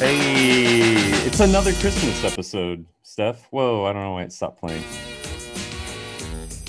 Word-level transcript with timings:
Hey, 0.00 0.94
it's 1.26 1.40
another 1.40 1.74
Christmas 1.74 2.24
episode, 2.24 2.86
Steph. 3.02 3.44
Whoa, 3.50 3.84
I 3.84 3.92
don't 3.92 4.00
know 4.00 4.12
why 4.12 4.22
it 4.22 4.32
stopped 4.32 4.58
playing. 4.58 4.82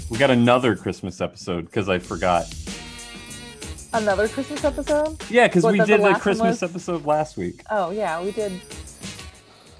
We 0.09 0.17
got 0.17 0.29
another 0.29 0.75
Christmas 0.75 1.21
episode 1.21 1.67
because 1.67 1.87
I 1.87 1.99
forgot. 1.99 2.53
Another 3.93 4.27
Christmas 4.27 4.65
episode? 4.65 5.23
Yeah, 5.29 5.47
because 5.47 5.63
we 5.63 5.77
that 5.77 5.87
the 5.87 5.95
did 5.95 6.05
a 6.05 6.19
Christmas 6.19 6.61
was? 6.61 6.63
episode 6.71 7.05
last 7.05 7.37
week. 7.37 7.63
Oh 7.71 7.91
yeah, 7.91 8.21
we 8.21 8.31
did. 8.31 8.51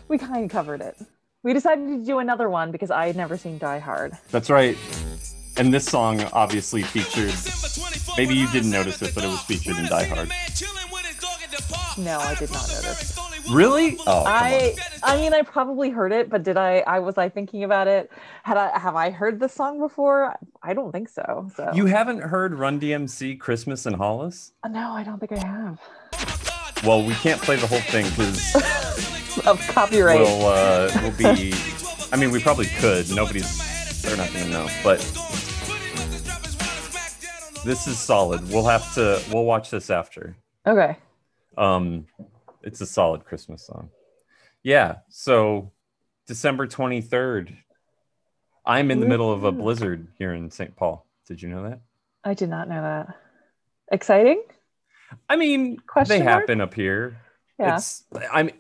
We 0.07 0.18
kind 0.18 0.45
of 0.45 0.49
covered 0.49 0.79
it. 0.79 0.97
We 1.43 1.52
decided 1.52 1.89
to 1.89 2.05
do 2.05 2.20
another 2.20 2.49
one 2.49 2.71
because 2.71 2.89
I 2.89 3.07
had 3.07 3.18
never 3.18 3.36
seen 3.36 3.57
Die 3.57 3.79
Hard. 3.79 4.13
That's 4.29 4.49
right. 4.49 4.77
And 5.57 5.73
this 5.73 5.83
song 5.83 6.23
obviously 6.31 6.83
featured. 6.83 7.33
Maybe 8.15 8.33
you 8.33 8.49
didn't 8.49 8.71
notice 8.71 9.02
it, 9.02 9.13
but 9.13 9.25
it 9.25 9.27
was 9.27 9.41
featured 9.41 9.75
in 9.75 9.88
Die 9.88 10.05
Hard. 10.05 10.29
No, 11.97 12.20
I 12.20 12.36
did 12.36 12.49
not 12.49 12.70
notice. 12.70 13.30
Really? 13.50 13.98
Oh, 14.05 14.23
I 14.26 14.76
I 15.04 15.18
mean 15.18 15.34
I 15.34 15.41
probably 15.41 15.90
heard 15.90 16.12
it, 16.12 16.30
but 16.30 16.44
did 16.44 16.58
I 16.58 16.80
I 16.88 16.99
was 16.99 17.18
I 17.18 17.30
thinking 17.30 17.63
about 17.63 17.88
it? 17.88 18.12
Had 18.44 18.58
I 18.58 18.77
have 18.77 18.95
I 18.95 19.09
heard 19.09 19.40
this 19.40 19.54
song 19.54 19.80
before? 19.80 20.36
I 20.62 20.73
don't 20.73 20.91
think 20.91 21.09
so. 21.09 21.49
So. 21.55 21.72
You 21.73 21.85
haven't 21.88 22.20
heard 22.22 22.54
Run 22.55 22.80
DMC 22.80 23.40
Christmas 23.40 23.85
in 23.85 23.94
Hollis? 23.96 24.54
Uh, 24.63 24.68
no, 24.70 24.91
I 24.91 25.04
don't 25.04 25.20
think 25.20 25.32
I 25.34 25.46
have. 25.46 25.80
Well, 26.85 27.04
we 27.04 27.13
can't 27.16 27.41
play 27.41 27.55
the 27.58 27.68
whole 27.68 27.80
thing 27.80 28.05
because 28.09 28.55
Of 29.48 29.60
copyright. 29.70 30.20
we'll 30.20 30.46
uh, 30.46 30.91
we'll 31.02 31.12
be. 31.18 31.54
I 32.12 32.18
mean, 32.18 32.32
we 32.32 32.40
probably 32.41 32.66
could. 32.66 33.10
Nobody's. 33.16 34.02
They're 34.02 34.18
not 34.18 34.32
gonna 34.34 34.49
know. 34.49 34.68
But 34.84 34.99
this 37.63 37.88
is 37.88 37.98
solid. 37.99 38.48
We'll 38.49 38.66
have 38.68 38.94
to. 38.96 39.21
We'll 39.32 39.46
watch 39.46 39.70
this 39.70 39.90
after. 39.90 40.35
okay. 40.66 40.98
Um, 41.58 42.08
it's 42.63 42.81
a 42.81 42.85
solid 42.85 43.25
Christmas 43.25 43.65
song. 43.65 43.89
Yeah. 44.63 44.98
So 45.09 45.71
December 46.27 46.68
twenty 46.68 47.01
third. 47.01 47.57
I'm 48.65 48.91
in 48.91 48.99
the 48.99 49.07
middle 49.07 49.31
of 49.31 49.43
a 49.43 49.51
blizzard 49.51 50.07
here 50.20 50.34
in 50.34 50.51
St. 50.51 50.76
Paul. 50.76 51.07
Did 51.27 51.41
you 51.41 51.49
know 51.49 51.63
that? 51.63 51.81
I 52.23 52.35
did 52.35 52.49
not 52.49 52.70
know 52.70 52.81
that. 52.81 53.15
Exciting? 53.91 54.43
I 55.27 55.35
mean, 55.35 55.77
Question 55.87 56.20
they 56.20 56.23
mark? 56.23 56.41
happen 56.41 56.62
up 56.62 56.73
here. 56.73 57.18
Yeah. 57.59 57.77
It's 57.77 58.03
I'm 58.31 58.51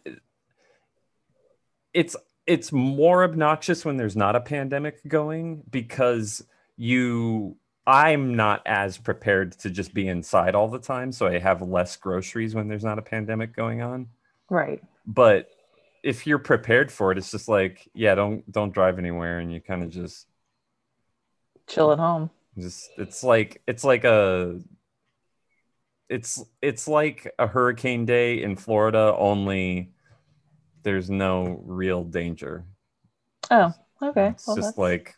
it's 1.93 2.15
it's 2.47 2.71
more 2.71 3.23
obnoxious 3.23 3.85
when 3.85 3.97
there's 3.97 4.15
not 4.15 4.35
a 4.35 4.41
pandemic 4.41 5.07
going 5.07 5.63
because 5.69 6.43
you 6.77 7.57
I'm 7.87 8.35
not 8.35 8.61
as 8.65 8.97
prepared 8.97 9.53
to 9.59 9.69
just 9.69 9.93
be 9.93 10.07
inside 10.07 10.53
all 10.55 10.67
the 10.67 10.79
time, 10.79 11.11
so 11.11 11.27
I 11.27 11.39
have 11.39 11.61
less 11.61 11.95
groceries 11.97 12.53
when 12.53 12.67
there's 12.67 12.83
not 12.83 12.99
a 12.99 13.01
pandemic 13.01 13.55
going 13.55 13.81
on. 13.81 14.07
right. 14.49 14.81
But 15.07 15.49
if 16.03 16.27
you're 16.27 16.37
prepared 16.39 16.91
for 16.91 17.11
it, 17.11 17.17
it's 17.17 17.31
just 17.31 17.47
like, 17.47 17.89
yeah, 17.93 18.13
don't 18.15 18.49
don't 18.51 18.71
drive 18.73 18.99
anywhere 18.99 19.39
and 19.39 19.51
you 19.51 19.59
kind 19.61 19.83
of 19.83 19.89
just 19.89 20.27
Chill 21.67 21.91
at 21.91 21.99
home. 21.99 22.29
just 22.57 22.89
it's 22.97 23.23
like 23.23 23.61
it's 23.67 23.83
like 23.83 24.03
a 24.03 24.59
it's 26.09 26.43
it's 26.61 26.87
like 26.87 27.31
a 27.39 27.47
hurricane 27.47 28.05
day 28.05 28.43
in 28.43 28.55
Florida 28.55 29.15
only 29.17 29.91
there's 30.83 31.09
no 31.09 31.61
real 31.65 32.03
danger. 32.03 32.65
Oh, 33.49 33.73
okay. 34.01 34.29
It's 34.29 34.45
Well, 34.47 34.55
just 34.55 34.75
that's- 34.75 34.77
like 34.77 35.15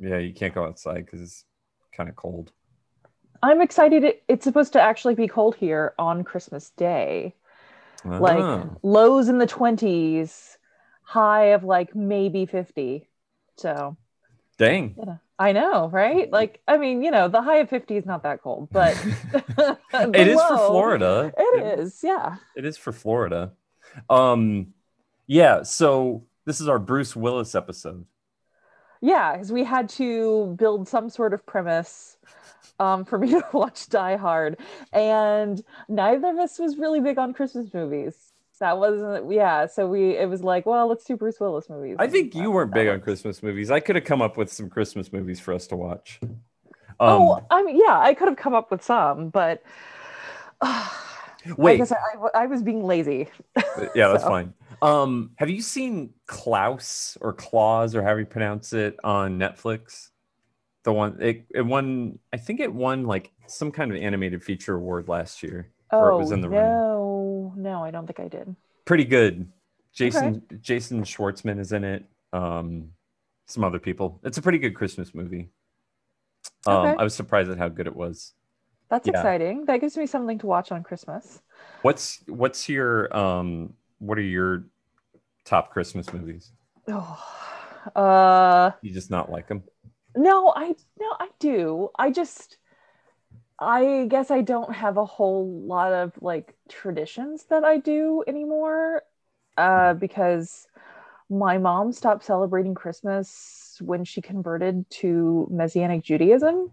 yeah, 0.00 0.18
you 0.18 0.32
can't 0.32 0.54
go 0.54 0.64
outside 0.64 1.06
cuz 1.06 1.20
it's 1.20 1.44
kind 1.92 2.08
of 2.08 2.16
cold. 2.16 2.52
I'm 3.42 3.60
excited. 3.60 4.16
It's 4.28 4.44
supposed 4.44 4.72
to 4.74 4.80
actually 4.80 5.14
be 5.14 5.28
cold 5.28 5.56
here 5.56 5.94
on 5.98 6.24
Christmas 6.24 6.70
Day. 6.70 7.34
Like 8.04 8.38
Ah, 8.38 8.66
lows 8.82 9.28
in 9.28 9.38
the 9.38 9.46
20s, 9.46 10.56
high 11.02 11.46
of 11.46 11.64
like 11.64 11.94
maybe 11.94 12.46
50. 12.46 13.06
So, 13.56 13.96
dang. 14.56 14.94
know, 14.96 15.20
I 15.38 15.52
know, 15.52 15.88
right? 15.88 16.30
Like, 16.30 16.62
I 16.66 16.78
mean, 16.78 17.02
you 17.02 17.10
know, 17.10 17.28
the 17.28 17.42
high 17.42 17.58
of 17.58 17.68
50 17.68 17.96
is 17.96 18.06
not 18.06 18.22
that 18.22 18.42
cold, 18.42 18.68
but 18.72 18.94
it 19.34 20.28
is 20.28 20.40
for 20.40 20.56
Florida. 20.56 21.32
It 21.36 21.80
is, 21.80 22.00
yeah. 22.02 22.36
It 22.56 22.64
is 22.64 22.78
for 22.78 22.92
Florida. 22.92 23.52
Um 24.08 24.74
yeah, 25.26 25.62
so 25.62 26.24
this 26.46 26.60
is 26.60 26.68
our 26.68 26.78
Bruce 26.78 27.14
Willis 27.14 27.54
episode. 27.54 28.06
Yeah, 29.00 29.32
because 29.32 29.50
we 29.52 29.64
had 29.64 29.88
to 29.90 30.54
build 30.58 30.88
some 30.88 31.08
sort 31.08 31.32
of 31.32 31.44
premise 31.46 32.16
um, 32.78 33.04
for 33.04 33.18
me 33.18 33.30
to 33.30 33.44
watch 33.52 33.88
Die 33.88 34.16
Hard, 34.16 34.58
and 34.92 35.62
neither 35.88 36.28
of 36.28 36.38
us 36.38 36.58
was 36.58 36.76
really 36.76 37.00
big 37.00 37.18
on 37.18 37.32
Christmas 37.32 37.72
movies. 37.72 38.32
That 38.60 38.76
wasn't, 38.76 39.32
yeah. 39.32 39.66
So 39.66 39.88
we, 39.88 40.18
it 40.18 40.28
was 40.28 40.44
like, 40.44 40.66
well, 40.66 40.86
let's 40.86 41.04
do 41.04 41.16
Bruce 41.16 41.40
Willis 41.40 41.70
movies. 41.70 41.96
I 41.98 42.06
think 42.06 42.34
you 42.34 42.50
weren't 42.50 42.74
big 42.74 42.88
on. 42.88 43.00
Christmas 43.00 43.42
movies. 43.42 43.70
I 43.70 43.80
could 43.80 43.96
have 43.96 44.04
come 44.04 44.20
up 44.20 44.36
with 44.36 44.52
some 44.52 44.68
Christmas 44.68 45.10
movies 45.14 45.40
for 45.40 45.54
us 45.54 45.66
to 45.68 45.76
watch. 45.76 46.20
Um, 46.22 47.22
oh, 47.22 47.46
I 47.50 47.62
mean, 47.62 47.80
yeah, 47.82 47.98
I 47.98 48.12
could 48.12 48.28
have 48.28 48.36
come 48.36 48.52
up 48.52 48.70
with 48.70 48.84
some, 48.84 49.30
but 49.30 49.62
I 50.60 50.90
wait, 51.56 51.78
guess 51.78 51.90
I, 51.90 51.96
I, 52.34 52.42
I 52.42 52.46
was 52.46 52.62
being 52.62 52.84
lazy. 52.84 53.28
yeah, 53.94 54.08
that's 54.08 54.24
so. 54.24 54.28
fine. 54.28 54.52
Um, 54.82 55.32
have 55.36 55.50
you 55.50 55.60
seen 55.60 56.14
Klaus 56.26 57.18
or 57.20 57.32
Claus 57.32 57.94
or 57.94 58.02
however 58.02 58.20
you 58.20 58.26
pronounce 58.26 58.72
it 58.72 58.96
on 59.04 59.38
Netflix? 59.38 60.08
The 60.84 60.92
one 60.92 61.18
it, 61.20 61.46
it 61.54 61.62
won, 61.62 62.18
I 62.32 62.38
think 62.38 62.60
it 62.60 62.72
won 62.72 63.04
like 63.06 63.32
some 63.46 63.72
kind 63.72 63.90
of 63.92 63.98
animated 63.98 64.42
feature 64.44 64.76
award 64.76 65.08
last 65.08 65.42
year. 65.42 65.72
Or 65.98 66.10
it 66.10 66.16
Oh 66.16 66.16
was 66.16 66.32
in 66.32 66.40
the 66.40 66.50
running. 66.50 66.84
no, 66.86 67.52
no, 67.56 67.82
I 67.84 67.90
don't 67.92 68.06
think 68.06 68.20
I 68.20 68.28
did. 68.28 68.56
Pretty 68.84 69.04
good. 69.04 69.50
Jason 69.92 70.42
Jason 70.60 71.02
Schwartzman 71.02 71.58
is 71.58 71.72
in 71.72 71.84
it. 71.84 72.04
Um, 72.32 72.90
some 73.46 73.64
other 73.64 73.78
people. 73.78 74.20
It's 74.24 74.38
a 74.38 74.42
pretty 74.42 74.58
good 74.58 74.74
Christmas 74.74 75.14
movie. 75.14 75.50
Um, 76.66 76.94
Okay. 76.94 76.98
I 76.98 77.04
was 77.04 77.14
surprised 77.14 77.50
at 77.50 77.58
how 77.58 77.68
good 77.68 77.86
it 77.86 77.96
was. 77.96 78.34
That's 78.90 79.08
Yeah. 79.08 79.08
exciting. 79.08 79.64
That 79.64 79.80
gives 79.80 79.96
me 79.96 80.06
something 80.06 80.38
to 80.40 80.46
watch 80.46 80.70
on 80.70 80.82
Christmas. 80.82 81.40
What's 81.82 82.22
what's 82.26 82.68
your 82.68 83.14
um 83.16 83.74
what 83.98 84.18
are 84.18 84.22
your 84.22 84.64
top 85.50 85.72
Christmas 85.72 86.12
movies? 86.12 86.52
Oh, 86.88 87.18
uh, 87.96 88.70
You 88.82 88.92
just 88.94 89.10
not 89.10 89.30
like 89.30 89.48
them? 89.48 89.64
No, 90.16 90.52
I 90.54 90.74
no, 90.98 91.16
I 91.18 91.28
do. 91.40 91.88
I 91.98 92.12
just 92.12 92.56
I 93.58 94.06
guess 94.08 94.30
I 94.30 94.42
don't 94.42 94.72
have 94.72 94.96
a 94.96 95.04
whole 95.04 95.62
lot 95.66 95.92
of 95.92 96.12
like 96.20 96.54
traditions 96.68 97.44
that 97.50 97.64
I 97.64 97.78
do 97.78 98.24
anymore 98.26 99.02
uh 99.58 99.94
because 99.94 100.66
my 101.28 101.58
mom 101.58 101.92
stopped 101.92 102.24
celebrating 102.24 102.74
Christmas 102.74 103.76
when 103.80 104.04
she 104.04 104.20
converted 104.20 104.88
to 104.90 105.48
Messianic 105.50 106.02
Judaism. 106.04 106.72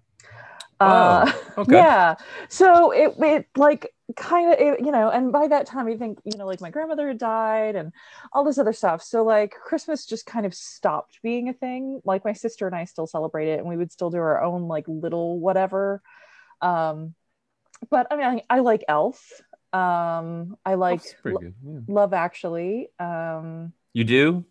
Uh, 0.79 1.31
Okay. 1.57 1.75
yeah. 1.75 2.15
So 2.49 2.91
it 2.91 3.15
it 3.17 3.47
like 3.55 3.91
kind 4.15 4.53
of 4.53 4.59
you 4.79 4.91
know, 4.91 5.09
and 5.09 5.31
by 5.31 5.47
that 5.47 5.65
time 5.65 5.87
I 5.87 5.97
think 5.97 6.19
you 6.23 6.37
know 6.37 6.45
like 6.45 6.61
my 6.61 6.69
grandmother 6.69 7.07
had 7.07 7.17
died 7.17 7.75
and 7.75 7.91
all 8.31 8.43
this 8.43 8.59
other 8.59 8.73
stuff. 8.73 9.01
So 9.01 9.23
like 9.23 9.51
Christmas 9.51 10.05
just 10.05 10.27
kind 10.27 10.45
of 10.45 10.53
stopped 10.53 11.19
being 11.23 11.49
a 11.49 11.53
thing. 11.53 12.01
Like 12.05 12.23
my 12.23 12.33
sister 12.33 12.67
and 12.67 12.75
I 12.75 12.85
still 12.85 13.07
celebrate 13.07 13.49
it, 13.49 13.59
and 13.59 13.67
we 13.67 13.75
would 13.75 13.91
still 13.91 14.11
do 14.11 14.17
our 14.17 14.43
own 14.43 14.67
like 14.67 14.85
little 14.87 15.39
whatever. 15.39 16.01
Um, 16.61 17.15
but 17.89 18.07
I 18.11 18.15
mean, 18.15 18.25
I, 18.25 18.57
I 18.57 18.59
like 18.59 18.83
Elf. 18.87 19.41
Um, 19.73 20.57
I 20.65 20.75
like 20.75 21.01
yeah. 21.25 21.49
Love 21.87 22.13
Actually. 22.13 22.89
Um, 22.99 23.73
You 23.93 24.03
do? 24.03 24.45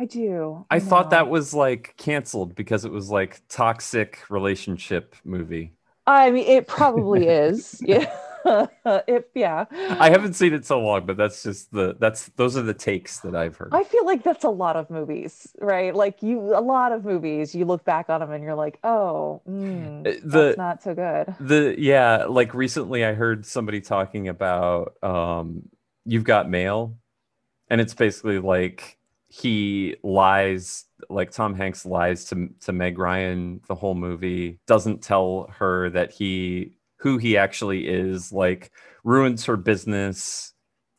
I 0.00 0.06
do. 0.06 0.64
I 0.70 0.78
thought 0.80 1.10
that 1.10 1.28
was 1.28 1.52
like 1.52 1.94
canceled 1.98 2.54
because 2.54 2.84
it 2.84 2.92
was 2.92 3.10
like 3.10 3.42
toxic 3.48 4.22
relationship 4.30 5.14
movie. 5.24 5.72
I 6.06 6.30
mean, 6.30 6.46
it 6.46 6.66
probably 6.66 7.28
is. 7.28 7.80
Yeah. 7.86 8.10
if 9.06 9.24
yeah. 9.34 9.66
I 9.70 10.08
haven't 10.08 10.32
seen 10.32 10.54
it 10.54 10.64
so 10.64 10.80
long, 10.80 11.04
but 11.04 11.18
that's 11.18 11.42
just 11.42 11.70
the 11.72 11.94
that's 12.00 12.28
those 12.36 12.56
are 12.56 12.62
the 12.62 12.72
takes 12.72 13.20
that 13.20 13.36
I've 13.36 13.56
heard. 13.56 13.70
I 13.74 13.84
feel 13.84 14.06
like 14.06 14.22
that's 14.22 14.44
a 14.44 14.48
lot 14.48 14.76
of 14.76 14.88
movies, 14.88 15.46
right? 15.60 15.94
Like 15.94 16.22
you, 16.22 16.40
a 16.56 16.60
lot 16.62 16.92
of 16.92 17.04
movies, 17.04 17.54
you 17.54 17.66
look 17.66 17.84
back 17.84 18.08
on 18.08 18.20
them 18.20 18.32
and 18.32 18.42
you're 18.42 18.54
like, 18.54 18.78
oh, 18.82 19.42
mm, 19.46 20.00
Uh, 20.00 20.12
the- 20.24 20.28
that's 20.30 20.56
not 20.56 20.82
so 20.82 20.94
good. 20.94 21.34
the 21.38 21.74
yeah 21.78 22.24
like 22.28 22.54
recently 22.54 23.04
i 23.04 23.12
heard 23.12 23.44
somebody 23.46 23.80
talking 23.80 24.28
about 24.28 24.94
um 25.02 25.62
you've 26.06 26.24
got 26.24 26.48
mail 26.48 26.96
and 27.68 27.80
it's 27.80 27.94
basically 27.94 28.38
like 28.38 28.98
he 29.30 29.96
lies 30.02 30.86
like 31.08 31.30
tom 31.30 31.54
hanks 31.54 31.86
lies 31.86 32.24
to 32.24 32.48
to 32.60 32.72
meg 32.72 32.98
ryan 32.98 33.60
the 33.68 33.74
whole 33.74 33.94
movie 33.94 34.58
doesn't 34.66 35.00
tell 35.02 35.48
her 35.56 35.88
that 35.90 36.10
he 36.12 36.72
who 36.96 37.16
he 37.16 37.36
actually 37.36 37.86
is 37.88 38.32
like 38.32 38.72
ruins 39.04 39.44
her 39.44 39.56
business 39.56 40.52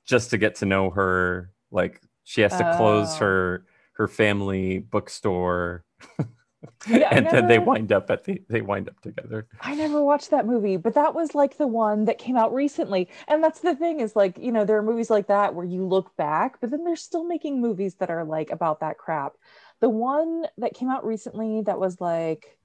just 0.06 0.30
to 0.30 0.38
get 0.38 0.56
to 0.56 0.66
know 0.66 0.90
her 0.90 1.52
like 1.72 2.02
she 2.24 2.40
has 2.42 2.54
to 2.58 2.74
close 2.78 3.16
Oh. 3.16 3.20
her 3.20 3.66
her 3.94 4.08
family 4.08 4.80
bookstore 4.80 5.84
Yeah, 6.88 7.10
and 7.12 7.26
then 7.28 7.48
they 7.48 7.60
wind 7.60 7.92
up 7.92 8.10
at 8.10 8.24
the 8.24 8.42
they 8.50 8.62
wind 8.62 8.90
up 8.90 9.00
together. 9.02 9.48
I 9.62 9.76
never 9.76 10.04
watched 10.04 10.32
that 10.32 10.46
movie, 10.46 10.78
but 10.78 10.94
that 10.96 11.14
was 11.14 11.34
like 11.36 11.58
the 11.58 11.68
one 11.68 12.06
that 12.06 12.18
came 12.18 12.38
out 12.38 12.54
recently. 12.54 13.10
And 13.28 13.44
that's 13.44 13.60
the 13.60 13.76
thing 13.76 14.00
is 14.00 14.16
like, 14.16 14.38
you 14.38 14.52
know, 14.52 14.66
there 14.66 14.78
are 14.78 14.84
movies 14.84 15.10
like 15.10 15.28
that 15.28 15.54
where 15.56 15.66
you 15.66 15.86
look 15.86 16.16
back, 16.18 16.60
but 16.60 16.72
then 16.72 16.84
they're 16.84 16.96
still 16.96 17.24
making 17.24 17.62
movies 17.62 17.96
that 17.96 18.10
are 18.10 18.24
like 18.26 18.52
about 18.52 18.80
that 18.82 18.98
crap. 18.98 19.34
The 19.80 19.90
one 19.90 20.46
that 20.58 20.74
came 20.74 20.90
out 20.90 21.06
recently 21.06 21.62
that 21.64 21.80
was 21.80 22.00
like 22.02 22.58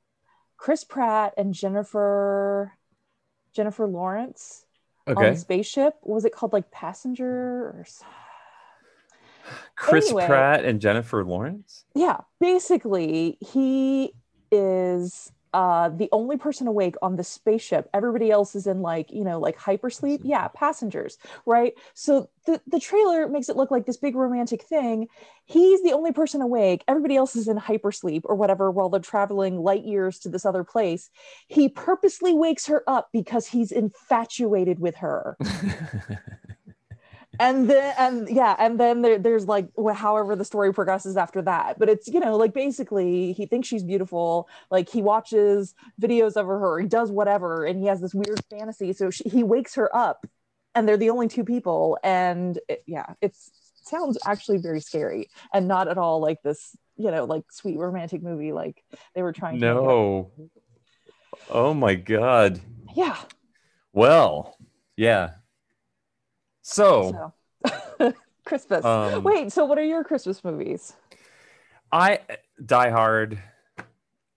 Chris 0.56 0.84
Pratt 0.84 1.34
and 1.37 1.52
Jennifer 1.54 2.72
Jennifer 3.54 3.87
Lawrence 3.87 4.64
on 5.06 5.16
Okay. 5.16 5.31
the 5.31 5.37
spaceship. 5.37 5.94
Was 6.02 6.25
it 6.25 6.32
called 6.32 6.52
like 6.52 6.70
Passenger 6.70 7.26
or 7.26 7.84
s- 7.87 8.02
Chris 9.76 10.06
Anyway. 10.06 10.26
Pratt 10.26 10.64
and 10.64 10.81
Jennifer 10.81 11.25
Lawrence. 11.25 11.84
yeah 11.94 12.19
basically 12.40 13.38
he 13.40 14.12
is 14.52 15.32
uh 15.54 15.88
the 15.88 16.08
only 16.12 16.37
person 16.37 16.66
awake 16.66 16.96
on 17.02 17.16
the 17.16 17.25
spaceship. 17.25 17.88
Everybody 17.94 18.31
else 18.31 18.54
is 18.54 18.66
in 18.66 18.82
like 18.82 19.10
you 19.12 19.25
know 19.25 19.38
like 19.38 19.56
hypersleep. 19.58 20.20
Yeah 20.25 20.48
passengers 20.48 21.16
right? 21.46 21.72
So 21.94 22.28
the 22.46 22.60
the 22.66 22.81
trailer 22.81 23.28
makes 23.28 23.48
it 23.48 23.56
look 23.56 23.70
like 23.70 23.87
this 23.87 23.96
big 23.96 24.16
romantic 24.16 24.62
thing. 24.64 25.06
He's 25.46 25.82
the 25.82 25.93
only 25.93 26.12
person 26.12 26.43
awake. 26.43 26.82
Everybody 26.88 27.14
else 27.16 27.37
is 27.37 27.46
in 27.48 27.56
hypersleep 27.58 28.22
or 28.25 28.34
whatever 28.34 28.70
while 28.72 28.88
they're 28.88 29.00
traveling 29.00 29.58
light 29.58 29.84
years 29.84 30.19
to 30.20 30.28
this 30.28 30.44
other 30.44 30.64
place. 30.64 31.08
He 31.46 31.69
purposely 31.69 32.34
wakes 32.34 32.66
her 32.66 32.82
up 32.88 33.08
because 33.12 33.46
he's 33.46 33.70
infatuated 33.70 34.81
with 34.81 34.96
her 34.96 35.37
and 37.40 37.68
then 37.68 37.94
and 37.98 38.28
yeah 38.28 38.56
and 38.58 38.78
then 38.78 39.02
there, 39.02 39.18
there's 39.18 39.46
like 39.46 39.68
however 39.94 40.36
the 40.36 40.44
story 40.44 40.72
progresses 40.72 41.16
after 41.16 41.42
that. 41.42 41.78
But 41.78 41.88
it's 41.88 42.08
you 42.08 42.20
know 42.20 42.36
like 42.36 42.54
basically 42.54 43.32
he 43.32 43.46
thinks 43.46 43.68
she's 43.68 43.82
beautiful. 43.82 44.48
Like 44.70 44.88
he 44.88 45.02
watches 45.02 45.74
videos 46.00 46.36
of 46.36 46.46
her. 46.46 46.80
He 46.80 46.88
does 46.88 47.10
whatever. 47.10 47.64
And 47.64 47.80
he 47.80 47.86
has 47.86 48.00
this 48.00 48.14
weird 48.14 48.40
fantasy. 48.50 48.92
So 48.92 49.10
she, 49.10 49.28
he 49.28 49.42
wakes 49.42 49.74
her 49.74 49.94
up 49.94 50.26
and 50.74 50.88
they're 50.88 50.96
the 50.96 51.10
only 51.10 51.28
two 51.28 51.44
people. 51.44 51.98
And 52.02 52.58
it, 52.68 52.82
yeah 52.86 53.14
it's 53.20 53.50
sounds 53.82 54.18
actually 54.26 54.58
very 54.58 54.80
scary 54.80 55.30
and 55.54 55.68
not 55.68 55.86
at 55.86 55.96
all 55.96 56.20
like 56.20 56.42
this 56.42 56.76
you 56.96 57.08
know 57.08 57.24
like 57.24 57.44
sweet 57.52 57.78
romantic 57.78 58.20
movie 58.20 58.52
like 58.52 58.82
they 59.14 59.22
were 59.22 59.32
trying 59.32 59.60
to 59.60 59.60
no. 59.60 60.32
Oh 61.50 61.74
my 61.74 61.94
god. 61.94 62.60
yeah. 62.94 63.16
Well, 63.92 64.56
yeah. 64.96 65.30
So, 66.68 67.32
so 67.98 68.12
christmas 68.44 68.84
um, 68.84 69.22
wait 69.22 69.52
so 69.52 69.64
what 69.64 69.78
are 69.78 69.84
your 69.84 70.04
christmas 70.04 70.42
movies 70.44 70.94
I 71.92 72.20
Die 72.64 72.90
Hard. 72.90 73.38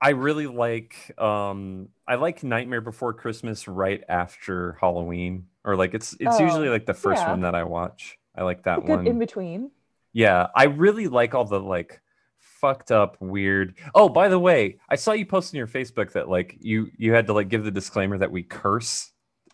I 0.01 0.09
really 0.09 0.47
like 0.47 1.13
um 1.19 1.89
I 2.07 2.15
like 2.15 2.43
Nightmare 2.43 2.81
Before 2.81 3.13
Christmas 3.13 3.67
right 3.67 4.03
after 4.07 4.77
Halloween 4.79 5.47
or 5.65 5.75
like 5.75 5.93
it's 5.93 6.13
it's 6.19 6.37
Oh, 6.39 6.43
usually 6.43 6.69
like 6.69 6.85
the 6.85 6.93
first 6.93 7.21
yeah. 7.21 7.31
one 7.31 7.41
that 7.41 7.55
I 7.55 7.63
watch. 7.63 8.17
I 8.35 8.43
like 8.43 8.63
that 8.63 8.83
one. 8.85 9.07
in 9.07 9.19
between 9.19 9.71
Yeah, 10.13 10.47
I 10.55 10.65
really 10.65 11.07
like 11.07 11.35
all 11.35 11.45
the 11.45 11.59
like 11.59 12.01
fucked 12.37 12.91
up 12.91 13.17
weird. 13.19 13.75
Oh, 13.93 14.07
by 14.07 14.29
the 14.29 14.39
way, 14.39 14.79
I 14.89 14.95
saw 14.95 15.11
you 15.11 15.25
post 15.25 15.53
on 15.53 15.57
your 15.57 15.67
Facebook 15.67 16.13
that 16.13 16.29
like 16.29 16.57
you 16.61 16.91
you 16.97 17.13
had 17.13 17.27
to 17.27 17.33
like 17.33 17.49
give 17.49 17.65
the 17.65 17.71
disclaimer 17.71 18.17
that 18.19 18.31
we 18.31 18.43
curse. 18.43 19.11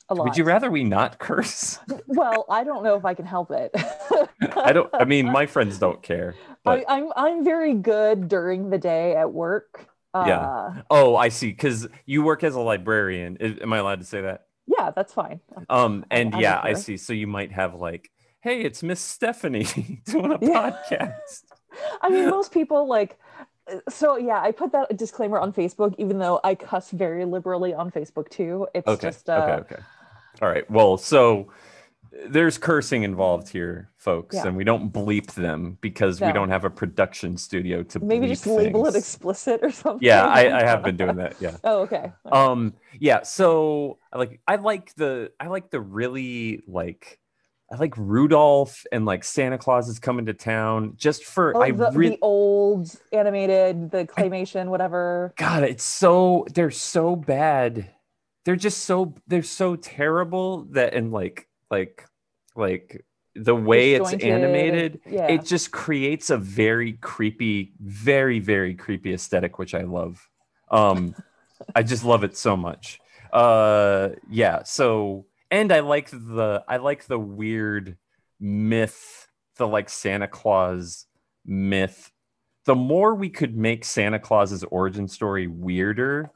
A 0.09 0.13
lot 0.15 0.25
Would 0.25 0.37
you 0.37 0.43
rather 0.43 0.69
we 0.71 0.83
not 0.83 1.19
curse? 1.27 1.79
well 2.07 2.45
i 2.49 2.63
don't 2.63 2.83
know 2.83 2.95
if 2.95 3.05
i 3.05 3.13
can 3.13 3.25
help 3.25 3.51
it 3.51 3.71
I 4.57 4.73
don't 4.73 4.89
I 4.93 5.05
mean, 5.05 5.25
my 5.25 5.45
friends 5.45 5.77
don't 5.79 6.01
care. 6.01 6.35
But 6.63 6.85
I, 6.87 6.97
I'm 6.97 7.11
I'm 7.15 7.43
very 7.43 7.73
good 7.73 8.27
during 8.27 8.69
the 8.69 8.77
day 8.77 9.15
at 9.15 9.31
work. 9.31 9.87
Uh, 10.13 10.23
Yeah. 10.27 10.81
oh, 10.89 11.15
I 11.15 11.29
see 11.29 11.53
cuz 11.53 11.87
you 12.05 12.23
work 12.23 12.43
as 12.43 12.55
a 12.55 12.59
librarian. 12.59 13.37
Am 13.37 13.71
I 13.73 13.77
allowed 13.77 13.99
to 13.99 14.05
say 14.05 14.21
that? 14.21 14.47
yeah, 14.67 14.91
that's 14.91 15.13
fine. 15.13 15.39
Um 15.69 16.05
and 16.09 16.35
I 16.35 16.39
yeah, 16.39 16.59
I 16.63 16.73
see. 16.73 16.97
So 16.97 17.13
you 17.13 17.27
might 17.27 17.51
have 17.51 17.75
like, 17.75 18.11
"Hey, 18.41 18.61
it's 18.61 18.81
Miss 18.83 18.99
Stephanie 19.01 19.65
doing 20.05 20.31
a 20.31 20.39
Yeah. 20.41 20.71
podcast." 20.71 21.43
I 22.01 22.09
mean, 22.09 22.29
most 22.29 22.51
people 22.51 22.87
like. 22.87 23.17
So 23.89 24.17
yeah, 24.17 24.39
I 24.41 24.51
put 24.51 24.71
that 24.73 24.95
disclaimer 24.97 25.39
on 25.39 25.51
Facebook, 25.51 25.95
even 25.97 26.19
though 26.19 26.39
I 26.43 26.53
cuss 26.55 26.91
very 26.91 27.25
liberally 27.25 27.73
on 27.73 27.89
Facebook 27.91 28.29
too. 28.29 28.67
It's 28.75 28.87
Okay. 28.87 29.07
just 29.07 29.29
uh, 29.29 29.33
okay. 29.61 29.73
Okay. 29.75 29.83
All 30.41 30.49
right. 30.49 30.69
Well, 30.69 30.97
so 30.97 31.51
there's 32.27 32.57
cursing 32.57 33.03
involved 33.03 33.49
here, 33.49 33.91
folks, 33.97 34.35
Yeah. 34.35 34.47
and 34.47 34.55
we 34.55 34.63
don't 34.63 34.91
bleep 34.91 35.33
them 35.33 35.77
because 35.81 36.21
we 36.21 36.31
don't 36.31 36.49
have 36.49 36.63
a 36.63 36.69
production 36.69 37.37
studio 37.37 37.83
to 37.83 37.99
maybe 37.99 38.27
just 38.27 38.47
label 38.47 38.87
it 38.87 38.95
explicit 38.95 39.59
or 39.61 39.71
something. 39.71 40.05
Yeah, 40.05 40.25
I, 40.25 40.61
I 40.61 40.63
have 40.63 40.81
been 40.83 40.95
doing 40.97 41.17
that. 41.17 41.35
Yeah. 41.39 41.57
Oh, 41.63 41.81
okay. 41.81 42.11
Um. 42.31 42.73
Yeah. 42.99 43.23
So 43.23 43.97
I 44.13 44.17
like 44.17 44.39
I 44.47 44.55
like 44.55 44.93
the 44.95 45.31
I 45.39 45.47
like 45.47 45.69
the 45.71 45.81
really 45.81 46.61
like 46.67 47.19
I 47.71 47.77
like 47.77 47.95
Rudolph 47.97 48.85
and 48.91 49.05
like 49.05 49.23
Santa 49.23 49.57
Claus 49.57 49.89
is 49.89 49.99
coming 49.99 50.27
to 50.27 50.33
town 50.33 50.93
just 50.95 51.23
for 51.25 51.57
Oh, 51.57 51.61
I 51.61 51.71
the, 51.71 51.91
really 51.91 52.15
the 52.15 52.19
old 52.21 52.95
animated, 53.11 53.89
the 53.91 54.05
claymation, 54.05 54.67
whatever. 54.67 55.33
God, 55.37 55.63
it's 55.63 55.83
so 55.83 56.45
they're 56.53 56.71
so 56.71 57.15
bad. 57.15 57.89
They're 58.45 58.55
just 58.55 58.85
so 58.85 59.15
they're 59.27 59.43
so 59.43 59.75
terrible 59.75 60.65
that 60.71 60.93
and 60.93 61.11
like 61.11 61.47
like 61.69 62.05
like 62.55 63.03
the 63.35 63.55
way 63.55 63.95
it's 63.95 64.13
animated, 64.13 65.01
yeah. 65.05 65.27
it 65.27 65.43
just 65.43 65.71
creates 65.71 66.29
a 66.29 66.37
very 66.37 66.93
creepy, 66.93 67.73
very 67.79 68.39
very 68.39 68.75
creepy 68.75 69.13
aesthetic, 69.13 69.57
which 69.59 69.73
I 69.73 69.81
love. 69.81 70.29
Um, 70.71 71.15
I 71.75 71.83
just 71.83 72.05
love 72.05 72.23
it 72.23 72.37
so 72.37 72.55
much. 72.55 72.99
Uh, 73.33 74.09
yeah. 74.29 74.63
So 74.63 75.25
and 75.51 75.71
I 75.71 75.81
like 75.81 76.09
the 76.11 76.63
I 76.67 76.77
like 76.77 77.05
the 77.05 77.19
weird 77.19 77.97
myth, 78.39 79.27
the 79.57 79.67
like 79.67 79.89
Santa 79.89 80.27
Claus 80.27 81.07
myth 81.45 82.11
the 82.65 82.75
more 82.75 83.13
we 83.15 83.29
could 83.29 83.55
make 83.55 83.85
Santa 83.85 84.19
Claus's 84.19 84.63
origin 84.65 85.07
story 85.07 85.47
weirder, 85.47 86.31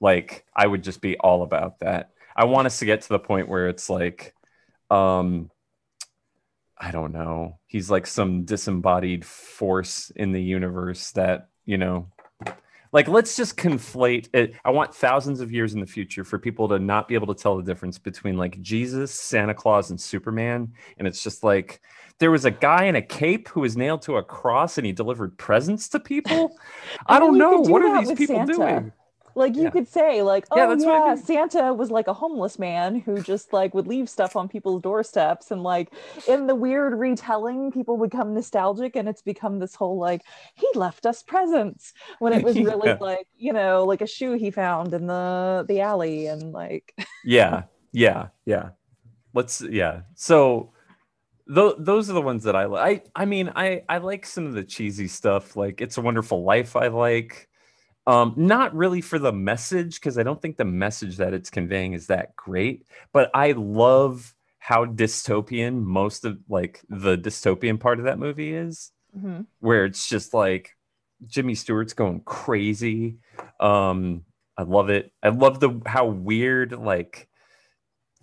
like 0.00 0.44
I 0.54 0.66
would 0.66 0.82
just 0.82 1.00
be 1.00 1.16
all 1.18 1.42
about 1.42 1.80
that. 1.80 2.10
I 2.34 2.44
want 2.44 2.66
us 2.66 2.78
to 2.80 2.84
get 2.84 3.02
to 3.02 3.08
the 3.08 3.18
point 3.18 3.48
where 3.48 3.68
it's 3.68 3.88
like, 3.88 4.34
um, 4.90 5.50
I 6.78 6.90
don't 6.90 7.12
know, 7.12 7.58
he's 7.66 7.90
like 7.90 8.06
some 8.06 8.44
disembodied 8.44 9.24
force 9.24 10.10
in 10.14 10.32
the 10.32 10.42
universe 10.42 11.12
that, 11.12 11.48
you 11.64 11.78
know, 11.78 12.08
like 12.92 13.08
let's 13.08 13.36
just 13.36 13.56
conflate 13.56 14.28
it. 14.34 14.54
I 14.64 14.70
want 14.70 14.94
thousands 14.94 15.40
of 15.40 15.52
years 15.52 15.74
in 15.74 15.80
the 15.80 15.86
future 15.86 16.24
for 16.24 16.38
people 16.38 16.68
to 16.68 16.78
not 16.78 17.08
be 17.08 17.14
able 17.14 17.34
to 17.34 17.42
tell 17.42 17.56
the 17.56 17.62
difference 17.62 17.98
between 17.98 18.36
like 18.36 18.60
Jesus, 18.60 19.12
Santa 19.12 19.54
Claus, 19.54 19.90
and 19.90 20.00
Superman. 20.00 20.72
And 20.98 21.08
it's 21.08 21.22
just 21.22 21.42
like, 21.42 21.80
there 22.18 22.30
was 22.30 22.44
a 22.44 22.50
guy 22.50 22.84
in 22.84 22.96
a 22.96 23.02
cape 23.02 23.48
who 23.48 23.60
was 23.60 23.76
nailed 23.76 24.02
to 24.02 24.16
a 24.16 24.22
cross 24.22 24.78
and 24.78 24.86
he 24.86 24.92
delivered 24.92 25.36
presents 25.36 25.88
to 25.90 26.00
people. 26.00 26.58
I 27.06 27.16
I 27.16 27.18
don't 27.18 27.36
know. 27.38 27.62
do 27.62 27.70
What 27.70 27.82
are 27.82 27.90
these 27.90 28.12
people 28.12 28.46
Santa. 28.46 28.52
doing? 28.54 28.92
Like 29.36 29.56
you 29.56 29.64
Yeah. 29.64 29.70
could 29.70 29.88
say, 29.88 30.22
like, 30.22 30.46
oh 30.50 30.56
Yeah, 30.56 30.66
yeah, 30.66 30.66
that's 30.66 30.86
what 30.86 30.94
I 30.94 31.00
mean. 31.00 31.16
Santa 31.18 31.74
was 31.74 31.90
like 31.92 32.08
a 32.08 32.14
homeless 32.14 32.58
man 32.58 32.96
who 33.00 33.20
just 33.22 33.52
like 33.52 33.74
would 33.74 33.86
leave 33.86 34.08
stuff 34.10 34.36
on 34.36 34.48
people's 34.48 34.82
doorsteps, 34.82 35.52
and 35.52 35.62
like 35.62 35.92
in 36.26 36.46
the 36.48 36.54
weird 36.56 36.98
retelling, 36.98 37.70
people 37.72 37.98
become 37.98 38.34
nostalgic, 38.34 38.96
and 38.96 39.08
it's 39.08 39.22
become 39.22 39.58
this 39.60 39.74
whole 39.76 39.98
like 39.98 40.22
he 40.56 40.66
left 40.74 41.06
us 41.06 41.22
presents 41.22 41.92
when 42.18 42.32
it 42.32 42.42
was 42.44 42.60
really 42.60 42.90
Yeah. 42.90 42.98
like 43.00 43.28
you 43.36 43.52
know 43.52 43.84
like 43.84 44.00
a 44.02 44.06
shoe 44.08 44.34
he 44.34 44.50
found 44.50 44.94
in 44.94 45.06
the 45.06 45.64
the 45.68 45.80
alley, 45.82 46.26
and 46.28 46.52
like 46.52 46.94
Yeah, 47.22 47.64
yeah, 47.92 48.28
yeah. 48.44 48.70
Let's 49.34 49.60
yeah. 49.62 50.02
So 50.14 50.72
th- 51.54 51.76
those 51.78 52.10
are 52.10 52.14
the 52.14 52.22
ones 52.22 52.44
that 52.44 52.56
I 52.56 52.66
like. 52.66 53.06
I 53.16 53.22
I 53.22 53.26
mean, 53.26 53.52
I 53.56 53.82
I 53.88 53.98
like 53.98 54.26
some 54.26 54.46
of 54.46 54.54
the 54.54 54.64
cheesy 54.64 55.08
stuff 55.08 55.56
like 55.56 55.80
It's 55.80 55.98
a 55.98 56.02
Wonderful 56.02 56.44
Life 56.44 56.76
I 56.76 56.88
like. 56.88 57.48
Um 58.06 58.34
not 58.36 58.74
really 58.74 59.00
for 59.00 59.18
the 59.18 59.32
message 59.32 59.96
because 59.96 60.18
I 60.18 60.22
don't 60.22 60.40
think 60.40 60.56
the 60.56 60.64
message 60.64 61.16
that 61.16 61.34
it's 61.34 61.50
conveying 61.50 61.92
is 61.92 62.06
that 62.06 62.36
great, 62.36 62.86
but 63.12 63.30
I 63.34 63.52
love 63.52 64.34
how 64.58 64.84
dystopian 64.84 65.82
most 65.82 66.24
of 66.24 66.38
like 66.48 66.82
the 66.88 67.16
dystopian 67.16 67.78
part 67.78 67.98
of 67.98 68.04
that 68.06 68.18
movie 68.18 68.52
is 68.52 68.90
mhm. 69.16 69.46
where 69.60 69.84
it's 69.84 70.08
just 70.08 70.34
like 70.34 70.76
Jimmy 71.26 71.54
Stewart's 71.54 71.94
going 71.94 72.20
crazy. 72.24 73.18
Um, 73.60 74.24
I 74.56 74.62
love 74.62 74.90
it. 74.90 75.12
I 75.22 75.28
love 75.28 75.60
the 75.60 75.80
how 75.86 76.06
weird 76.06 76.72
like 76.72 77.28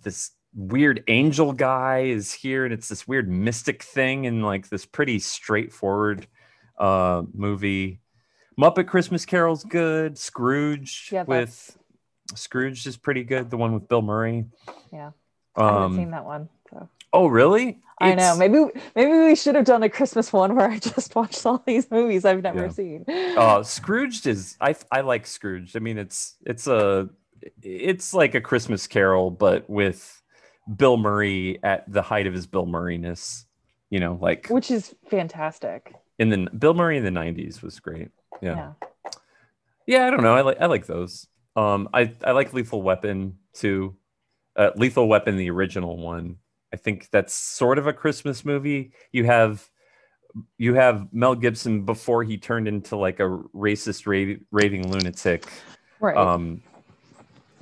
this 0.02 0.32
weird 0.54 1.02
angel 1.08 1.52
guy 1.52 2.00
is 2.00 2.32
here, 2.32 2.64
and 2.64 2.74
it's 2.74 2.88
this 2.88 3.06
weird 3.06 3.28
mystic 3.28 3.82
thing, 3.82 4.26
and 4.26 4.44
like 4.44 4.68
this 4.68 4.86
pretty 4.86 5.18
straightforward 5.18 6.26
uh 6.78 7.22
movie. 7.32 8.00
Muppet 8.58 8.86
Christmas 8.86 9.24
Carol's 9.26 9.64
good. 9.64 10.16
Scrooge 10.18 11.08
Yeah, 11.12 11.24
with 11.24 11.76
Scrooge 12.34 12.86
is 12.86 12.96
pretty 12.96 13.24
good. 13.24 13.50
The 13.50 13.56
one 13.56 13.72
with 13.74 13.88
Bill 13.88 14.02
Murray. 14.02 14.46
Yeah. 14.92 15.10
I 15.56 15.64
haven't 15.66 15.82
Um, 15.82 15.96
seen 15.96 16.10
that 16.12 16.24
one. 16.24 16.48
So. 16.70 16.88
oh, 17.12 17.26
really? 17.26 17.80
I 18.00 18.14
know. 18.16 18.34
Maybe 18.36 18.58
maybe 18.96 19.12
we 19.12 19.36
should 19.36 19.54
have 19.54 19.64
done 19.64 19.82
a 19.84 19.88
Christmas 19.88 20.32
one 20.32 20.56
where 20.56 20.68
I 20.68 20.78
just 20.94 21.14
watched 21.14 21.46
all 21.46 21.62
these 21.66 21.88
movies 21.90 22.24
I've 22.24 22.42
never 22.42 22.64
Yeah. 22.64 22.70
seen. 22.70 23.04
uh 23.36 23.62
scrooged 23.62 24.26
is 24.26 24.56
i 24.60 24.74
i 24.90 25.00
like 25.00 25.26
Scrooge. 25.26 25.74
i 25.76 25.78
mean 25.78 25.96
it's 25.98 26.36
it's 26.44 26.66
a 26.66 27.08
it's 27.62 28.12
like 28.14 28.34
a 28.34 28.40
christmas 28.40 28.86
carol 28.86 29.30
but 29.30 29.68
with 29.68 30.22
bill 30.76 30.96
murray 30.96 31.58
at 31.62 31.90
the 31.92 32.00
height 32.02 32.26
of 32.26 32.32
his 32.34 32.46
bill 32.46 32.66
murrayness 32.66 33.44
you 33.90 34.00
know 34.00 34.18
like 34.20 34.48
Which 34.48 34.70
is 34.70 34.94
fantastic. 35.10 35.94
in 36.18 36.30
the 36.30 36.48
bill 36.56 36.74
murray 36.74 36.96
in 36.96 37.04
the 37.04 37.10
90s 37.10 37.62
was 37.62 37.78
great 37.80 38.08
yeah. 38.40 38.54
Yeah. 38.56 38.72
yeah 39.86 40.06
i 40.06 40.10
don't 40.10 40.22
know. 40.22 40.34
I 40.34 40.40
like 40.42 40.60
i 40.60 40.66
like 40.66 40.86
those. 40.86 41.26
Um 41.56 41.88
i 41.94 42.12
i 42.24 42.32
like 42.32 42.52
lethal 42.52 42.82
weapon 42.82 43.38
too. 43.52 43.96
Uh, 44.56 44.70
lethal 44.76 45.08
weapon 45.08 45.36
the 45.36 45.50
original 45.50 45.96
one. 45.98 46.36
I 46.72 46.76
think 46.76 47.08
that's 47.10 47.34
sort 47.34 47.78
of 47.78 47.86
a 47.86 47.92
christmas 47.92 48.44
movie. 48.44 48.92
You 49.12 49.24
have 49.24 49.68
you 50.58 50.74
have 50.74 51.06
mel 51.12 51.34
gibson 51.36 51.84
before 51.84 52.24
he 52.24 52.36
turned 52.38 52.66
into 52.66 52.96
like 52.96 53.20
a 53.20 53.38
racist 53.54 54.06
ra- 54.06 54.42
raving 54.50 54.90
lunatic 54.90 55.46
Right. 56.00 56.16
um 56.16 56.60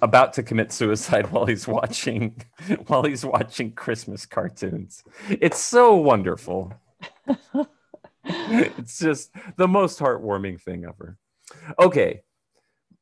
about 0.00 0.32
to 0.34 0.42
commit 0.42 0.72
suicide 0.72 1.30
while 1.32 1.44
he's 1.46 1.68
watching 1.68 2.40
while 2.86 3.02
he's 3.02 3.24
watching 3.24 3.72
christmas 3.72 4.24
cartoons. 4.26 5.04
It's 5.28 5.58
so 5.60 5.94
wonderful 5.96 6.72
it's 8.24 8.98
just 8.98 9.30
the 9.56 9.68
most 9.68 9.98
heartwarming 9.98 10.60
thing 10.60 10.84
ever 10.84 11.18
okay 11.78 12.22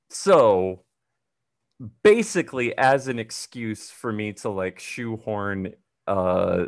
so 0.09 0.83
basically 2.03 2.77
as 2.77 3.09
an 3.09 3.19
excuse 3.19 3.91
for 3.91 4.13
me 4.13 4.33
to 4.33 4.49
like 4.49 4.79
shoehorn 4.79 5.75
uh 6.07 6.65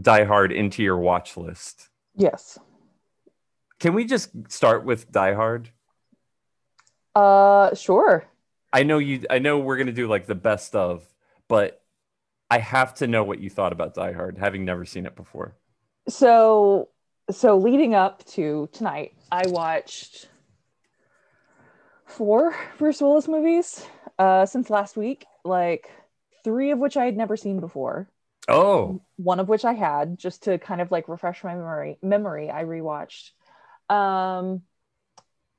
die 0.00 0.24
hard 0.24 0.52
into 0.52 0.82
your 0.82 0.98
watch 0.98 1.36
list 1.36 1.88
yes. 2.16 2.58
can 3.78 3.94
we 3.94 4.04
just 4.04 4.30
start 4.48 4.84
with 4.84 5.10
die 5.10 5.34
hard 5.34 5.70
Uh 7.14 7.74
sure. 7.74 8.24
I 8.72 8.84
know 8.84 8.98
you. 8.98 9.24
I 9.28 9.38
know 9.40 9.58
we're 9.58 9.76
gonna 9.76 9.92
do 9.92 10.06
like 10.06 10.26
the 10.26 10.34
best 10.34 10.76
of, 10.76 11.04
but 11.48 11.82
I 12.50 12.58
have 12.58 12.94
to 12.94 13.06
know 13.06 13.24
what 13.24 13.40
you 13.40 13.50
thought 13.50 13.72
about 13.72 13.94
Die 13.94 14.12
Hard, 14.12 14.38
having 14.38 14.64
never 14.64 14.84
seen 14.84 15.06
it 15.06 15.16
before. 15.16 15.56
So 16.08 16.88
so 17.30 17.56
leading 17.56 17.94
up 17.94 18.24
to 18.26 18.68
tonight, 18.72 19.12
I 19.30 19.46
watched 19.46 20.28
four 22.06 22.54
Bruce 22.78 23.00
Willis 23.00 23.28
movies 23.28 23.84
uh 24.18 24.46
since 24.46 24.70
last 24.70 24.96
week, 24.96 25.24
like 25.44 25.90
three 26.44 26.70
of 26.70 26.78
which 26.78 26.96
I 26.96 27.04
had 27.04 27.16
never 27.16 27.36
seen 27.36 27.60
before. 27.60 28.08
Oh, 28.48 29.00
one 29.16 29.40
of 29.40 29.48
which 29.48 29.64
I 29.64 29.74
had 29.74 30.18
just 30.18 30.44
to 30.44 30.58
kind 30.58 30.80
of 30.80 30.90
like 30.90 31.08
refresh 31.08 31.44
my 31.44 31.54
memory. 31.54 31.98
Memory 32.02 32.50
I 32.50 32.64
rewatched. 32.64 33.30
Um, 33.88 34.62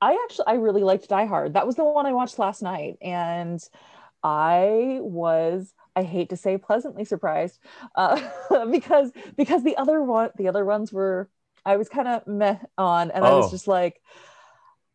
I 0.02 0.14
actually 0.24 0.48
I 0.48 0.54
really 0.54 0.84
liked 0.84 1.08
Die 1.08 1.26
Hard. 1.26 1.54
That 1.54 1.68
was 1.68 1.76
the 1.76 1.84
one 1.84 2.06
I 2.06 2.14
watched 2.14 2.40
last 2.40 2.62
night, 2.62 2.98
and 3.02 3.62
I 4.24 4.98
was 5.02 5.74
I 5.96 6.04
hate 6.04 6.30
to 6.30 6.38
say 6.38 6.58
pleasantly 6.58 7.06
surprised 7.06 7.60
uh, 7.96 8.20
because 8.72 9.12
because 9.38 9.64
the 9.64 9.78
other 9.78 10.02
one 10.02 10.32
the 10.38 10.48
other 10.48 10.66
ones 10.66 10.92
were 10.92 11.30
I 11.66 11.78
was 11.78 11.90
kind 11.90 12.08
of 12.08 12.28
meh 12.28 12.58
on, 12.78 13.12
and 13.12 13.26
I 13.26 13.34
was 13.34 13.46
Oh. 13.46 13.50
just 13.50 13.68
like. 13.68 14.02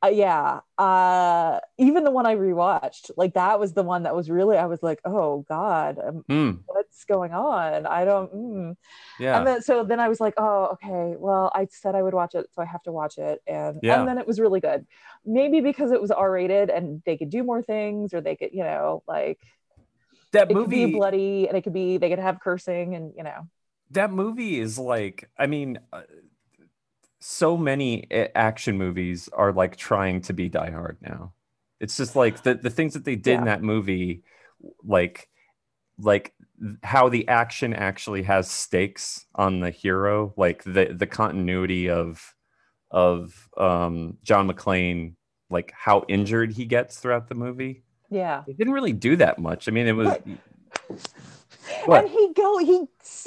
Uh, 0.04 0.08
yeah, 0.08 0.61
uh, 0.78 1.58
even 1.78 2.04
the 2.04 2.11
one 2.11 2.26
I 2.26 2.37
rewatched, 2.37 3.11
like 3.16 3.35
that 3.35 3.58
was 3.58 3.73
the 3.73 3.82
one 3.82 4.02
that 4.02 4.14
was 4.14 4.30
really 4.30 4.56
I 4.58 4.66
was 4.66 4.82
like, 4.82 5.00
oh 5.06 5.44
God, 5.49 5.99
hmm, 6.28 6.50
what's 6.66 7.04
going 7.06 7.32
on? 7.32 7.87
I 7.87 8.04
don't. 8.04 8.32
Mm. 8.32 8.76
yeah, 9.18 9.38
And 9.38 9.46
then 9.46 9.62
so 9.62 9.85
then 9.85 10.00
I 10.00 10.08
was 10.08 10.20
like, 10.20 10.35
oh, 10.38 10.70
okay. 10.75 11.14
Well, 11.18 11.50
I 11.54 11.66
said 11.70 11.94
I 11.94 12.02
would 12.02 12.14
watch 12.14 12.35
it, 12.35 12.46
so 12.54 12.62
I 12.62 12.66
have 12.66 12.82
to 12.85 12.92
watch 12.92 13.18
it. 13.18 13.42
And 13.46 13.82
Yeah. 13.82 13.94
and 13.96 14.08
then 14.08 14.18
it 14.18 14.26
was 14.26 14.40
really 14.40 14.61
good. 14.61 14.87
Maybe 15.25 15.61
because 15.61 15.92
it 15.92 16.00
was 16.00 16.11
R 16.11 16.30
rated 16.30 16.70
and 16.70 17.02
they 17.06 17.16
could 17.16 17.30
do 17.30 17.42
more 17.44 17.62
things, 17.62 18.14
or 18.14 18.20
they 18.20 18.37
could, 18.37 18.50
you 18.52 18.64
know, 18.64 19.02
like 19.08 19.40
that 20.32 20.49
it 20.49 20.61
could 20.61 20.70
be 20.70 20.87
movie. 20.87 20.92
bloody 20.92 21.49
and 21.49 21.56
it 21.56 21.62
could 21.62 21.73
be 21.73 21.99
they 21.99 22.08
could 22.08 22.18
have 22.18 22.40
cursing 22.40 22.94
and 22.94 23.12
you 23.16 23.23
know. 23.25 23.49
that 23.90 24.11
movie 24.12 24.58
is 24.61 24.78
like. 24.78 25.28
I 25.38 25.46
mean, 25.46 25.78
uh, 25.92 26.02
so 27.28 27.56
many 27.56 28.06
action 28.37 28.78
movies 28.78 29.28
are 29.33 29.52
like 29.52 29.75
trying 29.75 30.21
to 30.21 30.33
be 30.33 30.49
Die 30.49 30.71
Hard 30.71 30.97
now. 31.02 31.33
It's 31.80 31.97
just 31.97 32.14
like 32.14 32.45
the 32.45 32.54
the 32.54 32.71
things 32.71 32.95
that 32.95 33.04
they 33.04 33.16
did 33.16 33.38
in 33.38 33.45
that 33.47 33.64
movie, 33.64 34.23
like 34.85 35.28
like 35.99 36.35
how 36.85 37.09
the 37.09 37.26
action 37.26 37.75
actually 37.75 38.23
has 38.23 38.49
stakes 38.49 39.26
on 39.35 39.59
the 39.59 39.71
hero 39.71 40.33
like 40.37 40.62
the 40.62 40.95
the 40.97 41.06
continuity 41.06 41.88
of 41.90 42.35
of 42.90 43.49
um 43.56 44.16
john 44.23 44.49
mcclane 44.49 45.14
like 45.50 45.73
how 45.76 46.04
injured 46.09 46.52
he 46.52 46.64
gets 46.64 46.99
throughout 46.99 47.28
the 47.28 47.35
movie 47.35 47.83
Yeah. 48.11 48.45
it 48.47 48.56
didn't 48.59 48.75
really 48.75 48.92
do 48.92 49.16
that 49.16 49.38
much 49.38 49.68
i 49.68 49.71
mean 49.71 49.87
it 49.87 49.92
was. 49.92 50.16
What? 51.85 52.04
And 52.04 52.11
he 52.11 52.33
go 52.35 52.59
he 52.59 52.85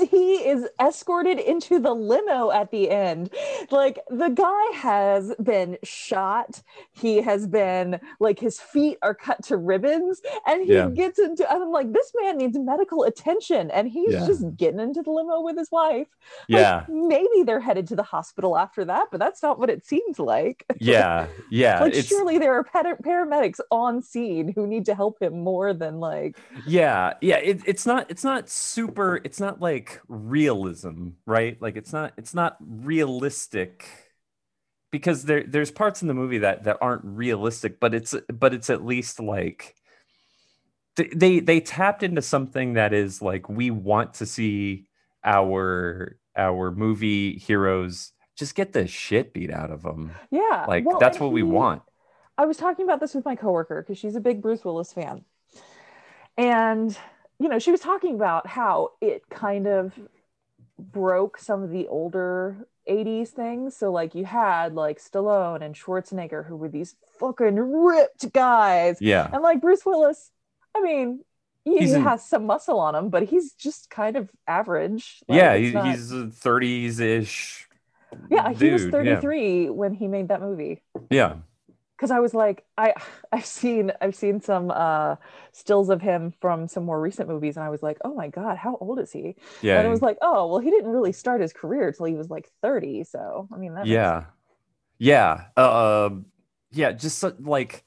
he 0.09 0.35
is 0.47 0.67
escorted 0.81 1.39
into 1.39 1.79
the 1.79 1.93
limo 1.93 2.51
at 2.51 2.71
the 2.71 2.89
end. 2.89 3.29
Like 3.71 3.99
the 4.09 4.29
guy 4.29 4.75
has 4.77 5.33
been 5.41 5.77
shot. 5.83 6.61
He 6.91 7.21
has 7.21 7.47
been 7.47 7.99
like 8.19 8.39
his 8.39 8.59
feet 8.59 8.97
are 9.01 9.13
cut 9.15 9.43
to 9.45 9.57
ribbons 9.57 10.21
and 10.47 10.63
he 10.63 10.73
Yeah. 10.73 10.89
gets 10.89 11.19
into 11.19 11.49
I'm 11.49 11.69
like 11.71 11.91
this 11.93 12.11
man 12.21 12.37
needs 12.37 12.57
medical 12.57 13.03
attention 13.03 13.71
and 13.71 13.87
he's 13.89 14.13
Yeah. 14.13 14.25
just 14.25 14.55
getting 14.57 14.79
into 14.79 15.01
the 15.01 15.11
limo 15.11 15.41
with 15.41 15.57
his 15.57 15.71
wife. 15.71 16.07
Like, 16.49 16.59
yeah 16.61 16.85
maybe 16.89 17.43
they're 17.45 17.59
headed 17.59 17.87
to 17.87 17.95
the 17.95 18.03
hospital 18.03 18.57
after 18.57 18.85
that, 18.85 19.07
but 19.11 19.19
that's 19.19 19.41
not 19.43 19.59
what 19.59 19.69
it 19.69 19.85
seems 19.85 20.19
like. 20.19 20.65
yeah 20.79 21.27
yeah 21.49 21.79
like 21.81 21.93
it's 21.95 22.07
surely 22.07 22.37
there 22.37 22.53
are 22.53 22.63
para- 22.63 22.97
paramedics 22.97 23.59
on 23.71 24.01
scene 24.01 24.51
who 24.53 24.67
need 24.67 24.85
to 24.85 24.95
help 24.95 25.21
him 25.21 25.39
more 25.43 25.73
than 25.73 25.99
like 25.99 26.37
yeah 26.65 27.13
yeah 27.21 27.37
it, 27.37 27.61
it's 27.65 27.85
not 27.85 28.09
it's 28.09 28.23
not 28.23 28.49
super 28.49 29.19
it's 29.23 29.39
not 29.39 29.59
like 29.61 29.68
realism 30.07 31.09
right 31.25 31.61
like 31.61 31.75
it's 31.75 31.93
not 31.93 32.13
it's 32.17 32.33
not 32.33 32.57
realistic 32.59 33.87
because 34.91 35.23
there 35.23 35.43
there's 35.43 35.71
parts 35.71 36.01
in 36.01 36.07
the 36.07 36.13
movie 36.13 36.39
that 36.39 36.63
that 36.63 36.77
aren't 36.81 37.03
realistic 37.03 37.79
but 37.79 37.93
it's 37.93 38.15
but 38.31 38.53
it's 38.53 38.69
at 38.69 38.85
least 38.85 39.19
like 39.19 39.75
they 41.15 41.39
they 41.39 41.59
tapped 41.59 42.03
into 42.03 42.21
something 42.21 42.73
that 42.73 42.93
is 42.93 43.21
like 43.21 43.47
we 43.47 43.71
want 43.71 44.15
to 44.15 44.25
see 44.25 44.87
our 45.23 46.17
our 46.35 46.71
movie 46.71 47.37
heroes 47.37 48.11
just 48.35 48.55
get 48.55 48.73
the 48.73 48.87
shit 48.87 49.33
beat 49.33 49.51
out 49.51 49.71
of 49.71 49.83
them 49.83 50.11
yeah. 50.31 50.65
like 50.67 50.85
well, 50.85 50.99
that's 50.99 51.19
what 51.19 51.31
we 51.31 51.43
want 51.43 51.81
I 52.39 52.45
was 52.45 52.55
talking 52.55 52.85
about 52.85 53.01
this 53.01 53.13
with 53.13 53.25
my 53.25 53.35
coworker 53.35 53.81
because 53.81 53.97
she's 53.97 54.15
a 54.15 54.21
big 54.21 54.41
Bruce 54.41 54.63
Willis 54.63 54.93
fan. 54.93 55.25
And, 56.37 56.97
you 57.39 57.47
know, 57.49 57.59
she 57.59 57.71
was 57.71 57.79
talking 57.79 58.15
about 58.15 58.47
how 58.47 58.91
it 59.01 59.23
kind 59.29 59.67
of 59.67 59.93
broke 60.77 61.37
some 61.37 61.63
of 61.63 61.71
the 61.71 61.87
older 61.87 62.67
80s 62.89 63.29
things. 63.29 63.75
So, 63.75 63.91
like, 63.91 64.15
you 64.15 64.25
had 64.25 64.75
like 64.75 64.99
Stallone 64.99 65.61
and 65.63 65.75
Schwarzenegger, 65.75 66.45
who 66.45 66.55
were 66.55 66.69
these 66.69 66.95
fucking 67.19 67.55
ripped 67.57 68.31
guys. 68.33 68.97
yeah 69.01 69.29
And, 69.31 69.41
like, 69.43 69.61
Bruce 69.61 69.85
Willis, 69.85 70.31
I 70.75 70.81
mean, 70.81 71.23
he, 71.65 71.79
He's 71.79 71.89
he 71.91 71.95
in- 71.97 72.03
has 72.03 72.25
some 72.25 72.45
muscle 72.45 72.79
on 72.79 72.95
him, 72.95 73.09
but 73.09 73.23
he's 73.23 73.53
just 73.53 73.89
kind 73.89 74.15
of 74.15 74.29
average. 74.47 75.21
Like, 75.27 75.37
yeah 75.37 75.55
he, 75.57 75.71
not- 75.71 75.85
he's 75.87 76.11
a 76.11 76.25
30s 76.25 76.99
ish 76.99 77.65
yeah, 78.31 78.51
he 78.53 78.71
was 78.71 78.85
dude, 78.85 79.05
yeah. 79.05 79.19
33 79.19 79.69
when 79.69 79.93
he 79.93 80.07
made 80.07 80.29
that 80.29 80.41
movie. 80.41 80.81
yeah 81.11 81.35
because 81.99 82.11
I 82.11 82.19
was 82.19 82.33
like, 82.33 82.65
I 82.77 82.93
I've 83.31 83.45
seen 83.45 83.91
I've 84.01 84.15
seen 84.15 84.41
some 84.41 84.71
uh 84.71 85.17
stills 85.51 85.89
of 85.89 86.01
him 86.01 86.33
from 86.41 86.67
some 86.67 86.85
more 86.85 86.99
recent 87.01 87.29
movies, 87.29 87.57
and 87.57 87.65
I 87.65 87.69
was 87.69 87.83
like, 87.83 87.97
oh 88.05 88.13
my 88.15 88.29
god, 88.29 88.57
how 88.57 88.77
old 88.81 88.99
is 88.99 89.11
he? 89.11 89.35
yeah 89.61 89.79
And 89.79 89.87
it 89.87 89.89
was 89.89 90.01
like, 90.01 90.17
oh 90.21 90.47
well, 90.47 90.59
he 90.59 90.71
didn't 90.71 90.91
really 90.91 91.11
start 91.13 91.41
his 91.41 91.53
career 91.53 91.91
till 91.91 92.05
he 92.07 92.15
was 92.15 92.29
like 92.29 92.49
thirty. 92.61 93.03
So 93.03 93.49
I 93.53 93.57
mean, 93.57 93.75
that 93.75 93.87
yeah 93.87 94.25
yeah 94.99 95.45
uh 95.57 96.09
yeah 96.71 96.91
just 96.91 97.19
so- 97.19 97.35
like 97.39 97.83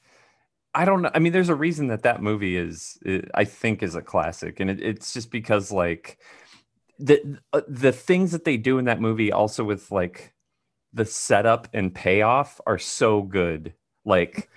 i 0.75 0.85
don't 0.85 1.01
know 1.03 1.11
i 1.15 1.19
mean 1.19 1.33
there's 1.33 1.49
a 1.49 1.55
reason 1.55 1.87
that 1.87 2.03
that 2.03 2.21
movie 2.21 2.57
is 2.57 2.97
i 3.05 3.21
I 3.35 3.45
think 3.45 3.83
is 3.83 3.95
a 3.95 4.01
classic 4.01 4.59
and 4.59 4.69
it, 4.69 4.81
it's 4.81 5.13
just 5.13 5.31
because 5.31 5.71
like 5.71 6.19
the 6.99 7.39
uh, 7.53 7.61
the 7.67 7.91
things 7.93 8.31
that 8.31 8.45
they 8.45 8.57
do 8.57 8.77
in 8.79 8.85
that 8.85 9.01
movie 9.01 9.31
also 9.31 9.63
with 9.63 9.91
like 9.91 10.33
the 10.93 11.05
setup 11.05 11.67
and 11.73 11.93
payoff 11.95 12.61
are 12.67 12.79
so 12.79 13.21
good 13.23 13.73
like 14.05 14.49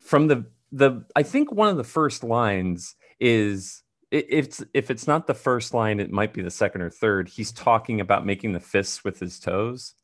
from 0.00 0.26
the 0.28 0.46
the 0.72 1.04
i 1.14 1.22
think 1.22 1.52
one 1.52 1.68
of 1.68 1.76
the 1.76 1.84
first 1.84 2.24
lines 2.24 2.94
is 3.20 3.82
it's 4.10 4.62
if 4.72 4.90
it's 4.90 5.06
not 5.06 5.26
the 5.26 5.34
first 5.34 5.74
line 5.74 6.00
it 6.00 6.10
might 6.12 6.32
be 6.32 6.42
the 6.42 6.50
second 6.50 6.80
or 6.80 6.90
third. 6.90 7.28
He's 7.28 7.50
talking 7.50 8.00
about 8.00 8.24
making 8.24 8.52
the 8.52 8.60
fists 8.60 9.02
with 9.02 9.18
his 9.18 9.40
toes. 9.40 9.94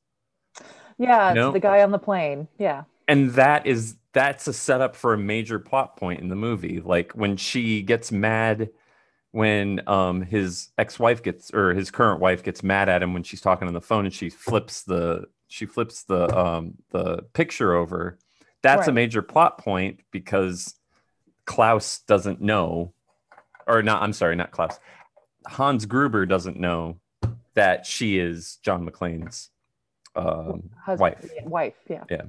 Yeah, 0.99 1.31
it's 1.31 1.37
No. 1.37 1.52
the 1.52 1.61
guy 1.61 1.83
on 1.83 1.93
the 1.93 1.99
plane. 1.99 2.49
Yeah, 2.59 2.85
and 3.07 3.31
that 3.33 3.67
is 3.67 3.97
that's 4.12 4.47
a 4.49 4.52
setup 4.52 4.97
for 4.97 5.14
a 5.14 5.19
major 5.19 5.59
plot 5.59 5.97
point 5.97 6.21
in 6.21 6.29
the 6.29 6.37
movie. 6.37 6.81
Like 6.81 7.12
when 7.12 7.37
she 7.37 7.83
gets 7.83 8.11
mad 8.11 8.71
when 9.31 9.81
um 9.87 10.21
his 10.23 10.69
ex-wife 10.76 11.23
gets 11.23 11.55
or 11.55 11.73
his 11.73 11.91
current 11.91 12.21
wife 12.21 12.43
gets 12.43 12.62
mad 12.62 12.88
at 12.88 13.02
him 13.02 13.14
when 13.14 13.23
she's 13.23 13.41
talking 13.41 13.69
on 13.69 13.73
the 13.75 13.81
phone 13.81 14.05
and 14.05 14.12
she 14.12 14.29
flips 14.29 14.83
the 14.83 15.25
she 15.49 15.64
flips 15.64 16.02
the 16.05 16.37
um 16.37 16.75
the 16.91 17.23
picture 17.33 17.73
over 17.73 18.19
that's 18.62 18.88
a 18.88 18.92
major 18.92 19.23
plot 19.23 19.59
point 19.59 20.00
because 20.11 20.75
klaus 21.47 22.00
doesn't 22.07 22.40
know 22.40 22.92
or 23.66 23.83
not 23.83 24.02
i'm 24.02 24.12
sorry 24.12 24.37
not 24.37 24.50
klaus 24.50 24.78
hans 25.47 25.87
gruber 25.87 26.26
doesn't 26.26 26.59
know 26.59 26.99
that 27.54 27.85
she 27.87 28.19
is 28.19 28.59
john 28.62 28.88
mcclane's 28.88 29.50
um 30.14 30.71
Husband, 30.85 31.00
wife 31.00 31.31
yeah, 31.35 31.49
wife, 31.49 31.75
yeah. 31.88 32.23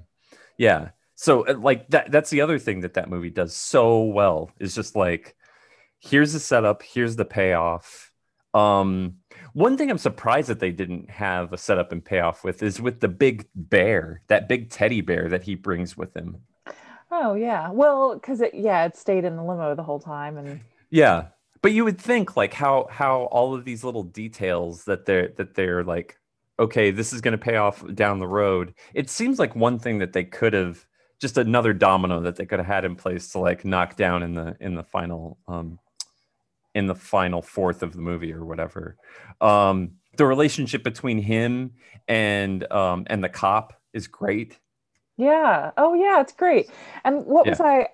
yeah. 0.57 0.89
So 1.15 1.45
uh, 1.47 1.55
like 1.57 1.87
that 1.89 2.11
that's 2.11 2.29
the 2.29 2.41
other 2.41 2.59
thing 2.59 2.81
that 2.81 2.95
that 2.95 3.09
movie 3.09 3.29
does 3.29 3.55
so 3.55 4.03
well 4.03 4.51
is 4.59 4.75
just 4.75 4.95
like 4.95 5.35
here's 5.99 6.33
the 6.33 6.39
setup, 6.39 6.83
here's 6.83 7.15
the 7.15 7.25
payoff. 7.25 8.11
Um 8.53 9.17
one 9.53 9.77
thing 9.77 9.89
I'm 9.89 9.97
surprised 9.97 10.49
that 10.49 10.59
they 10.59 10.71
didn't 10.71 11.09
have 11.09 11.53
a 11.53 11.57
setup 11.57 11.91
and 11.91 12.03
payoff 12.03 12.43
with 12.43 12.61
is 12.63 12.81
with 12.81 12.99
the 12.99 13.07
big 13.07 13.47
bear, 13.55 14.21
that 14.27 14.49
big 14.49 14.69
teddy 14.69 15.01
bear 15.01 15.29
that 15.29 15.43
he 15.43 15.55
brings 15.55 15.95
with 15.95 16.15
him. 16.15 16.37
Oh 17.11 17.35
yeah. 17.35 17.69
Well, 17.69 18.15
because 18.15 18.41
it 18.41 18.53
yeah, 18.55 18.85
it 18.85 18.97
stayed 18.97 19.23
in 19.23 19.35
the 19.35 19.43
limo 19.43 19.75
the 19.75 19.83
whole 19.83 19.99
time 19.99 20.37
and 20.37 20.59
Yeah. 20.89 21.27
But 21.61 21.71
you 21.71 21.85
would 21.85 21.99
think 21.99 22.35
like 22.35 22.53
how 22.53 22.87
how 22.89 23.23
all 23.25 23.53
of 23.53 23.65
these 23.65 23.83
little 23.83 24.03
details 24.03 24.85
that 24.85 25.05
they're 25.05 25.29
that 25.37 25.53
they're 25.55 25.83
like 25.83 26.17
okay, 26.59 26.91
this 26.91 27.13
is 27.13 27.21
going 27.21 27.31
to 27.31 27.37
pay 27.37 27.55
off 27.55 27.83
down 27.95 28.19
the 28.19 28.27
road. 28.27 28.75
It 28.93 29.09
seems 29.09 29.39
like 29.39 29.55
one 29.55 29.79
thing 29.79 29.97
that 29.99 30.13
they 30.13 30.23
could 30.23 30.53
have 30.53 30.85
just 31.19 31.37
another 31.37 31.73
domino 31.73 32.21
that 32.21 32.35
they 32.35 32.45
could 32.45 32.59
have 32.59 32.67
had 32.67 32.85
in 32.85 32.95
place 32.95 33.29
to 33.29 33.39
like 33.39 33.65
knock 33.65 33.95
down 33.95 34.23
in 34.23 34.33
the 34.35 34.55
in 34.59 34.75
the 34.75 34.83
final 34.83 35.37
um 35.47 35.79
in 36.75 36.87
the 36.87 36.95
final 36.95 37.41
fourth 37.41 37.83
of 37.83 37.93
the 37.93 38.01
movie 38.01 38.33
or 38.33 38.45
whatever. 38.45 38.97
Um 39.41 39.93
the 40.17 40.25
relationship 40.25 40.83
between 40.83 41.17
him 41.19 41.73
and 42.07 42.71
um 42.71 43.05
and 43.07 43.23
the 43.23 43.29
cop 43.29 43.73
is 43.93 44.07
great. 44.07 44.59
yeah. 45.17 45.71
Oh 45.77 45.93
yeah, 45.93 46.21
it's 46.21 46.33
great. 46.33 46.69
And 47.03 47.25
what 47.25 47.47
was 47.47 47.59
I? 47.61 47.87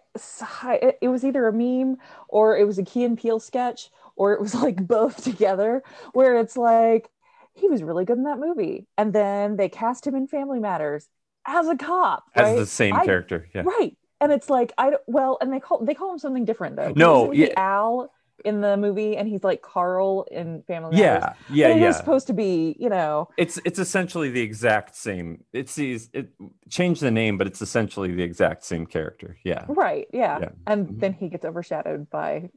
it, 1.02 1.08
was 1.10 1.24
either 1.24 1.48
a 1.48 1.54
meme 1.54 1.98
or 2.28 2.58
it 2.58 2.66
was 2.66 2.78
a 2.80 2.84
Key 2.84 3.04
and 3.06 3.18
Peele 3.18 3.40
sketch 3.40 3.90
or 4.16 4.34
it 4.34 4.42
was 4.42 4.56
like 4.66 4.86
both 4.86 5.24
together 5.24 5.84
where 6.14 6.38
it's 6.38 6.58
like 6.58 7.10
he 7.54 7.68
was 7.68 7.84
really 7.84 8.06
good 8.06 8.18
in 8.18 8.24
that 8.24 8.40
movie. 8.40 8.88
And 8.98 9.14
then 9.14 9.58
they 9.58 9.70
cast 9.70 10.06
him 10.08 10.16
in 10.16 10.28
Family 10.28 10.60
Matters 10.60 11.08
as 11.48 11.68
a 11.68 11.76
cop. 11.76 12.24
As 12.36 12.44
right? 12.44 12.56
the 12.56 12.66
same 12.66 13.00
I- 13.00 13.06
character. 13.06 13.48
Yeah. 13.54 13.64
Right. 13.66 13.98
And 14.22 14.32
it's 14.34 14.50
like 14.50 14.74
I 14.78 14.94
well, 15.08 15.38
and 15.42 15.52
they 15.54 15.60
call 15.62 15.84
they 15.86 15.94
call 15.94 16.12
him 16.12 16.20
something 16.20 16.44
different 16.46 16.76
though. 16.76 16.92
No, 16.96 17.32
yeah. 17.32 17.54
Al 17.56 18.12
in 18.46 18.62
the 18.62 18.78
movie, 18.78 19.18
and 19.18 19.28
he's 19.28 19.44
like 19.44 19.62
Carl 19.62 20.26
in 20.32 20.64
Family 20.64 20.98
Matters. 20.98 21.00
Yeah. 21.00 21.34
Yeah. 21.50 21.68
But 21.70 21.78
it 21.78 21.82
yeah. 21.82 21.90
is 21.90 21.98
supposed 21.98 22.28
to 22.28 22.34
be, 22.34 22.76
you 22.80 22.90
know, 22.90 23.30
it's 23.38 23.60
it's 23.66 23.80
essentially 23.80 24.30
the 24.30 24.42
exact 24.42 24.96
same 24.96 25.44
it's 25.54 25.76
these 25.76 26.10
it 26.14 26.30
changed 26.70 27.02
the 27.02 27.12
name 27.12 27.38
but 27.38 27.48
it's 27.48 27.62
essentially 27.62 28.14
the 28.14 28.24
exact 28.24 28.64
same 28.64 28.86
character 28.86 29.38
yeah 29.44 29.66
right, 29.68 30.08
yeah. 30.14 30.40
Yeah. 30.40 30.50
And 30.68 30.88
Mhm. 30.88 31.00
then 31.00 31.14
he 31.14 31.30
gets 31.30 31.46
overshadowed 31.46 32.10
by 32.10 32.50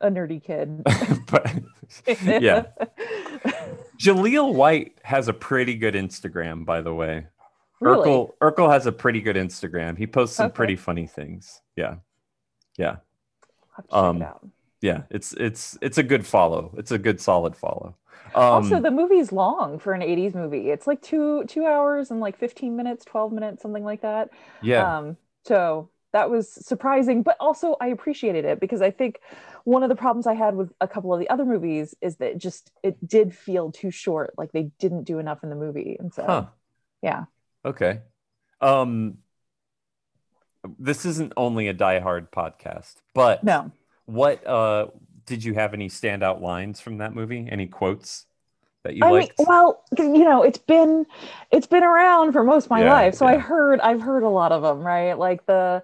a 0.00 0.10
nerdy 0.10 0.42
kid. 0.42 0.82
but 1.30 1.52
yeah 2.32 2.64
jaleel 4.00 4.54
white 4.54 4.98
has 5.02 5.28
a 5.28 5.32
pretty 5.32 5.74
good 5.74 5.94
instagram 5.94 6.64
by 6.64 6.80
the 6.80 6.94
way 6.94 7.26
really? 7.80 8.08
urkel 8.08 8.30
urkel 8.40 8.70
has 8.70 8.86
a 8.86 8.92
pretty 8.92 9.20
good 9.20 9.36
instagram 9.36 9.98
he 9.98 10.06
posts 10.06 10.36
some 10.36 10.46
Okay. 10.46 10.54
pretty 10.54 10.76
funny 10.76 11.06
things 11.06 11.60
yeah 11.76 11.96
yeah 12.78 12.96
I'll 13.76 13.76
have 13.76 13.84
to 13.86 13.90
check 13.90 13.98
um, 14.04 14.16
it 14.16 14.24
out. 14.24 14.46
Yeah 14.80 15.02
it's 15.10 15.32
it's 15.34 15.76
it's 15.82 15.98
a 15.98 16.02
good 16.02 16.26
follow 16.26 16.72
it's 16.76 16.90
a 16.90 16.98
good 16.98 17.20
solid 17.20 17.56
follow 17.56 17.94
um 18.34 18.44
also, 18.44 18.80
the 18.80 18.90
movie's 18.90 19.32
long 19.32 19.78
for 19.78 19.92
an 19.92 20.02
80s 20.02 20.34
movie. 20.34 20.70
It's 20.70 20.86
like 20.86 21.02
two 21.02 21.44
two 21.46 21.66
hours 21.66 22.10
and 22.10 22.20
like 22.20 22.38
15 22.38 22.76
minutes, 22.76 23.04
12 23.04 23.32
minutes, 23.32 23.62
something 23.62 23.82
like 23.84 24.02
that. 24.02 24.30
yeah 24.62 24.98
Um, 24.98 25.16
so 25.44 25.90
that 26.12 26.30
was 26.30 26.48
surprising, 26.48 27.22
but 27.22 27.36
also 27.40 27.76
I 27.80 27.88
appreciated 27.88 28.44
it 28.44 28.60
because 28.60 28.82
I 28.82 28.90
think 28.90 29.20
one 29.64 29.82
of 29.82 29.88
the 29.88 29.96
problems 29.96 30.26
I 30.26 30.34
had 30.34 30.54
with 30.54 30.72
a 30.80 30.88
couple 30.88 31.12
of 31.12 31.20
the 31.20 31.28
other 31.28 31.44
movies 31.44 31.94
is 32.00 32.16
that 32.16 32.32
it 32.32 32.38
just 32.38 32.70
it 32.82 32.96
did 33.06 33.34
feel 33.34 33.72
too 33.72 33.90
short, 33.90 34.34
like 34.36 34.52
they 34.52 34.70
didn't 34.78 35.04
do 35.04 35.18
enough 35.18 35.42
in 35.42 35.50
the 35.50 35.56
movie, 35.56 35.96
and 35.98 36.12
so 36.12 36.24
huh 36.24 36.46
yeah. 37.02 37.24
Okay. 37.64 38.00
Um 38.60 39.18
this 40.78 41.06
isn't 41.06 41.32
only 41.36 41.68
a 41.68 41.72
Die 41.72 42.00
Hard 42.00 42.30
podcast, 42.30 42.96
but 43.14 43.42
No, 43.42 43.72
what 44.10 44.46
uh 44.46 44.88
did 45.26 45.44
you 45.44 45.54
have 45.54 45.74
any 45.74 45.88
standout 45.88 46.40
lines 46.40 46.80
from 46.80 46.98
that 46.98 47.14
movie? 47.14 47.48
Any 47.50 47.66
quotes 47.68 48.26
that 48.84 48.94
you 48.96 49.06
I 49.06 49.12
mean, 49.12 49.28
liked? 49.28 49.48
well, 49.48 49.82
'cause, 49.96 50.06
you 50.06 50.24
know, 50.24 50.42
it's 50.42 50.58
been 50.58 51.06
it's 51.50 51.66
been 51.66 51.82
around 51.84 52.32
for 52.32 52.44
most 52.44 52.66
of 52.66 52.70
my 52.70 52.82
Yeah, 52.82 52.84
life, 52.84 53.14
so 53.14 53.26
I 53.26 53.38
heard 53.38 53.80
I've 53.80 54.00
heard 54.02 54.22
a 54.22 54.28
lot 54.28 54.52
of 54.52 54.62
them, 54.62 54.80
right? 54.86 55.14
Like 55.18 55.46
the 55.46 55.82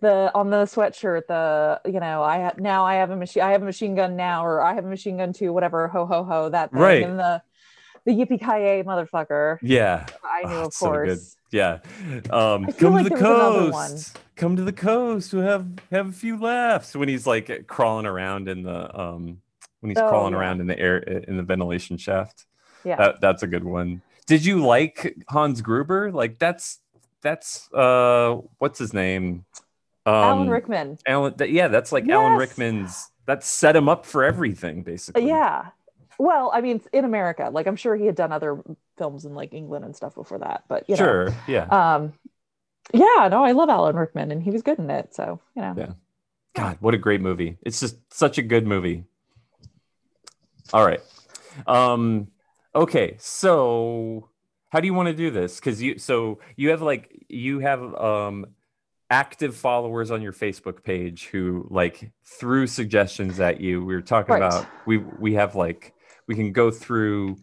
the 0.00 0.30
on 0.34 0.50
the 0.50 0.64
sweatshirt, 0.64 1.26
the 1.28 1.80
you 1.86 2.00
know, 2.00 2.22
I 2.22 2.40
ha- 2.42 2.54
now 2.58 2.84
I 2.86 2.94
have 2.96 3.10
a 3.10 3.16
machine, 3.16 3.42
I 3.42 3.52
have 3.52 3.62
a 3.62 3.66
machine 3.66 3.94
gun 3.94 4.16
now, 4.16 4.44
or 4.46 4.62
I 4.62 4.74
have 4.74 4.84
a 4.84 4.88
machine 4.88 5.18
gun 5.18 5.32
too, 5.34 5.52
whatever, 5.52 5.88
ho 5.88 6.06
ho 6.06 6.24
ho, 6.24 6.48
that 6.50 6.74
thing, 6.74 7.02
Right. 7.02 7.04
and 7.04 7.18
the 7.18 7.42
the 8.06 8.12
yippee 8.12 8.40
ki 8.40 8.84
motherfucker. 8.88 9.58
yeah. 9.60 10.10
I 10.24 10.46
knew, 10.46 10.60
Oh, 10.60 10.66
of 10.66 10.74
it's 10.74 10.78
so 10.78 10.96
course. 10.96 11.36
Yeah. 11.54 11.78
Um 12.30 12.66
come 12.72 12.94
like 12.94 13.04
to 13.04 13.10
the 13.10 13.16
there 13.16 13.22
was 13.22 13.22
another 13.22 13.70
one. 13.70 13.90
coast. 13.90 14.18
Come 14.34 14.56
to 14.56 14.62
the 14.64 14.72
coast. 14.72 15.32
We'll 15.32 15.44
have 15.44 15.66
have 15.92 16.08
a 16.08 16.12
few 16.12 16.36
laughs 16.40 16.96
when 16.96 17.08
he's 17.08 17.26
like 17.28 17.66
crawling 17.68 18.06
around 18.06 18.48
in 18.48 18.64
the 18.64 19.00
um 19.00 19.40
when 19.80 19.90
he's 19.90 19.98
Oh, 19.98 20.08
crawling 20.08 20.32
yeah. 20.32 20.40
around 20.40 20.60
in 20.60 20.66
the 20.66 20.76
air 20.78 20.98
in 20.98 21.36
the 21.36 21.44
ventilation 21.44 21.96
shaft. 21.96 22.46
Yeah. 22.84 22.96
That, 22.96 23.20
that's 23.20 23.42
a 23.44 23.46
good 23.46 23.62
one. 23.64 24.02
Did 24.26 24.44
you 24.44 24.64
like 24.66 25.14
Hans 25.28 25.60
Gruber? 25.60 26.10
Like 26.10 26.38
that's 26.40 26.80
that's 27.22 27.72
uh 27.72 28.38
what's 28.58 28.78
his 28.80 28.92
name? 28.92 29.44
Um 30.06 30.14
Alan 30.14 30.50
Rickman. 30.50 30.98
Alan 31.06 31.34
yeah, 31.38 31.68
that's 31.68 31.92
like 31.92 32.08
Alan 32.08 32.36
Rickman's 32.36 33.10
that 33.26 33.44
set 33.44 33.76
him 33.76 33.88
up 33.88 34.04
for 34.04 34.24
everything 34.24 34.82
basically. 34.82 35.28
yeah. 35.28 35.66
Well, 36.18 36.50
I 36.54 36.60
mean, 36.60 36.80
in 36.92 37.04
America, 37.04 37.50
like 37.52 37.66
I'm 37.66 37.76
sure 37.76 37.96
he 37.96 38.06
had 38.06 38.14
done 38.14 38.32
other 38.32 38.62
films 38.96 39.24
in 39.24 39.34
like 39.34 39.52
England 39.52 39.84
and 39.84 39.94
stuff 39.96 40.14
before 40.14 40.38
that, 40.38 40.64
but 40.68 40.88
you 40.88 40.96
know, 40.96 41.04
Sure. 41.04 41.34
Yeah. 41.48 41.64
um, 41.70 42.12
yeah, 42.92 43.28
no, 43.30 43.42
I 43.44 43.52
love 43.52 43.68
Alan 43.68 43.96
Rickman 43.96 44.30
and 44.30 44.42
he 44.42 44.50
was 44.50 44.62
good 44.62 44.78
in 44.78 44.90
it. 44.90 45.14
So, 45.14 45.40
you 45.56 45.62
know, 45.62 45.74
Yeah. 45.76 45.92
God, 46.54 46.76
what 46.80 46.94
a 46.94 46.98
great 46.98 47.20
movie. 47.20 47.58
It's 47.62 47.80
just 47.80 47.96
such 48.12 48.38
a 48.38 48.42
good 48.42 48.66
movie. 48.66 49.04
All 50.72 50.84
right. 50.84 51.00
Um 51.66 52.28
okay, 52.74 53.16
so 53.18 54.28
how 54.70 54.80
do 54.80 54.86
you 54.86 54.94
want 54.94 55.08
to 55.08 55.14
do 55.14 55.30
this? 55.30 55.60
Cuz 55.60 55.80
you 55.80 55.98
so 55.98 56.40
you 56.56 56.70
have 56.70 56.82
like 56.82 57.24
you 57.28 57.60
have 57.60 57.82
um 57.94 58.46
active 59.10 59.54
followers 59.56 60.10
on 60.10 60.22
your 60.22 60.32
Facebook 60.32 60.82
page 60.82 61.26
who 61.26 61.66
like 61.70 62.10
threw 62.24 62.66
suggestions 62.66 63.40
at 63.40 63.60
you. 63.60 63.84
We 63.84 63.94
were 63.94 64.02
talking 64.02 64.32
Right. 64.34 64.42
about 64.42 64.66
we 64.86 64.98
we 64.98 65.34
have 65.34 65.54
like 65.54 65.94
we 66.26 66.34
can 66.34 66.52
go 66.52 66.70
through 66.70 67.36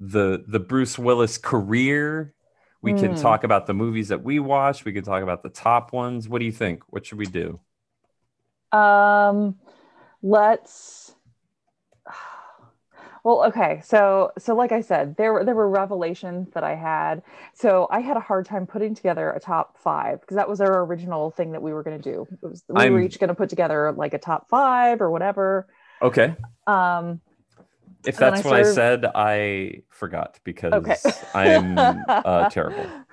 the 0.00 0.44
the 0.48 0.60
Bruce 0.60 0.98
Willis 0.98 1.38
career. 1.38 2.34
We 2.80 2.94
can 2.94 3.12
Hmm. 3.14 3.20
talk 3.20 3.44
about 3.44 3.66
the 3.66 3.74
movies 3.74 4.08
that 4.08 4.22
we 4.24 4.40
watch. 4.40 4.84
We 4.84 4.92
can 4.92 5.04
talk 5.04 5.22
about 5.22 5.42
the 5.44 5.48
top 5.50 5.92
ones. 5.92 6.28
What 6.28 6.40
do 6.40 6.44
you 6.44 6.52
think? 6.52 6.82
What 6.88 7.06
should 7.06 7.18
we 7.18 7.26
do? 7.26 7.60
um, 8.72 9.56
let's. 10.22 11.14
Well, 13.24 13.44
okay, 13.44 13.80
so 13.84 14.32
so 14.36 14.56
like 14.56 14.72
I 14.72 14.80
said, 14.80 15.16
there 15.16 15.32
were 15.32 15.44
there 15.44 15.54
were 15.54 15.68
revelations 15.68 16.48
that 16.54 16.64
I 16.64 16.74
had. 16.74 17.22
So 17.54 17.86
I 17.88 18.00
had 18.00 18.16
a 18.16 18.20
hard 18.20 18.46
time 18.46 18.66
putting 18.66 18.96
together 18.96 19.30
a 19.30 19.38
top 19.38 19.78
five 19.78 20.20
because 20.20 20.34
that 20.34 20.48
was 20.48 20.60
our 20.60 20.84
original 20.84 21.30
thing 21.30 21.52
that 21.52 21.62
we 21.62 21.72
were 21.72 21.84
going 21.84 22.00
to 22.02 22.12
do. 22.12 22.26
It 22.32 22.38
was, 22.44 22.64
we 22.68 22.74
were 22.90 22.98
I'm- 22.98 23.02
each 23.04 23.20
going 23.20 23.28
to 23.28 23.34
put 23.36 23.48
together 23.48 23.92
like 23.92 24.12
a 24.12 24.18
top 24.18 24.48
five 24.48 25.00
or 25.00 25.08
whatever. 25.08 25.68
Okay. 26.02 26.34
Um, 26.66 27.20
If 28.04 28.18
And 28.18 28.26
that's 28.26 28.42
I 28.44 28.44
what 28.44 28.54
I 28.54 28.62
said, 28.62 29.06
I 29.14 29.82
forgot 29.90 30.40
because 30.44 31.20
Okay. 31.28 31.28
I'm 31.34 32.08
uh, 32.24 32.44
terrible. 32.46 32.96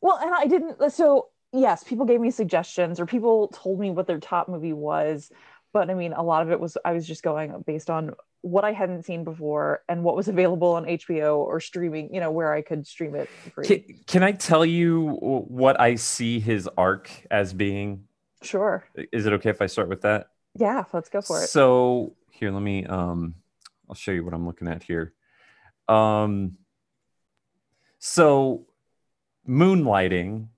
Well, 0.00 0.18
and 0.18 0.34
I 0.34 0.46
didn't. 0.46 0.90
So, 0.92 1.28
yes, 1.52 1.84
people 1.84 2.06
gave 2.06 2.20
me 2.20 2.30
suggestions 2.30 3.00
or 3.00 3.06
people 3.06 3.48
told 3.48 3.80
me 3.80 3.90
what 3.90 4.06
their 4.06 4.20
top 4.20 4.48
movie 4.48 4.72
was. 4.72 5.30
But 5.72 5.90
I 5.90 5.94
mean, 5.94 6.12
a 6.12 6.22
lot 6.22 6.42
of 6.42 6.50
it 6.50 6.60
was, 6.60 6.76
I 6.84 6.92
was 6.92 7.06
just 7.06 7.22
going 7.22 7.62
based 7.66 7.90
on 7.90 8.14
what 8.40 8.64
I 8.64 8.72
hadn't 8.72 9.04
seen 9.04 9.24
before 9.24 9.82
and 9.88 10.02
what 10.04 10.16
was 10.16 10.28
available 10.28 10.68
on 10.74 10.88
HBO 10.88 11.38
or 11.38 11.60
streaming, 11.60 12.14
you 12.14 12.20
know, 12.20 12.30
where 12.30 12.52
I 12.52 12.62
could 12.62 12.86
stream 12.86 13.14
it 13.14 13.30
free. 13.54 13.66
Can, 13.66 13.84
can 14.06 14.22
I 14.22 14.32
tell 14.32 14.64
you 14.64 15.10
what 15.20 15.80
I 15.80 15.96
see 15.96 16.40
his 16.40 16.68
arc 16.76 17.10
as 17.30 17.52
being? 17.52 18.04
Sure. 18.42 18.88
Is 19.12 19.26
it 19.26 19.32
okay 19.34 19.50
if 19.50 19.62
I 19.62 19.66
start 19.66 19.88
with 19.88 20.02
that? 20.02 20.30
Yeah, 20.54 20.84
let's 20.92 21.08
go 21.08 21.22
for 21.22 21.44
it. 21.44 21.52
So 21.52 22.14
here, 22.30 22.50
let 22.50 22.62
me. 22.62 22.84
Um, 22.86 23.34
I'll 23.88 23.94
show 23.94 24.12
you 24.12 24.24
what 24.24 24.34
I'm 24.34 24.46
looking 24.46 24.68
at 24.68 24.82
here. 24.82 25.12
Um, 25.88 26.58
so 27.98 28.66
moonlighting. 29.48 30.48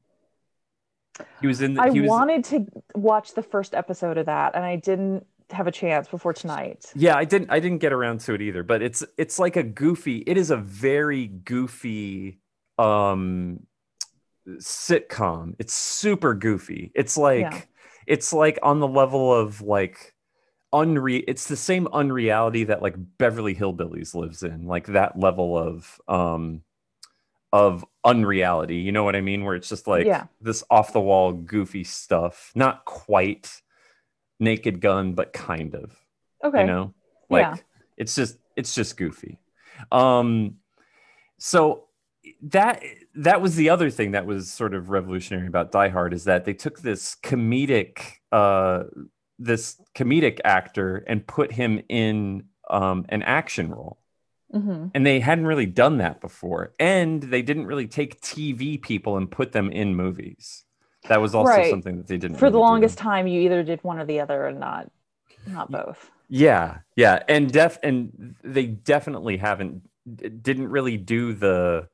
He 1.40 1.46
was 1.46 1.60
in. 1.60 1.78
I 1.78 1.90
he 1.90 2.00
was, 2.00 2.08
wanted 2.08 2.44
to 2.44 2.66
watch 2.94 3.34
the 3.34 3.42
first 3.42 3.74
episode 3.74 4.18
of 4.18 4.26
that 4.26 4.54
and 4.54 4.64
I 4.64 4.76
didn't 4.76 5.26
have 5.50 5.66
a 5.66 5.72
chance 5.72 6.08
before 6.08 6.32
tonight. 6.32 6.92
Yeah, 6.94 7.16
I 7.16 7.24
didn't 7.24 7.50
I 7.50 7.60
didn't 7.60 7.78
get 7.78 7.92
around 7.92 8.20
to 8.20 8.34
it 8.34 8.42
either, 8.42 8.62
but 8.62 8.82
it's 8.82 9.04
it's 9.18 9.38
like 9.38 9.56
a 9.56 9.62
goofy. 9.62 10.18
It 10.26 10.36
is 10.36 10.50
a 10.50 10.56
very 10.56 11.26
goofy 11.26 12.40
um 12.78 13.60
sitcom. 14.48 15.54
It's 15.58 15.74
super 15.74 16.34
goofy. 16.34 16.92
It's 16.94 17.16
like 17.16 17.40
Yeah. 17.40 17.60
it's 18.06 18.32
like 18.32 18.58
on 18.62 18.80
the 18.80 18.88
level 18.88 19.34
of 19.34 19.60
like 19.60 20.14
unre 20.72 21.24
it's 21.26 21.48
the 21.48 21.56
same 21.56 21.88
unreality 21.92 22.64
that 22.64 22.80
like 22.82 22.94
Beverly 23.18 23.54
Hillbillies 23.54 24.14
lives 24.14 24.42
in, 24.42 24.66
like 24.66 24.86
that 24.88 25.18
level 25.18 25.56
of 25.58 26.00
um 26.08 26.62
of 27.52 27.84
unreality. 28.04 28.76
You 28.76 28.92
know 28.92 29.02
what 29.02 29.16
I 29.16 29.20
mean? 29.20 29.44
Where 29.44 29.56
it's 29.56 29.68
just 29.68 29.86
like 29.88 30.06
Yeah. 30.06 30.26
this 30.40 30.62
off 30.70 30.92
the 30.92 31.00
wall 31.00 31.32
goofy 31.32 31.82
stuff. 31.82 32.52
Not 32.54 32.84
quite 32.84 33.60
naked 34.38 34.80
gun, 34.80 35.14
but 35.14 35.32
kind 35.32 35.74
of 35.74 35.96
Okay. 36.44 36.60
you 36.60 36.66
know 36.66 36.94
like 37.28 37.42
Yeah. 37.42 37.56
it's 37.96 38.14
just 38.14 38.38
it's 38.56 38.74
just 38.74 38.96
goofy 38.96 39.38
um 39.92 40.56
so 41.38 41.84
that 42.42 42.82
that 43.14 43.40
was 43.42 43.56
the 43.56 43.68
other 43.70 43.90
thing 43.90 44.12
that 44.12 44.26
was 44.26 44.50
sort 44.50 44.74
of 44.74 44.90
revolutionary 44.90 45.46
about 45.46 45.72
die 45.72 45.88
hard 45.88 46.12
is 46.14 46.24
that 46.24 46.44
they 46.44 46.54
took 46.54 46.80
this 46.80 47.16
comedic 47.22 48.00
uh 48.32 48.84
this 49.40 49.78
comedic 49.96 50.40
actor 50.44 50.98
and 51.08 51.26
put 51.26 51.52
him 51.52 51.82
in 51.90 52.44
um 52.70 53.06
an 53.10 53.22
action 53.24 53.70
role 53.70 53.98
hmm 54.52 54.92
and 54.94 55.06
they 55.06 55.20
hadn't 55.20 55.46
really 55.46 55.66
done 55.66 55.98
that 55.98 56.20
before 56.20 56.74
and 56.78 57.22
they 57.24 57.42
didn't 57.42 57.66
really 57.66 57.86
take 57.88 58.20
tv 58.20 58.80
people 58.80 59.16
and 59.16 59.30
put 59.30 59.52
them 59.52 59.70
in 59.70 59.94
movies 59.96 60.64
that 61.08 61.20
was 61.20 61.34
also 61.34 61.62
Right. 61.62 61.62
something 61.62 61.98
that 61.98 62.08
they 62.08 62.18
didn't 62.18 62.38
For 62.38 62.50
the 62.50 62.58
really 62.58 62.62
do. 62.62 62.66
longest 62.66 62.98
time, 62.98 63.26
you 63.26 63.40
either 63.42 63.62
did 63.62 63.82
one 63.84 63.98
or 63.98 64.04
the 64.06 64.20
other, 64.20 64.46
and 64.46 64.60
not 64.60 64.90
not 65.46 65.70
both. 65.70 66.10
Yeah, 66.28 66.78
yeah, 66.96 67.22
and 67.28 67.52
def 67.52 67.78
and 67.82 68.36
they 68.44 68.66
definitely 68.66 69.36
haven't 69.38 69.82
didn't 70.42 70.68
really 70.68 70.96
do 70.96 71.32
the 71.34 71.88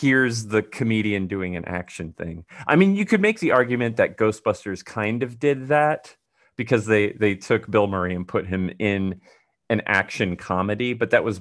here's 0.00 0.46
the 0.46 0.62
comedian 0.62 1.26
doing 1.28 1.56
an 1.56 1.64
action 1.66 2.12
thing. 2.12 2.44
I 2.66 2.76
mean, 2.76 2.96
you 2.96 3.04
could 3.06 3.20
make 3.22 3.40
the 3.40 3.52
argument 3.52 3.96
that 3.96 4.18
Ghostbusters 4.18 4.84
kind 4.84 5.22
of 5.22 5.38
did 5.38 5.68
that 5.68 6.16
because 6.58 6.84
they 6.84 7.12
they 7.12 7.34
took 7.36 7.70
Bill 7.70 7.86
Murray 7.86 8.14
and 8.14 8.28
put 8.28 8.46
him 8.46 8.70
in 8.78 9.22
an 9.70 9.80
action 9.86 10.36
comedy, 10.36 10.92
but 10.92 11.10
that 11.10 11.24
was 11.24 11.40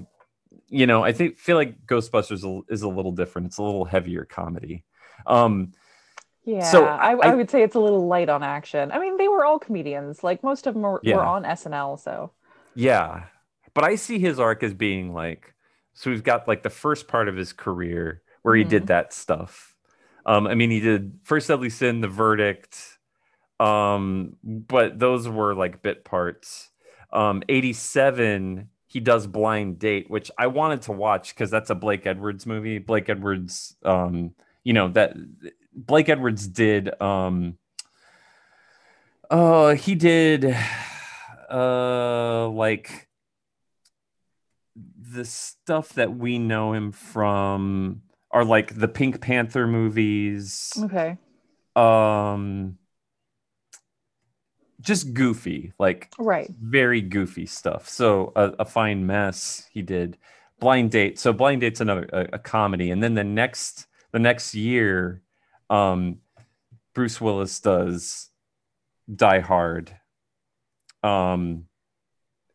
you 0.70 0.86
know, 0.86 1.02
I 1.04 1.12
think 1.14 1.38
feel 1.38 1.56
like 1.58 1.86
Ghostbusters 1.86 2.64
is 2.70 2.82
a 2.82 2.88
little 2.90 3.12
different. 3.14 3.48
It's 3.48 3.58
a 3.58 3.64
little 3.64 3.84
heavier 3.86 4.24
comedy. 4.26 4.86
Um 5.26 5.72
Yeah, 6.44 6.70
So, 6.72 6.86
I, 6.86 7.12
I- 7.14 7.32
I 7.32 7.36
would 7.36 7.50
say 7.50 7.64
it's 7.64 7.76
a 7.76 7.80
little 7.80 8.08
light 8.08 8.30
on 8.30 8.44
action. 8.44 8.92
I 8.92 9.00
mean, 9.00 9.18
they 9.18 9.28
were 9.28 9.44
all 9.46 9.60
comedians. 9.60 10.24
Like 10.24 10.44
most 10.44 10.68
of 10.68 10.74
them 10.74 10.84
were, 10.84 11.00
Yeah. 11.04 11.18
were 11.18 11.26
on 11.26 11.44
SNL. 11.44 12.00
So 12.00 12.32
Yeah. 12.76 13.24
But 13.74 13.84
I 13.86 13.96
see 13.96 14.20
his 14.20 14.40
arc 14.40 14.62
as 14.64 14.74
being 14.74 15.14
like 15.14 15.54
so 15.94 16.12
we've 16.12 16.24
got 16.24 16.48
like 16.48 16.62
the 16.64 16.70
first 16.70 17.08
part 17.08 17.28
of 17.28 17.36
his 17.36 17.54
career 17.54 18.22
where 18.44 18.56
he 18.56 18.64
did 18.64 18.88
that 18.88 19.14
stuff. 19.14 19.74
Um 20.26 20.48
I 20.48 20.54
mean 20.56 20.70
he 20.70 20.80
did 20.82 21.20
First 21.24 21.48
Deadly 21.48 21.70
Sin, 21.70 22.02
The 22.02 22.08
Verdict. 22.08 22.97
Um 23.60 24.36
but 24.44 25.00
those 25.00 25.28
were 25.28 25.56
like 25.56 25.82
bit 25.82 26.04
parts. 26.04 26.70
Um 27.12 27.44
87 27.50 28.70
he 28.90 29.00
does 29.02 29.28
Blind 29.28 29.80
Date, 29.80 30.10
which 30.10 30.32
I 30.38 30.48
wanted 30.48 30.82
to 30.84 30.92
watch 30.92 31.36
cuz 31.36 31.50
that's 31.50 31.70
a 31.70 31.76
Blake 31.76 32.06
Edwards 32.06 32.46
movie. 32.46 32.80
Blake 32.80 33.10
Edwards 33.10 33.76
um 33.84 34.34
you 34.64 34.74
know 34.74 34.90
that 34.90 35.16
Blake 35.74 36.10
Edwards 36.10 36.48
did 36.48 37.00
um 37.02 37.58
uh 39.30 39.74
he 39.76 39.96
did 39.96 40.56
uh 41.50 42.48
like 42.50 43.08
the 45.00 45.26
stuff 45.26 45.90
that 45.94 46.16
we 46.18 46.38
know 46.38 46.74
him 46.74 46.92
from 46.92 48.02
are 48.32 48.46
like 48.46 48.78
the 48.78 48.88
Pink 48.88 49.22
Panther 49.22 49.66
movies. 49.68 50.74
okay, 50.84 51.18
Um 51.76 52.78
just 54.88 55.14
goofy, 55.14 55.74
like 55.78 56.10
right. 56.18 56.50
very 56.62 57.02
goofy 57.02 57.46
stuff. 57.46 57.90
So 57.90 58.32
a, 58.38 58.54
a 58.60 58.66
fine 58.66 59.06
mess 59.06 59.68
he 59.70 59.82
did. 59.82 60.18
Blind 60.60 60.92
Date. 60.92 61.20
So 61.20 61.34
Blind 61.34 61.62
Date's 61.62 61.82
another 61.82 62.08
a, 62.14 62.28
a 62.34 62.40
comedy, 62.40 62.90
and 62.90 63.04
then 63.04 63.14
the 63.14 63.24
next 63.24 63.86
the 64.14 64.20
next 64.20 64.56
year, 64.56 65.22
um, 65.70 66.20
Bruce 66.96 67.20
Willis 67.20 67.60
does 67.60 68.30
Die 69.14 69.40
Hard. 69.40 69.94
Um, 71.04 71.66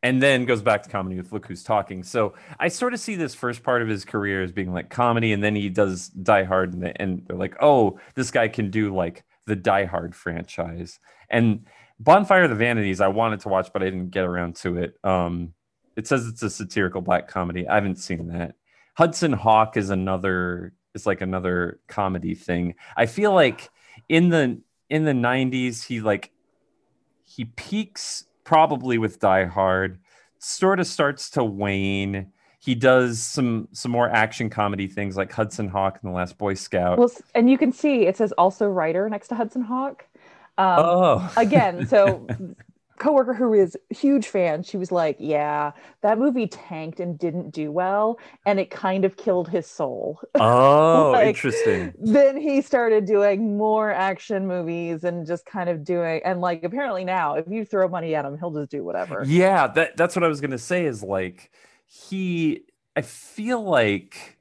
and 0.03 0.21
then 0.21 0.47
goes 0.47 0.63
back 0.63 0.83
to 0.83 0.89
comedy 0.89 1.17
with 1.17 1.33
Look 1.33 1.47
Who's 1.47 1.63
Talking. 1.63 2.03
So 2.03 2.35
I 2.59 2.69
sort 2.69 2.93
of 2.93 2.99
see 2.99 3.15
this 3.15 3.37
first 3.37 3.63
part 3.63 3.83
of 3.83 3.89
his 3.89 4.05
career 4.05 4.43
as 4.43 4.51
being 4.51 4.73
like 4.73 4.91
comedy, 4.91 5.33
and 5.33 5.45
then 5.45 5.55
he 5.55 5.69
does 5.69 6.09
Die 6.09 6.45
Hard, 6.45 6.73
and, 6.73 6.83
they, 6.83 6.93
and 6.97 7.25
they're 7.27 7.37
like, 7.37 7.57
oh, 7.61 8.01
this 8.17 8.31
guy 8.31 8.49
can 8.49 8.71
do 8.71 8.93
like 8.93 9.23
the 9.47 9.55
Die 9.55 9.85
Hard 9.85 10.15
franchise. 10.17 10.99
And 11.31 11.67
Bonfire 12.03 12.45
of 12.45 12.51
the 12.51 12.57
Vanities, 12.57 13.01
I 13.01 13.09
wanted 13.09 13.41
to 13.41 13.49
watch, 13.49 13.73
but 13.73 13.83
I 13.83 13.87
didn't 13.87 14.11
get 14.11 14.25
around 14.25 14.57
to 14.57 14.77
it. 14.77 14.99
Um, 15.05 15.55
it 15.97 16.07
says 16.07 16.27
it's 16.27 16.43
a 16.43 16.51
satirical 16.51 17.01
black 17.01 17.29
comedy. 17.29 17.69
I 17.69 17.77
haven't 17.77 17.97
seen 17.97 18.29
that. 18.29 18.57
Hudson 18.95 19.33
Hawk 19.33 19.77
is 19.77 19.91
another 19.91 20.73
is 20.95 21.07
like 21.07 21.21
another 21.21 21.81
comedy 21.87 22.35
thing. 22.35 22.75
I 22.97 23.07
feel 23.07 23.33
like 23.33 23.71
in 24.09 24.31
the 24.31 24.61
in 24.91 25.05
the 25.05 25.13
90s 25.13 25.87
he 25.87 26.01
like 26.01 26.33
he 27.23 27.45
peaks 27.45 28.27
probably 28.45 28.99
with 28.99 29.21
Die 29.21 29.45
Hard, 29.45 29.99
sort 30.39 30.81
of 30.81 30.87
starts 30.87 31.31
to 31.31 31.45
wane. 31.45 32.33
He 32.59 32.75
does 32.75 33.21
some 33.21 33.69
some 33.73 33.93
more 33.93 34.09
action 34.09 34.51
comedy 34.51 34.89
things 34.89 35.17
like 35.17 35.33
Hudson 35.33 35.69
Hawk 35.69 35.99
and 36.03 36.11
the 36.11 36.15
Last 36.15 36.37
Boy 36.37 36.55
Scout. 36.55 36.99
Well, 36.99 37.11
and 37.35 37.49
you 37.49 37.59
can 37.59 37.73
see 37.73 38.07
it 38.07 38.17
says 38.17 38.33
also 38.33 38.67
writer 38.67 39.09
next 39.09 39.29
to 39.29 39.35
Hudson 39.35 39.63
Hawk. 39.63 40.07
Um, 40.59 40.79
oh, 40.79 41.33
again, 41.37 41.87
so 41.87 42.27
coworker 42.99 43.35
who 43.35 43.53
is 43.53 43.77
huge 43.91 44.29
fan, 44.29 44.63
she 44.63 44.77
was 44.77 44.93
like, 44.93 45.17
"Yeah, 45.19 45.73
that 46.03 46.19
movie 46.19 46.47
tanked 46.47 47.01
and 47.01 47.19
didn't 47.19 47.51
do 47.51 47.73
well, 47.73 48.19
and 48.47 48.61
it 48.61 48.71
kind 48.71 49.05
of 49.05 49.17
killed 49.17 49.49
his 49.49 49.67
soul." 49.67 50.21
oh, 50.37 51.11
like- 51.13 51.29
interesting. 51.29 51.93
then 51.99 52.37
he 52.37 52.63
started 52.63 53.05
doing 53.05 53.57
more 53.57 53.91
action 53.91 54.47
movies 54.47 55.05
and 55.05 55.27
just 55.27 55.45
kind 55.47 55.69
of 55.69 55.85
doing 55.85 56.21
and 56.25 56.41
like 56.41 56.63
apparently 56.63 57.05
now 57.05 57.35
if 57.35 57.47
you 57.49 57.65
throw 57.65 57.89
money 57.89 58.15
at 58.15 58.25
him 58.25 58.39
he'll 58.39 58.51
just 58.53 58.71
do 58.71 58.85
whatever 58.85 59.25
Yeah, 59.27 59.67
that 59.69 59.97
that's 59.97 60.15
what 60.15 60.25
I 60.25 60.29
was 60.29 60.41
gonna 60.41 60.59
say. 60.59 60.87
Is 60.87 61.03
like 61.03 61.51
he. 61.87 62.65
I 62.95 63.01
feel 63.01 63.63
like 63.63 64.39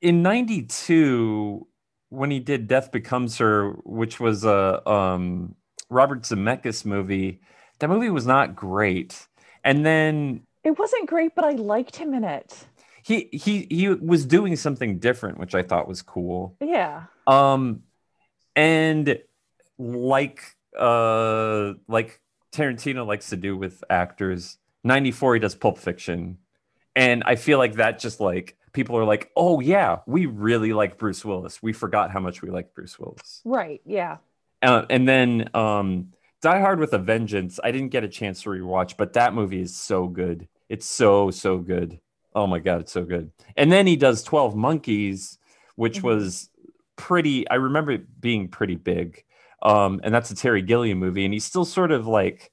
in 0.00 0.22
'92 0.22 1.66
when 2.10 2.30
he 2.30 2.38
did 2.38 2.68
Death 2.68 2.92
Becomes 2.92 3.38
Her, 3.38 3.70
which 3.84 4.20
was 4.20 4.44
a 4.44 4.88
um, 4.88 5.54
Robert 5.88 6.22
Zemeckis 6.22 6.84
movie. 6.84 7.40
That 7.78 7.88
movie 7.88 8.10
was 8.10 8.26
not 8.26 8.54
great. 8.54 9.26
And 9.64 9.84
then 9.84 10.42
it 10.62 10.78
wasn't 10.78 11.08
great 11.08 11.34
but 11.34 11.42
i 11.42 11.52
liked 11.52 11.96
him 11.96 12.12
in 12.12 12.22
it 12.22 12.66
he 13.02 13.28
he 13.32 13.66
he 13.70 13.88
was 13.88 14.26
doing 14.26 14.56
something 14.56 14.98
different, 14.98 15.38
which 15.38 15.54
I 15.54 15.62
thought 15.62 15.88
was 15.88 16.02
cool. 16.02 16.56
yeah 16.60 17.04
Um, 17.26 17.82
and 18.54 19.18
like 19.78 20.42
uh 20.78 21.74
like 21.88 22.20
Tarantino 22.52 23.06
likes 23.06 23.30
to 23.30 23.36
do 23.36 23.56
with 23.56 23.82
actors, 23.88 24.58
94 24.84 25.34
he 25.34 25.40
does 25.40 25.54
Pulp 25.54 25.78
Fiction. 25.78 26.38
And 26.96 27.22
I 27.24 27.36
feel 27.36 27.58
like 27.58 27.74
that 27.74 27.98
just 27.98 28.20
like 28.20 28.56
people 28.72 28.96
are 28.96 29.04
like, 29.04 29.30
"Oh 29.36 29.60
yeah, 29.60 29.98
we 30.06 30.26
really 30.26 30.72
like 30.72 30.98
Bruce 30.98 31.24
Willis. 31.24 31.62
We 31.62 31.72
forgot 31.72 32.10
how 32.10 32.20
much 32.20 32.42
we 32.42 32.50
like 32.50 32.74
Bruce 32.74 32.98
Willis." 32.98 33.40
right 33.44 33.80
yeah 33.84 34.18
Uh, 34.62 34.84
and 34.90 35.08
then 35.08 35.48
um 35.54 36.12
Die 36.42 36.60
Hard 36.60 36.78
with 36.80 36.94
a 36.94 36.98
Vengeance, 36.98 37.60
I 37.62 37.70
didn't 37.70 37.90
get 37.90 38.02
a 38.04 38.08
chance 38.08 38.42
to 38.42 38.48
rewatch, 38.50 38.96
but 38.96 39.12
that 39.12 39.34
movie 39.34 39.60
is 39.60 39.76
so 39.76 40.06
good. 40.08 40.48
It's 40.70 40.86
so 40.86 41.30
so 41.30 41.58
good. 41.58 42.00
Oh 42.34 42.46
my 42.46 42.60
god, 42.60 42.80
it's 42.82 42.92
so 42.92 43.04
good. 43.04 43.30
And 43.56 43.70
then 43.70 43.86
he 43.86 43.96
does 43.96 44.22
12 44.22 44.54
Monkeys, 44.56 45.38
which 45.76 45.98
Mhm. 46.00 46.04
was 46.04 46.48
pretty 46.96 47.48
I 47.50 47.56
remember 47.56 47.92
it 47.92 48.20
being 48.20 48.48
pretty 48.48 48.76
big. 48.76 49.24
Um 49.62 50.00
and 50.04 50.14
that's 50.14 50.30
a 50.30 50.34
Terry 50.34 50.62
Gilliam 50.62 50.98
movie 50.98 51.24
and 51.24 51.34
he's 51.34 51.44
still 51.44 51.64
sort 51.66 51.90
of 51.92 52.06
like 52.06 52.52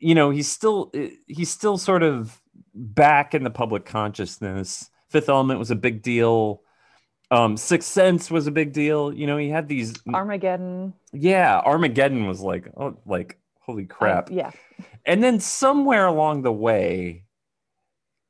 you 0.00 0.14
know, 0.14 0.30
he's 0.30 0.48
still 0.48 0.92
he's 1.26 1.50
still 1.50 1.76
sort 1.78 2.02
of 2.02 2.40
back 2.76 3.34
in 3.34 3.42
the 3.42 3.50
public 3.50 3.84
consciousness. 3.86 4.90
Fifth 5.08 5.28
Element 5.28 5.58
was 5.58 5.70
a 5.70 5.76
big 5.76 6.02
deal. 6.02 6.62
Um 7.30 7.56
Sixth 7.56 7.90
Sense 7.90 8.30
was 8.30 8.46
a 8.46 8.52
big 8.52 8.72
deal. 8.72 9.12
You 9.12 9.26
know, 9.26 9.36
he 9.36 9.48
had 9.48 9.66
these 9.68 9.94
armageddon 10.12 10.92
yeah, 11.12 11.58
Armageddon 11.58 12.26
was 12.26 12.40
like, 12.40 12.68
oh, 12.76 12.98
like 13.06 13.38
holy 13.60 13.86
crap. 13.86 14.30
yeah 14.30 14.52
And 15.04 15.22
then 15.24 15.40
somewhere 15.40 16.06
along 16.06 16.42
the 16.42 16.52
way, 16.52 17.24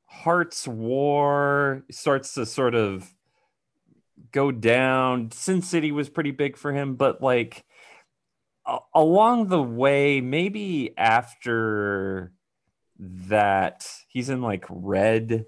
Hart's 0.05 0.67
War 0.67 1.83
starts 1.91 2.33
to 2.35 2.45
sort 2.45 2.73
of 2.73 3.07
go 4.31 4.51
down. 4.51 5.31
Sin 5.31 5.61
City 5.61 5.91
was 5.91 6.09
pretty 6.09 6.31
big 6.31 6.57
for 6.57 6.73
him, 6.73 6.95
but 6.95 7.21
like 7.21 7.65
a- 8.65 8.79
along 8.95 9.47
the 9.49 9.61
way, 9.61 10.21
maybe 10.21 10.93
after 10.97 12.31
that, 12.99 13.87
he's 14.07 14.29
in 14.29 14.41
like 14.41 14.65
Red, 14.69 15.45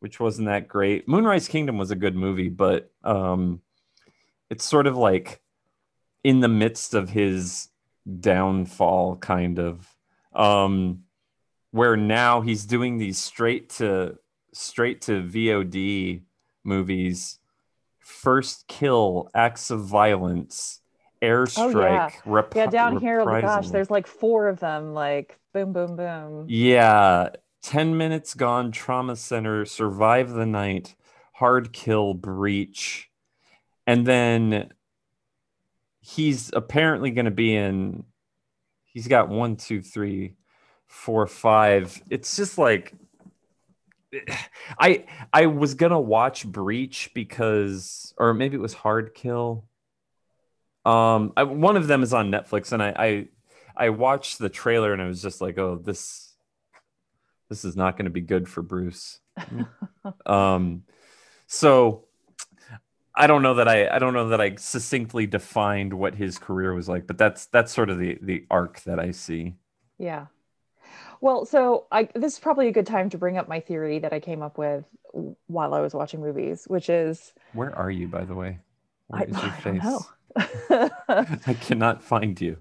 which 0.00 0.18
wasn't 0.20 0.48
that 0.48 0.68
great. 0.68 1.06
Moonrise 1.08 1.48
Kingdom 1.48 1.78
was 1.78 1.90
a 1.90 1.96
good 1.96 2.16
movie, 2.16 2.48
but 2.48 2.90
um, 3.04 3.60
it's 4.48 4.64
sort 4.64 4.86
of 4.86 4.96
like 4.96 5.40
in 6.24 6.40
the 6.40 6.48
midst 6.48 6.94
of 6.94 7.10
his 7.10 7.68
downfall, 8.20 9.16
kind 9.16 9.58
of. 9.58 9.86
Um, 10.32 11.04
where 11.72 11.96
now 11.96 12.40
he's 12.40 12.64
doing 12.64 12.98
these 12.98 13.18
straight 13.18 13.70
to 13.70 14.18
straight 14.52 15.02
to 15.02 15.22
VOD 15.22 16.22
movies. 16.64 17.38
First 17.98 18.66
Kill, 18.66 19.30
Acts 19.34 19.70
of 19.70 19.84
Violence, 19.84 20.79
Oh, 21.22 21.26
airstrike, 21.26 22.12
Rep- 22.24 22.54
Yeah, 22.54 22.66
down 22.66 22.98
here, 22.98 23.20
oh 23.20 23.26
my 23.26 23.40
gosh, 23.42 23.68
there's 23.68 23.90
like 23.90 24.06
four 24.06 24.48
of 24.48 24.60
them, 24.60 24.94
like 24.94 25.38
boom, 25.52 25.72
boom, 25.72 25.96
boom. 25.96 26.46
Yeah, 26.48 27.30
10 27.62 27.96
minutes 27.96 28.34
gone, 28.34 28.72
trauma 28.72 29.16
center, 29.16 29.64
survive 29.64 30.30
the 30.30 30.46
night, 30.46 30.94
hard 31.34 31.72
kill, 31.72 32.14
breach. 32.14 33.10
And 33.86 34.06
then 34.06 34.70
he's 36.00 36.50
apparently 36.54 37.10
going 37.10 37.26
to 37.26 37.30
be 37.30 37.54
in, 37.54 38.04
he's 38.86 39.08
got 39.08 39.28
one, 39.28 39.56
two, 39.56 39.82
three, 39.82 40.36
four, 40.86 41.26
five. 41.26 42.02
It's 42.08 42.36
just 42.36 42.56
like, 42.56 42.94
I 44.78 45.04
I 45.32 45.46
was 45.46 45.74
gonna 45.74 46.00
watch 46.00 46.46
Breach 46.46 47.10
because, 47.14 48.14
or 48.18 48.34
maybe 48.34 48.56
it 48.56 48.60
was 48.60 48.74
Hard 48.74 49.14
Kill. 49.14 49.64
Um, 50.84 51.32
I, 51.36 51.42
one 51.42 51.76
of 51.76 51.86
them 51.86 52.02
is 52.02 52.14
on 52.14 52.30
Netflix, 52.30 52.72
and 52.72 52.82
I, 52.82 52.94
I 52.96 53.28
I 53.76 53.88
watched 53.90 54.38
the 54.38 54.48
trailer 54.48 54.92
and 54.92 55.00
I 55.00 55.06
was 55.06 55.22
just 55.22 55.40
like, 55.40 55.58
oh, 55.58 55.80
this 55.82 56.34
this 57.48 57.64
is 57.64 57.76
not 57.76 57.96
going 57.96 58.04
to 58.04 58.10
be 58.10 58.20
good 58.20 58.48
for 58.48 58.62
Bruce. 58.62 59.20
um, 60.26 60.84
so 61.46 62.04
I 63.14 63.26
don't 63.26 63.42
know 63.42 63.54
that 63.54 63.68
I 63.68 63.88
I 63.88 63.98
don't 63.98 64.14
know 64.14 64.28
that 64.28 64.40
I 64.40 64.54
succinctly 64.56 65.26
defined 65.26 65.92
what 65.94 66.14
his 66.14 66.38
career 66.38 66.74
was 66.74 66.88
like, 66.88 67.06
but 67.06 67.18
that's 67.18 67.46
that's 67.46 67.72
sort 67.72 67.90
of 67.90 67.98
the 67.98 68.18
the 68.20 68.46
arc 68.50 68.82
that 68.82 68.98
I 68.98 69.10
see. 69.10 69.54
Yeah. 69.98 70.26
Well, 71.20 71.44
so 71.44 71.86
I 71.90 72.08
this 72.14 72.34
is 72.34 72.38
probably 72.38 72.68
a 72.68 72.72
good 72.72 72.86
time 72.86 73.10
to 73.10 73.18
bring 73.18 73.36
up 73.36 73.48
my 73.48 73.60
theory 73.60 73.98
that 73.98 74.12
I 74.12 74.20
came 74.20 74.42
up 74.42 74.58
with 74.58 74.84
while 75.46 75.74
I 75.74 75.80
was 75.80 75.94
watching 75.94 76.20
movies, 76.20 76.64
which 76.66 76.88
is 76.88 77.32
Where 77.52 77.74
are 77.76 77.90
you, 77.90 78.08
by 78.08 78.24
the 78.24 78.34
way? 78.34 78.58
Where 79.08 79.22
I, 79.22 79.24
is 79.24 79.42
your 79.42 79.54
I 79.74 79.78
know. 79.78 80.06
I 80.36 81.56
cannot 81.60 82.02
find 82.02 82.40
you. 82.40 82.58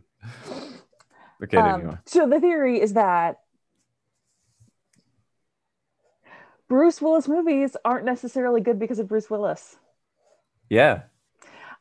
Okay, 1.42 1.58
Um, 1.58 2.00
so 2.06 2.28
the 2.28 2.40
theory 2.40 2.82
is 2.82 2.94
that 2.94 3.40
Bruce 6.70 7.02
Willis 7.02 7.28
movies 7.28 7.76
aren't 7.84 8.06
necessarily 8.06 8.62
good 8.62 8.80
because 8.80 9.00
of 9.00 9.08
Bruce 9.10 9.30
Willis. 9.30 9.78
Yeah. 10.70 11.04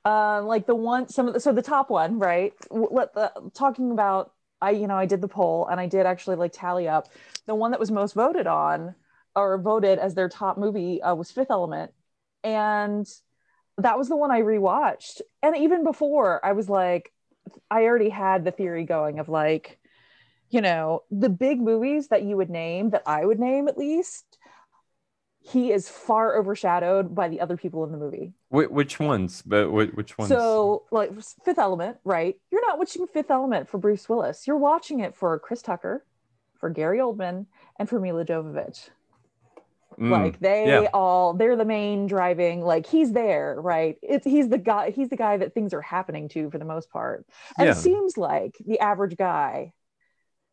Um, 0.05 0.47
like 0.47 0.67
the 0.67 0.75
one, 0.75 1.09
some 1.09 1.29
of 1.29 1.35
the, 1.35 1.41
so 1.41 1.53
the 1.53 1.63
top 1.63 1.91
one, 1.91 2.19
right? 2.19 2.55
Let 2.71 3.15
the 3.15 3.33
talking 3.55 3.91
about, 3.91 4.33
I 4.61 4.71
you 4.71 4.87
know 4.87 4.97
I 4.97 5.07
did 5.07 5.21
the 5.21 5.29
poll 5.29 5.67
and 5.69 5.79
I 5.81 5.87
did 5.87 6.07
actually 6.07 6.37
like 6.37 6.53
tally 6.53 6.89
up 6.89 7.09
the 7.47 7.55
one 7.55 7.71
that 7.73 7.81
was 7.81 7.91
most 7.91 8.15
voted 8.15 8.47
on 8.47 8.95
or 9.37 9.59
voted 9.59 9.99
as 9.99 10.15
their 10.15 10.29
top 10.29 10.59
movie 10.59 11.01
uh, 11.03 11.15
was 11.15 11.31
Fifth 11.31 11.51
Element, 11.51 11.93
and 12.45 13.07
that 13.79 13.97
was 13.99 14.09
the 14.09 14.17
one 14.17 14.31
I 14.31 14.43
rewatched. 14.43 15.21
And 15.43 15.57
even 15.57 15.85
before, 15.85 16.45
I 16.45 16.53
was 16.53 16.69
like, 16.69 17.13
I 17.71 17.85
already 17.85 18.11
had 18.11 18.45
the 18.45 18.51
theory 18.51 18.85
going 18.85 19.19
of 19.19 19.29
like, 19.29 19.79
you 20.51 20.61
know, 20.61 21.05
the 21.11 21.29
big 21.29 21.61
movies 21.61 22.09
that 22.09 22.23
you 22.23 22.37
would 22.37 22.51
name, 22.51 22.91
that 22.91 23.03
I 23.07 23.25
would 23.25 23.39
name 23.39 23.69
at 23.69 23.79
least, 23.79 24.39
he 25.41 25.73
is 25.73 25.89
far 25.89 26.37
overshadowed 26.37 27.15
by 27.15 27.29
the 27.29 27.41
other 27.41 27.57
people 27.57 27.85
in 27.85 27.93
the 27.93 27.99
movie. 27.99 28.33
Wh- 28.49 28.71
which 28.71 28.99
ones? 28.99 29.43
But 29.47 29.71
which 29.71 30.19
ones? 30.19 30.29
So, 30.29 30.85
like 30.91 31.13
Fifth 31.45 31.59
Element, 31.59 31.99
right? 32.05 32.37
You're 32.51 32.67
not 32.67 32.79
watching 32.79 33.07
Fifth 33.07 33.31
Element 33.31 33.69
for 33.69 33.79
Bruce 33.79 34.09
Willis. 34.09 34.47
You're 34.47 34.59
watching 34.59 35.01
it 35.01 35.15
for 35.15 35.39
Chris 35.39 35.63
Tucker, 35.63 36.05
for 36.59 36.69
Gary 36.69 36.99
Oldman, 36.99 37.47
and 37.79 37.89
for 37.89 38.01
Milla 38.01 38.25
Jovovich. 38.25 38.89
Mm, 39.99 40.11
like 40.11 40.39
they 40.39 40.67
yeah. 40.69 40.89
all 40.95 41.35
they're 41.35 41.57
the 41.57 41.65
main 41.65 42.07
driving 42.07 42.63
like 42.63 42.87
he's 42.87 43.11
there 43.13 43.57
right 43.59 43.97
it's 44.01 44.25
he's 44.25 44.49
the 44.49 44.57
guy 44.59 44.91
he's 44.93 45.09
the 45.09 45.17
guy 45.17 45.37
that 45.39 45.55
things 45.55 45.75
are 45.75 45.83
happening 45.83 46.29
to 46.29 46.51
for 46.51 46.59
the 46.59 46.65
most 46.65 46.89
part 46.91 47.27
and 47.59 47.67
Yeah. 47.67 47.73
it 47.73 47.77
seems 47.77 48.17
like 48.17 48.57
the 48.65 48.79
average 48.79 49.17
guy 49.17 49.73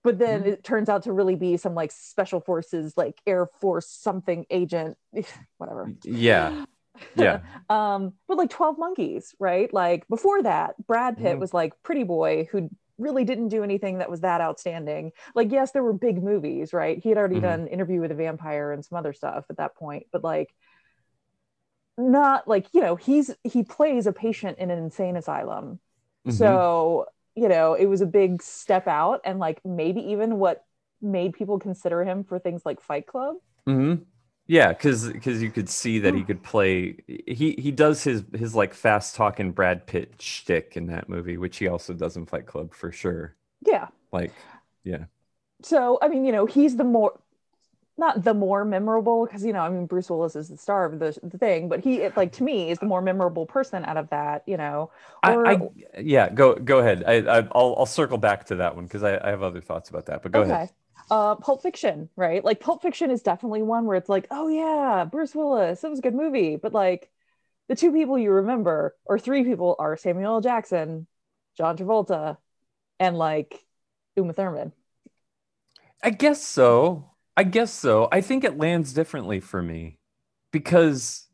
but 0.03 0.17
then 0.17 0.43
Mhm. 0.43 0.47
it 0.47 0.63
turns 0.63 0.89
out 0.89 1.03
to 1.03 1.13
really 1.13 1.35
be 1.35 1.57
some 1.57 1.75
like 1.75 1.91
special 1.91 2.39
forces 2.39 2.95
like 2.97 3.21
air 3.27 3.45
force 3.61 3.87
something 3.87 4.45
agent 4.49 4.97
whatever 5.57 5.91
yeah. 6.03 6.65
Yeah. 7.15 7.41
um 7.69 8.13
but 8.27 8.37
like 8.37 8.49
12 8.49 8.79
monkeys 8.79 9.35
right 9.39 9.71
like 9.73 10.07
before 10.07 10.41
that 10.41 10.73
brad 10.87 11.17
pitt 11.17 11.37
Mhm. 11.37 11.39
was 11.39 11.53
like 11.53 11.73
pretty 11.83 12.03
boy 12.03 12.47
who 12.51 12.69
really 12.97 13.23
didn't 13.25 13.49
do 13.49 13.63
anything 13.63 13.97
that 13.99 14.09
was 14.09 14.21
that 14.21 14.41
outstanding. 14.41 15.11
Like 15.35 15.51
yes 15.51 15.71
there 15.71 15.83
were 15.83 15.93
big 15.93 16.21
movies 16.23 16.73
right? 16.73 16.97
He 17.01 17.09
had 17.09 17.17
already 17.17 17.37
Mhm. 17.37 17.41
done 17.41 17.67
interview 17.67 17.99
with 18.01 18.11
a 18.11 18.15
vampire 18.15 18.71
and 18.71 18.83
some 18.83 18.97
other 18.97 19.13
stuff 19.13 19.45
at 19.49 19.57
that 19.57 19.75
point 19.75 20.07
but 20.11 20.23
like 20.23 20.53
not 21.97 22.47
like 22.47 22.67
you 22.73 22.81
know 22.81 22.95
he's 22.95 23.31
he 23.43 23.63
plays 23.63 24.05
a 24.05 24.11
patient 24.13 24.57
in 24.59 24.69
an 24.69 24.77
insane 24.79 25.15
asylum. 25.15 25.79
Mhm. 26.27 26.33
so 26.33 27.05
you 27.35 27.47
know 27.47 27.73
it 27.73 27.85
was 27.85 28.01
a 28.01 28.05
big 28.05 28.41
step 28.41 28.87
out 28.87 29.21
and 29.23 29.39
like 29.39 29.59
maybe 29.63 30.01
even 30.11 30.37
what 30.39 30.65
made 31.01 31.33
people 31.33 31.59
consider 31.59 32.03
him 32.03 32.23
for 32.23 32.39
things 32.39 32.63
like 32.65 32.81
fight 32.81 33.07
club. 33.07 33.35
Hmm 33.65 33.95
Yeah, 34.47 34.69
because 34.69 35.11
because 35.11 35.41
you 35.41 35.49
could 35.49 35.69
see 35.69 35.99
that 35.99 36.13
he 36.13 36.21
hmm. 36.21 36.27
could 36.27 36.43
play. 36.43 36.97
He 37.07 37.55
he 37.57 37.71
does 37.71 38.03
his 38.03 38.23
his 38.33 38.53
like 38.53 38.73
fast 38.73 39.15
talking 39.15 39.51
Brad 39.51 39.87
Pitt 39.87 40.13
shtick 40.19 40.77
in 40.77 40.87
that 40.87 41.09
movie, 41.09 41.37
which 41.37 41.57
he 41.57 41.67
also 41.67 41.93
does 41.93 42.15
in 42.15 42.25
Fight 42.25 42.45
Club 42.45 42.73
for 42.73 42.91
sure. 42.91 43.35
yeah 43.65 43.87
Like, 44.11 44.33
yeah, 44.83 45.05
so 45.61 45.97
i 46.01 46.07
mean 46.07 46.25
you 46.25 46.31
know 46.31 46.45
he's 46.45 46.75
the 46.75 46.83
more 46.83 47.19
not 47.97 48.23
the 48.23 48.33
more 48.33 48.65
memorable 48.65 49.25
because 49.25 49.43
you 49.43 49.53
know 49.53 49.61
i 49.61 49.69
mean 49.69 49.85
bruce 49.85 50.09
willis 50.09 50.35
is 50.35 50.49
the 50.49 50.57
star 50.57 50.85
of 50.85 50.99
the, 50.99 51.17
the 51.23 51.37
thing 51.37 51.69
but 51.69 51.79
he 51.79 52.01
it, 52.01 52.15
like 52.17 52.31
to 52.31 52.43
me 52.43 52.69
is 52.69 52.77
the 52.79 52.85
more 52.85 53.01
memorable 53.01 53.45
person 53.45 53.83
out 53.85 53.97
of 53.97 54.09
that 54.09 54.43
you 54.45 54.57
know 54.57 54.91
or 55.23 55.47
I, 55.47 55.53
I 55.53 55.61
yeah. 55.99 56.29
Go 56.29 56.55
go 56.55 56.79
ahead. 56.79 57.03
I, 57.07 57.13
I 57.15 57.37
I'll 57.53 57.75
I'll 57.79 57.85
circle 57.85 58.17
back 58.19 58.45
to 58.47 58.55
that 58.57 58.75
one 58.75 58.85
because 58.85 59.01
I, 59.03 59.17
I 59.17 59.29
have 59.29 59.41
other 59.41 59.61
thoughts 59.61 59.89
about 59.89 60.05
that. 60.07 60.21
But 60.21 60.31
go 60.31 60.41
ahead. 60.41 60.69
Uh 61.11 61.35
pulp 61.35 61.61
fiction 61.61 62.09
right 62.15 62.43
like 62.43 62.59
pulp 62.59 62.81
fiction 62.81 63.11
is 63.11 63.21
definitely 63.21 63.61
one 63.61 63.85
where 63.85 63.97
it's 63.97 64.09
like 64.09 64.27
oh 64.31 64.47
yeah 64.47 65.05
bruce 65.05 65.35
willis 65.35 65.83
it 65.83 65.89
was 65.89 65.99
a 65.99 66.01
good 66.01 66.15
movie 66.15 66.55
but 66.55 66.73
like 66.73 67.11
the 67.67 67.75
two 67.75 67.91
people 67.91 68.17
you 68.17 68.31
remember 68.31 68.95
or 69.05 69.19
three 69.19 69.43
people 69.43 69.75
are 69.79 69.97
samuel 69.97 70.41
jackson 70.41 71.07
john 71.57 71.77
travolta 71.77 72.37
and 72.99 73.17
like 73.17 73.65
uma 74.15 74.33
thurman 74.33 74.71
I 76.03 76.11
guess 76.11 76.41
so. 76.43 77.11
I 77.37 77.43
guess 77.43 77.73
so. 77.73 78.07
I 78.11 78.21
think 78.21 78.43
it 78.43 78.57
lands 78.57 78.93
differently 78.93 79.39
for 79.39 79.61
me 79.61 79.97
because 80.51 81.27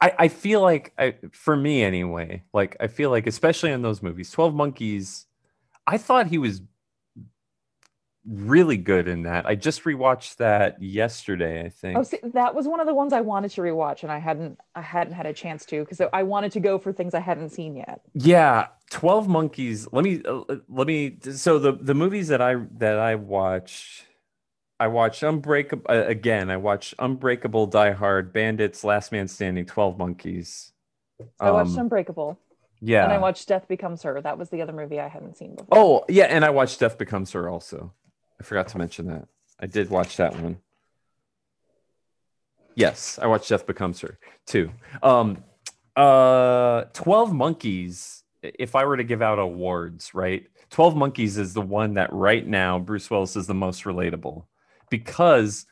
I, 0.00 0.12
I 0.18 0.28
feel 0.28 0.60
like 0.60 0.92
I, 0.98 1.14
for 1.32 1.56
me 1.56 1.82
anyway, 1.82 2.42
like 2.52 2.76
I 2.80 2.88
feel 2.88 3.10
like 3.10 3.26
especially 3.26 3.70
in 3.70 3.82
those 3.82 4.02
movies, 4.02 4.30
12 4.30 4.54
Monkeys, 4.54 5.26
I 5.86 5.98
thought 5.98 6.26
he 6.28 6.38
was 6.38 6.62
really 8.26 8.76
good 8.76 9.06
in 9.08 9.22
that. 9.22 9.46
I 9.46 9.54
just 9.54 9.84
rewatched 9.84 10.36
that 10.36 10.82
yesterday, 10.82 11.64
I 11.64 11.68
think. 11.68 11.98
Oh, 11.98 12.02
see, 12.02 12.18
that 12.32 12.54
was 12.54 12.66
one 12.66 12.80
of 12.80 12.86
the 12.86 12.94
ones 12.94 13.12
I 13.12 13.20
wanted 13.20 13.50
to 13.52 13.60
rewatch, 13.60 14.02
and 14.02 14.10
I 14.10 14.18
hadn't, 14.18 14.58
I 14.74 14.80
hadn't 14.80 15.12
had 15.14 15.26
a 15.26 15.32
chance 15.32 15.64
to 15.66 15.80
because 15.80 16.00
I 16.12 16.22
wanted 16.22 16.52
to 16.52 16.60
go 16.60 16.78
for 16.78 16.92
things 16.92 17.14
I 17.14 17.20
hadn't 17.20 17.50
seen 17.50 17.76
yet. 17.76 18.00
Yeah, 18.14 18.68
12 18.90 19.28
Monkeys. 19.28 19.86
Let 19.92 20.04
me 20.04 20.22
uh, 20.24 20.42
let 20.68 20.86
me 20.86 21.18
so 21.20 21.58
the 21.58 21.72
the 21.72 21.94
movies 21.94 22.28
that 22.28 22.40
I 22.40 22.56
that 22.78 22.98
I 22.98 23.14
watch 23.16 24.04
I 24.80 24.88
watched 24.88 25.22
Unbreakable 25.22 25.84
uh, 25.88 26.04
again. 26.06 26.50
I 26.50 26.56
watched 26.56 26.94
Unbreakable, 26.98 27.66
Die 27.66 27.92
Hard, 27.92 28.32
Bandits, 28.32 28.82
Last 28.84 29.12
Man 29.12 29.28
Standing, 29.28 29.66
12 29.66 29.98
Monkeys. 29.98 30.72
I 31.38 31.50
watched 31.52 31.72
Um, 31.72 31.78
Unbreakable, 31.80 32.38
Yeah. 32.80 33.04
and 33.04 33.12
I 33.12 33.18
watched 33.18 33.46
Death 33.46 33.68
Becomes 33.68 34.02
Her. 34.02 34.20
That 34.20 34.36
was 34.36 34.50
the 34.50 34.62
other 34.62 34.72
movie 34.72 34.98
I 34.98 35.06
hadn't 35.08 35.36
seen 35.36 35.54
before. 35.54 35.68
Oh, 35.78 36.04
yeah, 36.08 36.24
and 36.24 36.44
I 36.44 36.50
watched 36.50 36.80
Death 36.80 36.98
Becomes 36.98 37.30
Her 37.32 37.48
also. 37.48 37.92
I 38.40 38.44
forgot 38.44 38.68
to 38.68 38.78
mention 38.78 39.06
that. 39.06 39.28
I 39.60 39.66
did 39.66 39.90
watch 39.90 40.16
that 40.16 40.38
one. 40.40 40.58
Yes, 42.74 43.18
I 43.22 43.26
watched 43.26 43.48
Death 43.48 43.66
Becomes 43.66 44.00
Her 44.00 44.18
too. 44.46 44.70
Um 45.02 45.44
uh 45.96 46.84
12 46.92 47.32
Monkeys, 47.32 48.24
if 48.42 48.74
I 48.74 48.84
were 48.84 48.96
to 48.96 49.04
give 49.04 49.22
out 49.22 49.38
awards, 49.38 50.12
right? 50.14 50.46
12 50.70 50.96
Monkeys 50.96 51.38
is 51.38 51.54
the 51.54 51.60
one 51.60 51.94
that 51.94 52.12
right 52.12 52.44
now 52.46 52.78
Bruce 52.78 53.08
Willis 53.10 53.36
is 53.36 53.46
the 53.46 53.54
most 53.54 53.84
relatable 53.84 54.46
because 54.90 55.66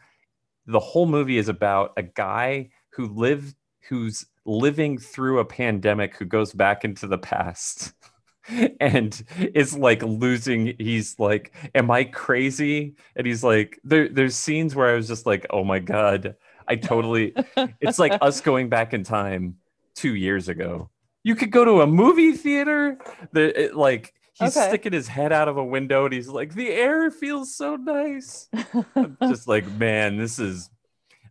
the 0.66 0.78
whole 0.78 1.06
movie 1.06 1.38
is 1.38 1.48
about 1.48 1.92
a 1.96 2.02
guy 2.02 2.70
who 2.90 3.08
lived 3.08 3.56
who's 3.88 4.26
living 4.44 4.98
through 4.98 5.40
a 5.40 5.44
pandemic 5.44 6.16
who 6.16 6.24
goes 6.24 6.52
back 6.52 6.84
into 6.84 7.06
the 7.06 7.18
past 7.18 7.94
and 8.80 9.22
is 9.54 9.76
like 9.76 10.02
losing 10.02 10.74
he's 10.78 11.18
like 11.18 11.52
am 11.74 11.90
i 11.90 12.04
crazy? 12.04 12.96
And 13.16 13.26
he's 13.26 13.44
like 13.44 13.78
there 13.84 14.08
there's 14.08 14.34
scenes 14.36 14.74
where 14.74 14.88
i 14.90 14.94
was 14.94 15.08
just 15.08 15.26
like 15.26 15.46
oh 15.50 15.64
my 15.64 15.78
god 15.78 16.36
i 16.68 16.76
totally 16.76 17.36
it's 17.80 17.98
like 17.98 18.16
us 18.20 18.40
going 18.40 18.68
back 18.68 18.94
in 18.94 19.04
time 19.04 19.56
2 19.94 20.14
years 20.14 20.48
ago. 20.48 20.90
You 21.24 21.36
could 21.36 21.52
go 21.52 21.64
to 21.64 21.82
a 21.82 21.86
movie 21.86 22.32
theater 22.32 22.98
the 23.32 23.64
it, 23.66 23.76
like 23.76 24.12
he's 24.32 24.56
Okay. 24.56 24.56
sticking 24.56 24.92
his 24.92 25.06
head 25.08 25.32
out 25.32 25.48
of 25.48 25.56
a 25.56 25.64
window 25.64 26.04
and 26.04 26.12
he's 26.14 26.28
like 26.28 26.54
the 26.54 26.70
air 26.70 27.10
feels 27.10 27.54
so 27.56 27.76
nice. 27.76 28.48
Just 29.28 29.46
like 29.48 29.70
man 29.70 30.16
this 30.16 30.38
is 30.38 30.68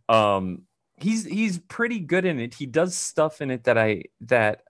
um 0.08 0.62
he's 0.98 1.24
he's 1.24 1.58
pretty 1.58 2.00
good 2.00 2.24
in 2.24 2.40
it. 2.40 2.54
He 2.54 2.66
does 2.66 2.96
stuff 2.96 3.40
in 3.42 3.50
it 3.50 3.64
that 3.64 3.78
i 3.78 4.04
that 4.22 4.62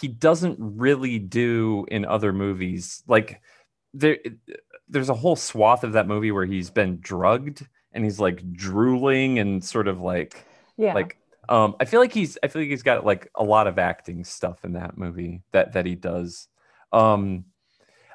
he 0.00 0.08
doesn't 0.08 0.56
really 0.58 1.18
do 1.18 1.86
in 1.88 2.04
other 2.04 2.32
movies 2.32 3.02
like 3.06 3.40
there 3.92 4.18
there's 4.88 5.08
a 5.08 5.14
whole 5.14 5.36
swath 5.36 5.84
of 5.84 5.92
that 5.92 6.08
movie 6.08 6.32
where 6.32 6.44
he's 6.44 6.70
been 6.70 6.98
drugged 7.00 7.66
and 7.92 8.04
he's 8.04 8.18
like 8.18 8.52
drooling 8.52 9.38
and 9.38 9.64
sort 9.64 9.88
of 9.88 10.00
like 10.00 10.44
yeah. 10.76 10.94
like 10.94 11.16
um 11.48 11.76
i 11.80 11.84
feel 11.84 12.00
like 12.00 12.12
he's 12.12 12.36
i 12.42 12.48
feel 12.48 12.62
like 12.62 12.70
he's 12.70 12.82
got 12.82 13.04
like 13.06 13.30
a 13.34 13.44
lot 13.44 13.66
of 13.66 13.78
acting 13.78 14.24
stuff 14.24 14.64
in 14.64 14.72
that 14.72 14.98
movie 14.98 15.42
that 15.52 15.72
that 15.72 15.86
he 15.86 15.94
does 15.94 16.48
um 16.92 17.44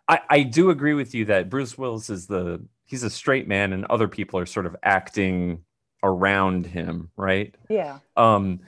i 0.07 0.19
i 0.29 0.43
do 0.43 0.69
agree 0.69 0.93
with 0.93 1.15
you 1.15 1.25
that 1.25 1.49
bruce 1.49 1.77
willis 1.77 2.09
is 2.09 2.27
the 2.27 2.61
he's 2.85 3.03
a 3.03 3.09
straight 3.09 3.47
man 3.47 3.71
and 3.71 3.85
other 3.85 4.07
people 4.07 4.39
are 4.39 4.45
sort 4.45 4.65
of 4.65 4.75
acting 4.83 5.63
around 6.03 6.65
him 6.65 7.09
right 7.15 7.55
yeah. 7.69 7.99
um 8.17 8.59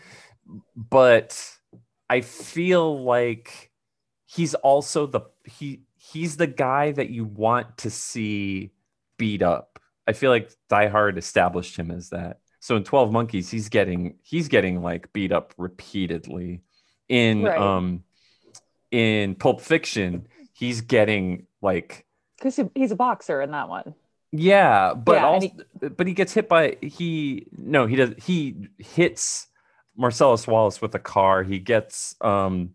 but 0.75 1.57
i 2.11 2.21
feel 2.21 3.03
like 3.03 3.71
he's 4.27 4.53
also 4.55 5.07
the 5.07 5.21
he 5.45 5.81
he's 5.97 6.37
the 6.37 6.47
guy 6.47 6.91
that 6.91 7.09
you 7.09 7.25
want 7.25 7.77
to 7.77 7.89
see 7.89 8.71
beat 9.17 9.41
up 9.41 9.79
i 10.07 10.13
feel 10.13 10.31
like 10.31 10.51
die 10.69 10.87
hard 10.87 11.17
established 11.17 11.77
him 11.77 11.91
as 11.91 12.09
that 12.11 12.39
so 12.59 12.75
in 12.75 12.83
12 12.83 13.11
monkeys 13.11 13.49
he's 13.49 13.69
getting 13.69 14.15
he's 14.23 14.47
getting 14.49 14.81
like 14.81 15.11
beat 15.13 15.31
up 15.31 15.53
repeatedly 15.57 16.61
in 17.09 17.43
Right. 17.43 17.57
um 17.57 18.03
in 18.91 19.35
pulp 19.35 19.61
fiction 19.61 20.27
he's 20.53 20.81
getting 20.81 21.47
like 21.61 22.05
Because 22.37 22.55
he, 22.57 22.63
he's 22.75 22.91
a 22.91 22.95
boxer 22.95 23.41
in 23.41 23.51
that 23.51 23.69
one. 23.69 23.95
yeah, 24.33 24.93
but 24.93 25.15
Yeah, 25.15 25.25
also, 25.27 25.49
but 25.97 26.07
he 26.07 26.13
gets 26.13 26.33
hit 26.33 26.49
by 26.49 26.77
he 26.81 27.47
no 27.57 27.85
he 27.85 27.95
does 27.95 28.13
he 28.23 28.69
hits 28.77 29.47
Marcellus 30.01 30.47
Wallace 30.47 30.81
with 30.81 30.95
a 30.95 30.99
car. 30.99 31.43
He 31.43 31.59
gets 31.59 32.15
um 32.21 32.71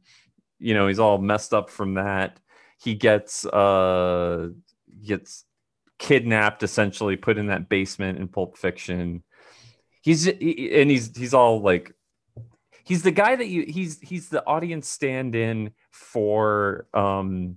you 0.59 0.73
know 0.73 0.87
he's 0.87 0.99
all 0.99 1.19
messed 1.19 1.53
up 1.53 1.69
from 1.69 1.95
that. 1.95 2.41
He 2.81 2.95
gets 2.95 3.45
uh 3.45 4.49
gets 5.05 5.45
kidnapped 5.99 6.63
essentially, 6.63 7.17
put 7.17 7.37
in 7.37 7.49
that 7.49 7.69
basement 7.69 8.19
in 8.19 8.29
Pulp 8.29 8.57
Fiction. 8.57 9.23
He's 10.03 10.25
he, 10.25 10.81
and 10.81 10.91
he's 10.91 11.15
he's 11.17 11.35
all 11.35 11.61
like 11.61 11.93
he's 12.85 13.03
the 13.03 13.11
guy 13.11 13.35
that 13.37 13.49
you 13.49 13.65
he's 13.67 14.01
he's 14.01 14.29
the 14.29 14.47
audience 14.47 14.89
stand-in 14.89 15.73
for 15.91 16.87
um 16.95 17.57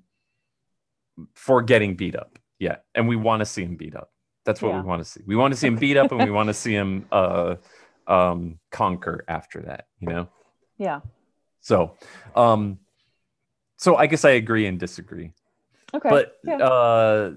for 1.35 1.61
getting 1.61 1.95
beat 1.95 2.15
up. 2.15 2.39
Yeah, 2.57 2.77
and 2.95 3.07
we 3.07 3.15
want 3.15 3.41
to 3.41 3.45
see 3.45 3.63
him 3.63 3.75
beat 3.75 3.95
up. 3.95 4.11
That's 4.45 4.61
what 4.61 4.69
Yeah. 4.69 4.81
we 4.81 4.87
want 4.87 5.03
to 5.03 5.09
see. 5.09 5.21
We 5.25 5.35
want 5.35 5.53
to 5.53 5.59
see 5.59 5.67
him 5.67 5.75
beat 5.75 5.95
up, 5.97 6.11
and 6.11 6.23
we 6.23 6.31
want 6.31 6.47
to 6.47 6.53
see 6.53 6.73
him 6.73 7.05
uh, 7.11 7.55
um, 8.09 8.59
conquer 8.71 9.23
after 9.27 9.61
that. 9.61 9.87
You 9.99 10.09
know. 10.09 10.29
Yeah. 10.77 11.01
So, 11.61 11.97
um, 12.35 12.79
so 13.77 13.95
I 13.95 14.07
guess 14.07 14.25
I 14.25 14.31
agree 14.31 14.65
and 14.65 14.79
disagree. 14.79 15.31
Okay. 15.93 16.09
But 16.09 16.37
yeah. 16.43 16.57
uh, 16.57 17.31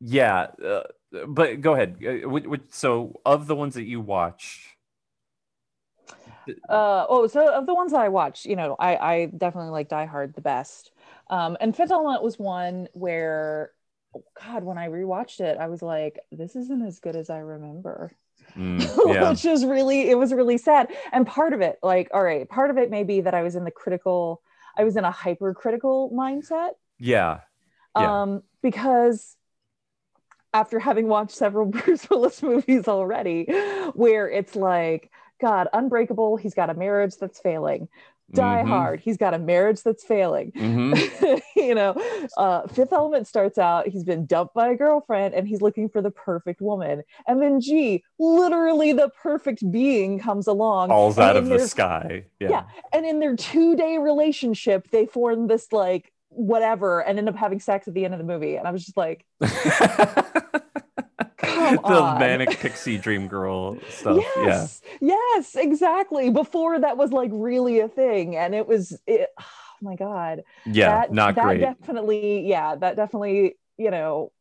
yeah. 0.00 0.46
Uh, 0.64 0.82
but 1.28 1.60
go 1.60 1.74
ahead. 1.74 1.98
Uh, 2.04 2.56
so, 2.70 3.20
of 3.24 3.46
the 3.46 3.54
ones 3.54 3.74
that 3.74 3.84
you 3.84 4.00
watch, 4.00 4.74
uh 6.68 7.06
oh 7.08 7.26
so 7.26 7.52
of 7.54 7.66
the 7.66 7.74
ones 7.74 7.92
that 7.92 8.00
i 8.00 8.08
watched 8.08 8.44
you 8.44 8.56
know 8.56 8.76
i 8.78 8.96
i 8.96 9.26
definitely 9.26 9.70
like 9.70 9.88
die 9.88 10.04
hard 10.04 10.34
the 10.34 10.40
best 10.40 10.92
um 11.30 11.56
and 11.60 11.76
fifth 11.76 11.90
element 11.90 12.22
was 12.22 12.38
one 12.38 12.88
where 12.92 13.72
god 14.42 14.62
when 14.62 14.78
i 14.78 14.88
rewatched 14.88 15.40
it 15.40 15.58
i 15.58 15.66
was 15.66 15.82
like 15.82 16.18
this 16.32 16.56
isn't 16.56 16.82
as 16.82 16.98
good 16.98 17.16
as 17.16 17.30
i 17.30 17.38
remember 17.38 18.12
mm, 18.56 18.80
yeah, 19.14 19.28
which 19.28 19.44
is 19.44 19.64
really 19.64 20.10
it 20.10 20.18
was 20.18 20.32
really 20.32 20.58
sad 20.58 20.92
and 21.12 21.26
part 21.26 21.52
of 21.52 21.60
it 21.60 21.78
like 21.82 22.08
all 22.12 22.22
right 22.22 22.48
part 22.48 22.70
of 22.70 22.78
it 22.78 22.90
may 22.90 23.02
be 23.04 23.20
that 23.20 23.34
i 23.34 23.42
was 23.42 23.54
in 23.56 23.64
the 23.64 23.70
critical 23.70 24.42
i 24.76 24.84
was 24.84 24.96
in 24.96 25.04
a 25.04 25.10
hypercritical 25.10 26.10
mindset 26.10 26.70
yeah, 26.98 27.40
Yeah. 27.98 28.22
um 28.22 28.42
because 28.62 29.36
after 30.52 30.78
having 30.78 31.08
watched 31.08 31.32
several 31.32 31.66
Bruce 31.70 32.08
Willis 32.08 32.42
movies 32.42 32.86
already, 32.86 33.44
where 33.94 34.30
it's 34.30 34.54
like, 34.54 35.10
God, 35.40 35.68
Unbreakable, 35.72 36.36
he's 36.36 36.54
got 36.54 36.70
a 36.70 36.74
marriage 36.74 37.16
that's 37.16 37.40
failing. 37.40 37.88
Die 38.32 38.62
Mhm, 38.62 38.66
Hard, 38.68 39.00
he's 39.00 39.16
got 39.16 39.34
a 39.34 39.38
marriage 39.38 39.82
that's 39.82 40.02
failing. 40.04 40.50
mhm. 40.52 41.40
you 41.56 41.74
know, 41.74 41.94
uh, 42.36 42.66
Fifth 42.68 42.92
Element 42.92 43.26
starts 43.26 43.58
out, 43.58 43.86
he's 43.86 44.02
been 44.04 44.26
dumped 44.26 44.54
by 44.54 44.68
a 44.68 44.74
girlfriend 44.76 45.34
and 45.34 45.46
he's 45.46 45.60
looking 45.62 45.88
for 45.88 46.00
the 46.02 46.10
perfect 46.10 46.60
woman. 46.60 47.02
And 47.28 47.40
then, 47.40 47.60
gee, 47.60 48.02
literally 48.18 48.92
the 48.92 49.10
perfect 49.22 49.70
being 49.70 50.18
comes 50.18 50.46
along. 50.46 50.88
falls 50.88 51.18
out 51.18 51.36
of 51.36 51.46
the 51.48 51.60
sky. 51.60 52.24
Yeah. 52.40 52.48
Yeah. 52.48 52.64
And 52.92 53.06
in 53.06 53.20
their 53.20 53.36
two 53.36 53.76
day 53.76 53.98
relationship, 53.98 54.90
they 54.90 55.06
form 55.06 55.46
this 55.46 55.70
like 55.72 56.10
whatever 56.30 57.00
and 57.00 57.18
end 57.18 57.28
up 57.28 57.36
having 57.36 57.60
sex 57.60 57.86
at 57.86 57.94
the 57.94 58.04
end 58.04 58.14
of 58.14 58.18
the 58.18 58.24
movie. 58.24 58.56
And 58.56 58.66
I 58.66 58.70
was 58.72 58.84
just 58.84 58.96
like, 58.96 59.24
Come 61.36 61.80
the 61.86 62.02
on. 62.02 62.18
manic 62.18 62.60
pixie 62.60 62.98
dream 62.98 63.28
girl 63.28 63.82
stuff. 63.88 64.26
yes, 64.36 64.80
yes, 65.00 65.56
exactly. 65.56 66.30
Before 66.30 66.78
that 66.78 66.96
was 66.96 67.12
like 67.12 67.30
really 67.32 67.80
a 67.80 67.88
thing. 67.88 68.36
And 68.36 68.54
it 68.54 68.66
was, 68.66 68.98
it, 69.06 69.28
oh 69.40 69.44
my 69.80 69.96
God. 69.96 70.42
Yeah. 70.64 70.88
Yeah. 70.88 71.06
that, 71.08 71.12
not 71.12 71.36
that 71.36 71.40
great. 71.40 71.60
definitely, 71.60 72.48
yeah, 72.48 72.76
that 72.76 72.96
definitely, 72.96 73.56
you 73.76 73.90
know, 73.90 74.32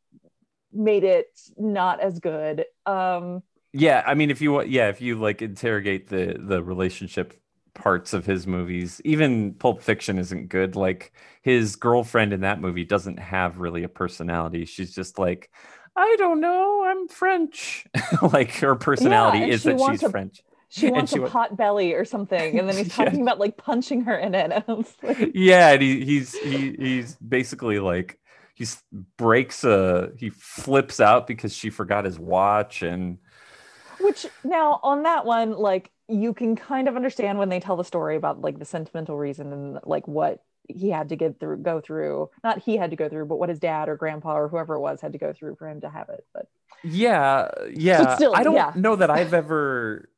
made 0.74 1.04
it 1.04 1.28
not 1.58 2.02
as 2.02 2.20
good. 2.20 2.66
Um, 2.86 3.44
yeah. 3.74 4.04
I 4.06 4.14
mean, 4.14 4.30
if 4.32 4.42
you 4.42 4.52
want, 4.52 4.70
yeah, 4.70 4.90
if 4.90 5.02
you 5.02 5.16
like 5.20 5.42
interrogate 5.42 6.08
the 6.08 6.36
the 6.40 6.62
relationship 6.64 7.40
parts 7.74 8.14
of 8.14 8.26
his 8.26 8.46
movies, 8.46 9.02
even 9.04 9.54
Pulp 9.56 9.82
Fiction 9.82 10.20
isn't 10.20 10.50
good. 10.50 10.76
Like 10.76 11.12
his 11.42 11.76
girlfriend 11.76 12.34
in 12.34 12.42
that 12.42 12.62
movie 12.62 12.86
doesn't 12.86 13.18
have 13.18 13.58
really 13.60 13.84
a 13.84 13.90
personality. 13.90 14.66
She's 14.66 14.94
just 14.94 15.18
like, 15.18 15.50
I 15.96 16.16
don't 16.18 16.40
know, 16.40 16.84
I'm 16.86 17.08
French. 17.08 17.86
like 18.22 18.52
her 18.58 18.76
personality 18.76 19.44
and 19.44 19.52
is 19.52 19.64
she 19.64 19.74
that 19.74 19.80
she's 19.80 20.04
a- 20.04 20.10
French. 20.10 20.44
she 20.70 20.88
wants 20.88 21.12
she 21.12 21.20
a 21.20 21.20
pot 21.20 21.56
belly 21.58 21.94
or 21.94 22.06
something. 22.06 22.58
And 22.60 22.68
then 22.68 22.78
he's 22.78 22.90
Yeah. 22.98 23.12
talking 23.12 23.22
about 23.22 23.40
like 23.40 23.58
punching 23.58 24.02
her 24.02 24.18
in 24.18 24.34
it. 24.36 24.64
Like, 25.04 25.34
yeah 25.34 25.72
and 25.74 25.82
he, 25.82 26.04
he's 26.06 26.40
he, 26.40 26.76
he's 26.78 27.16
basically 27.18 27.80
like 27.80 28.20
he 28.56 28.66
breaks 29.18 29.64
a 29.64 30.12
he 30.18 30.30
flips 30.30 31.00
out 31.00 31.28
because 31.28 31.56
she 31.56 31.70
forgot 31.70 32.06
his 32.06 32.20
watch 32.20 32.82
and 32.84 33.18
Which 33.98 34.26
now 34.44 34.80
on 34.84 35.04
that 35.04 35.26
one, 35.26 35.52
like 35.54 35.92
you 36.08 36.34
can 36.34 36.56
kind 36.56 36.88
of 36.88 36.96
understand 36.96 37.38
when 37.40 37.50
they 37.50 37.60
tell 37.60 37.78
the 37.78 37.84
story 37.84 38.16
about 38.16 38.42
like 38.42 38.60
the 38.60 38.66
sentimental 38.66 39.18
reason 39.18 39.54
and 39.54 39.80
like 39.86 40.08
what 40.08 40.44
he 40.68 40.90
had 40.90 41.10
to 41.10 41.16
get 41.16 41.40
through, 41.40 41.58
go 41.58 41.82
through. 41.82 42.30
Not 42.44 42.60
he 42.60 42.78
had 42.78 42.92
to 42.92 42.96
go 42.96 43.10
through, 43.10 43.26
but 43.26 43.38
what 43.38 43.50
his 43.50 43.60
dad 43.60 43.90
or 43.90 43.96
grandpa 43.96 44.38
or 44.38 44.48
whoever 44.48 44.76
it 44.76 44.80
was 44.80 45.02
had 45.02 45.14
to 45.14 45.18
go 45.18 45.34
through 45.34 45.56
for 45.56 45.68
him 45.68 45.82
to 45.82 45.90
have 45.90 46.10
it. 46.10 46.26
But 46.34 46.48
yeah 46.84 47.50
yeah 47.74 48.16
still, 48.16 48.36
i 48.36 48.44
don't 48.44 48.56
yeah. 48.56 48.72
know 48.76 48.96
that 48.96 49.10
i've 49.10 49.34
ever 49.34 50.10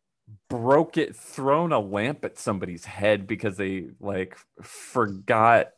broke 0.50 0.98
it 0.98 1.16
thrown 1.16 1.72
a 1.72 1.80
lamp 1.80 2.26
at 2.26 2.38
somebody's 2.38 2.86
head 2.86 3.28
because 3.28 3.58
they 3.58 3.88
like 4.00 4.38
forgot 4.62 5.72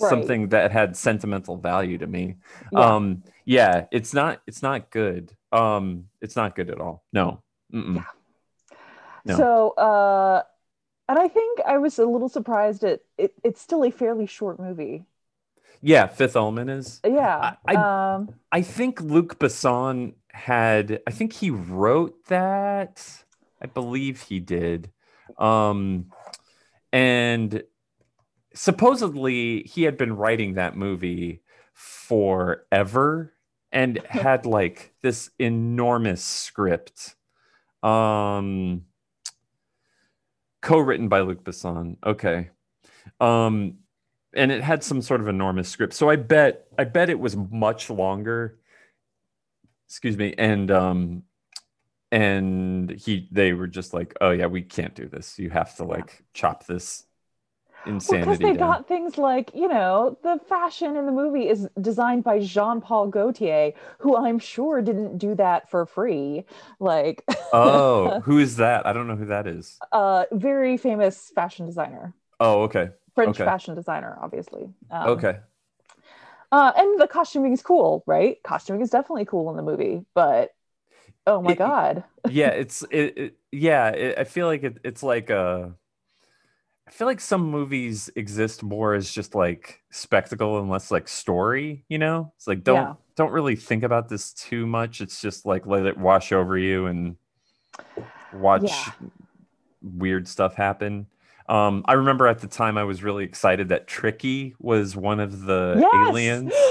Right. 0.00 0.08
something 0.08 0.50
that 0.50 0.70
had 0.70 0.96
sentimental 0.96 1.56
value 1.56 1.98
to 1.98 2.06
me 2.06 2.36
yeah, 2.72 2.94
um 2.94 3.24
yeah 3.44 3.86
it's 3.90 4.14
not 4.14 4.40
it's 4.46 4.62
not 4.62 4.88
good 4.88 5.32
um 5.50 6.04
it's 6.20 6.36
not 6.36 6.54
good 6.54 6.70
at 6.70 6.80
all 6.80 7.02
no. 7.12 7.42
Yeah. 7.72 8.04
no. 9.24 9.36
so 9.36 9.70
uh, 9.70 10.42
and 11.10 11.18
I 11.18 11.28
think 11.28 11.60
I 11.66 11.76
was 11.78 11.98
a 11.98 12.06
little 12.06 12.28
surprised 12.30 12.84
at 12.84 13.00
it. 13.18 13.34
It's 13.44 13.60
still 13.60 13.84
a 13.84 13.90
fairly 13.90 14.26
short 14.26 14.58
movie. 14.58 15.04
yeah 15.82 16.06
fifth 16.06 16.36
element 16.36 16.70
is 16.70 17.00
Yeah. 17.04 17.56
I- 17.66 17.74
um, 18.14 18.34
I 18.52 18.62
think 18.62 19.00
Luc 19.00 19.38
Besson 19.38 20.14
had 20.32 21.00
I 21.06 21.10
think 21.10 21.32
he 21.32 21.50
wrote 21.50 22.14
that. 22.28 23.24
I 23.60 23.66
believe 23.66 24.22
he 24.22 24.40
did. 24.40 24.90
Um 25.38 26.06
and 26.92 27.62
supposedly 28.54 29.62
he 29.62 29.82
had 29.84 29.96
been 29.96 30.14
writing 30.16 30.54
that 30.54 30.76
movie 30.76 31.42
forever 31.72 33.32
and 33.72 33.98
had 34.08 34.46
like 34.46 34.92
this 35.02 35.30
enormous 35.38 36.22
script. 36.22 37.16
Um 37.82 38.84
co-written 40.62 41.08
by 41.08 41.20
Luc 41.20 41.44
Besson. 41.44 41.96
Okay. 42.04 42.50
Um 43.20 43.78
and 44.34 44.52
it 44.52 44.62
had 44.62 44.84
some 44.84 45.02
sort 45.02 45.20
of 45.20 45.28
enormous 45.28 45.68
script. 45.68 45.94
So 45.94 46.08
I 46.08 46.16
bet 46.16 46.66
I 46.78 46.84
bet 46.84 47.10
it 47.10 47.18
was 47.18 47.36
much 47.36 47.90
longer. 47.90 48.58
Excuse 49.88 50.16
me, 50.16 50.34
and 50.38 50.70
um, 50.70 51.22
and 52.12 52.90
he 52.90 53.28
they 53.32 53.52
were 53.52 53.66
just 53.66 53.92
like, 53.92 54.14
oh 54.20 54.30
yeah, 54.30 54.46
we 54.46 54.62
can't 54.62 54.94
do 54.94 55.08
this. 55.08 55.38
You 55.38 55.50
have 55.50 55.76
to 55.76 55.84
like 55.84 56.22
chop 56.32 56.66
this 56.66 57.04
insanity 57.84 58.10
because 58.10 58.40
they 58.40 58.54
down. 58.54 58.56
got 58.56 58.86
things 58.88 59.18
like 59.18 59.50
you 59.54 59.68
know 59.68 60.18
the 60.22 60.38
fashion 60.48 60.96
in 60.96 61.06
the 61.06 61.12
movie 61.12 61.48
is 61.48 61.68
designed 61.80 62.24
by 62.24 62.38
jean-paul 62.40 63.08
gaultier 63.08 63.72
who 63.98 64.16
i'm 64.16 64.38
sure 64.38 64.82
didn't 64.82 65.18
do 65.18 65.34
that 65.34 65.70
for 65.70 65.86
free 65.86 66.44
like 66.80 67.24
oh, 67.52 68.12
who 68.22 68.38
is 68.38 68.56
that? 68.56 68.86
I 68.86 68.92
don't 68.92 69.06
know 69.08 69.16
who 69.16 69.26
that 69.26 69.46
is. 69.46 69.80
uh 69.92 70.24
very 70.32 70.76
famous 70.76 71.30
fashion 71.34 71.66
designer 71.66 72.14
Oh, 72.40 72.62
okay, 72.64 72.90
french 73.14 73.40
Okay. 73.40 73.42
fashion 73.42 73.74
designer 73.74 74.18
obviously 74.20 74.68
um, 74.90 75.26
okay. 75.26 75.40
uh 76.52 76.72
and 76.76 77.00
the 77.00 77.06
costuming 77.06 77.52
is 77.52 77.62
cool 77.62 78.02
right 78.06 78.42
costuming 78.42 78.80
is 78.82 78.90
definitely 78.90 79.24
cool 79.24 79.50
in 79.50 79.56
the 79.56 79.62
movie 79.62 80.04
but 80.14 80.50
oh 81.26 81.42
my 81.42 81.54
It- 81.54 81.56
god 81.56 82.04
yeah 82.26 82.48
it's 82.50 82.82
it, 82.90 83.18
it 83.18 83.36
yeah 83.52 83.88
it, 83.90 84.18
i 84.18 84.24
feel 84.24 84.46
like 84.46 84.62
it, 84.62 84.78
it's 84.84 85.02
like 85.02 85.30
uh 85.30 85.68
i 86.90 86.92
feel 86.92 87.06
like 87.06 87.20
some 87.20 87.42
movies 87.50 88.10
exist 88.16 88.62
more 88.64 88.94
as 88.94 89.10
just 89.10 89.34
like 89.36 89.80
spectacle 89.90 90.58
and 90.58 90.68
less 90.68 90.90
like 90.90 91.06
story 91.06 91.84
you 91.88 91.98
know? 91.98 92.32
It's 92.36 92.48
like 92.48 92.64
don't 92.64 92.76
Yeah. 92.82 92.94
don't 93.16 93.32
really 93.32 93.54
think 93.56 93.84
about 93.84 94.08
this 94.08 94.32
too 94.32 94.66
much. 94.66 95.00
It's 95.00 95.20
just 95.20 95.46
like 95.46 95.66
let 95.66 95.86
it 95.86 95.96
wash 95.96 96.32
over 96.32 96.58
you 96.58 96.86
and 96.86 97.16
watch 98.32 98.62
Yeah. 98.64 98.92
weird 99.82 100.26
stuff 100.26 100.54
happen. 100.56 101.06
Um 101.48 101.84
i 101.86 101.92
remember 101.94 102.26
at 102.26 102.40
the 102.40 102.46
time 102.48 102.76
i 102.76 102.84
was 102.84 103.02
really 103.02 103.24
excited 103.24 103.68
that 103.68 103.86
tricky 103.86 104.54
was 104.58 104.96
one 104.96 105.20
of 105.20 105.42
the 105.42 105.76
yes! 105.78 106.08
aliens. 106.08 106.52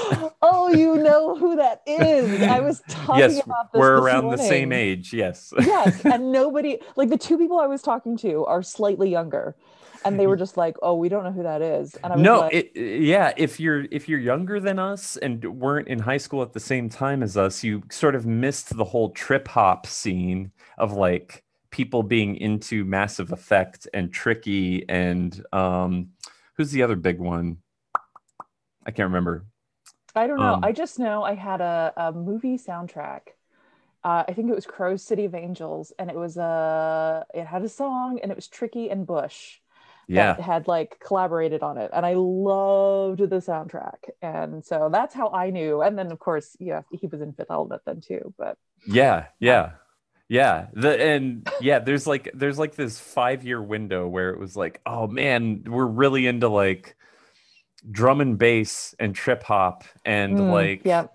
Oh 0.42 0.70
you 0.70 0.96
know 0.98 1.36
who 1.36 1.56
that 1.58 1.82
is. 1.86 2.42
I 2.42 2.60
was 2.62 2.82
talking 2.90 3.20
yes 3.20 3.44
about 3.44 3.72
this 3.74 3.80
we're 3.80 3.96
this 3.96 4.04
around 4.04 4.30
the 4.32 4.38
same 4.38 4.72
age 4.72 5.14
yes. 5.14 5.54
Yes 5.60 6.02
and 6.06 6.32
nobody 6.42 6.78
like 6.96 7.10
the 7.10 7.18
two 7.18 7.38
people 7.38 7.60
i 7.60 7.68
was 7.68 7.82
talking 7.82 8.18
to 8.18 8.46
are 8.46 8.64
slightly 8.64 9.10
younger 9.10 9.56
and 10.06 10.20
they 10.20 10.28
were 10.28 10.38
just 10.46 10.58
like 10.58 10.76
oh 10.82 10.96
we 10.96 11.10
don't 11.10 11.24
know 11.24 11.32
who 11.32 11.44
that 11.44 11.62
is. 11.62 11.96
And 12.04 12.14
i 12.14 12.16
was 12.16 12.24
no 12.24 12.40
like 12.42 12.54
it, 12.54 12.72
yeah 12.76 13.34
if 13.38 13.60
you're 13.60 13.86
if 13.92 14.10
you're 14.10 14.20
younger 14.20 14.60
than 14.60 14.80
us 14.80 15.18
and 15.18 15.44
weren't 15.60 15.88
in 15.88 16.00
high 16.00 16.18
school 16.18 16.42
at 16.42 16.54
the 16.54 16.60
same 16.60 16.90
time 16.90 17.24
as 17.24 17.38
us 17.38 17.64
you 17.64 17.84
sort 17.92 18.16
of 18.16 18.26
missed 18.26 18.76
the 18.76 18.86
whole 18.86 19.12
trip 19.12 19.48
hop 19.48 19.86
scene 19.86 20.52
of 20.78 20.94
like 20.94 21.44
people 21.72 22.04
being 22.04 22.36
into 22.38 22.84
massive 22.84 23.32
attack 23.32 23.80
and 23.94 24.12
tricky 24.12 24.88
and 24.90 25.44
um 25.54 26.10
who's 26.58 26.72
the 26.72 26.84
other 26.84 26.98
big 26.98 27.20
one? 27.20 27.58
I 28.86 28.92
can't 28.92 29.08
remember. 29.08 29.46
I 30.16 30.28
don't 30.28 30.40
know. 30.40 30.56
Um, 30.56 30.64
i 30.64 30.72
just 30.72 31.00
know 31.00 31.24
i 31.24 31.36
had 31.36 31.62
a, 31.62 31.94
a 31.96 32.12
movie 32.12 32.58
soundtrack. 32.58 33.22
Uh, 34.04 34.24
i 34.28 34.34
think 34.34 34.50
it 34.50 34.56
was 34.56 34.66
crow's 34.66 35.04
city 35.04 35.26
of 35.26 35.36
angels 35.36 35.92
and 36.00 36.10
it 36.10 36.16
was 36.16 36.38
uh 36.38 37.24
it 37.34 37.46
had 37.46 37.64
a 37.64 37.70
song 37.70 38.20
and 38.22 38.32
it 38.32 38.36
was 38.36 38.48
tricky 38.48 38.90
and 38.90 39.06
bush 39.06 39.60
yeah. 40.10 40.34
that 40.34 40.42
had 40.42 40.68
like 40.68 41.00
collaborated 41.00 41.62
on 41.62 41.78
it 41.78 41.92
and 41.94 42.06
i 42.06 42.14
loved 42.16 43.20
the 43.20 43.38
soundtrack 43.38 44.10
and 44.22 44.66
so 44.66 44.90
that's 44.92 45.14
how 45.14 45.30
i 45.30 45.50
knew 45.50 45.82
and 45.82 45.98
then 45.98 46.12
of 46.12 46.20
course 46.20 46.56
yeah 46.60 46.82
he 46.92 47.08
was 47.08 47.22
in 47.22 47.32
fifth 47.34 47.52
element 47.52 47.82
then 47.86 48.02
too 48.02 48.34
but 48.38 48.58
yeah 48.88 49.28
yeah. 49.40 49.72
Yeah 50.32 50.68
the 50.74 51.02
and 51.02 51.50
yeah 51.60 51.80
there's 51.80 52.06
like 52.06 52.30
there's 52.36 52.60
like 52.60 52.76
this 52.76 53.00
five 53.00 53.44
year 53.44 53.60
window 53.60 54.08
where 54.08 54.30
it 54.30 54.38
was 54.38 54.56
like 54.56 54.80
oh 54.86 55.08
man 55.08 55.64
we're 55.66 55.88
really 55.88 56.28
into 56.28 56.50
like 56.50 56.96
drum 57.90 58.22
and 58.22 58.38
bass 58.38 58.94
and 59.00 59.16
trip 59.16 59.42
hop 59.42 59.86
and 60.06 60.38
Mm, 60.38 60.52
like 60.52 60.82
yeah 60.86 61.08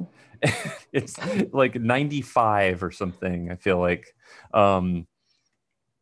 it's 0.92 1.16
like 1.52 1.76
95 1.76 2.82
or 2.82 2.90
something 2.90 3.52
i 3.52 3.54
feel 3.54 3.78
like 3.78 4.12
um 4.52 5.06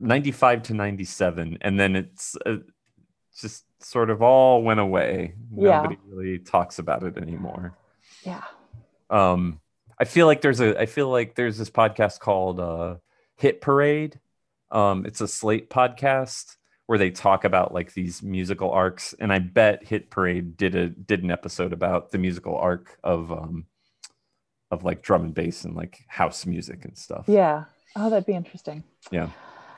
95 0.01 0.63
to 0.65 0.75
97 0.75 1.59
and 1.61 1.79
then 1.79 1.97
it's 1.97 2.35
uh, 2.47 2.57
just 3.41 3.65
sort 3.81 4.11
of 4.11 4.23
all 4.23 4.63
went 4.63 4.81
away 4.81 5.35
Yeah. 5.57 5.83
nobody 5.83 5.99
really 6.09 6.39
talks 6.39 6.79
about 6.79 7.03
it 7.03 7.17
anymore 7.17 7.77
yeah 8.25 8.43
um 9.11 9.61
i 9.99 10.05
feel 10.05 10.27
like 10.27 10.41
there's 10.41 10.61
a 10.61 10.81
i 10.81 10.87
feel 10.87 11.09
like 11.09 11.35
there's 11.35 11.59
this 11.59 11.71
podcast 11.71 12.21
called 12.21 12.61
uh 12.61 12.97
hit 13.37 13.61
parade 13.61 14.21
um 14.71 15.05
it's 15.07 15.21
a 15.21 15.29
slate 15.29 15.69
podcast 15.71 16.57
where 16.87 16.99
they 16.99 17.11
talk 17.11 17.45
about 17.45 17.73
like 17.75 17.93
these 17.95 18.23
musical 18.23 18.71
arcs 18.71 19.15
and 19.19 19.33
i 19.33 19.39
bet 19.39 19.85
hit 19.85 20.11
parade 20.11 20.57
did 20.57 20.75
a 20.75 20.89
did 20.89 21.23
an 21.23 21.31
episode 21.31 21.73
about 21.73 22.11
the 22.11 22.19
musical 22.19 22.57
arc 22.57 22.99
of 23.03 23.33
um 23.33 23.67
of 24.71 24.85
like 24.85 25.03
drum 25.03 25.23
and 25.25 25.35
bass 25.35 25.65
and 25.65 25.75
like 25.75 26.05
house 26.09 26.47
music 26.47 26.85
and 26.85 26.97
stuff 26.97 27.25
Yeah. 27.27 27.65
Oh, 27.95 28.09
that'd 28.09 28.25
be 28.25 28.33
interesting. 28.33 28.85
Yeah. 29.11 29.29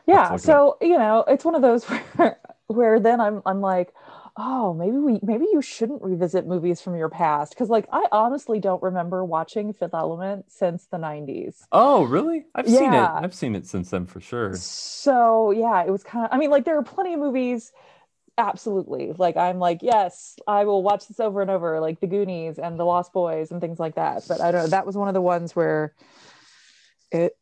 Yeah. 0.07 0.37
So, 0.37 0.77
you 0.81 0.97
know, 0.97 1.25
it's 1.27 1.45
one 1.45 1.57
of 1.57 1.63
those 1.63 1.85
where, 2.17 2.39
where 2.67 3.01
then 3.01 3.21
I'm 3.21 3.43
I'm 3.47 3.61
like, 3.61 3.93
oh, 4.37 4.75
maybe 4.75 4.97
we 4.99 5.21
maybe 5.23 5.47
you 5.53 5.63
shouldn't 5.63 6.03
revisit 6.03 6.47
movies 6.47 6.81
from 6.81 6.97
your 6.97 7.09
past. 7.09 7.57
Cause 7.57 7.69
like 7.71 7.87
I 7.93 8.07
honestly 8.13 8.61
don't 8.61 8.83
remember 8.83 9.25
watching 9.25 9.73
Fifth 9.73 9.95
Element 9.95 10.47
since 10.51 10.87
the 10.87 10.99
90s. 10.99 11.69
oh 11.73 12.05
really 12.05 12.45
i've 12.55 12.69
seen 12.69 12.95
it 12.95 13.13
i've 13.21 13.35
seen 13.35 13.55
it 13.55 13.67
since 13.67 13.91
then 13.91 14.07
for 14.07 14.21
sure 14.21 14.63
So 14.63 15.51
yeah, 15.51 15.83
it 15.85 15.91
was 15.91 16.03
kind 16.05 16.25
of 16.27 16.33
I 16.33 16.39
mean, 16.39 16.51
like 16.51 16.65
there 16.65 16.79
are 16.79 16.83
plenty 16.85 17.15
of 17.15 17.21
movies. 17.21 17.73
Absolutely. 18.39 19.13
Like 19.17 19.37
I'm 19.37 19.59
like, 19.59 19.81
yes, 19.83 20.37
I 20.47 20.65
will 20.65 20.83
watch 20.83 21.07
this 21.09 21.21
over 21.21 21.43
and 21.43 21.51
over, 21.51 21.81
like 21.81 22.01
the 22.01 22.07
Goonies 22.09 22.59
and 22.59 22.79
the 22.79 22.85
Lost 22.85 23.13
Boys 23.13 23.51
and 23.51 23.61
things 23.61 23.79
like 23.79 23.97
that. 23.97 24.25
But 24.29 24.41
I 24.41 24.53
don't 24.53 24.63
know, 24.63 24.69
that 24.69 24.87
was 24.87 24.97
one 24.97 25.09
of 25.09 25.15
the 25.15 25.21
ones 25.23 25.55
where 25.57 25.95
it 27.11 27.37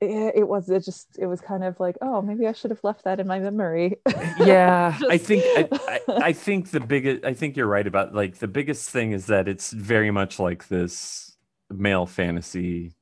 it, 0.00 0.32
it 0.36 0.48
was 0.48 0.68
it 0.70 0.84
just 0.84 1.08
it 1.18 1.26
was 1.26 1.40
kind 1.40 1.64
of 1.64 1.78
like 1.80 1.96
oh 2.02 2.22
maybe 2.22 2.46
i 2.46 2.52
should 2.52 2.70
have 2.70 2.82
left 2.84 3.04
that 3.04 3.20
in 3.20 3.26
my 3.26 3.38
memory. 3.38 3.96
Yeah 4.38 4.96
i 5.10 5.18
think 5.18 5.42
I, 5.56 5.68
I, 5.72 6.00
I 6.28 6.32
think 6.32 6.70
the 6.70 6.80
biggest 6.80 7.24
i 7.24 7.34
think 7.34 7.56
you're 7.56 7.66
right 7.66 7.86
about 7.86 8.14
like 8.14 8.38
the 8.38 8.48
biggest 8.48 8.90
thing 8.90 9.12
is 9.12 9.26
that 9.26 9.48
it's 9.48 9.72
very 9.72 10.10
much 10.10 10.38
like 10.38 10.68
this 10.68 11.36
male 11.70 12.06
fantasy 12.06 12.94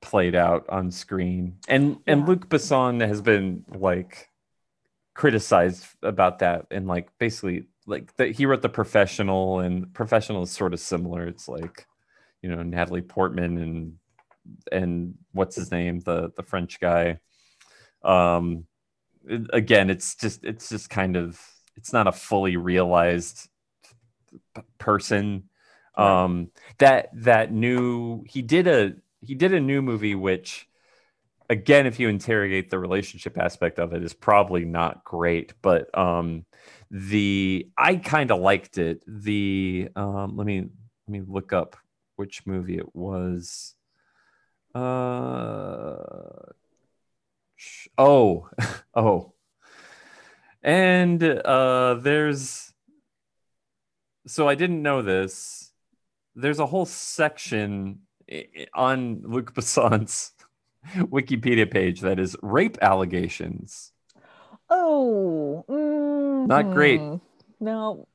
played 0.00 0.34
out 0.34 0.68
on 0.68 0.90
screen. 0.90 1.58
And 1.68 1.98
and 2.06 2.20
Yeah. 2.20 2.26
luc 2.26 2.48
besson 2.48 3.06
has 3.06 3.20
been 3.20 3.64
like 3.72 4.28
criticized 5.14 5.86
about 6.02 6.38
that 6.40 6.66
and 6.70 6.86
like 6.88 7.10
basically 7.18 7.66
like 7.86 8.16
that 8.16 8.30
he 8.32 8.46
wrote 8.46 8.62
the 8.62 8.68
professional 8.68 9.60
and 9.60 9.92
professional 9.92 10.42
is 10.42 10.50
sort 10.50 10.72
of 10.72 10.80
similar. 10.80 11.26
It's 11.26 11.48
like 11.48 11.86
you 12.42 12.50
know 12.50 12.62
natalie 12.62 13.02
portman 13.02 13.58
and 13.58 13.98
and 14.70 15.14
what's 15.32 15.56
his 15.56 15.70
name? 15.70 16.00
The 16.00 16.32
the 16.36 16.42
french 16.42 16.80
guy. 16.80 17.18
Um 18.04 18.66
it- 19.26 19.50
again 19.52 19.90
it's 19.90 20.14
just 20.16 20.44
it's 20.44 20.68
just 20.68 20.90
kind 20.90 21.16
of 21.16 21.40
it's 21.76 21.92
not 21.92 22.06
a 22.08 22.12
fully 22.12 22.56
realized 22.56 23.48
p- 24.54 24.62
person. 24.78 25.44
Right. 25.98 26.24
um 26.24 26.50
that 26.78 27.10
that 27.14 27.52
new 27.52 28.24
he 28.26 28.40
did 28.42 28.66
a 28.66 28.94
he 29.20 29.34
did 29.34 29.52
a 29.52 29.60
new 29.60 29.82
movie 29.82 30.14
which 30.14 30.66
again 31.50 31.86
if 31.86 32.00
you 32.00 32.08
interrogate 32.08 32.70
the 32.70 32.78
relationship 32.78 33.38
aspect 33.38 33.78
of 33.78 33.92
it 33.92 34.02
is 34.02 34.14
probably 34.14 34.64
not 34.64 35.04
great 35.04 35.54
but 35.62 35.96
um 35.98 36.44
the 36.90 37.68
i 37.78 37.96
kind 37.96 38.30
of 38.30 38.40
liked 38.40 38.78
it. 38.78 39.02
The 39.06 39.88
um 39.96 40.36
let 40.36 40.46
me 40.46 40.60
let 40.60 41.12
me 41.12 41.22
look 41.26 41.52
up 41.52 41.76
which 42.16 42.46
movie 42.46 42.78
it 42.78 42.94
was 42.94 43.74
uh 44.74 45.96
oh 47.98 48.48
oh. 48.94 49.32
And 50.62 51.22
uh 51.22 51.94
there's 52.00 52.72
so 54.26 54.48
i 54.48 54.54
didn't 54.54 54.82
know 54.82 55.02
this. 55.02 55.72
There's 56.34 56.60
a 56.60 56.66
whole 56.66 56.86
section 56.86 58.00
on 58.74 59.22
luc 59.24 59.54
besson's 59.54 60.32
wikipedia 60.96 61.70
page 61.70 62.00
that 62.00 62.18
is 62.18 62.36
rape 62.42 62.78
allegations. 62.80 63.92
Oh 64.70 65.64
mm, 65.68 66.46
Not 66.46 66.70
great. 66.72 67.00
no. 67.60 68.08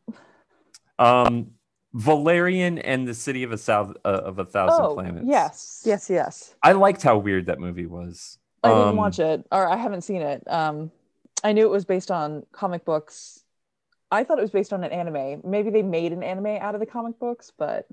Um 0.97 1.57
valerian 1.94 2.78
and 2.80 3.08
the 3.08 3.14
city 3.14 3.44
of 3.44 3.52
a 3.52 3.58
south 3.58 3.96
uh, 4.06 4.10
of 4.10 4.40
a 4.40 4.46
thousand 4.46 4.84
oh 4.84 4.94
planets. 4.94 5.28
yes. 5.28 5.82
Yes 5.86 6.10
yes. 6.10 6.56
I 6.64 6.74
liked 6.74 7.04
how 7.04 7.18
weird 7.18 7.48
that 7.48 7.60
movie 7.60 7.86
was. 7.86 8.40
I 8.64 8.74
didn't 8.74 8.96
Um, 8.96 8.96
watch 8.96 9.20
it 9.20 9.46
or 9.52 9.68
i 9.68 9.76
haven't 9.78 10.02
seen 10.02 10.22
it. 10.22 10.44
Um 10.48 10.92
i 11.44 11.54
knew 11.54 11.66
it 11.66 11.70
was 11.72 11.86
based 11.86 12.12
on 12.12 12.46
comic 12.52 12.86
books. 12.86 13.44
I 14.12 14.24
thought 14.24 14.40
it 14.40 14.44
was 14.44 14.52
based 14.52 14.74
on 14.74 14.84
an 14.84 14.92
anime. 14.92 15.42
Maybe 15.46 15.70
they 15.72 15.84
made 15.84 16.14
an 16.14 16.24
anime 16.24 16.48
out 16.62 16.76
of 16.76 16.80
the 16.82 16.86
comic 16.88 17.20
books 17.20 17.52
but 17.58 17.88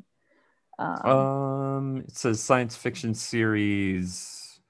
um, 0.78 1.30
Um, 1.36 1.98
it 2.08 2.16
says 2.16 2.40
science 2.42 2.76
fiction 2.76 3.14
series. 3.14 4.60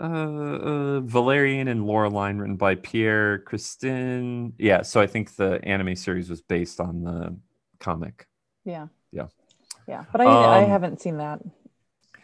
uh, 0.00 0.04
uh, 0.04 1.00
Valerian 1.00 1.68
and 1.68 1.82
Laureline, 1.82 2.40
written 2.40 2.56
by 2.56 2.74
Pierre 2.74 3.38
Christin. 3.40 4.52
Yeah, 4.58 4.82
so 4.82 5.00
I 5.00 5.06
think 5.06 5.36
the 5.36 5.60
anime 5.64 5.94
series 5.96 6.28
was 6.30 6.42
based 6.42 6.80
on 6.80 7.04
the 7.04 7.36
comic. 7.82 8.26
Yeah. 8.64 8.86
Yeah. 9.10 9.26
Yeah, 9.86 10.04
but 10.12 10.20
I 10.20 10.24
I 10.24 10.62
Um, 10.62 10.70
haven't 10.70 11.00
seen 11.00 11.18
that. 11.18 11.40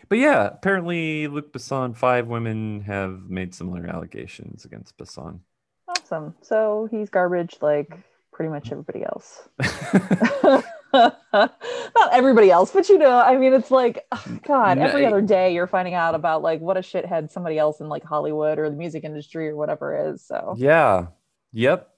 But 0.08 0.18
yeah, 0.18 0.46
apparently 0.46 1.26
Luc 1.26 1.52
Besson, 1.52 1.94
five 1.94 2.28
women 2.28 2.80
have 2.82 3.28
made 3.28 3.54
similar 3.54 3.86
allegations 3.86 4.64
against 4.64 4.96
Besson. 4.96 5.40
Awesome. 5.88 6.34
So 6.40 6.88
he's 6.90 7.10
garbage 7.10 7.58
like 7.60 7.92
pretty 8.32 8.48
much 8.48 8.72
everybody 8.72 9.04
else. 9.04 9.48
Not 10.92 12.12
everybody 12.12 12.50
else, 12.50 12.72
but 12.72 12.88
you 12.88 12.96
know, 12.96 13.18
I 13.18 13.36
mean, 13.36 13.52
it's 13.52 13.70
like, 13.70 14.06
ugh, 14.10 14.42
God, 14.44 14.78
every 14.78 15.04
other 15.04 15.20
day 15.20 15.52
you're 15.52 15.66
finding 15.66 15.94
out 15.94 16.14
about 16.14 16.42
like 16.42 16.60
what 16.60 16.76
a 16.76 16.80
shithead 16.80 17.30
somebody 17.30 17.58
else 17.58 17.80
in 17.80 17.88
like 17.88 18.04
Hollywood 18.04 18.58
or 18.58 18.70
the 18.70 18.76
music 18.76 19.04
industry 19.04 19.48
or 19.48 19.56
whatever 19.56 20.10
is. 20.12 20.22
So 20.22 20.54
yeah. 20.56 21.08
Yep. 21.52 21.90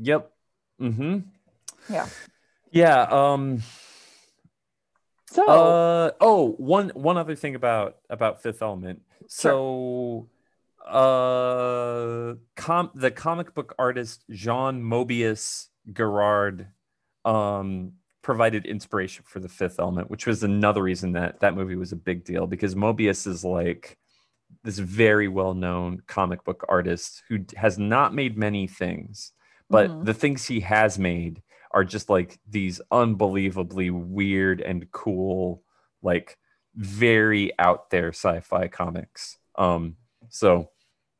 Yep. 0.00 0.30
Mm-hmm. 0.80 1.18
Yeah. 1.92 2.06
Yeah. 2.70 3.02
Um. 3.02 3.62
so 5.30 5.46
Uh 5.48 6.10
oh, 6.20 6.52
one 6.58 6.90
one 6.90 7.16
other 7.16 7.34
thing 7.34 7.54
about 7.54 7.96
about 8.08 8.42
Fifth 8.42 8.62
Element. 8.62 9.02
So 9.28 10.28
uh 10.86 12.34
com 12.56 12.90
the 12.94 13.10
comic 13.10 13.54
book 13.54 13.74
artist 13.78 14.24
Jean 14.30 14.82
Mobius 14.82 15.68
Gerard 15.92 16.68
um 17.24 17.92
provided 18.22 18.66
inspiration 18.66 19.24
for 19.26 19.40
the 19.40 19.48
Fifth 19.48 19.78
Element, 19.78 20.10
which 20.10 20.26
was 20.26 20.42
another 20.42 20.82
reason 20.82 21.12
that 21.12 21.40
that 21.40 21.54
movie 21.54 21.76
was 21.76 21.92
a 21.92 21.96
big 21.96 22.24
deal 22.24 22.46
because 22.46 22.74
Mobius 22.74 23.26
is 23.26 23.44
like 23.44 23.98
this 24.64 24.78
very 24.78 25.28
well-known 25.28 26.02
comic 26.06 26.44
book 26.44 26.64
artist 26.68 27.22
who 27.28 27.38
has 27.56 27.78
not 27.78 28.14
made 28.14 28.36
many 28.36 28.66
things, 28.66 29.32
but 29.70 29.90
Mhm. 29.90 30.04
the 30.04 30.14
things 30.14 30.46
he 30.46 30.60
has 30.60 30.98
made 30.98 31.42
are 31.70 31.84
just 31.84 32.10
like 32.10 32.38
these 32.48 32.80
unbelievably 32.90 33.90
weird 33.90 34.60
and 34.60 34.90
cool, 34.90 35.62
like 36.02 36.38
very 36.74 37.52
out 37.58 37.90
there 37.90 38.08
sci-fi 38.08 38.68
comics. 38.68 39.38
Um, 39.56 39.96
so 40.28 40.70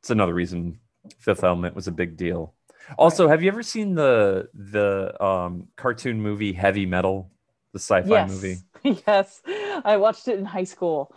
it's 0.01 0.11
another 0.11 0.35
reason 0.35 0.81
Fifth 1.19 1.45
Element 1.45 1.75
was 1.75 1.87
a 1.87 1.93
big 1.93 2.17
deal. 2.17 2.55
Also, 2.99 3.29
have 3.29 3.43
you 3.43 3.49
ever 3.49 3.63
seen 3.63 3.95
the 3.95 4.49
the 4.55 5.23
um, 5.23 5.69
cartoon 5.77 6.21
movie 6.21 6.53
Heavy 6.53 6.87
Metal, 6.87 7.31
the 7.73 7.79
sci-fi 7.79 8.09
yes, 8.09 8.31
movie? 8.31 8.57
yes, 9.07 9.43
I 9.85 9.97
watched 9.97 10.29
it 10.29 10.39
in 10.39 10.45
high 10.45 10.65
school. 10.65 11.15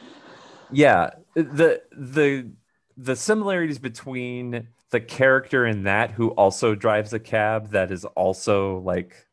Yeah, 0.71 1.11
the 1.33 1.81
the 1.91 2.51
the 2.97 3.15
similarities 3.15 3.79
between 3.79 4.67
the 4.93 5.01
character 5.01 5.65
in 5.65 5.83
that 5.83 6.11
who 6.11 6.29
also 6.29 6.75
drives 6.75 7.13
a 7.13 7.19
cab 7.19 7.71
that 7.71 7.91
is 7.91 8.05
also 8.05 8.77
like 8.81 9.25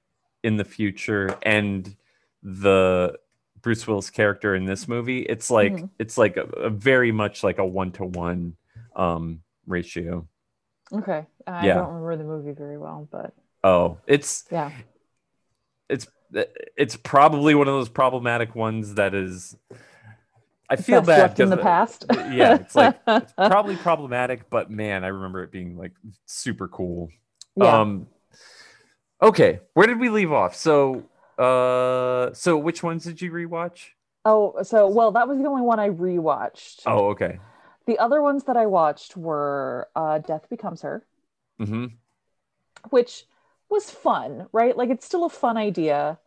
in 0.43 0.57
the 0.57 0.65
future 0.65 1.37
and 1.43 1.95
the 2.43 3.15
Bruce 3.61 3.87
Willis 3.87 4.09
character 4.09 4.55
in 4.55 4.65
this 4.65 4.89
movie, 4.89 5.21
it's 5.21 5.51
like 5.51 5.75
Mhm. 5.75 5.91
it's 5.99 6.17
like 6.17 6.39
a, 6.39 6.45
a 6.45 6.71
very 6.71 7.13
much 7.13 7.45
like 7.45 7.59
a 7.59 7.67
one 7.67 7.93
to 7.93 8.07
one 8.07 8.57
um 8.97 9.43
ratio. 9.67 10.27
Okay, 10.93 11.27
I 11.47 11.67
Yeah. 11.67 11.75
don't 11.75 11.93
remember 11.93 12.17
the 12.17 12.25
movie 12.25 12.53
very 12.53 12.79
well, 12.79 13.07
but 13.13 13.35
Oh, 13.63 13.99
it's 14.07 14.45
yeah, 14.51 14.71
it's 15.91 16.07
it's 16.77 16.97
probably 16.97 17.55
one 17.55 17.69
of 17.69 17.75
those 17.75 17.89
problematic 17.89 18.55
ones 18.55 18.95
that 18.95 19.15
is 19.15 19.57
I 20.71 20.77
feel 20.77 21.03
bad 21.03 21.39
in 21.41 21.51
the 21.51 21.57
past. 21.57 22.07
yeah, 22.31 22.57
it's 22.57 22.75
like 22.77 22.97
it's 23.07 23.33
probably 23.47 23.77
problematic, 23.77 24.49
but 24.51 24.71
man, 24.71 25.05
I 25.05 25.09
remember 25.09 25.43
it 25.43 25.51
being 25.51 25.77
like 25.77 25.93
super 26.27 26.69
cool. 26.69 27.11
yeah. 27.57 27.81
Um 27.81 28.07
okay, 29.23 29.61
where 29.75 29.87
did 29.87 29.99
we 29.99 30.09
leave 30.09 30.33
off? 30.33 30.55
So 30.55 31.05
uh 31.39 32.33
so 32.35 32.57
which 32.59 32.83
ones 32.83 33.05
did 33.05 33.21
you 33.21 33.31
rewatch? 33.33 33.89
oh, 34.25 34.63
so 34.63 34.89
well, 34.89 35.13
that 35.13 35.29
was 35.29 35.39
the 35.39 35.47
only 35.47 35.63
one 35.63 35.79
I 35.79 35.91
rewatched. 35.91 36.83
Oh, 36.87 37.09
okay. 37.11 37.41
The 37.87 37.99
other 37.99 38.23
ones 38.23 38.45
that 38.45 38.57
I 38.57 38.65
watched 38.67 39.17
were 39.19 39.89
uh, 39.95 40.19
Death 40.19 40.49
Becomes 40.49 40.83
Her, 40.83 41.05
hmm 41.59 42.01
which 42.91 43.27
was 43.69 43.91
fun, 43.91 44.49
right? 44.53 44.77
Like 44.77 44.91
it's 44.91 45.07
still 45.07 45.25
a 45.25 45.29
fun 45.31 45.57
idea 45.57 46.19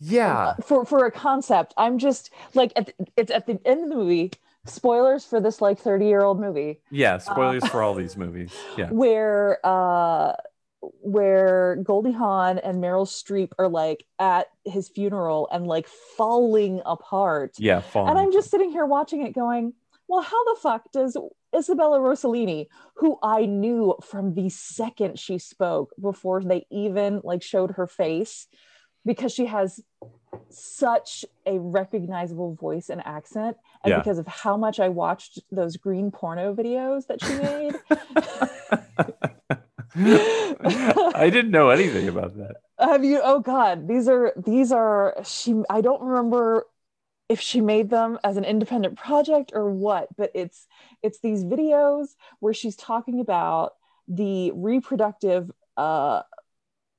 Yeah. 0.00 0.38
uh, 0.38 0.54
for 0.62 0.84
for 0.84 1.06
a 1.06 1.10
concept. 1.10 1.74
I'm 1.76 1.98
just 1.98 2.30
like 2.54 2.72
at 2.76 2.86
the, 2.86 2.94
it's 3.16 3.30
at 3.30 3.46
the 3.46 3.58
end 3.64 3.84
of 3.84 3.88
the 3.90 3.94
movie. 3.96 4.32
Spoilers 4.66 5.24
for 5.24 5.40
this 5.40 5.62
like 5.62 5.78
30 5.78 6.06
year 6.06 6.22
old 6.22 6.38
movie 6.38 6.82
Yeah, 6.90 7.16
spoilers 7.18 7.66
for 7.68 7.82
all 7.82 7.94
these 7.94 8.16
movies. 8.18 8.52
Yeah. 8.76 8.88
where 8.90 9.58
uh 9.64 10.32
where 10.80 11.76
Goldie 11.82 12.12
Hawn 12.12 12.58
and 12.58 12.82
Meryl 12.82 13.06
Streep 13.06 13.50
are 13.58 13.68
like 13.68 14.04
at 14.18 14.46
his 14.64 14.88
funeral 14.88 15.48
and 15.50 15.66
like 15.66 15.88
falling 16.16 16.82
apart. 16.84 17.54
Yeah, 17.58 17.80
falling. 17.80 18.10
And 18.10 18.18
I'm 18.18 18.32
just 18.32 18.50
sitting 18.50 18.70
here 18.70 18.84
watching 18.84 19.26
it 19.26 19.34
going, 19.34 19.72
well, 20.06 20.22
how 20.22 20.44
the 20.44 20.60
fuck 20.60 20.92
does 20.92 21.16
Isabella 21.56 21.98
Rossellini, 21.98 22.66
who 22.96 23.18
I 23.22 23.46
knew 23.46 23.94
from 24.02 24.34
the 24.34 24.50
second 24.50 25.18
she 25.18 25.38
spoke 25.38 25.90
before 26.00 26.42
they 26.42 26.66
even 26.70 27.20
like 27.24 27.42
showed 27.42 27.72
her 27.72 27.86
face, 27.86 28.46
because 29.04 29.32
she 29.32 29.46
has 29.46 29.80
such 30.50 31.24
a 31.46 31.58
recognizable 31.58 32.54
voice 32.54 32.88
and 32.90 33.04
accent, 33.06 33.56
and 33.82 33.90
Yeah. 33.92 33.98
because 33.98 34.18
of 34.18 34.26
how 34.26 34.56
much 34.56 34.78
I 34.80 34.88
watched 34.88 35.40
those 35.50 35.76
green 35.76 36.10
porno 36.10 36.54
videos 36.54 37.06
that 37.06 37.20
she 37.22 37.34
made. 37.34 37.74
I 41.14 41.30
didn't 41.30 41.50
know 41.50 41.70
anything 41.70 42.08
about 42.08 42.36
that. 42.36 42.56
Have 42.78 43.04
you? 43.04 43.20
Oh 43.22 43.40
God, 43.40 43.88
these 43.88 44.08
are 44.08 44.32
these 44.36 44.70
are 44.70 45.16
she. 45.24 45.54
I 45.68 45.80
don't 45.80 46.02
remember 46.02 46.66
if 47.28 47.40
she 47.40 47.60
made 47.60 47.90
them 47.90 48.18
as 48.24 48.36
an 48.36 48.44
independent 48.44 48.96
project 48.96 49.52
or 49.54 49.70
what, 49.70 50.08
but 50.16 50.30
it's 50.34 50.66
it's 51.02 51.20
these 51.20 51.44
videos 51.44 52.14
where 52.40 52.54
she's 52.54 52.76
talking 52.76 53.20
about 53.20 53.72
the 54.06 54.52
reproductive 54.52 55.50
uh 55.76 56.22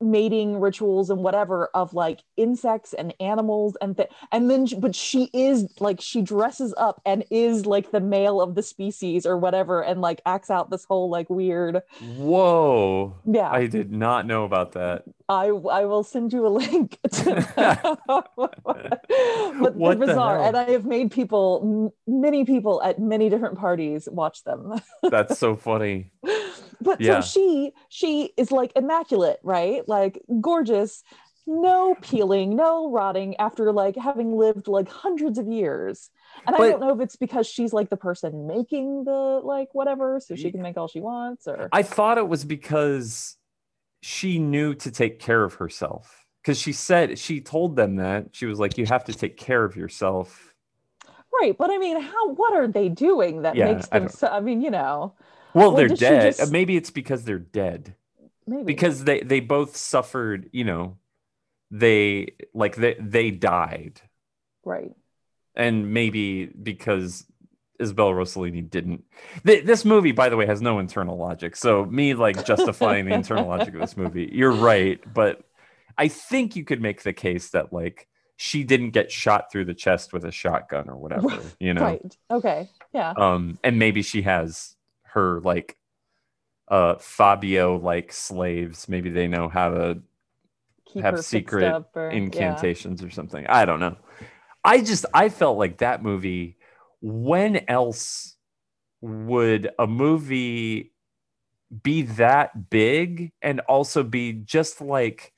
mating 0.01 0.59
rituals 0.59 1.09
and 1.09 1.21
whatever 1.21 1.69
of 1.73 1.93
like 1.93 2.21
insects 2.37 2.93
and 2.93 3.13
animals 3.19 3.75
and 3.81 3.97
th- 3.97 4.09
and 4.31 4.49
then 4.49 4.65
but 4.79 4.95
she 4.95 5.29
is 5.33 5.67
like 5.79 5.99
she 5.99 6.21
dresses 6.21 6.73
up 6.77 7.01
and 7.05 7.23
is 7.29 7.65
like 7.65 7.91
the 7.91 7.99
male 7.99 8.41
of 8.41 8.55
the 8.55 8.63
species 8.63 9.25
or 9.25 9.37
whatever 9.37 9.81
and 9.81 10.01
like 10.01 10.21
acts 10.25 10.49
out 10.49 10.69
this 10.69 10.85
whole 10.85 11.09
like 11.09 11.29
weird 11.29 11.81
Whoa. 12.15 13.15
yeah 13.25 13.49
I 13.49 13.67
did 13.67 13.91
not 13.91 14.25
know 14.25 14.43
about 14.43 14.73
that. 14.73 15.03
I 15.27 15.47
I 15.47 15.85
will 15.85 16.03
send 16.03 16.33
you 16.33 16.47
a 16.47 16.49
link 16.49 16.97
to 17.11 17.47
but 19.59 19.75
What 19.75 19.99
they're 19.99 20.07
bizarre, 20.07 20.41
and 20.41 20.57
I 20.57 20.71
have 20.71 20.85
made 20.85 21.11
people, 21.11 21.93
many 22.07 22.45
people 22.45 22.81
at 22.83 22.99
many 22.99 23.29
different 23.29 23.57
parties 23.57 24.07
watch 24.11 24.43
them. 24.43 24.79
That's 25.03 25.37
so 25.37 25.55
funny. 25.55 26.11
but 26.81 26.99
Yeah. 27.01 27.19
so 27.19 27.27
she 27.27 27.73
she 27.89 28.33
is 28.37 28.51
like 28.51 28.71
immaculate, 28.75 29.39
right? 29.43 29.87
Like 29.87 30.21
gorgeous, 30.41 31.03
no 31.47 31.95
peeling, 32.01 32.55
no 32.55 32.91
rotting 32.91 33.35
after 33.37 33.71
like 33.71 33.95
having 33.95 34.35
lived 34.37 34.67
like 34.67 34.87
hundreds 34.89 35.37
of 35.37 35.47
years. 35.47 36.09
And 36.45 36.55
But- 36.55 36.63
I 36.63 36.69
don't 36.71 36.79
know 36.81 36.93
if 36.93 36.99
it's 37.01 37.15
because 37.15 37.47
she's 37.47 37.73
like 37.73 37.89
the 37.89 37.97
person 37.97 38.47
making 38.47 39.03
the 39.03 39.41
like 39.43 39.69
whatever, 39.73 40.19
so 40.19 40.35
she 40.35 40.51
can 40.51 40.61
make 40.61 40.77
all 40.77 40.87
she 40.87 41.01
wants, 41.01 41.47
or 41.47 41.69
I 41.71 41.83
thought 41.83 42.17
it 42.17 42.27
was 42.27 42.45
because 42.45 43.35
she 44.01 44.39
knew 44.39 44.73
to 44.75 44.91
take 44.91 45.19
care 45.19 45.43
of 45.43 45.55
herself. 45.55 46.25
Because 46.41 46.57
she 46.57 46.71
said, 46.71 47.19
she 47.19 47.41
told 47.41 47.75
them 47.75 47.97
that. 47.97 48.27
She 48.31 48.45
was 48.45 48.59
like, 48.59 48.77
you 48.77 48.85
have 48.85 49.03
to 49.05 49.13
take 49.13 49.35
care 49.35 49.65
of 49.65 49.75
yourself. 49.75 50.53
right. 51.41 51.55
But 51.57 51.69
I 51.69 51.77
mean, 51.77 51.99
how 51.99 52.29
what 52.33 52.53
are 52.53 52.67
they 52.67 52.87
doing 52.89 53.41
that 53.41 53.55
Yeah, 53.55 53.73
makes 53.73 53.87
them? 53.89 54.03
don't- 54.03 54.11
So, 54.13 54.27
I 54.27 54.39
mean, 54.39 54.61
you 54.61 54.71
know. 54.71 55.15
Well, 55.53 55.71
they're 55.71 55.87
dead. 55.87 56.35
just- 56.37 56.51
Maybe 56.51 56.75
it's 56.77 56.89
because 56.91 57.23
they're 57.23 57.39
dead. 57.39 57.95
Maybe 58.47 58.63
Because 58.63 59.03
they, 59.03 59.21
they 59.21 59.39
both 59.39 59.75
suffered, 59.75 60.49
you 60.53 60.63
know, 60.63 60.97
they 61.71 62.33
like 62.53 62.75
they, 62.75 62.95
they 62.99 63.31
died. 63.31 64.01
right. 64.65 64.91
and 65.55 65.93
maybe 65.93 66.45
because 66.45 67.25
Isabella 67.81 68.13
Rossellini 68.13 68.67
didn't. 68.69 69.03
Th- 69.45 69.63
this 69.63 69.85
movie, 69.85 70.11
by 70.11 70.29
the 70.29 70.35
way, 70.35 70.45
has 70.45 70.61
no 70.61 70.79
internal 70.79 71.17
logic. 71.17 71.55
So 71.55 71.85
me 71.85 72.13
like 72.13 72.43
justifying 72.45 73.05
the 73.05 73.13
internal 73.13 73.47
logic 73.53 73.73
of 73.75 73.79
this 73.81 73.95
movie, 73.95 74.29
you're 74.33 74.51
right, 74.51 74.99
but 75.13 75.41
I 75.97 76.07
think 76.07 76.55
you 76.55 76.63
could 76.65 76.81
make 76.81 77.03
the 77.03 77.13
case 77.13 77.51
that 77.51 77.71
like 77.71 78.07
she 78.35 78.63
didn't 78.63 78.91
get 78.91 79.11
shot 79.11 79.51
through 79.51 79.65
the 79.65 79.73
chest 79.73 80.11
with 80.11 80.25
a 80.25 80.31
shotgun 80.31 80.89
or 80.89 80.97
whatever, 80.97 81.39
you 81.59 81.73
know. 81.73 81.81
Right. 81.83 82.17
Okay. 82.31 82.69
Yeah. 82.93 83.11
Um, 83.15 83.59
and 83.63 83.77
maybe 83.79 84.01
she 84.01 84.23
has 84.23 84.75
her 85.13 85.41
like 85.41 85.77
uh 86.67 86.95
Fabio 86.95 87.77
like 87.77 88.11
slaves. 88.11 88.87
Maybe 88.89 89.09
they 89.09 89.27
know 89.27 89.49
how 89.49 89.69
to 89.69 90.01
Keep 90.85 91.03
have 91.03 91.23
secret 91.23 91.85
or, 91.93 92.09
yeah. 92.09 92.17
incantations 92.17 93.03
or 93.03 93.09
something. 93.09 93.45
I 93.47 93.65
don't 93.65 93.79
know. 93.79 93.97
I 94.63 94.81
just 94.81 95.05
I 95.13 95.29
felt 95.29 95.57
like 95.57 95.79
that 95.79 96.03
movie. 96.03 96.57
When 97.01 97.69
else 97.69 98.35
would 99.01 99.69
a 99.79 99.87
movie 99.87 100.91
be 101.83 102.01
that 102.03 102.69
big 102.69 103.31
and 103.41 103.59
also 103.61 104.03
be 104.03 104.33
just 104.33 104.81
like 104.81 105.33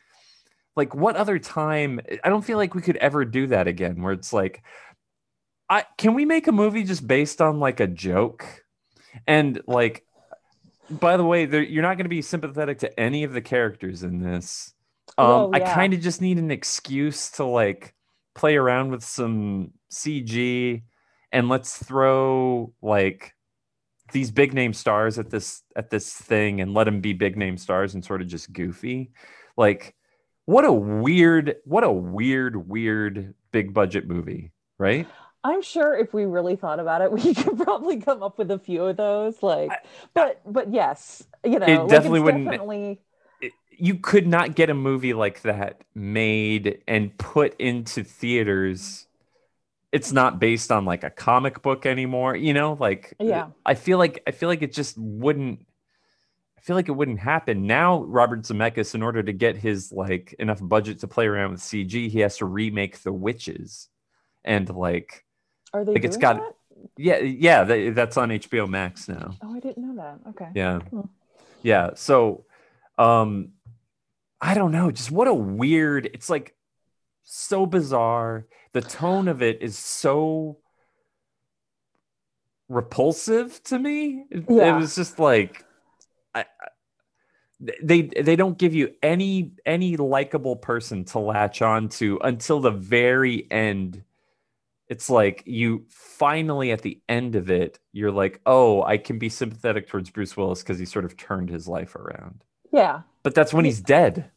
like 0.76 0.96
what 0.96 1.16
other 1.16 1.38
time 1.38 2.00
i 2.24 2.30
don't 2.30 2.46
feel 2.46 2.58
like 2.58 2.74
we 2.74 2.82
could 2.82 2.96
ever 2.98 3.26
do 3.26 3.48
that 3.48 3.68
again 3.68 4.02
where 4.02 4.14
it's 4.14 4.32
like 4.32 4.64
i 5.70 5.86
can 5.98 6.14
we 6.14 6.24
make 6.24 6.48
a 6.48 6.52
movie 6.52 6.84
just 6.84 7.06
based 7.06 7.42
on 7.42 7.60
like 7.60 7.82
a 7.82 7.88
joke 7.88 8.46
and 9.28 9.62
like 9.68 10.06
by 10.90 11.18
the 11.18 11.24
way 11.24 11.46
you're 11.46 11.82
not 11.82 11.98
going 11.98 12.06
to 12.06 12.10
be 12.10 12.22
sympathetic 12.22 12.80
to 12.80 13.00
any 13.00 13.24
of 13.24 13.34
the 13.34 13.42
characters 13.42 14.04
in 14.04 14.20
this. 14.20 14.74
Um 15.18 15.26
Oh, 15.26 15.52
i 15.54 15.60
kind 15.60 15.94
of 15.94 16.02
just 16.02 16.22
need 16.22 16.38
an 16.38 16.52
excuse 16.52 17.32
to 17.32 17.44
like 17.44 17.94
play 18.34 18.56
around 18.56 18.92
with 18.92 19.04
some 19.04 19.72
cg 19.92 20.84
and 21.34 21.50
let's 21.50 21.78
throw 21.78 22.74
like 22.82 23.34
these 24.12 24.32
big 24.32 24.54
name 24.54 24.74
stars 24.74 25.18
at 25.18 25.30
this 25.30 25.64
at 25.76 25.90
this 25.90 26.14
thing 26.14 26.62
and 26.62 26.74
let 26.74 26.86
them 26.86 27.02
be 27.02 27.14
big 27.14 27.38
name 27.38 27.58
stars 27.58 27.94
and 27.94 28.04
sort 28.04 28.22
of 28.22 28.28
just 28.28 28.52
goofy. 28.52 29.12
Like 29.58 29.96
what 30.46 30.66
a 30.66 30.72
weird 30.72 31.56
what 31.66 31.84
a 31.84 31.92
weird 31.92 32.68
weird 32.68 33.34
big 33.52 33.74
budget 33.74 34.08
movie 34.08 34.52
right 34.78 35.08
I'm 35.44 35.62
sure 35.62 35.98
if 35.98 36.14
we 36.14 36.26
really 36.26 36.56
thought 36.56 36.80
about 36.80 37.02
it, 37.02 37.12
we 37.24 37.34
could 37.34 37.58
probably 37.58 37.98
come 38.00 38.22
up 38.24 38.38
with 38.38 38.52
a 38.52 38.60
few 38.60 38.84
of 38.86 38.98
those. 38.98 39.42
Like, 39.42 39.72
but 40.14 40.42
but 40.46 40.72
yes, 40.74 41.24
you 41.44 41.60
know, 41.60 41.66
It 41.66 41.80
like, 41.80 41.90
definitely 41.90 42.20
it's 42.20 42.26
wouldn't- 42.26 42.46
Definitely, 42.46 43.02
It- 43.42 43.54
you 43.70 43.96
could 43.96 44.28
not 44.28 44.56
get 44.56 44.70
a 44.70 44.74
movie 44.76 45.14
like 45.14 45.42
that 45.42 45.84
made 45.96 46.84
and 46.88 47.18
put 47.18 47.56
into 47.60 48.04
theaters 48.04 49.08
it's 49.92 50.14
not 50.14 50.40
based 50.40 50.72
on 50.72 50.86
like 50.86 51.04
a 51.04 51.10
comic 51.10 51.62
book 51.62 51.86
anymore 51.86 52.34
you 52.36 52.54
know 52.54 52.78
like 52.80 53.14
uh, 53.20 53.26
Yeah. 53.26 53.48
i 53.66 53.74
feel 53.74 53.98
like 53.98 54.24
i 54.26 54.32
feel 54.32 54.48
like 54.48 54.62
it 54.62 54.72
just 54.72 54.98
wouldn't 54.98 55.66
i 56.58 56.62
feel 56.62 56.78
like 56.78 56.88
it 56.88 56.94
wouldn't 56.94 57.20
happen 57.20 57.68
now 57.68 58.04
robert 58.04 58.44
zemeckis 58.44 58.96
in 58.96 59.02
order 59.04 59.22
to 59.22 59.34
get 59.34 59.58
his 59.58 59.92
like 59.92 60.34
enough 60.40 60.60
budget 60.62 61.00
to 61.00 61.08
play 61.10 61.26
around 61.28 61.52
with 61.52 61.60
cg 61.62 62.10
he 62.10 62.20
has 62.20 62.38
to 62.38 62.46
remake 62.46 63.00
the 63.04 63.12
witches 63.12 63.90
and 64.46 64.70
like 64.70 65.26
are 65.74 65.86
they 65.86 65.94
Like, 65.94 66.04
it's 66.06 66.18
got- 66.18 66.38
that? 66.38 66.56
yeah 66.98 67.18
yeah 67.20 67.64
that, 67.64 67.94
that's 67.96 68.18
on 68.18 68.30
hbo 68.30 68.68
max 68.68 69.08
now 69.08 69.36
Oh, 69.44 69.54
I 69.56 69.60
didn't 69.60 69.86
know 69.88 69.96
that. 70.04 70.30
Okay. 70.32 70.48
yeah 70.56 70.80
Hmm. 70.80 71.02
yeah 71.62 71.92
so 71.96 72.46
um 72.98 73.50
i 74.42 74.54
don't 74.54 74.72
know 74.72 74.90
just 74.92 75.12
what 75.12 75.28
a 75.28 75.34
weird 75.34 76.08
it's 76.14 76.30
like 76.30 76.56
so 77.24 77.66
bizarre 77.66 78.46
the 78.74 78.82
tone 78.82 79.28
of 79.28 79.42
it 79.42 79.62
is 79.62 79.78
so 79.78 80.58
repulsive 82.70 83.62
to 83.66 83.78
me 83.78 84.26
it, 84.32 84.40
it 84.50 84.76
was 84.76 84.96
just 84.96 85.20
like 85.20 85.66
I- 86.34 86.46
they 87.60 88.02
they 88.04 88.36
don't 88.36 88.58
give 88.58 88.74
you 88.74 88.90
any 89.04 89.52
any 89.68 89.96
likable 89.98 90.56
person 90.56 91.04
to 91.06 91.20
latch 91.20 91.62
on 91.62 91.90
to 91.90 92.20
until 92.24 92.60
the 92.60 92.72
very 92.72 93.46
end 93.52 94.04
it's 94.92 95.10
like 95.10 95.42
you 95.46 95.86
finally 95.90 96.72
at 96.72 96.82
the 96.82 97.00
end 97.10 97.36
of 97.36 97.50
it 97.50 97.80
you're 97.94 98.12
like 98.12 98.42
oh 98.46 98.84
i 98.84 98.98
can 98.98 99.18
be 99.18 99.30
sympathetic 99.30 99.88
towards 99.88 100.10
bruce 100.12 100.36
willis 100.38 100.62
because 100.62 100.78
he 100.78 100.86
sort 100.86 101.06
of 101.06 101.16
turned 101.18 101.50
his 101.50 101.68
life 101.68 101.96
around 101.96 102.44
Yeah. 102.72 103.02
but 103.24 103.34
that's 103.34 103.54
when 103.54 103.66
he's 103.66 103.82
dead 103.82 104.30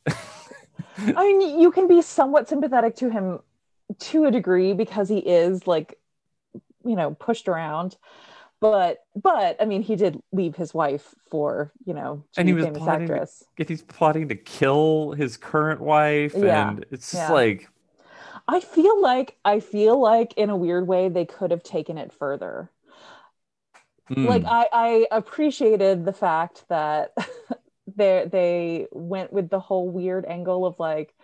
I 0.96 1.12
mean, 1.12 1.60
you 1.60 1.70
can 1.72 1.86
be 1.88 2.02
somewhat 2.02 2.48
sympathetic 2.48 2.96
to 2.96 3.08
him 3.10 3.40
to 3.98 4.24
a 4.26 4.30
degree 4.30 4.72
because 4.74 5.08
he 5.08 5.18
is 5.18 5.66
like, 5.66 5.98
you 6.84 6.94
know, 6.96 7.14
pushed 7.14 7.48
around. 7.48 7.96
But 8.60 8.98
but 9.20 9.60
I 9.60 9.64
mean, 9.66 9.82
he 9.82 9.96
did 9.96 10.20
leave 10.32 10.54
his 10.56 10.72
wife 10.72 11.14
for 11.30 11.72
you 11.84 11.94
know, 11.94 12.24
And 12.36 12.48
he 12.48 12.54
was 12.54 12.64
a 12.64 12.68
famous 12.68 12.82
plotting 12.82 13.06
to- 13.08 13.12
actress. 13.14 13.44
if 13.58 13.68
he's 13.68 13.82
plotting 13.82 14.28
to 14.28 14.34
kill 14.36 15.12
his 15.12 15.36
current 15.36 15.80
wife 15.80 16.34
Yeah. 16.36 16.70
and 16.70 16.86
it's 16.90 17.10
just 17.12 17.28
Yeah. 17.28 17.32
like 17.32 17.68
I 18.46 18.60
feel 18.60 19.00
like 19.00 19.36
I 19.44 19.60
feel 19.60 19.98
like 20.00 20.34
in 20.34 20.50
a 20.50 20.56
weird 20.56 20.86
way 20.86 21.08
they 21.08 21.24
could 21.24 21.50
have 21.50 21.62
taken 21.62 21.98
it 21.98 22.12
further. 22.12 22.70
mm, 24.10 24.26
Like 24.28 24.44
I 24.46 24.68
I 24.72 25.06
appreciated 25.10 26.04
the 26.04 26.12
fact 26.12 26.64
that 26.68 27.14
they 27.86 28.26
they 28.30 28.86
went 28.92 29.32
with 29.32 29.48
the 29.50 29.60
whole 29.60 29.88
weird 29.90 30.24
angle 30.26 30.66
of 30.66 30.78
like 30.78 31.14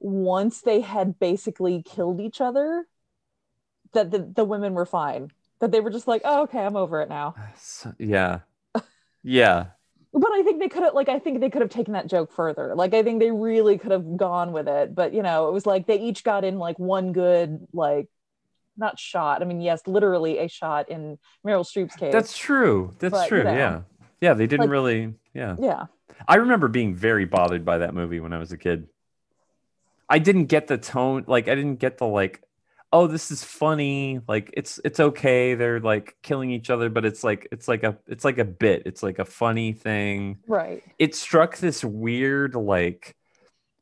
once 0.00 0.60
they 0.62 0.80
had 0.80 1.18
basically 1.18 1.82
killed 1.82 2.20
each 2.20 2.40
other 2.40 2.86
that 3.92 4.10
the, 4.10 4.18
the 4.18 4.44
women 4.44 4.74
were 4.74 4.86
fine. 4.86 5.30
That 5.60 5.70
they 5.70 5.80
were 5.80 5.90
just 5.90 6.08
like 6.08 6.22
oh 6.24 6.42
okay 6.44 6.64
i'm 6.64 6.76
over 6.76 7.00
it 7.02 7.08
now. 7.08 7.34
So- 7.56 7.94
yeah. 7.98 8.40
Yeah 9.22 9.73
but 10.14 10.30
i 10.32 10.42
think 10.42 10.60
they 10.60 10.68
could 10.68 10.82
have 10.82 10.94
like 10.94 11.08
i 11.08 11.18
think 11.18 11.40
they 11.40 11.50
could 11.50 11.60
have 11.60 11.70
taken 11.70 11.92
that 11.92 12.06
joke 12.06 12.32
further. 12.32 12.74
Like 12.74 12.94
i 12.94 13.02
think 13.02 13.20
they 13.20 13.30
really 13.30 13.76
could 13.78 13.90
have 13.90 14.16
gone 14.16 14.52
with 14.52 14.68
it. 14.68 14.94
But 14.94 15.12
you 15.12 15.22
know 15.22 15.48
it 15.48 15.52
was 15.52 15.66
like 15.66 15.86
they 15.86 15.98
each 16.00 16.24
got 16.24 16.44
in 16.44 16.58
like 16.58 16.78
one 16.78 17.12
good 17.12 17.66
like 17.72 18.08
not 18.76 18.98
shot. 18.98 19.42
I 19.42 19.44
mean 19.44 19.60
yes 19.60 19.82
literally 19.86 20.38
a 20.38 20.48
shot 20.48 20.88
in 20.88 21.18
meryl 21.46 21.64
streep's 21.64 21.96
case. 21.96 22.12
That's 22.12 22.36
true. 22.36 22.94
That's 22.98 23.12
But, 23.12 23.22
you 23.24 23.28
true. 23.28 23.44
know, 23.44 23.52
yeah. 23.54 23.80
Yeah 24.20 24.34
they 24.34 24.46
didn't 24.46 24.66
like- 24.66 24.70
really 24.70 25.14
yeah. 25.34 25.56
yeah. 25.60 25.84
I 26.28 26.36
remember 26.36 26.68
being 26.68 26.94
very 26.94 27.24
bothered 27.24 27.64
by 27.64 27.78
that 27.78 27.92
movie 27.92 28.20
when 28.20 28.32
I 28.32 28.38
was 28.38 28.52
a 28.52 28.56
kid. 28.56 28.86
I 30.08 30.18
didn't 30.20 30.46
get 30.46 30.68
the 30.68 30.78
tone, 30.78 31.24
like 31.26 31.48
I 31.48 31.54
didn't 31.54 31.80
get 31.80 31.98
the 31.98 32.06
like, 32.06 32.40
oh, 32.94 33.08
this 33.08 33.32
is 33.32 33.42
funny, 33.42 34.20
like 34.28 34.50
it's 34.56 34.78
it's 34.84 35.00
okay. 35.00 35.56
They're 35.56 35.80
like 35.80 36.16
killing 36.22 36.52
each 36.52 36.70
other, 36.70 36.88
but 36.88 37.04
it's 37.04 37.24
like 37.24 37.48
it's 37.50 37.66
like 37.66 37.82
a 37.82 37.98
it's 38.06 38.24
like 38.24 38.38
a 38.38 38.44
bit. 38.44 38.84
It's 38.86 39.02
like 39.02 39.18
a 39.18 39.24
funny 39.24 39.72
thing. 39.72 40.38
right 40.46 40.82
It 40.98 41.16
struck 41.16 41.58
this 41.58 41.84
weird, 41.84 42.54
like 42.54 43.16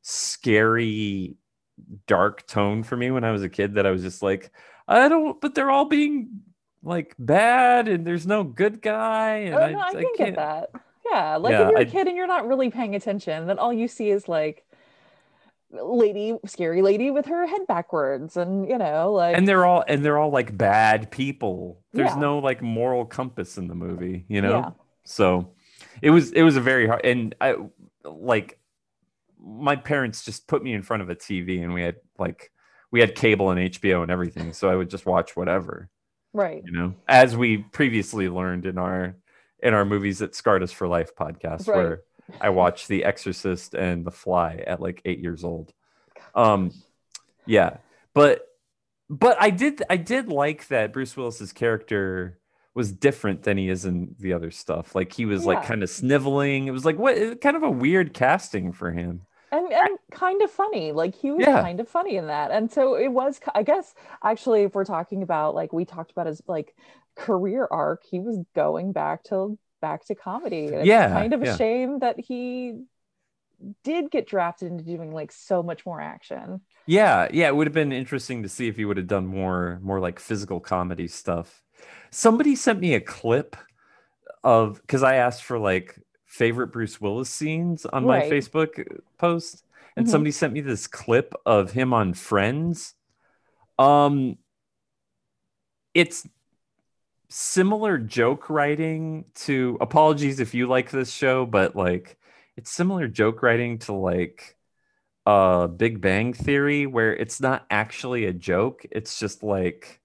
scary, 0.01 1.37
dark 2.07 2.47
tone 2.47 2.83
for 2.83 2.97
me 2.97 3.11
when 3.11 3.23
I 3.23 3.33
was 3.33 3.43
a 3.43 3.51
kid 3.51 3.75
that 3.75 3.87
I 3.87 3.91
was 3.91 4.01
just 4.03 4.23
like, 4.23 4.51
I 4.89 5.09
don't, 5.09 5.39
but 5.43 5.55
they're 5.55 5.71
all 5.71 5.85
being 5.85 6.41
like 6.83 7.15
bad 7.19 7.89
and 7.89 8.07
there's 8.07 8.27
no 8.27 8.45
good 8.45 8.81
guy. 8.81 9.37
And 9.37 9.55
oh 9.55 9.69
no 9.69 9.79
i, 9.81 9.93
can 9.93 10.05
get 10.17 10.37
that 10.37 10.71
yeah 11.05 11.37
like 11.37 11.53
Yeah, 11.53 11.65
if 11.67 11.71
you're 11.71 11.79
a 11.79 11.83
I- 11.83 11.85
kid 11.85 12.07
and 12.09 12.17
you're 12.17 12.27
not 12.27 12.47
really 12.49 12.71
paying 12.71 12.95
attention 12.95 13.47
then 13.47 13.59
all 13.59 13.73
you 13.73 13.89
see 13.89 14.11
is 14.11 14.27
like 14.27 14.65
lady 15.73 16.37
scary 16.45 16.83
lady 16.83 17.11
with 17.11 17.27
her 17.27 17.47
head 17.47 17.67
backwards 17.67 18.37
and 18.37 18.69
you 18.69 18.77
know 18.77 19.13
like 19.13 19.37
and 19.37 19.49
they're 19.49 19.65
all 19.65 19.83
and 19.89 20.05
they're 20.05 20.19
all 20.19 20.31
like 20.31 20.57
bad 20.57 21.11
people 21.11 21.81
there's 21.93 22.11
Yeah. 22.11 22.19
no 22.21 22.39
like 22.39 22.61
moral 22.61 23.05
compass 23.07 23.57
in 23.57 23.69
the 23.69 23.75
movie 23.75 24.27
you 24.29 24.41
know 24.43 24.51
Yeah. 24.59 24.71
so 25.05 25.53
it 26.03 26.11
was 26.11 26.31
it 26.33 26.43
was 26.43 26.57
a 26.57 26.61
very 26.61 26.87
hard 26.87 27.05
and 27.05 27.35
i 27.41 27.55
like 28.05 28.59
my 29.41 29.77
parents 29.77 30.25
just 30.25 30.47
put 30.47 30.63
me 30.63 30.73
in 30.75 30.83
front 30.83 31.03
of 31.03 31.09
a 31.11 31.15
tv 31.17 31.63
and 31.63 31.73
we 31.73 31.83
had 31.83 31.97
like 32.19 32.53
we 32.91 33.01
had 33.01 33.15
cable 33.15 33.51
and 33.51 33.59
hbo 33.73 34.03
and 34.03 34.11
everything 34.11 34.53
so 34.53 34.69
i 34.69 34.77
would 34.77 34.91
just 34.91 35.07
watch 35.07 35.35
whatever 35.37 35.89
right 36.35 36.63
you 36.67 36.73
know 36.73 36.95
as 37.09 37.35
we 37.37 37.59
previously 37.59 38.29
learned 38.29 38.67
in 38.67 38.77
our 38.79 39.17
in 39.63 39.75
our 39.75 39.85
movies 39.85 40.19
that 40.19 40.35
scarred 40.35 40.63
us 40.63 40.73
for 40.73 40.87
life 40.87 41.15
podcast 41.17 41.67
Right. 41.69 41.77
where 41.77 42.03
i 42.41 42.49
watched 42.51 42.89
the 42.89 43.05
exorcist 43.05 43.75
and 43.75 44.05
the 44.05 44.11
fly 44.11 44.63
at 44.67 44.81
like 44.81 45.03
eight 45.05 45.19
years 45.21 45.45
old. 45.45 45.73
Um 46.35 46.71
yeah 47.47 47.79
but 48.15 48.47
but 49.11 49.37
i 49.41 49.51
did 49.51 49.83
i 49.91 49.97
did 49.97 50.29
like 50.29 50.69
that 50.69 50.93
bruce 50.93 51.17
willis's 51.17 51.53
character 51.53 52.39
was 52.75 52.91
different 52.93 53.43
than 53.43 53.59
he 53.59 53.69
is 53.69 53.85
in 53.85 54.15
the 54.19 54.33
other 54.33 54.51
stuff. 54.51 54.95
Like 54.95 55.13
he 55.13 55.27
was 55.27 55.45
like 55.45 55.63
kind 55.63 55.83
of 55.83 55.91
sniveling. 55.91 56.69
It 56.69 56.71
was 56.71 56.87
like 56.87 56.99
what 56.99 57.39
kind 57.43 57.55
of 57.55 57.63
a 57.63 57.71
weird 57.71 58.15
casting 58.15 58.73
for 58.73 58.91
him. 58.91 59.27
And 59.51 59.71
and 59.71 59.99
kind 60.11 60.41
of 60.41 60.51
funny. 60.51 60.93
Like 60.93 61.15
he 61.15 61.31
was 61.33 61.43
Yeah. 61.47 61.61
kind 61.61 61.81
of 61.81 61.89
funny 61.89 62.17
in 62.17 62.29
that. 62.29 62.51
And 62.51 62.71
so 62.73 62.95
it 62.95 63.09
was 63.09 63.41
i 63.55 63.63
guess 63.63 63.93
actually 64.25 64.63
if 64.63 64.75
we're 64.75 64.87
talking 64.87 65.23
about 65.23 65.55
like 65.55 65.71
we 65.75 65.85
talked 65.85 66.13
about 66.13 66.27
his 66.27 66.41
like 66.47 66.75
career 67.15 67.69
arc 67.71 68.05
he 68.11 68.21
was 68.21 68.39
going 68.55 68.93
back 68.93 69.23
to 69.25 69.59
back 69.83 70.07
to 70.07 70.17
comedy 70.17 70.69
and 70.75 70.83
it's 70.83 70.97
Yeah, 70.97 71.09
kind 71.13 71.35
of 71.35 71.43
a 71.43 71.47
yeah. 71.47 71.59
shame 71.59 72.01
that 72.01 72.21
he 72.21 72.85
did 73.85 74.11
get 74.11 74.27
drafted 74.27 74.71
into 74.71 74.85
doing 74.85 75.13
like 75.13 75.33
so 75.33 75.63
much 75.63 75.85
more 75.87 76.01
action 76.01 76.61
Yeah, 76.87 77.29
yeah, 77.33 77.47
it 77.49 77.55
would 77.57 77.67
have 77.69 77.75
been 77.75 77.93
interesting 77.93 78.43
to 78.43 78.49
see 78.49 78.67
if 78.69 78.77
he 78.77 78.85
would 78.85 78.97
have 78.97 79.07
done 79.07 79.27
more 79.27 79.79
more 79.83 80.01
like 80.01 80.19
physical 80.19 80.61
comedy 80.61 81.07
stuff. 81.09 81.63
Somebody 82.11 82.57
sent 82.57 82.81
me 82.81 82.95
a 82.95 83.01
clip 83.01 83.57
of 84.45 84.81
because 84.83 85.03
I 85.03 85.17
asked 85.17 85.45
for 85.45 85.59
like 85.59 85.99
favorite 86.27 86.69
Bruce 86.69 87.01
Willis 87.01 87.31
scenes 87.31 87.87
on 87.87 88.07
my 88.07 88.21
Right. 88.21 88.23
Facebook 88.23 88.85
post, 89.19 89.65
and 89.97 90.09
Mhm. 90.09 90.09
somebody 90.09 90.33
sent 90.33 90.53
me 90.55 90.61
this 90.63 90.87
clip 90.89 91.35
of 91.47 91.73
him 91.73 91.95
on 91.95 92.15
Friends. 92.15 92.95
Um, 93.79 94.39
it's 95.95 96.27
similar 97.33 97.97
joke 97.99 98.51
writing 98.51 99.25
to 99.35 99.79
apologies 99.81 100.39
if 100.39 100.55
you 100.55 100.67
like 100.67 100.91
this 100.91 101.11
show, 101.11 101.47
but 101.47 101.75
like 101.75 102.19
it's 102.57 102.71
similar 102.71 103.09
joke 103.09 103.43
writing 103.43 103.79
to 103.79 103.93
like 103.95 104.57
uh 105.27 105.67
Big 105.67 106.01
Bang 106.01 106.35
Theory 106.35 106.87
where 106.87 107.15
it's 107.15 107.41
not 107.41 107.67
actually 107.71 108.27
a 108.27 108.33
joke. 108.33 108.85
It's 108.91 109.19
just 109.19 109.43
like 109.43 110.01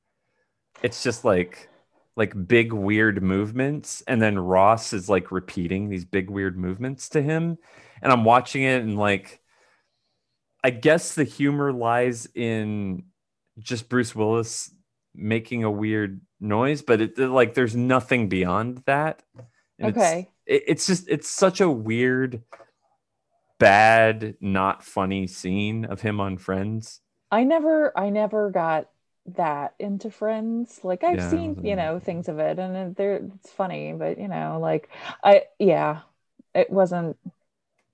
it's 0.81 1.03
just 1.03 1.25
like 1.25 1.69
like 2.15 2.47
big 2.47 2.73
weird 2.73 3.21
movements 3.21 4.01
and 4.07 4.21
then 4.21 4.39
Ross 4.39 4.93
is 4.93 5.09
like 5.09 5.31
repeating 5.31 5.89
these 5.89 6.05
big 6.05 6.29
weird 6.29 6.57
movements 6.57 7.09
to 7.09 7.21
him 7.21 7.57
and 8.01 8.11
I'm 8.11 8.23
watching 8.23 8.63
it 8.63 8.81
and 8.81 8.97
like 8.97 9.41
I 10.63 10.69
guess 10.69 11.13
the 11.13 11.23
humor 11.23 11.73
lies 11.73 12.27
in 12.33 13.03
just 13.59 13.89
Bruce 13.89 14.15
Willis 14.15 14.73
making 15.13 15.63
a 15.63 15.71
weird 15.71 16.21
noise 16.39 16.81
but 16.81 17.01
it 17.01 17.17
like 17.17 17.53
there's 17.53 17.75
nothing 17.75 18.29
beyond 18.29 18.83
that 18.85 19.23
and 19.79 19.87
okay. 19.87 20.29
it's, 20.29 20.29
it, 20.45 20.63
it's 20.67 20.87
just 20.87 21.07
it's 21.09 21.29
such 21.29 21.61
a 21.61 21.69
weird 21.69 22.43
bad 23.59 24.35
not 24.39 24.83
funny 24.83 25.27
scene 25.27 25.85
of 25.85 26.01
him 26.01 26.19
on 26.19 26.37
Friends 26.37 27.01
I 27.31 27.43
never 27.43 27.97
I 27.97 28.09
never 28.09 28.49
got 28.51 28.89
that 29.27 29.75
into 29.79 30.09
Friends. 30.11 30.79
Like 30.83 31.03
I've 31.03 31.21
Yeah, 31.21 31.21
seen, 31.21 31.57
you 31.63 31.75
know, 31.75 31.99
things 31.99 32.29
of 32.29 32.39
it 32.39 32.59
and 32.59 32.95
they're 32.95 33.17
it's 33.17 33.51
funny, 33.51 33.93
but 33.93 34.17
you 34.19 34.27
know, 34.27 34.59
like 34.61 34.89
I 35.23 35.43
yeah, 35.59 36.01
it 36.53 36.69
wasn't 36.69 37.17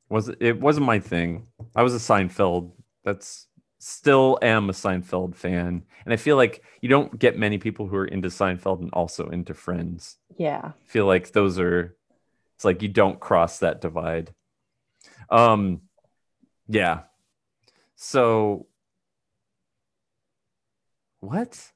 was 0.10 0.30
it 0.40 0.60
wasn't 0.60 0.86
my 0.86 1.00
thing. 1.00 1.48
I 1.76 1.84
was 1.84 1.94
a 1.94 1.98
Seinfeld. 1.98 2.72
That's 3.04 3.48
still 3.84 4.40
am 4.42 4.70
a 4.70 4.74
Seinfeld 4.74 5.36
fan, 5.36 5.84
and 6.06 6.14
I 6.14 6.16
feel 6.16 6.38
like 6.38 6.64
you 6.82 6.88
don't 6.88 7.20
get 7.20 7.38
many 7.38 7.58
people 7.58 7.88
who 7.88 7.98
are 7.98 8.06
into 8.06 8.30
Seinfeld 8.30 8.80
and 8.80 8.90
also 8.94 9.30
into 9.30 9.54
Friends. 9.54 10.18
yeah. 10.38 10.72
I 10.74 10.88
feel 10.88 11.06
like 11.06 11.32
those 11.32 11.60
are. 11.60 11.96
It's 12.56 12.64
like 12.64 12.82
you 12.82 12.88
don't 12.88 13.20
cross 13.20 13.60
that 13.60 13.82
divide. 13.82 14.34
Um, 15.30 15.82
yeah. 16.68 17.02
So, 17.96 18.68
what? 21.20 21.72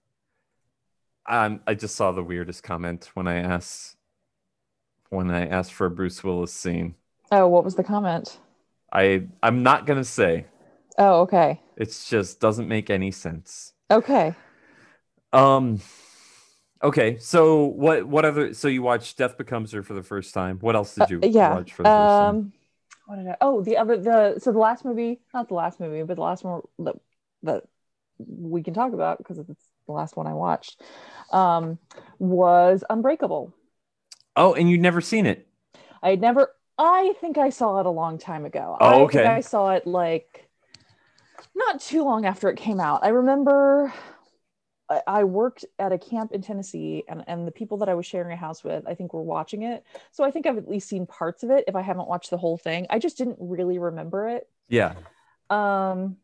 Um, 1.25 1.59
I 1.67 1.73
just 1.73 1.95
saw 1.95 2.13
the 2.13 2.23
weirdest 2.23 2.63
comment 2.63 3.09
when 3.15 3.27
I 3.27 3.39
asked 3.39 3.97
when 5.09 5.29
I 5.29 5.47
asked 5.47 5.73
for 5.73 5.87
a 5.87 5.91
Bruce 5.91 6.23
Willis 6.23 6.53
scene. 6.53 6.95
Oh, 7.31 7.47
what 7.47 7.65
was 7.65 7.75
the 7.75 7.83
comment? 7.83 8.37
I 8.93 9.27
I'm 9.43 9.63
not 9.63 9.85
gonna 9.85 10.05
say. 10.05 10.45
Oh, 10.97 11.21
okay. 11.21 11.59
It's 11.77 12.09
just 12.09 12.41
doesn't 12.41 12.67
make 12.67 12.89
any 12.89 13.11
sense. 13.11 13.73
Okay. 13.91 14.37
Um 15.33 15.79
okay, 16.83 17.17
so 17.17 17.65
what 17.65 18.07
what 18.07 18.25
other 18.25 18.53
so 18.53 18.67
you 18.67 18.81
watched 18.81 19.17
Death 19.17 19.37
Becomes 19.37 19.71
Her 19.71 19.83
for 19.83 19.93
the 19.93 20.03
first 20.03 20.33
time. 20.33 20.59
What 20.59 20.75
else 20.75 20.93
did 20.95 21.09
you 21.09 21.23
Uh, 21.23 21.27
yeah. 21.27 21.59
watch 21.59 21.73
for 21.73 21.83
the 21.83 21.91
first 21.91 22.17
time? 22.17 22.39
Um 22.39 22.53
what 23.05 23.17
did 23.17 23.27
I 23.27 23.37
oh 23.41 23.61
the 23.63 23.77
other 23.77 23.97
the 23.97 24.39
so 24.39 24.51
the 24.51 24.59
last 24.59 24.83
movie, 24.85 25.21
not 25.33 25.47
the 25.47 25.53
last 25.55 25.79
movie, 25.79 26.03
but 26.03 26.15
the 26.15 26.21
last 26.21 26.43
one 26.43 26.61
that 26.79 26.95
that 27.43 27.63
we 28.19 28.63
can 28.63 28.73
talk 28.73 28.93
about 28.93 29.17
because 29.19 29.37
it's 29.39 29.69
the 29.87 29.93
last 29.93 30.17
one 30.17 30.27
I 30.27 30.33
watched. 30.33 30.81
Um 31.31 31.79
was 32.19 32.83
Unbreakable. 32.89 33.53
Oh, 34.35 34.53
and 34.53 34.69
you'd 34.69 34.81
never 34.81 35.01
seen 35.01 35.25
it. 35.25 35.47
I 36.01 36.11
had 36.11 36.21
never 36.21 36.53
I 36.77 37.13
think 37.21 37.37
I 37.37 37.49
saw 37.49 37.79
it 37.79 37.85
a 37.85 37.89
long 37.91 38.17
time 38.19 38.45
ago. 38.45 38.77
Oh, 38.79 39.03
I 39.03 39.05
okay. 39.05 39.07
think 39.07 39.25
I 39.25 39.41
saw 39.41 39.71
it 39.71 39.87
like 39.87 40.46
not 41.55 41.79
too 41.79 42.03
long 42.03 42.25
after 42.25 42.49
it 42.49 42.57
came 42.57 42.79
out. 42.79 43.03
I 43.03 43.09
remember 43.09 43.93
I, 44.89 45.01
I 45.07 45.23
worked 45.23 45.65
at 45.79 45.91
a 45.91 45.97
camp 45.97 46.31
in 46.31 46.41
Tennessee 46.41 47.03
and, 47.07 47.23
and 47.27 47.47
the 47.47 47.51
people 47.51 47.77
that 47.77 47.89
I 47.89 47.93
was 47.93 48.05
sharing 48.05 48.31
a 48.31 48.37
house 48.37 48.63
with, 48.63 48.85
I 48.87 48.95
think 48.95 49.13
were 49.13 49.23
watching 49.23 49.63
it. 49.63 49.83
So 50.11 50.23
I 50.23 50.31
think 50.31 50.45
I've 50.45 50.57
at 50.57 50.69
least 50.69 50.89
seen 50.89 51.05
parts 51.05 51.43
of 51.43 51.51
it 51.51 51.65
if 51.67 51.75
I 51.75 51.81
haven't 51.81 52.07
watched 52.07 52.29
the 52.29 52.37
whole 52.37 52.57
thing. 52.57 52.87
I 52.89 52.99
just 52.99 53.17
didn't 53.17 53.37
really 53.39 53.79
remember 53.79 54.29
it. 54.29 54.47
Yeah. 54.69 54.95
Um 55.49 56.17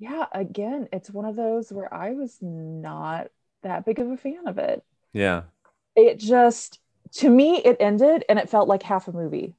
yeah, 0.00 0.26
again, 0.32 0.88
it's 0.92 1.10
one 1.10 1.24
of 1.24 1.34
those 1.34 1.72
where 1.72 1.92
I 1.92 2.12
was 2.12 2.38
not 2.40 3.28
that 3.62 3.84
big 3.84 3.98
of 3.98 4.10
a 4.10 4.16
fan 4.16 4.46
of 4.46 4.58
it. 4.58 4.84
Yeah. 5.12 5.42
It 5.96 6.18
just 6.18 6.78
to 7.14 7.30
me 7.30 7.58
it 7.58 7.76
ended 7.80 8.24
and 8.28 8.38
it 8.38 8.50
felt 8.50 8.68
like 8.68 8.82
half 8.82 9.08
a 9.08 9.12
movie. 9.12 9.54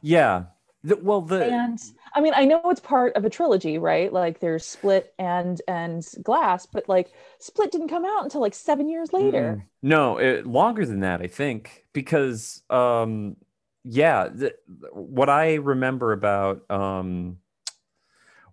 Yeah. 0.00 0.44
The, 0.84 0.96
well 0.96 1.22
the 1.22 1.42
and 1.42 1.82
i 2.14 2.20
mean 2.20 2.34
i 2.36 2.44
know 2.44 2.60
it's 2.66 2.78
part 2.78 3.14
of 3.16 3.24
a 3.24 3.30
trilogy 3.30 3.78
right 3.78 4.12
like 4.12 4.40
there's 4.40 4.66
split 4.66 5.14
and 5.18 5.58
and 5.66 6.06
glass 6.22 6.66
but 6.66 6.86
like 6.90 7.10
split 7.38 7.72
didn't 7.72 7.88
come 7.88 8.04
out 8.04 8.24
until 8.24 8.40
like 8.40 8.54
seven 8.54 8.88
years 8.88 9.12
later. 9.12 9.66
No, 9.82 10.18
it, 10.18 10.46
longer 10.46 10.86
than 10.86 11.00
that, 11.00 11.20
I 11.20 11.26
think, 11.26 11.84
because 11.92 12.62
um, 12.70 13.36
yeah, 13.84 14.28
the, 14.28 14.54
what 14.92 15.28
I 15.28 15.54
remember 15.54 16.12
about 16.12 16.68
um, 16.70 17.38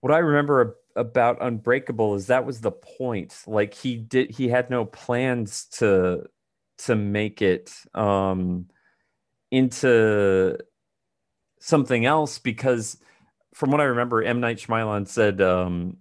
what 0.02 0.12
I 0.12 0.18
remember 0.18 0.62
ab- 0.62 1.08
about 1.08 1.38
Unbreakable 1.42 2.16
is 2.16 2.28
that 2.28 2.46
was 2.46 2.60
the 2.60 2.72
point. 2.72 3.36
Like 3.48 3.74
he 3.74 3.96
did, 3.96 4.32
he 4.32 4.50
had 4.50 4.70
no 4.70 4.86
plans 4.86 5.66
to 5.78 6.26
to 6.80 6.96
make 6.96 7.42
it 7.42 7.74
um, 7.94 8.66
into 9.52 10.58
something 11.62 12.06
else 12.06 12.40
because, 12.40 12.98
from 13.54 13.72
what 13.72 13.80
I 13.80 13.86
remember, 13.86 14.22
M. 14.22 14.42
Night 14.42 14.58
Shyamalan 14.58 15.08
said 15.08 15.40
um, 15.40 15.98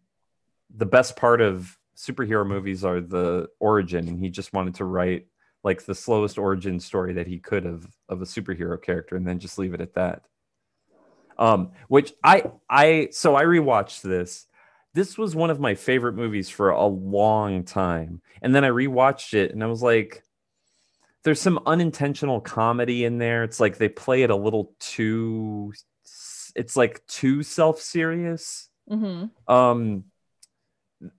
the 0.74 0.86
best 0.86 1.16
part 1.16 1.40
of 1.40 1.78
superhero 1.96 2.46
movies 2.46 2.84
are 2.84 3.00
the 3.00 3.48
origin 3.60 4.08
and 4.08 4.18
he 4.18 4.30
just 4.30 4.54
wanted 4.54 4.74
to 4.74 4.86
write 4.86 5.26
like 5.62 5.84
the 5.84 5.94
slowest 5.94 6.38
origin 6.38 6.80
story 6.80 7.12
that 7.12 7.26
he 7.26 7.38
could 7.38 7.66
of 7.66 7.86
of 8.08 8.22
a 8.22 8.24
superhero 8.24 8.80
character 8.80 9.16
and 9.16 9.28
then 9.28 9.38
just 9.38 9.58
leave 9.58 9.74
it 9.74 9.82
at 9.82 9.94
that. 9.94 10.22
Um 11.38 11.72
which 11.88 12.14
i 12.24 12.44
i 12.70 13.08
so 13.12 13.36
i 13.36 13.44
rewatched 13.44 14.00
this. 14.00 14.46
This 14.94 15.18
was 15.18 15.36
one 15.36 15.50
of 15.50 15.60
my 15.60 15.74
favorite 15.74 16.14
movies 16.14 16.48
for 16.48 16.70
a 16.70 16.86
long 16.86 17.64
time 17.64 18.22
and 18.40 18.54
then 18.54 18.64
i 18.64 18.70
rewatched 18.70 19.34
it 19.34 19.52
and 19.52 19.62
i 19.62 19.66
was 19.66 19.82
like 19.82 20.24
there's 21.24 21.40
some 21.40 21.60
unintentional 21.66 22.40
comedy 22.40 23.04
in 23.04 23.18
there. 23.18 23.44
It's 23.44 23.60
like 23.60 23.76
they 23.78 23.88
play 23.88 24.22
it 24.22 24.30
a 24.30 24.36
little 24.36 24.74
too 24.80 25.72
it's 26.56 26.76
like 26.76 27.06
too 27.06 27.42
self-serious. 27.42 28.68
Hmm 28.88 29.26
um 29.46 30.04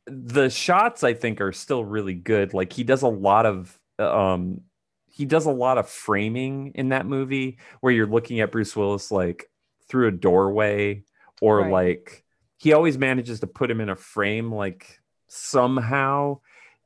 the 0.06 0.50
shots 0.50 1.04
i 1.04 1.14
think 1.14 1.42
are 1.42 1.52
still 1.52 1.84
really 1.84 2.14
good. 2.14 2.54
Like 2.54 2.72
he 2.74 2.84
does 2.84 3.02
a 3.02 3.08
lot 3.08 3.46
of 3.46 3.80
um 3.98 4.62
he 5.08 5.26
does 5.26 5.46
a 5.46 5.52
lot 5.52 5.78
of 5.78 5.90
framing 5.90 6.72
in 6.76 6.90
that 6.90 7.06
movie 7.06 7.58
where 7.82 7.92
you're 7.94 8.08
looking 8.08 8.40
at 8.40 8.52
bruce 8.52 8.76
willis 8.76 9.12
like 9.12 9.50
through 9.90 10.08
a 10.08 10.12
doorway 10.12 11.04
or 11.42 11.62
Right. 11.62 11.72
like 11.72 12.24
he 12.58 12.74
always 12.74 12.98
manages 12.98 13.40
to 13.42 13.48
put 13.48 13.70
him 13.72 13.82
in 13.82 13.90
a 13.90 13.96
frame 13.96 14.54
like 14.54 15.00
somehow 15.28 16.40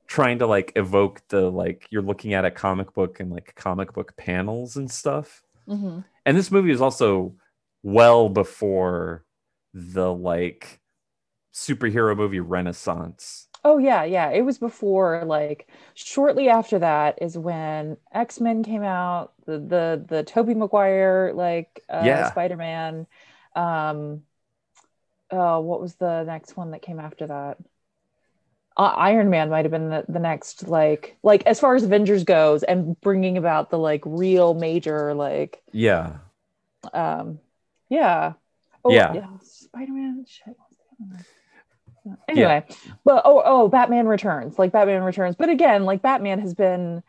trying 0.07 0.39
to 0.39 0.47
like 0.47 0.73
evoke 0.75 1.21
the 1.29 1.49
like 1.51 1.87
you're 1.91 2.01
looking 2.01 2.33
at 2.33 2.45
a 2.45 2.51
comic 2.51 2.93
book 2.93 3.19
and 3.19 3.31
like 3.31 3.55
comic 3.55 3.93
book 3.93 4.15
panels 4.17 4.77
and 4.77 4.89
stuff. 4.91 5.43
Hmm 5.67 5.99
and 6.25 6.37
this 6.37 6.51
movie 6.51 6.71
is 6.71 6.81
also 6.81 7.35
well 7.83 8.29
before 8.29 9.25
the 9.73 10.13
like 10.13 10.79
superhero 11.53 12.15
movie 12.17 12.39
renaissance. 12.41 13.47
Oh 13.63 13.77
yeah 13.79 14.03
yeah. 14.03 14.29
It 14.29 14.41
was 14.43 14.59
before 14.59 15.23
like 15.25 15.67
shortly 15.95 16.49
after 16.49 16.79
that 16.79 17.19
is 17.21 17.37
when 17.37 17.97
x-men 18.11 18.63
came 18.63 18.83
out 18.83 19.33
the 19.45 19.57
the 19.59 20.05
the 20.07 20.23
tobey 20.23 20.53
maguire 20.53 21.33
like 21.33 21.83
uh, 21.89 22.23
Yeah. 22.23 22.23
spider-man. 22.23 23.07
Um 23.55 24.23
oh 25.31 25.59
what 25.61 25.81
was 25.81 25.95
the 25.95 26.23
next 26.23 26.55
one 26.57 26.71
that 26.71 26.81
came 26.81 26.99
after 26.99 27.27
that 27.27 27.57
uh, 28.77 28.93
Iron 28.97 29.29
Man 29.29 29.49
might 29.49 29.65
have 29.65 29.71
been 29.71 29.89
the, 29.89 30.05
the 30.09 30.19
next 30.19 30.67
like 30.67 31.17
like 31.23 31.43
as 31.45 31.59
far 31.59 31.75
as 31.75 31.83
Avengers 31.83 32.23
goes 32.23 32.63
and 32.63 32.99
bringing 33.01 33.37
about 33.37 33.69
the 33.69 33.77
like 33.77 34.01
real 34.05 34.53
major 34.53 35.13
like 35.13 35.61
yeah. 35.71 36.17
um 36.93 37.39
yeah. 37.89 38.33
Oh, 38.83 38.91
Yeah. 38.91 39.13
Shit 40.27 40.47
was 40.47 40.75
the 40.77 41.03
other 41.03 41.11
one? 41.11 41.25
anyway 42.29 42.63
but 43.03 43.23
oh 43.25 43.41
oh 43.43 43.67
Batman 43.67 44.07
Returns 44.07 44.59
like 44.59 44.71
Batman 44.71 45.03
Returns. 45.03 45.35
But 45.35 45.49
again 45.49 45.85
like 45.85 46.01
Batman 46.01 46.39
has 46.39 46.53
been 46.53 47.01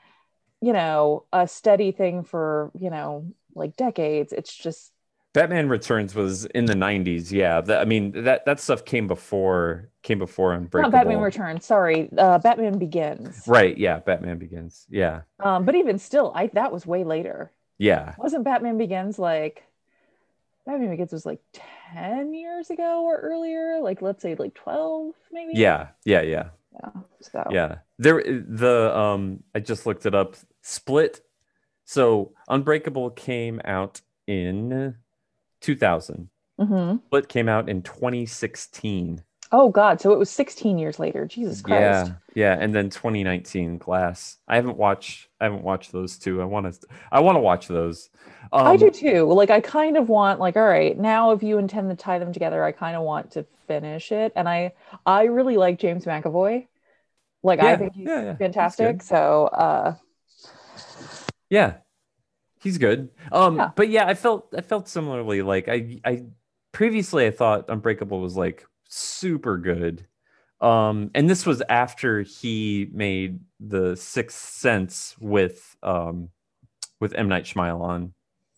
you 0.61 0.73
know 0.73 1.25
a 1.33 1.47
steady 1.47 1.93
thing 1.93 2.25
for 2.25 2.71
you 2.79 2.91
know 2.91 3.27
like 3.55 3.77
decades. 3.77 4.33
It's 4.33 4.55
just 4.55 4.93
batman 5.37 5.69
returns 5.69 6.15
was 6.15 6.47
in 6.47 6.65
the 6.65 6.73
90s 6.73 7.31
yeah. 7.31 7.61
That, 7.61 7.83
i 7.83 7.85
mean 7.85 8.25
that 8.25 8.47
that 8.47 8.59
stuff 8.59 8.87
came 8.87 9.07
before 9.07 9.91
came 10.03 10.19
before 10.19 10.55
unbreakable. 10.55 10.91
Not 10.91 10.99
Batman 10.99 11.21
Returns 11.21 11.67
sorry 11.67 12.09
uh 12.17 12.39
Batman 12.39 12.79
Begins. 12.79 13.43
Right 13.47 13.77
yeah 13.77 13.99
batman 13.99 14.39
begins 14.39 14.87
yeah. 14.89 15.23
Um 15.39 15.67
but 15.67 15.75
even 15.75 15.99
still 15.99 16.33
I 16.35 16.47
that 16.55 16.73
was 16.73 16.87
way 16.87 17.05
later. 17.05 17.53
Yeah. 17.77 18.15
Wasn't 18.17 18.45
Batman 18.45 18.79
Begins 18.79 19.19
like 19.19 19.63
Batman 20.65 20.89
Begins 20.91 21.13
was 21.13 21.27
like 21.27 21.41
10 21.93 22.33
years 22.33 22.71
ago 22.71 23.05
or 23.05 23.19
earlier? 23.19 23.81
Like 23.81 24.01
let's 24.01 24.23
say 24.23 24.37
like 24.37 24.55
12 24.55 25.13
maybe? 25.31 25.53
Yeah 25.55 25.89
yeah 26.07 26.23
yeah. 26.23 26.49
Yeah 26.73 27.03
so. 27.21 27.45
Yeah. 27.51 27.77
There 27.99 28.23
the 28.25 28.97
um 28.97 29.43
i 29.55 29.61
just 29.61 29.85
looked 29.85 30.07
it 30.07 30.15
up. 30.15 30.37
Split. 30.63 31.21
So 31.85 32.33
unbreakable 32.49 33.11
came 33.11 33.61
out 33.65 34.01
in 34.27 34.97
2000 35.67 36.31
Mhm. 36.59 37.01
split 37.09 37.29
came 37.29 37.49
out 37.49 37.69
in 37.69 37.83
2016 37.83 39.23
Oh 39.53 39.71
God! 39.71 40.01
So 40.01 40.13
it 40.13 40.19
was 40.19 40.31
16 40.31 40.79
years 40.79 40.99
later. 40.99 41.25
Jesus 41.27 41.61
Christ. 41.61 42.13
Yeah, 42.13 42.15
yeah, 42.35 42.57
and 42.59 42.75
then 42.75 42.91
2019 42.91 43.79
Glass. 43.79 44.39
I 44.49 44.57
haven't 44.57 44.77
watched. 44.77 45.29
I 45.41 45.45
haven't 45.45 45.63
watched 45.63 45.93
those 45.93 46.19
two. 46.19 46.43
I 46.43 46.45
want 46.45 46.73
to. 46.73 46.89
I 47.11 47.21
want 47.21 47.37
to 47.37 47.41
watch 47.41 47.69
those. 47.69 48.11
Um, 48.53 48.67
I 48.67 48.77
do 48.77 48.91
too. 48.91 49.25
Like 49.33 49.51
I 49.51 49.61
kind 49.61 49.97
of 49.97 50.09
want 50.09 50.41
like 50.41 50.57
all 50.57 50.67
right, 50.67 50.97
now 50.99 51.31
if 51.33 51.43
you 51.43 51.59
intend 51.59 51.91
to 51.91 51.97
tie 51.97 52.19
them 52.19 52.33
together, 52.33 52.63
I 52.65 52.73
kind 52.73 52.97
of 52.97 53.03
want 53.03 53.33
to 53.33 53.47
finish 53.67 54.13
it. 54.13 54.33
And 54.37 54.49
I 54.49 54.73
I 55.05 55.25
really 55.25 55.57
like 55.57 55.79
James 55.79 56.05
McAvoy. 56.05 56.67
Like 57.43 57.61
I 57.61 57.77
think 57.77 57.95
he's 57.95 58.09
yeah, 58.09 58.23
yeah, 58.23 58.37
fantastic. 58.39 59.03
So 59.03 59.47
uh 59.47 59.95
Yeah, 61.51 61.79
he's 62.67 62.79
good. 62.79 63.11
Um, 63.33 63.57
Yeah. 63.57 63.71
but 63.77 63.89
yeah, 63.89 64.07
I 64.07 64.15
felt 64.15 64.53
I 64.57 64.61
felt 64.61 64.89
similarly. 64.89 65.43
Like 65.43 65.69
I 65.69 66.01
I 66.05 66.25
previously 66.73 67.27
I 67.27 67.31
thought 67.31 67.67
Unbreakable 67.69 68.21
was 68.21 68.37
like 68.37 68.67
super 68.89 69.59
good. 69.59 70.07
Um, 70.61 71.11
and 71.15 71.29
this 71.31 71.47
was 71.47 71.63
after 71.69 72.23
he 72.23 72.89
made 72.93 73.41
the 73.61 73.97
Sixth 73.97 74.39
Sense 74.39 75.17
with 75.21 75.77
um 75.83 76.31
with 77.01 77.15
M 77.15 77.29
Night 77.29 77.45
Shyamalan. 77.45 78.13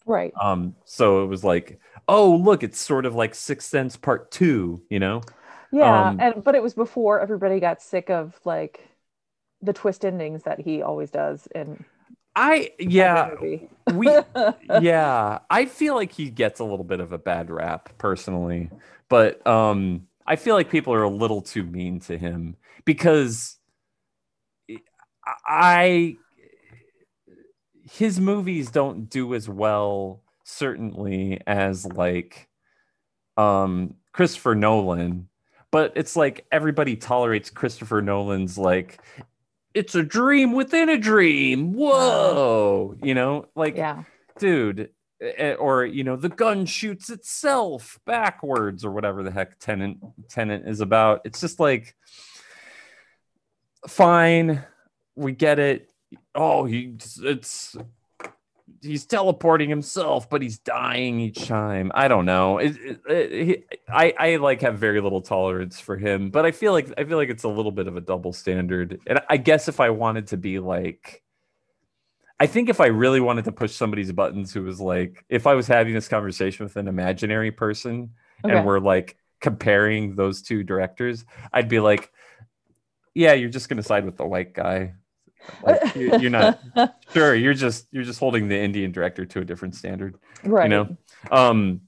right. 0.07 0.37
Um, 0.41 0.77
so 0.85 1.25
it 1.25 1.27
was 1.27 1.45
like, 1.45 1.81
oh 2.09 2.37
look, 2.37 2.63
it's 2.63 2.79
sort 2.79 3.07
of 3.07 3.15
like 3.15 3.35
Sixth 3.35 3.69
Sense 3.69 3.97
Part 3.97 4.31
Two, 4.31 4.83
you 4.91 4.99
know? 5.01 5.27
Yeah. 5.71 6.09
um, 6.09 6.17
and 6.19 6.43
but 6.45 6.55
it 6.55 6.63
was 6.63 6.75
before 6.75 7.21
everybody 7.21 7.61
got 7.61 7.83
sick 7.83 8.11
of 8.11 8.39
like 8.45 8.89
the 9.63 9.73
twist 9.73 10.05
endings 10.05 10.45
that 10.45 10.61
he 10.61 10.83
always 10.83 11.11
does 11.11 11.49
in 11.55 11.85
I 12.41 12.71
yeah, 12.79 13.35
we 13.95 14.09
yeah 14.81 15.39
i 15.51 15.65
feel 15.65 15.95
like 15.95 16.13
he 16.13 16.31
gets 16.31 16.61
a 16.61 16.65
little 16.65 16.85
bit 16.85 17.01
of 17.01 17.13
a 17.13 17.19
bad 17.19 17.51
rap 17.51 17.91
personally 17.99 18.71
but 19.09 19.45
um 19.47 20.07
i 20.27 20.37
feel 20.37 20.55
like 20.55 20.71
people 20.71 20.93
are 20.93 21.03
a 21.03 21.11
little 21.11 21.41
too 21.43 21.65
mean 21.65 22.01
to 22.01 22.19
him 22.19 22.57
because 22.85 23.57
i 25.47 26.17
his 27.91 28.21
movies 28.21 28.71
don't 28.71 29.09
do 29.09 29.35
as 29.35 29.49
well 29.49 30.23
certainly 30.45 31.41
as 31.47 31.87
like 31.87 32.49
um 33.37 33.95
christopher 34.13 34.55
nolan 34.55 35.29
but 35.71 35.93
it's 35.97 36.17
like 36.17 36.47
everybody 36.53 36.97
tolerates 36.97 37.51
christopher 37.51 38.03
nolan's 38.03 38.59
like 38.59 39.01
it's 39.75 39.95
a 39.95 40.03
dream 40.03 40.53
within 40.53 40.89
a 40.89 40.99
dream. 40.99 41.73
Whoa. 41.75 42.97
You 43.03 43.15
know 43.15 43.47
like 43.55 43.77
yeah. 43.77 44.05
dude 44.39 44.91
eh, 45.21 45.55
or 45.55 45.85
you 45.85 46.05
know 46.05 46.17
the 46.17 46.29
gun 46.29 46.67
shoots 46.67 47.11
itself 47.11 47.99
backwards 48.07 48.85
or 48.85 48.91
whatever 48.91 49.23
the 49.23 49.31
heck 49.31 49.59
tenet 49.59 49.97
tenet 50.29 50.67
is 50.67 50.81
about. 50.81 51.23
It's 51.25 51.41
just 51.41 51.61
like 51.61 51.95
fine 53.87 54.65
we 55.15 55.33
get 55.33 55.59
it. 55.59 55.91
Oh 56.35 56.65
he 56.65 56.97
it's 57.23 57.77
he's 58.83 59.07
teleporting 59.07 59.69
himself 59.69 60.29
but 60.31 60.41
he's 60.43 60.59
dying 60.59 61.19
each 61.21 61.47
time 61.47 61.91
i 61.95 62.07
don't 62.09 62.25
know 62.27 62.59
it, 62.59 62.77
it, 62.77 63.03
it- 63.09 63.81
i 63.89 64.15
i 64.19 64.37
like 64.37 64.61
have 64.61 64.79
very 64.79 65.01
little 65.01 65.21
tolerance 65.21 65.81
for 65.81 65.97
him 65.97 66.31
but 66.31 66.45
i 66.47 66.51
feel 66.51 66.73
like 66.73 66.93
i 66.99 67.05
feel 67.05 67.17
like 67.17 67.29
it's 67.31 67.45
a 67.45 67.49
little 67.49 67.73
bit 67.73 67.87
of 67.89 67.97
a 67.97 68.01
double 68.01 68.33
standard 68.33 69.01
and 69.07 69.21
i 69.29 69.37
guess 69.37 69.69
if 69.69 69.81
i 69.81 69.91
wanted 69.91 70.27
to 70.29 70.37
be 70.37 70.59
like 70.59 71.23
I 72.41 72.47
think 72.47 72.69
if 72.69 72.81
I 72.81 72.87
really 72.87 73.19
wanted 73.21 73.47
to 73.47 73.51
push 73.53 73.73
somebody's 73.75 74.13
buttons 74.13 74.55
who 74.55 74.63
was 74.63 74.81
like, 74.81 75.25
if 75.29 75.45
I 75.49 75.55
was 75.55 75.67
having 75.67 75.93
this 75.93 76.07
conversation 76.07 76.65
with 76.67 76.77
an 76.77 76.87
imaginary 76.87 77.51
person 77.51 78.11
Okay. 78.45 78.57
and 78.57 78.65
we're 78.65 78.79
like 78.79 79.17
comparing 79.41 80.15
those 80.15 80.41
two 80.43 80.63
directors, 80.63 81.25
I'd 81.53 81.69
be 81.69 81.81
like, 81.81 82.13
yeah, 83.13 83.33
you're 83.33 83.51
just 83.51 83.69
going 83.69 83.79
to 83.79 83.83
side 83.83 84.05
with 84.05 84.17
the 84.17 84.25
white 84.25 84.55
guy. 84.55 84.95
Like, 85.63 85.95
you- 85.97 86.19
you're 86.19 86.31
not 86.31 86.61
sure. 87.13 87.35
You're 87.35 87.55
just 87.55 87.87
you're 87.91 88.05
just 88.05 88.21
holding 88.21 88.49
the 88.49 88.59
Indian 88.59 88.93
director 88.93 89.25
to 89.25 89.41
a 89.41 89.45
different 89.45 89.75
standard, 89.75 90.17
right. 90.45 90.65
you 90.65 90.69
know. 90.71 90.97
Um, 91.31 91.83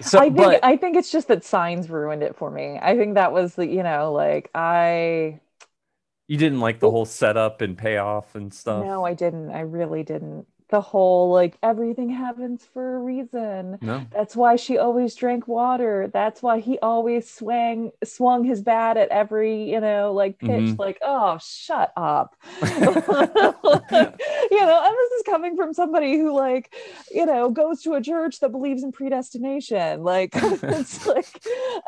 so 0.00 0.18
I 0.18 0.24
think 0.24 0.36
but 0.36 0.64
I 0.64 0.76
think 0.76 0.96
it's 0.96 1.10
just 1.10 1.28
that 1.28 1.44
signs 1.44 1.88
ruined 1.88 2.22
it 2.22 2.36
for 2.36 2.50
me. 2.50 2.78
I 2.80 2.96
think 2.96 3.14
that 3.14 3.32
was 3.32 3.54
the 3.54 3.66
you 3.66 3.82
know 3.82 4.12
like 4.12 4.50
I 4.54 5.40
you 6.26 6.36
didn't 6.36 6.60
like 6.60 6.78
the 6.80 6.90
whole 6.90 7.06
setup 7.06 7.62
and 7.62 7.76
payoff 7.76 8.34
and 8.34 8.52
stuff. 8.52 8.84
no 8.84 9.04
I 9.04 9.14
didn't 9.14 9.50
I 9.50 9.60
really 9.60 10.02
didn't 10.02 10.46
the 10.70 10.80
whole 10.80 11.32
like 11.32 11.56
everything 11.62 12.10
happens 12.10 12.66
for 12.72 12.96
a 12.96 12.98
reason. 12.98 13.78
No. 13.80 14.04
That's 14.12 14.36
why 14.36 14.56
she 14.56 14.76
always 14.78 15.14
drank 15.14 15.48
water. 15.48 16.10
That's 16.12 16.42
why 16.42 16.60
he 16.60 16.78
always 16.80 17.28
swang 17.30 17.90
swung 18.04 18.44
his 18.44 18.60
bat 18.62 18.96
at 18.96 19.08
every 19.08 19.70
you 19.70 19.80
know 19.80 20.12
like 20.12 20.38
pitch. 20.38 20.48
Mhm. 20.48 20.78
Like 20.78 20.98
oh 21.02 21.38
shut 21.40 21.92
up, 21.96 22.36
you 22.62 22.68
know. 24.60 24.82
And 24.84 24.94
this 24.94 25.12
is 25.12 25.22
coming 25.26 25.56
from 25.56 25.72
somebody 25.72 26.18
who 26.18 26.34
like 26.36 26.74
you 27.10 27.24
know 27.24 27.50
goes 27.50 27.82
to 27.82 27.94
a 27.94 28.00
church 28.02 28.40
that 28.40 28.50
believes 28.50 28.82
in 28.82 28.92
predestination. 28.92 30.02
Like 30.02 30.30
it's 30.34 31.06
like, 31.06 31.26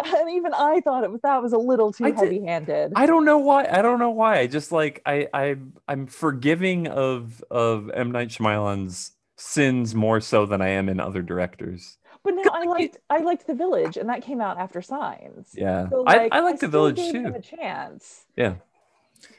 and 0.05 0.31
even 0.31 0.55
I 0.55 0.81
thought 0.81 1.05
it 1.05 1.11
was 1.11 1.21
that 1.23 1.43
was 1.43 1.53
a 1.53 1.59
little 1.59 1.93
too 1.93 2.07
I 2.07 2.11
heavy 2.13 2.45
handed. 2.45 2.93
I 2.97 3.07
don't 3.07 3.25
know 3.25 3.39
why. 3.39 3.67
I 3.71 3.83
don't 3.83 3.99
know 3.99 4.11
why. 4.11 4.39
I 4.39 4.47
just 4.47 4.73
like 4.73 5.03
I 5.05 5.29
I 5.35 5.57
I'm 5.89 6.07
forgiving 6.07 6.87
of 6.89 7.45
of 7.51 7.91
M 7.91 8.11
Night 8.11 8.31
Shyamalan's 8.77 9.13
sins 9.37 9.95
more 9.95 10.21
so 10.21 10.47
than 10.47 10.61
I 10.61 10.69
am 10.69 10.89
in 10.89 11.01
other 11.01 11.23
directors. 11.23 11.97
But 12.23 12.35
no, 12.35 12.43
I 12.53 12.65
liked 12.65 12.99
I 13.09 13.19
liked 13.21 13.47
the 13.47 13.55
village, 13.55 13.97
and 13.97 14.09
that 14.11 14.23
came 14.23 14.41
out 14.41 14.59
after 14.59 14.83
Signs. 14.83 15.51
Yeah, 15.55 15.89
So, 15.89 16.05
I 16.07 16.17
like, 16.17 16.33
I 16.33 16.41
like 16.41 16.55
the 16.61 16.69
still 16.69 16.71
village 16.71 16.97
gave 16.97 17.15
him 17.15 17.33
too. 17.33 17.39
A 17.39 17.41
chance. 17.41 18.27
Yeah, 18.37 18.57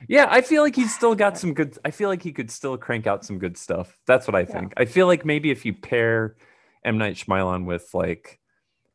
yeah. 0.08 0.28
I 0.32 0.42
feel 0.42 0.64
like 0.64 0.76
he's 0.76 0.94
still 0.96 1.14
got 1.14 1.38
some 1.38 1.54
good. 1.54 1.78
I 1.86 1.92
feel 1.92 2.10
like 2.10 2.24
he 2.24 2.32
could 2.32 2.50
still 2.50 2.78
crank 2.78 3.06
out 3.06 3.24
some 3.24 3.38
good 3.38 3.56
stuff. 3.58 4.00
That's 4.08 4.28
what 4.28 4.36
I 4.36 4.42
Yeah. 4.42 4.46
think. 4.46 4.74
I 4.78 4.86
feel 4.86 5.06
like 5.06 5.26
maybe 5.26 5.52
if 5.52 5.64
you 5.66 5.74
pair 5.74 6.36
M 6.84 6.98
Night 6.98 7.16
Shyamalan 7.16 7.66
with 7.66 7.94
like 7.94 8.40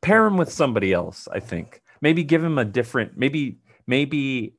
pair 0.01 0.27
him 0.27 0.37
with 0.37 0.53
somebody 0.53 0.93
else, 0.93 1.29
I 1.31 1.39
think 1.39 1.81
maybe 2.01 2.25
give 2.25 2.43
him 2.43 2.59
a 2.59 2.65
different. 2.65 3.17
Maybe 3.17 3.61
maybe 3.87 4.57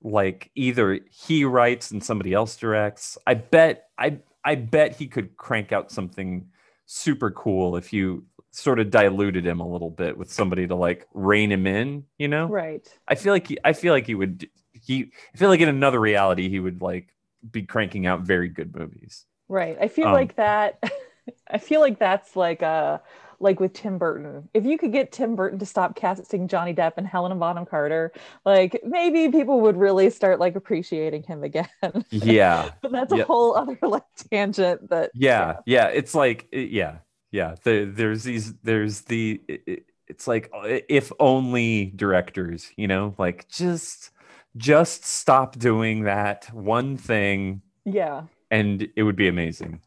like 0.00 0.50
either 0.54 1.00
he 1.10 1.44
writes 1.44 1.90
and 1.90 2.02
somebody 2.02 2.32
else 2.32 2.56
directs. 2.56 3.18
I 3.26 3.34
bet 3.34 3.88
I 3.98 4.20
I 4.44 4.54
bet 4.56 4.96
he 4.96 5.06
could 5.08 5.36
crank 5.36 5.72
out 5.72 5.90
something 5.90 6.48
super 6.86 7.30
cool 7.30 7.76
if 7.76 7.92
you 7.92 8.24
sort 8.50 8.78
of 8.78 8.90
diluted 8.90 9.46
him 9.46 9.60
a 9.60 9.68
little 9.68 9.90
bit 9.90 10.16
with 10.16 10.30
somebody 10.32 10.66
to 10.66 10.74
like 10.74 11.08
rein 11.14 11.50
him 11.50 11.66
in, 11.66 12.04
you 12.18 12.28
know? 12.28 12.54
Right. 12.54 12.86
I 13.08 13.14
feel 13.16 13.32
like 13.32 13.48
he, 13.48 13.58
I 13.64 13.72
feel 13.72 13.92
like 13.92 14.06
he 14.06 14.14
would 14.14 14.48
he 14.72 15.12
I 15.34 15.38
feel 15.38 15.48
like 15.48 15.60
in 15.60 15.68
another 15.68 16.00
reality 16.00 16.48
he 16.48 16.60
would 16.60 16.82
like 16.82 17.08
be 17.50 17.62
cranking 17.62 18.06
out 18.06 18.22
very 18.22 18.48
good 18.48 18.74
movies. 18.76 19.26
Right. 19.48 19.76
I 19.80 19.88
feel 19.88 20.08
Um, 20.08 20.12
like 20.12 20.36
that 20.36 20.82
I 21.48 21.58
feel 21.58 21.80
like 21.80 21.98
that's 21.98 22.36
like 22.36 22.62
uh 22.62 22.98
like 23.40 23.60
with 23.60 23.72
Tim 23.72 23.98
Burton. 23.98 24.48
If 24.54 24.64
you 24.64 24.78
could 24.78 24.92
get 24.92 25.12
Tim 25.12 25.36
Burton 25.36 25.58
to 25.58 25.66
stop 25.66 25.96
casting 25.96 26.48
Johnny 26.48 26.74
Depp 26.74 26.92
and 26.96 27.06
Helena 27.06 27.34
Bonham 27.34 27.66
Carter, 27.66 28.12
like 28.44 28.80
maybe 28.84 29.30
people 29.30 29.60
would 29.62 29.76
really 29.76 30.10
start 30.10 30.40
like 30.40 30.56
appreciating 30.56 31.22
him 31.24 31.42
again. 31.44 31.68
Yeah. 32.10 32.70
but 32.82 32.92
that's 32.92 33.12
a 33.12 33.24
whole 33.24 33.56
other 33.56 33.78
like 33.82 34.04
tangent 34.30 34.90
that 34.90 35.10
Yeah. 35.14 35.56
Yeah, 35.66 35.86
it's 35.88 36.14
like 36.14 36.48
yeah. 36.52 36.98
Yeah, 37.30 37.56
there, 37.64 37.84
there's 37.86 38.22
these 38.22 38.54
there's 38.62 39.02
the 39.02 39.40
it- 39.48 39.62
it- 39.66 39.84
it's 40.06 40.28
like 40.28 40.50
uh, 40.54 40.80
if 40.90 41.10
only 41.18 41.86
directors, 41.96 42.70
you 42.76 42.86
know, 42.86 43.14
like 43.16 43.48
just 43.48 44.10
just 44.56 45.02
stop 45.04 45.58
doing 45.58 46.02
that 46.04 46.44
one 46.52 46.98
thing 46.98 47.62
Yeah. 47.86 48.24
and 48.50 48.86
it 48.96 49.02
would 49.02 49.16
be 49.16 49.28
amazing. 49.28 49.80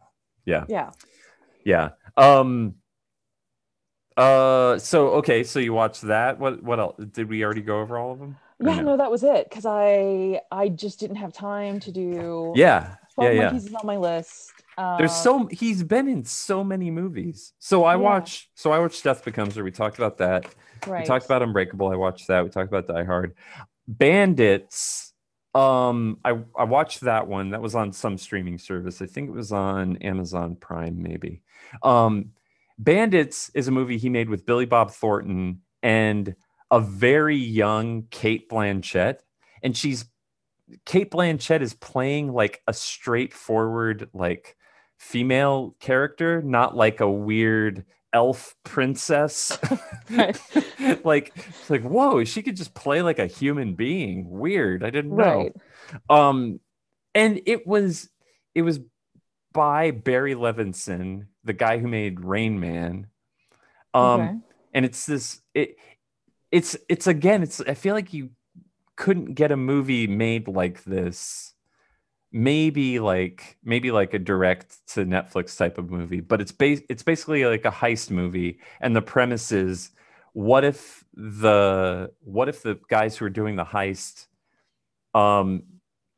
Yeah. 0.43 0.65
Yeah. 0.67 0.89
Yeah. 1.63 1.89
Um 2.17 2.75
uh 4.17 4.77
so 4.79 5.09
okay, 5.09 5.43
so 5.43 5.59
you 5.59 5.73
watched 5.73 6.01
that. 6.03 6.39
What 6.39 6.63
what 6.63 6.79
else? 6.79 6.95
Did 7.11 7.29
we 7.29 7.43
already 7.43 7.61
go 7.61 7.79
over 7.81 7.97
all 7.97 8.11
of 8.13 8.19
them? 8.19 8.35
Yeah, 8.59 8.81
no, 8.81 8.97
that 8.97 9.11
was 9.11 9.23
it. 9.23 9.49
Cause 9.51 9.65
I 9.65 10.41
I 10.51 10.69
just 10.69 10.99
didn't 10.99 11.17
have 11.17 11.31
time 11.33 11.79
to 11.81 11.91
do 11.91 12.53
Yeah. 12.55 12.95
12 13.15 13.33
Yeah, 13.33 13.39
yeah. 13.39 13.43
Monkeys 13.51 13.65
is 13.67 13.73
on 13.75 13.85
my 13.85 13.97
list. 13.97 14.63
There's 14.97 15.11
Uh, 15.11 15.13
so 15.13 15.45
he's 15.51 15.83
been 15.83 16.07
in 16.07 16.23
so 16.25 16.63
many 16.63 16.89
movies. 16.89 17.53
So 17.59 17.83
I 17.83 17.93
Yeah. 17.93 18.01
watched 18.01 18.49
so 18.55 18.71
I 18.71 18.79
watched 18.79 19.03
Death 19.03 19.23
Becomes 19.23 19.55
Her. 19.55 19.63
We 19.63 19.71
talked 19.71 19.97
about 19.97 20.17
that. 20.17 20.47
right. 20.87 21.01
We 21.01 21.05
talked 21.07 21.25
about 21.25 21.43
Unbreakable. 21.43 21.91
I 21.91 21.95
watched 21.95 22.27
that. 22.27 22.43
We 22.43 22.49
talked 22.49 22.69
about 22.69 22.87
Die 22.87 23.03
Hard. 23.03 23.35
Bandits. 23.87 25.13
Um, 25.53 26.19
I 26.23 26.39
I 26.57 26.65
watched 26.65 27.01
that 27.01 27.27
one. 27.27 27.51
That 27.51 27.61
was 27.61 27.73
on 27.75 27.91
some 27.93 28.17
streaming 28.17 28.57
service. 28.57 29.01
I 29.01 29.05
think 29.07 29.29
it 29.29 29.33
was 29.33 29.51
on 29.51 29.97
Amazon 29.97 30.55
Prime, 30.55 31.01
maybe. 31.01 31.41
Um, 31.83 32.31
Bandits 32.79 33.49
is 33.53 33.67
a 33.67 33.71
movie 33.71 33.97
he 33.97 34.09
made 34.09 34.29
with 34.29 34.45
Billy 34.45 34.65
Bob 34.65 34.91
Thornton 34.91 35.61
and 35.81 36.35
a 36.69 36.79
very 36.79 37.37
young 37.37 38.03
Cate 38.11 38.49
Blanchett, 38.49 39.19
and 39.63 39.75
she's 39.75 40.05
Cate 40.85 41.11
Blanchett 41.11 41.61
is 41.61 41.73
playing 41.73 42.31
like 42.33 42.61
a 42.67 42.73
straightforward 42.73 44.09
like 44.13 44.55
female 44.97 45.75
character, 45.79 46.41
not 46.41 46.75
like 46.75 46.99
a 46.99 47.09
weird 47.09 47.85
elf 48.13 48.55
princess. 48.63 49.57
Right. 50.09 50.39
like 51.03 51.33
it's 51.35 51.69
like 51.69 51.83
whoa 51.83 52.23
she 52.23 52.41
could 52.41 52.55
just 52.55 52.73
play 52.73 53.01
like 53.01 53.19
a 53.19 53.27
human 53.27 53.75
being 53.75 54.29
weird 54.29 54.83
i 54.83 54.89
didn't 54.89 55.15
know 55.15 55.23
Right. 55.23 55.53
um 56.09 56.59
and 57.13 57.41
it 57.45 57.67
was 57.67 58.09
it 58.55 58.61
was 58.61 58.79
by 59.53 59.91
barry 59.91 60.33
levinson 60.33 61.27
the 61.47 61.53
guy 61.53 61.79
who 61.79 61.87
made 61.87 62.19
rain 62.19 62.59
man. 62.59 63.07
Um 63.93 64.21
okay. 64.21 64.35
and 64.73 64.85
it's 64.85 65.05
this 65.05 65.41
it 65.53 65.77
it's 66.51 66.77
it's 66.87 67.07
again 67.07 67.43
it's 67.43 67.59
i 67.61 67.73
feel 67.73 67.93
like 67.93 68.13
you 68.13 68.29
couldn't 68.95 69.35
get 69.35 69.51
a 69.51 69.57
movie 69.57 70.07
made 70.07 70.47
like 70.47 70.83
this. 70.83 71.53
Maybe 72.31 72.99
like 72.99 73.57
maybe 73.63 73.91
like 73.91 74.13
a 74.13 74.19
direct 74.19 74.85
to 74.93 75.05
netflix 75.05 75.57
type 75.57 75.77
of 75.77 75.89
movie 75.89 76.19
but 76.19 76.41
it's 76.41 76.51
bas- 76.51 76.81
it's 76.89 77.03
basically 77.03 77.45
like 77.45 77.65
a 77.65 77.71
heist 77.71 78.11
movie. 78.11 78.59
And 78.81 78.95
the 78.95 79.01
premise 79.01 79.51
is 79.51 79.91
what 80.33 80.63
if 80.65 81.05
the 81.13 82.11
what 82.19 82.49
if 82.49 82.61
the 82.61 82.79
guys 82.89 83.15
who 83.15 83.25
are 83.25 83.29
doing 83.29 83.55
the 83.55 83.65
heist 83.65 84.27
um 85.13 85.63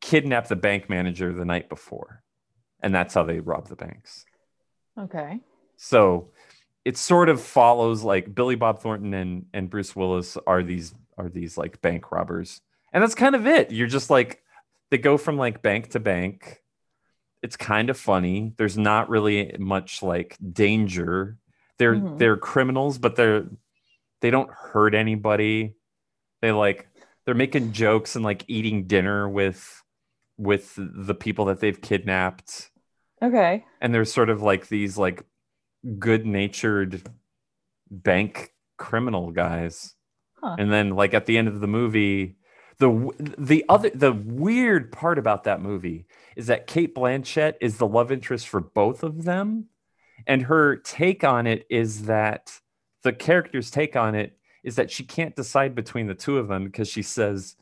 kidnap 0.02 0.48
the 0.48 0.56
bank 0.56 0.90
manager 0.90 1.32
the 1.32 1.46
night 1.46 1.70
before? 1.70 2.24
And 2.82 2.96
that's 2.96 3.14
how 3.14 3.24
they 3.24 3.40
rob 3.40 3.68
the 3.68 3.76
banks 3.76 4.26
Okay. 5.00 5.40
so 5.78 6.30
it 6.86 6.98
sort 6.98 7.30
of 7.30 7.42
follows 7.42 8.04
like 8.04 8.34
Billy 8.34 8.56
Bob 8.56 8.80
Thornton 8.80 9.14
and 9.14 9.46
and 9.54 9.70
Bruce 9.70 9.96
Willis 9.96 10.38
are 10.48 10.64
these 10.64 10.94
are 11.18 11.30
these 11.30 11.58
like 11.58 11.82
bank 11.82 12.12
robbers. 12.12 12.62
And 12.94 13.04
that's 13.04 13.16
kind 13.16 13.36
of 13.36 13.46
it. 13.46 13.72
You're 13.72 13.88
just 13.88 14.10
like 14.10 14.42
they 14.90 14.98
go 14.98 15.18
from 15.18 15.38
like 15.38 15.62
bank 15.62 15.90
to 15.92 16.00
bank. 16.00 16.62
It's 17.44 17.56
kind 17.58 17.90
of 17.90 17.98
funny. 17.98 18.54
There's 18.58 18.78
not 18.78 19.10
really 19.10 19.56
much 19.60 20.02
like 20.02 20.38
danger. 20.54 21.38
They're 21.78 21.96
Mhm. 21.96 22.18
they're 22.18 22.38
criminals, 22.38 22.98
but 22.98 23.16
they're 23.16 23.46
they 24.22 24.32
don't 24.32 24.50
hurt 24.52 24.96
anybody. 24.96 25.76
They 26.42 26.52
like 26.52 26.88
they're 27.26 27.36
making 27.36 27.74
jokes 27.74 28.16
and 28.16 28.26
like 28.26 28.44
eating 28.48 28.88
dinner 28.88 29.30
with 29.30 29.84
with 30.38 30.74
the 30.78 31.14
people 31.16 31.46
that 31.46 31.60
they've 31.60 31.80
kidnapped 31.80 32.69
Okay. 33.22 33.66
and 33.82 33.94
there's 33.94 34.12
sort 34.14 34.30
of 34.30 34.42
like 34.42 34.68
these 34.68 34.98
like 34.98 35.26
good-natured 35.98 37.10
bank 37.90 38.54
criminal 38.78 39.32
guys 39.32 39.96
Huh. 40.42 40.56
and 40.58 40.72
then 40.72 40.92
like 40.92 41.14
at 41.14 41.26
the 41.26 41.38
end 41.38 41.50
of 41.50 41.60
the 41.60 41.68
movie 41.68 42.38
the 42.78 43.12
the 43.38 43.66
other 43.68 43.90
the 43.90 44.14
weird 44.14 44.90
part 44.90 45.18
about 45.18 45.44
that 45.44 45.62
movie 45.62 46.06
is 46.38 46.48
that 46.48 46.66
Cate 46.66 46.96
Blanchett 46.96 47.56
is 47.60 47.78
the 47.78 47.88
love 47.88 48.10
interest 48.10 48.48
for 48.48 48.62
both 48.62 49.04
of 49.04 49.26
them 49.26 49.66
and 50.26 50.44
her 50.44 50.78
take 50.78 51.26
on 51.26 51.46
it 51.46 51.66
is 51.70 52.04
that 52.04 52.54
the 53.04 53.12
character's 53.12 53.70
take 53.70 53.98
on 53.98 54.16
it 54.16 54.38
is 54.64 54.78
that 54.78 54.92
she 54.92 55.04
can't 55.04 55.36
decide 55.36 55.76
between 55.76 56.08
the 56.08 56.16
two 56.16 56.38
of 56.38 56.48
them 56.48 56.64
because 56.64 56.88
she 56.88 57.02
says 57.02 57.58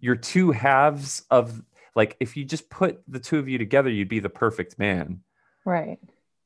you're 0.00 0.14
two 0.14 0.50
halves 0.50 1.22
of 1.30 1.62
like 1.98 2.16
if 2.20 2.36
you 2.36 2.44
just 2.44 2.70
put 2.70 2.92
the 3.08 3.18
two 3.20 3.38
of 3.38 3.48
you 3.48 3.58
together 3.58 3.90
you'd 3.90 4.08
be 4.16 4.20
the 4.20 4.28
perfect 4.44 4.78
man 4.78 5.20
Right. 5.64 5.98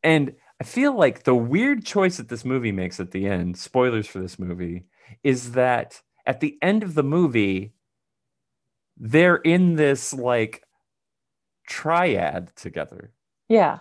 and 0.03 0.34
I 0.61 0.64
feel 0.64 0.92
like 0.96 1.24
the 1.24 1.34
weird 1.34 1.84
choice 1.84 2.16
that 2.18 2.28
this 2.28 2.44
movie 2.44 2.70
makes 2.70 3.00
at 3.00 3.11
the 3.11 3.26
end, 3.26 3.57
spoilers 3.59 4.07
for 4.07 4.20
this 4.20 4.38
movie, 4.38 4.84
is 5.24 5.53
that 5.53 6.00
at 6.24 6.38
the 6.38 6.57
end 6.62 6.84
of 6.84 6.94
the 6.94 7.03
movie, 7.03 7.72
they're 8.96 9.42
in 9.55 9.74
this 9.74 10.12
like 10.14 10.62
triad 11.66 12.55
together. 12.55 13.11
Yeah. 13.48 13.78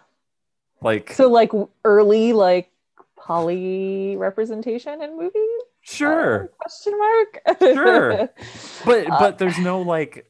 Like, 0.81 1.13
So 1.13 1.27
like 1.29 1.51
early 1.85 2.33
like 2.33 2.71
poly 3.15 4.15
representation 4.17 5.03
in 5.03 5.17
movies? 5.17 5.61
sure, 5.81 6.45
Uh, 6.45 6.47
question 6.57 6.97
mark. 6.97 7.59
Sure. 7.59 8.29
but 8.85 9.07
uh, 9.11 9.19
but 9.19 9.37
there's 9.37 9.59
no 9.59 9.81
like 9.81 10.25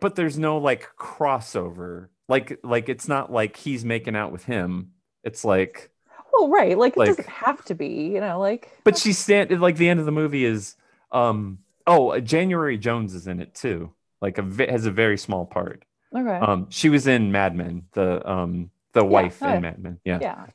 but 0.00 0.16
there's 0.16 0.38
no 0.38 0.58
like 0.58 0.88
crossover. 0.98 2.08
Like 2.28 2.58
like 2.62 2.88
it's 2.88 3.08
not 3.08 3.32
like 3.32 3.56
he's 3.56 3.84
making 3.84 4.16
out 4.16 4.32
with 4.32 4.44
him. 4.44 4.92
It's 5.24 5.44
like 5.44 5.90
well, 6.32 6.48
right. 6.48 6.78
Like 6.78 6.96
it 6.96 7.06
doesn't 7.06 7.28
have 7.28 7.64
to 7.66 7.74
be, 7.74 8.10
you 8.14 8.20
know, 8.20 8.40
like 8.40 8.70
but 8.84 8.96
she 8.96 9.12
stand 9.12 9.58
like 9.60 9.76
the 9.76 9.88
end 9.88 10.00
of 10.00 10.06
the 10.06 10.12
movie 10.12 10.44
is 10.44 10.76
um 11.12 11.58
oh 11.86 12.10
uh, 12.10 12.20
January 12.20 12.78
Jones 12.78 13.14
is 13.14 13.26
in 13.26 13.40
it 13.40 13.54
too 13.54 13.92
like 14.20 14.38
a 14.38 14.70
has 14.70 14.86
a 14.86 14.90
very 14.90 15.18
small 15.18 15.44
part 15.46 15.84
okay. 16.14 16.36
um 16.36 16.66
she 16.70 16.88
was 16.88 17.06
in 17.06 17.32
Mad 17.32 17.54
Men 17.54 17.84
the 17.92 18.28
um 18.30 18.70
the 18.92 19.04
wife 19.04 19.38
yeah. 19.40 19.54
in 19.54 19.62
Mad 19.62 19.78
Men 19.78 20.00
yeah 20.04 20.18
yeah. 20.20 20.46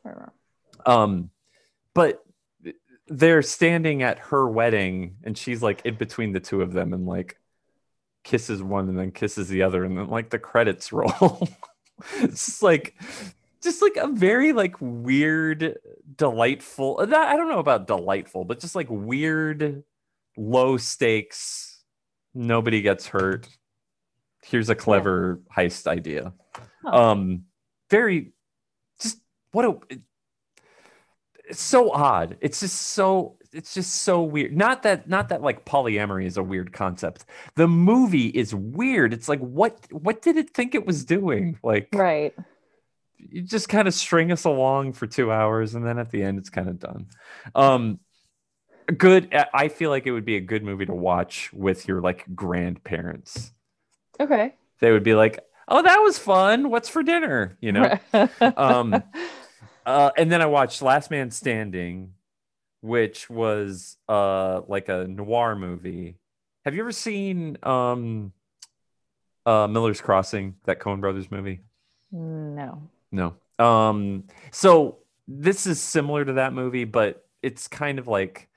Um 0.86 1.30
but 1.93 2.24
they're 3.08 3.41
standing 3.41 4.02
at 4.02 4.20
her 4.20 4.48
wedding 4.48 5.18
and 5.24 5.38
she's 5.38 5.62
like 5.62 5.82
in 5.86 5.96
between 5.96 6.32
the 6.32 6.39
two 6.39 6.62
of 6.62 6.74
them 6.74 6.93
and 6.93 7.06
like 7.06 7.38
kisses 8.26 8.62
one 8.62 8.90
and 8.90 9.00
then 9.00 9.12
kisses 9.12 9.48
the 9.48 9.62
other 9.64 9.86
and 9.86 9.98
then 9.98 10.10
like 10.10 10.30
the 10.30 10.40
credits 10.40 10.92
roll. 10.92 11.48
It's 12.16 12.46
just 12.48 12.64
like 12.64 12.96
just 13.62 13.82
like 13.82 13.96
a 13.96 14.08
very 14.08 14.52
like 14.52 14.76
weird 14.80 15.78
delightful 16.18 17.00
uh, 17.00 17.08
i 17.16 17.36
don't 17.36 17.50
know 17.50 17.58
about 17.58 17.88
delightful 17.88 18.44
but 18.46 18.60
just 18.60 18.76
like 18.76 18.86
weird 18.92 19.84
low 20.38 20.78
stakes 20.78 21.76
nobody 22.36 22.82
gets 22.82 23.08
hurt. 23.08 23.48
Here's 24.44 24.70
a 24.70 24.76
clever 24.76 25.40
heist 25.56 25.88
idea. 25.88 26.34
Um 26.86 27.46
very 27.90 28.34
just 29.00 29.20
what 29.52 29.66
a 29.66 29.78
it's 31.48 31.62
so 31.62 31.92
odd. 31.92 32.38
It's 32.42 32.60
just 32.60 32.76
so 32.76 33.38
it's 33.56 33.74
just 33.74 34.03
so 34.03 34.22
weird. 34.22 34.56
Not 34.56 34.84
that 34.84 35.08
not 35.08 35.30
that 35.30 35.41
like 35.41 35.66
polyamory 35.66 36.26
is 36.26 36.38
a 36.38 36.43
weird 36.43 36.74
concept. 36.74 37.26
The 37.56 37.68
movie 37.68 38.28
is 38.28 38.53
weird. 38.53 39.14
It's 39.14 39.30
like 39.30 39.39
what 39.39 39.80
what 39.91 40.22
did 40.22 40.38
it 40.38 40.49
think 40.51 40.76
it 40.76 40.86
was 40.86 41.06
doing? 41.06 41.58
Like 41.64 41.89
right. 41.93 42.34
you 43.18 43.41
just 43.41 43.70
kind 43.70 43.88
of 43.88 43.93
string 43.93 44.32
us 44.32 44.43
along 44.43 44.93
for 44.93 45.08
two 45.08 45.32
hours 45.32 45.74
and 45.74 45.86
then 45.86 45.97
at 45.97 46.12
the 46.12 46.22
end 46.22 46.38
it's 46.38 46.49
kind 46.49 46.68
of 46.70 46.80
done. 46.80 47.08
Um 47.56 47.99
good 48.97 49.34
I- 49.34 49.47
i 49.51 49.68
feel 49.68 49.89
like 49.89 50.06
it 50.06 50.12
would 50.12 50.26
be 50.26 50.36
a 50.36 50.41
good 50.41 50.64
movie 50.64 50.86
to 50.86 50.93
watch 50.93 51.51
with 51.53 51.88
your 51.88 52.01
like 52.01 52.24
grandparents. 52.36 53.51
Okay. 54.20 54.53
they 54.80 54.91
would 54.91 55.03
be 55.03 55.16
like 55.16 55.39
oh 55.68 55.82
that 55.82 55.97
was 55.99 56.20
fun. 56.20 56.70
What's 56.70 56.89
for 56.89 57.03
dinner? 57.03 57.58
You 57.62 57.72
know? 57.72 57.99
Um, 58.41 59.01
uh, 59.86 60.12
and 60.18 60.32
then 60.32 60.41
I 60.41 60.47
watched 60.47 60.82
Last 60.82 61.12
Man 61.12 61.30
Standing, 61.30 62.14
which 62.86 63.30
was 63.30 63.98
uh 64.08 64.62
like 64.68 64.90
a 64.90 65.08
noir 65.08 65.56
movie. 65.56 66.20
Have 66.64 66.76
you 66.76 66.82
ever 66.82 66.92
seen 66.92 67.58
um 67.64 68.32
uh 69.46 69.68
Miller's 69.68 70.02
Crossing, 70.02 70.56
that 70.66 70.80
Coen 70.80 71.02
Brothers 71.02 71.32
movie? 71.32 71.62
no. 72.12 72.90
No. 73.12 73.36
Um 73.58 74.26
so 74.52 75.00
this 75.28 75.66
is 75.66 75.82
similar 75.82 76.24
to 76.24 76.34
that 76.34 76.54
movie, 76.54 76.86
but 76.86 77.26
it's 77.42 77.68
kind 77.68 77.98
of 77.98 78.08
like 78.08 78.50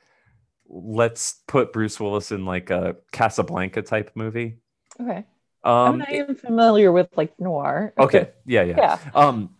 let's 0.68 1.40
put 1.46 1.72
Bruce 1.72 1.98
Willis 1.98 2.30
in 2.30 2.44
like 2.44 2.68
a 2.68 2.96
Casablanca 3.12 3.80
type 3.80 4.10
movie. 4.14 4.58
Okay. 5.00 5.24
Um 5.64 5.64
I 5.64 5.88
am 5.88 5.98
not 5.98 6.12
even 6.12 6.34
familiar 6.34 6.92
with 6.92 7.08
like 7.16 7.38
noir. 7.40 7.94
okay. 7.98 8.30
Yeah, 8.44 8.62
yeah. 8.62 8.76
Yeah. 8.76 8.98
Um, 9.14 9.56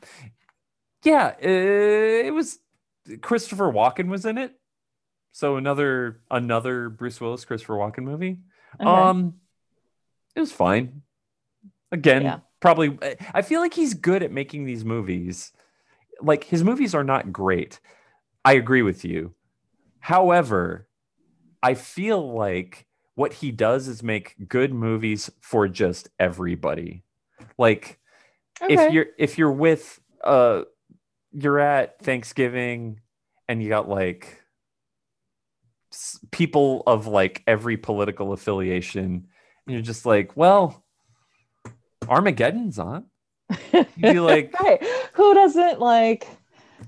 yeah, 1.04 1.28
uh, 1.42 2.26
it 2.26 2.34
was 2.34 2.58
Christopher 3.22 3.72
Walken 3.72 4.08
was 4.08 4.24
in 4.26 4.36
it, 4.38 4.57
so 5.32 5.56
another 5.56 6.20
another 6.30 6.88
Bruce 6.88 7.20
Willis 7.20 7.44
Christopher 7.44 7.74
Walken 7.74 8.04
movie. 8.04 8.38
Okay. 8.80 8.88
Um, 8.88 9.34
it 10.34 10.40
was 10.40 10.52
fine. 10.52 11.02
Again, 11.90 12.22
Yeah. 12.22 12.38
probably. 12.60 12.98
I 13.32 13.42
feel 13.42 13.60
like 13.60 13.74
he's 13.74 13.94
good 13.94 14.22
at 14.22 14.30
making 14.30 14.64
these 14.64 14.84
movies. 14.84 15.52
Like 16.20 16.44
his 16.44 16.62
movies 16.64 16.94
are 16.94 17.04
not 17.04 17.32
great. 17.32 17.80
I 18.44 18.54
agree 18.54 18.82
with 18.82 19.04
you. 19.04 19.34
However, 20.00 20.88
I 21.62 21.74
feel 21.74 22.34
like 22.34 22.86
what 23.14 23.32
he 23.32 23.50
does 23.50 23.88
is 23.88 24.02
make 24.02 24.36
good 24.48 24.72
movies 24.72 25.30
for 25.40 25.66
just 25.68 26.08
everybody. 26.18 27.02
Like 27.56 27.98
okay. 28.62 28.74
if 28.74 28.92
you're 28.92 29.06
if 29.18 29.38
you're 29.38 29.52
with 29.52 30.00
uh 30.22 30.62
you're 31.32 31.58
at 31.58 32.00
Thanksgiving 32.00 33.00
and 33.48 33.62
you 33.62 33.68
got 33.68 33.88
like 33.88 34.42
people 36.30 36.82
of 36.86 37.06
like 37.06 37.42
every 37.46 37.76
political 37.76 38.32
affiliation 38.32 39.04
and 39.66 39.74
you're 39.74 39.80
just 39.82 40.04
like 40.06 40.36
well 40.36 40.84
Armageddon's 42.08 42.78
on 42.78 43.06
you'd 43.96 44.20
like- 44.20 44.52
right. 44.60 44.82
Who 45.14 45.34
doesn't 45.34 45.80
like 45.80 46.26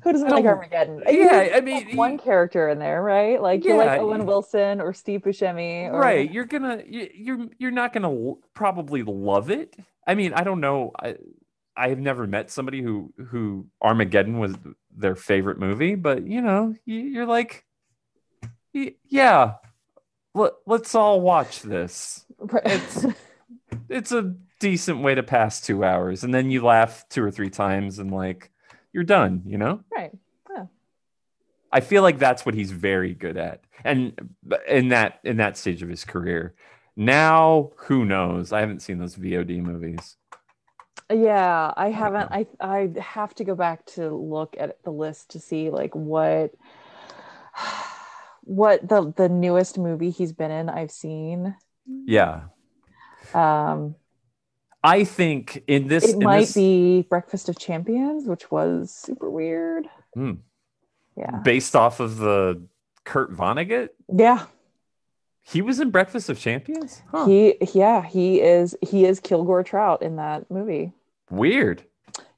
who 0.04 0.12
doesn't 0.12 0.28
like 0.28 0.44
Armageddon? 0.44 1.02
Yeah, 1.08 1.42
You 1.42 1.52
I 1.52 1.60
mean, 1.62 1.96
one 1.96 2.12
you- 2.12 2.18
character 2.18 2.68
in 2.68 2.78
there, 2.78 3.02
right? 3.02 3.42
Like 3.42 3.64
you 3.64 3.70
Yeah, 3.72 3.76
like 3.76 4.00
Owen 4.00 4.20
you- 4.20 4.26
Wilson 4.26 4.80
or 4.80 4.92
Steve 4.92 5.22
Buscemi, 5.22 5.90
or 5.90 5.98
right 5.98 6.30
you're 6.30 6.44
gonna 6.44 6.82
you, 6.86 7.08
you're 7.14 7.46
you're 7.58 7.70
not 7.70 7.92
gonna 7.92 8.34
probably 8.54 9.02
love 9.02 9.50
it 9.50 9.74
I 10.06 10.14
mean 10.14 10.32
I 10.34 10.44
don't 10.44 10.60
know 10.60 10.92
I 10.98 11.16
I 11.76 11.88
have 11.88 11.98
never 11.98 12.26
met 12.26 12.50
somebody 12.50 12.82
who 12.82 13.12
who 13.28 13.66
Armageddon 13.82 14.38
was 14.38 14.54
their 14.94 15.16
favorite 15.16 15.58
movie 15.58 15.94
but 15.96 16.26
you 16.26 16.40
know 16.42 16.74
you, 16.84 16.96
you're 16.98 17.26
like 17.26 17.64
yeah, 18.72 19.54
let, 20.34 20.52
let's 20.66 20.94
all 20.94 21.20
watch 21.20 21.62
this. 21.62 22.24
It's 22.64 23.06
it's 23.88 24.12
a 24.12 24.34
decent 24.58 25.00
way 25.02 25.14
to 25.14 25.22
pass 25.22 25.60
two 25.60 25.84
hours, 25.84 26.24
and 26.24 26.32
then 26.32 26.50
you 26.50 26.64
laugh 26.64 27.04
two 27.08 27.22
or 27.22 27.30
three 27.30 27.50
times, 27.50 27.98
and 27.98 28.10
like 28.10 28.50
you're 28.92 29.04
done. 29.04 29.42
You 29.46 29.58
know. 29.58 29.80
right. 29.94 30.12
I 31.72 31.80
feel 31.80 32.02
like 32.02 32.18
that's 32.18 32.44
what 32.44 32.54
he's 32.54 32.72
very 32.72 33.14
good 33.14 33.36
at, 33.36 33.62
and 33.84 34.34
in 34.68 34.88
that 34.88 35.20
in 35.22 35.36
that 35.36 35.56
stage 35.56 35.82
of 35.82 35.88
his 35.88 36.04
career. 36.04 36.54
Now, 36.96 37.70
who 37.76 38.04
knows? 38.04 38.52
I 38.52 38.60
haven't 38.60 38.82
seen 38.82 38.98
those 38.98 39.16
VOD 39.16 39.62
movies. 39.62 40.16
Yeah, 41.10 41.72
I 41.76 41.90
haven't. 41.90 42.30
I 42.32 42.46
I 42.60 42.90
have 43.00 43.34
to 43.36 43.44
go 43.44 43.54
back 43.54 43.86
to 43.86 44.10
look 44.10 44.56
at 44.58 44.82
the 44.82 44.90
list 44.90 45.30
to 45.30 45.40
see 45.40 45.70
like 45.70 45.94
what 45.94 46.54
what 48.42 48.88
the 48.88 49.12
the 49.16 49.28
newest 49.28 49.78
movie 49.78 50.10
he's 50.10 50.32
been 50.32 50.50
in 50.50 50.68
I've 50.68 50.90
seen. 50.90 51.54
Yeah, 51.86 52.42
Um, 53.34 53.96
I 54.82 55.04
think 55.04 55.62
in 55.66 55.88
this 55.88 56.04
it 56.08 56.16
in 56.16 56.22
might 56.22 56.40
this- 56.40 56.54
be 56.54 57.02
Breakfast 57.02 57.48
of 57.48 57.58
Champions, 57.58 58.26
which 58.26 58.50
was 58.50 58.94
super 58.94 59.28
weird. 59.30 59.86
Hmm. 60.14 60.32
Yeah, 61.16 61.38
based 61.44 61.74
off 61.76 62.00
of 62.00 62.18
the 62.18 62.62
Kurt 63.04 63.32
Vonnegut. 63.34 63.90
yeah. 64.12 64.46
He 65.42 65.62
was 65.62 65.80
in 65.80 65.90
Breakfast 65.90 66.28
of 66.28 66.38
Champions. 66.38 67.02
Huh. 67.10 67.26
He 67.26 67.56
yeah 67.74 68.02
he 68.04 68.40
is 68.40 68.76
he 68.82 69.04
is 69.04 69.18
Kilgore 69.20 69.64
Trout 69.64 70.02
in 70.02 70.16
that 70.16 70.48
movie. 70.50 70.92
Weird. 71.30 71.82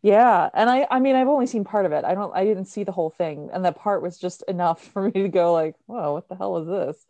Yeah, 0.03 0.50
and 0.55 0.68
I 0.68 0.86
I 0.90 0.98
mean 1.00 1.14
I've 1.14 1.28
only 1.28 1.46
seen 1.46 1.64
part 1.64 1.86
of 1.86 1.92
it. 1.92 2.05
I 2.05 2.14
don't 2.14 2.34
I 2.34 2.44
didn't 2.44 2.64
see 2.66 2.82
the 2.84 2.92
whole 2.92 3.11
thing, 3.11 3.50
and 3.53 3.64
that 3.64 3.76
part 3.76 4.03
was 4.03 4.18
just 4.18 4.42
enough 4.48 4.82
for 4.92 5.03
me 5.05 5.12
to 5.12 5.28
go 5.28 5.53
like, 5.53 5.76
whoa, 5.86 6.12
what 6.14 6.28
the 6.28 6.36
hell 6.36 6.59
is 6.59 6.66
this? 6.66 7.07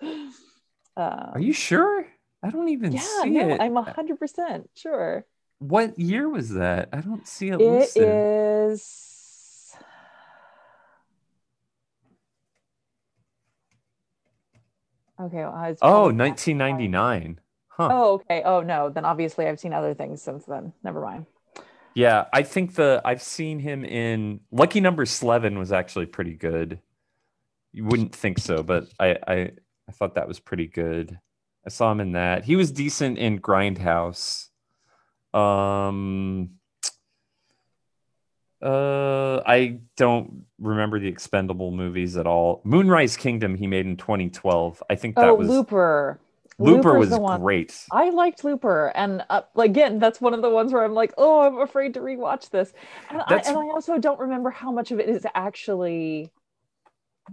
Uh, 0.96 1.34
Are 1.34 1.40
you 1.40 1.52
sure? 1.52 2.06
I 2.42 2.50
don't 2.50 2.68
even 2.68 2.96
yeah, 2.96 3.24
see 3.24 3.38
no, 3.38 3.40
it. 3.40 3.60
I'm 3.60 3.76
a 3.76 3.82
hundred 3.82 4.18
percent 4.18 4.70
sure. 4.74 5.26
What 5.60 5.98
year 5.98 6.28
was 6.28 6.50
that? 6.50 6.90
I 6.92 7.00
don't 7.00 7.26
see 7.26 7.48
it, 7.48 7.58
It 7.58 7.64
listed. 7.64 8.28
is. 8.66 9.76
Okay. 15.20 15.36
well, 15.44 15.64
it's 15.64 15.82
Oh, 15.82 16.10
1999. 16.10 17.40
Huh. 17.68 17.92
Oh, 17.92 18.14
okay. 18.14 18.42
Oh 18.44 18.60
no, 18.62 18.90
then 18.90 19.04
obviously 19.04 19.46
I've 19.46 19.60
seen 19.60 19.72
other 19.72 19.94
things 19.94 20.22
since 20.22 20.44
then. 20.46 20.72
Never 20.82 21.00
mind. 21.00 21.26
Yeah, 21.94 22.24
I 22.32 22.42
think 22.42 22.74
the 22.74 23.02
I've 23.04 23.22
seen 23.22 23.58
him 23.58 23.84
in 23.84 24.40
Lucky 24.50 24.80
Number 24.80 25.04
Slevin 25.04 25.58
was 25.58 25.72
actually 25.72 26.06
pretty 26.06 26.34
good. 26.34 26.80
You 27.72 27.84
wouldn't 27.84 28.14
think 28.14 28.38
so, 28.38 28.62
but 28.62 28.86
I 28.98 29.18
I, 29.26 29.34
I 29.88 29.92
thought 29.92 30.14
that 30.14 30.28
was 30.28 30.40
pretty 30.40 30.66
good. 30.66 31.18
I 31.66 31.70
saw 31.70 31.92
him 31.92 32.00
in 32.00 32.12
that. 32.12 32.44
He 32.44 32.56
was 32.56 32.72
decent 32.72 33.18
in 33.18 33.40
Grindhouse. 33.40 34.48
Um 35.34 36.50
uh 38.62 39.42
I 39.44 39.80
don't 39.96 40.44
remember 40.58 40.98
the 40.98 41.08
expendable 41.08 41.72
movies 41.72 42.16
at 42.16 42.26
all. 42.26 42.62
Moonrise 42.64 43.16
Kingdom 43.16 43.54
he 43.56 43.66
made 43.66 43.86
in 43.86 43.96
2012. 43.96 44.82
I 44.88 44.94
think 44.94 45.16
that 45.16 45.28
oh, 45.28 45.34
was 45.34 45.48
Looper. 45.48 46.20
Looper 46.62 46.98
was 46.98 47.10
great. 47.40 47.86
I 47.90 48.10
liked 48.10 48.44
Looper, 48.44 48.92
and 48.94 49.24
uh, 49.30 49.42
again, 49.56 49.98
that's 49.98 50.20
one 50.20 50.34
of 50.34 50.42
the 50.42 50.50
ones 50.50 50.72
where 50.72 50.84
I'm 50.84 50.94
like, 50.94 51.12
oh, 51.18 51.40
I'm 51.42 51.58
afraid 51.58 51.94
to 51.94 52.00
rewatch 52.00 52.50
this, 52.50 52.72
and, 53.10 53.20
I, 53.26 53.36
and 53.46 53.56
I 53.56 53.62
also 53.70 53.98
don't 53.98 54.20
remember 54.20 54.50
how 54.50 54.70
much 54.72 54.90
of 54.90 55.00
it 55.00 55.08
is 55.08 55.26
actually 55.34 56.30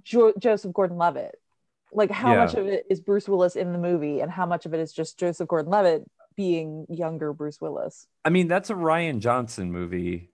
jo- 0.04 0.34
Joseph 0.38 0.74
Gordon-Levitt. 0.74 1.36
Like 1.92 2.12
how 2.12 2.34
Yeah. 2.34 2.46
much 2.46 2.54
of 2.54 2.68
it 2.68 2.86
is 2.90 3.00
Bruce 3.02 3.28
Willis 3.28 3.56
in 3.56 3.72
the 3.74 3.80
movie, 3.80 4.20
and 4.22 4.30
how 4.32 4.46
much 4.46 4.66
of 4.66 4.74
it 4.74 4.80
is 4.80 4.94
just 4.94 5.18
Joseph 5.20 5.48
Gordon-Levitt 5.48 6.04
being 6.36 6.86
younger 6.90 7.34
Bruce 7.34 7.60
Willis. 7.60 8.08
I 8.24 8.30
mean, 8.30 8.48
that's 8.48 8.70
a 8.70 8.74
Rian 8.76 9.20
Johnson 9.20 9.72
movie. 9.72 10.30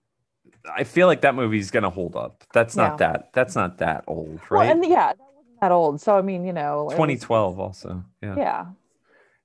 I 0.70 0.84
feel 0.84 1.06
like 1.06 1.22
that 1.22 1.34
movie's 1.34 1.70
gonna 1.70 1.90
hold 1.90 2.14
up. 2.14 2.44
That's 2.52 2.76
not 2.76 2.98
that. 2.98 3.30
That's 3.32 3.54
not 3.56 3.78
that 3.78 4.04
old, 4.06 4.40
Well, 4.50 4.60
right? 4.60 4.70
and 4.70 4.84
yeah, 4.84 5.08
that 5.14 5.18
wasn't 5.18 5.60
that 5.60 5.72
old. 5.72 6.00
So 6.00 6.16
I 6.18 6.22
mean, 6.22 6.44
you 6.44 6.52
know, 6.52 6.82
it 6.82 6.84
was- 6.84 6.92
2012 6.94 7.58
also. 7.58 8.04
Yeah. 8.22 8.36
Yeah. 8.36 8.66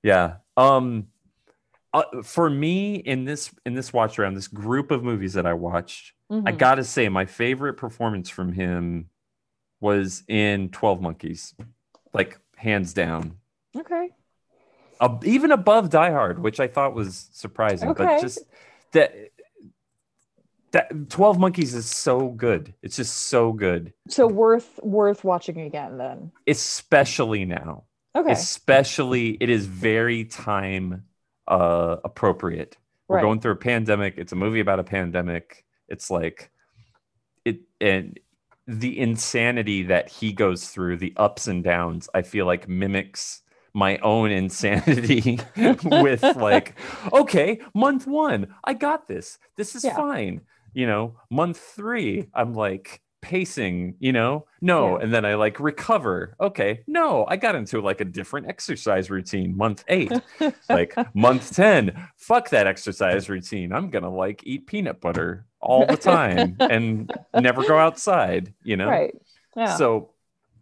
Yeah. 0.02 0.36
Um 0.56 1.08
uh, 1.94 2.22
for 2.22 2.48
me 2.48 2.96
in 2.96 3.24
this 3.26 3.50
in 3.66 3.74
this 3.74 3.92
watch 3.92 4.18
around 4.18 4.34
this 4.34 4.48
group 4.48 4.90
of 4.90 5.02
movies 5.04 5.34
that 5.34 5.44
I 5.46 5.52
watched, 5.52 6.14
I 6.30 6.34
Mhm. 6.34 6.58
got 6.58 6.74
to 6.76 6.84
say 6.84 7.08
my 7.10 7.26
favorite 7.26 7.74
performance 7.74 8.30
from 8.30 8.52
him 8.52 9.10
was 9.80 10.22
in 10.28 10.70
12 10.70 11.02
Monkeys. 11.02 11.54
Like 12.14 12.38
hands 12.56 12.94
down. 12.94 13.38
Okay. 13.76 14.10
Ab- 15.00 15.24
even 15.24 15.50
above 15.50 15.90
Die 15.90 16.10
Hard, 16.10 16.38
which 16.38 16.60
I 16.60 16.68
thought 16.68 16.94
was 16.94 17.28
surprising, 17.32 17.92
but 17.92 18.20
just 18.22 18.38
that 18.92 19.14
that 20.70 21.10
12 21.10 21.38
Monkeys 21.38 21.74
is 21.74 21.84
so 21.86 22.28
good. 22.30 22.72
It's 22.82 22.96
just 22.96 23.14
so 23.14 23.52
good, 23.52 23.92
So 24.08 24.26
worth 24.26 24.80
worth 24.82 25.22
watching 25.24 25.60
again 25.60 25.98
then. 25.98 26.32
especially 26.46 27.44
now. 27.44 27.84
Okay. 28.14 28.32
Especially 28.32 29.30
it 29.40 29.50
is 29.50 29.66
very 29.66 30.24
time 30.24 31.04
uh 31.48 31.96
appropriate. 32.04 32.76
We're 33.08 33.16
Right. 33.16 33.22
going 33.22 33.40
through 33.40 33.52
a 33.52 33.56
pandemic. 33.56 34.14
It's 34.16 34.32
a 34.32 34.36
movie 34.36 34.60
about 34.60 34.78
a 34.80 34.84
pandemic. 34.84 35.64
It's 35.88 36.10
like 36.10 36.50
it 37.44 37.60
and 37.80 38.18
the 38.66 38.98
insanity 38.98 39.84
that 39.84 40.08
he 40.08 40.32
goes 40.32 40.68
through, 40.70 40.98
the 40.98 41.12
ups 41.16 41.48
and 41.48 41.64
downs, 41.64 42.08
I 42.14 42.22
feel 42.22 42.46
like 42.46 42.68
mimics 42.68 43.42
my 43.74 43.98
own 43.98 44.30
insanity 44.30 45.40
with 45.84 46.36
like, 46.36 46.78
okay, 47.12 47.60
month 47.74 48.06
one, 48.06 48.54
I 48.64 48.74
got 48.74 49.08
this. 49.08 49.38
This 49.56 49.74
is 49.74 49.84
Yeah. 49.84 49.96
fine. 49.96 50.42
You 50.74 50.86
know, 50.86 51.16
month 51.30 51.58
three, 51.58 52.28
I'm 52.34 52.54
like 52.54 53.01
pacing, 53.22 53.94
you 54.00 54.12
know, 54.12 54.46
no. 54.60 54.98
Yeah. 54.98 55.04
And 55.04 55.14
then 55.14 55.24
I 55.24 55.34
like 55.36 55.58
recover. 55.60 56.36
Okay, 56.40 56.80
no, 56.86 57.24
I 57.26 57.36
got 57.36 57.54
into 57.54 57.80
like 57.80 58.00
a 58.02 58.04
different 58.04 58.48
exercise 58.48 59.08
routine. 59.10 59.56
Month 59.56 59.84
eight, 59.88 60.12
like 60.68 60.94
month 61.14 61.54
10 61.54 62.08
fuck 62.16 62.50
that 62.50 62.66
exercise 62.66 63.28
routine 63.28 63.72
i'm 63.72 63.90
gonna 63.90 64.10
like 64.10 64.42
eat 64.44 64.66
peanut 64.66 65.00
butter 65.00 65.46
all 65.60 65.86
the 65.86 65.96
time 65.96 66.56
and 66.60 67.12
never 67.34 67.62
go 67.66 67.78
outside 67.78 68.52
you 68.62 68.76
know 68.76 68.88
Right. 68.88 69.14
Yeah. 69.56 69.76
so 69.76 70.10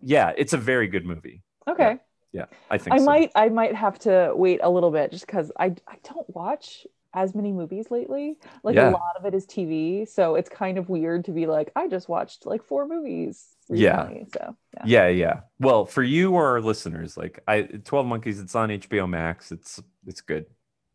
yeah 0.02 0.32
it's 0.36 0.52
a 0.52 0.58
very 0.58 0.88
good 0.88 1.04
movie 1.06 1.42
okay. 1.68 1.98
yeah 2.32 2.46
i 2.70 2.78
think 2.78 2.94
I 2.94 2.98
so. 2.98 3.04
might 3.04 3.30
I 3.34 3.48
might 3.48 3.74
have 3.74 3.98
to 4.00 4.32
wait 4.34 4.60
a 4.62 4.70
little 4.70 4.90
bit 4.90 5.10
just 5.12 5.26
because 5.26 5.50
I 5.58 5.66
I 5.86 5.96
don't 6.04 6.28
watch 6.34 6.86
as 7.14 7.34
many 7.34 7.52
movies 7.52 7.90
lately. 7.90 8.38
Like 8.62 8.76
Yeah. 8.76 8.90
a 8.90 8.90
lot 8.90 9.16
of 9.18 9.24
it 9.26 9.34
is 9.34 9.46
TV, 9.46 10.04
so 10.06 10.34
it's 10.36 10.48
kind 10.48 10.78
of 10.78 10.88
weird 10.88 11.24
to 11.26 11.32
be 11.32 11.46
like 11.46 11.70
I 11.76 11.88
just 11.88 12.08
watched 12.08 12.46
like 12.46 12.62
four 12.64 12.86
movies. 12.86 13.46
Yeah. 13.68 14.08
So 14.34 14.56
yeah. 14.76 14.82
yeah 14.84 15.06
yeah 15.08 15.40
well 15.60 15.84
for 15.86 16.02
you 16.02 16.32
or 16.32 16.46
our 16.48 16.60
listeners 16.60 17.16
like 17.16 17.38
i 17.46 17.62
12 17.62 18.06
monkeys 18.06 18.40
it's 18.40 18.54
on 18.56 18.68
hbo 18.70 19.08
max 19.08 19.52
it's 19.52 19.80
it's 20.06 20.20
good 20.22 20.46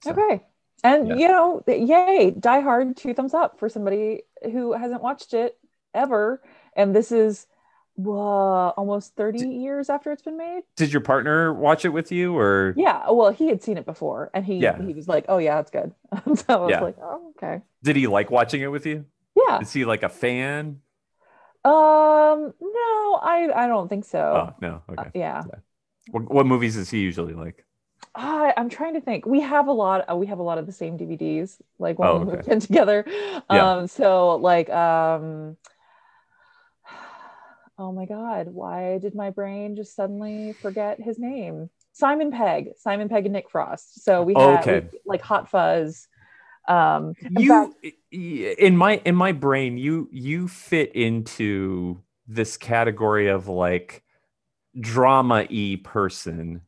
So, 0.04 0.12
Okay. 0.12 0.44
And 0.84 1.08
Yeah. 1.08 1.16
you 1.16 1.28
know, 1.28 1.64
yay, 1.68 2.32
Die 2.32 2.60
Hard, 2.60 2.96
two 2.98 3.14
thumbs 3.14 3.34
up 3.34 3.60
for 3.60 3.70
somebody 3.70 4.24
who 4.44 4.74
hasn't 4.74 5.02
watched 5.02 5.34
it 5.34 5.58
ever. 5.94 6.42
And 6.76 6.96
this 6.96 7.12
is 7.12 7.48
uh, 8.00 8.70
almost 8.72 9.16
30 9.16 9.40
years 9.42 9.90
after 9.90 10.12
it's 10.12 10.22
been 10.24 10.38
made. 10.38 10.64
did 10.76 10.92
your 10.92 11.02
partner 11.02 11.54
watch 11.54 11.86
it 11.86 11.90
with 11.90 12.12
you 12.12 12.38
or 12.38 12.76
Yeah. 12.76 13.10
Well, 13.12 13.32
he 13.32 13.48
had 13.48 13.64
seen 13.64 13.78
it 13.78 13.86
before 13.86 14.30
and 14.34 14.46
he 14.46 14.62
Yeah. 14.64 14.78
he 14.78 14.94
was 14.94 15.08
like, 15.08 15.26
Oh 15.30 15.38
yeah, 15.38 15.60
it's 15.60 15.72
good. 15.72 15.94
so 16.36 16.44
I 16.50 16.56
was 16.58 16.72
Yeah. 16.72 16.82
like, 16.82 16.98
Oh, 17.02 17.34
okay. 17.38 17.62
did 17.84 17.96
he 17.96 18.08
like 18.08 18.32
watching 18.32 18.62
it 18.62 18.68
with 18.68 18.86
you 18.86 19.06
Yeah. 19.36 19.62
is 19.62 19.74
he 19.74 19.86
like 19.86 20.04
a 20.04 20.10
fan 20.10 20.82
Um, 21.64 22.54
no, 22.62 23.20
I 23.24 23.50
I 23.56 23.68
don't 23.68 23.88
think 23.88 24.06
so. 24.06 24.50
oh 24.50 24.54
no 24.62 24.84
Uh, 24.98 25.04
okay 25.04 25.12
yeah. 25.14 25.46
what, 26.12 26.32
what 26.34 26.46
movies 26.46 26.78
is 26.78 26.90
he 26.90 27.00
usually 27.00 27.34
like 27.34 27.66
I, 28.14 28.54
I'm 28.56 28.70
trying 28.70 28.94
to 28.94 29.02
think. 29.02 29.26
We 29.26 29.42
have 29.42 29.68
a 29.68 29.72
lot. 29.72 30.10
Uh, 30.10 30.16
we 30.16 30.28
have 30.28 30.40
a 30.40 30.44
lot 30.44 30.58
of 30.58 30.66
the 30.66 30.72
same 30.72 30.98
DVDs. 30.98 31.60
Like 31.80 32.00
when 32.00 32.10
Oh, 32.10 32.12
we 32.12 32.20
okay. 32.22 32.22
moved 32.22 32.48
in 32.48 32.60
together. 32.62 33.06
Yeah. 33.50 33.72
Um. 33.74 33.88
So 33.88 34.36
like 34.38 34.70
um. 34.70 35.58
Oh 37.78 37.92
my 37.92 38.06
God! 38.06 38.48
Why 38.48 38.98
did 39.00 39.16
my 39.16 39.30
brain 39.32 39.76
just 39.76 39.96
suddenly 39.96 40.54
forget 40.62 41.00
his 41.00 41.20
name? 41.20 41.70
Simon 41.94 42.32
Pegg. 42.32 42.70
Simon 42.78 43.10
Pegg 43.10 43.26
and 43.26 43.34
Nick 43.34 43.50
Frost. 43.50 44.04
So 44.04 44.24
we 44.24 44.34
had 44.34 44.60
okay. 44.60 44.88
we- 44.92 45.00
like 45.06 45.22
Hot 45.22 45.50
Fuzz. 45.50 46.08
Um. 46.68 47.14
in 47.22 47.42
you 47.42 47.50
fact- 47.50 47.96
in 48.12 48.76
my 48.78 49.02
in 49.06 49.16
my 49.16 49.34
brain 49.34 49.78
you 49.78 50.10
you 50.12 50.48
fit 50.48 50.96
into 50.96 52.02
this 52.28 52.58
category 52.58 53.28
of 53.28 53.48
like 53.48 54.04
drama 54.80 55.46
e 55.50 55.78
person 55.78 56.62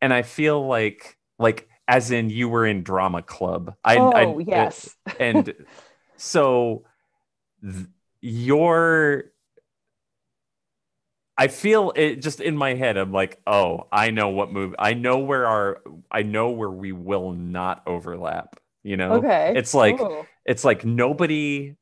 and 0.00 0.12
i 0.14 0.22
feel 0.22 0.66
like 0.66 1.18
like 1.38 1.68
as 1.86 2.10
in 2.10 2.30
you 2.30 2.48
were 2.48 2.64
in 2.64 2.82
drama 2.82 3.20
club 3.22 3.74
i 3.84 3.96
oh 3.98 4.10
I- 4.10 4.42
yes. 4.46 4.96
and 5.20 5.52
so 6.16 6.84
th- 7.62 7.86
your 8.22 9.24
I 11.42 11.48
feel 11.48 11.92
it 11.96 12.22
just 12.22 12.40
in 12.40 12.56
my 12.56 12.74
head. 12.74 12.96
I'm 12.96 13.10
like, 13.10 13.40
oh, 13.48 13.88
I 13.90 14.10
know 14.10 14.28
what 14.28 14.52
movie. 14.52 14.76
I 14.78 14.94
know 14.94 15.18
where 15.18 15.44
our. 15.44 15.82
I 16.08 16.22
know 16.22 16.50
where 16.50 16.70
we 16.70 16.92
will 16.92 17.32
not 17.32 17.82
overlap. 17.84 18.60
You 18.84 18.96
know. 18.96 19.14
Okay. 19.14 19.52
It's 19.56 19.74
like 19.74 20.00
Ooh. 20.00 20.24
it's 20.46 20.64
like 20.64 20.84
nobody. 20.84 21.74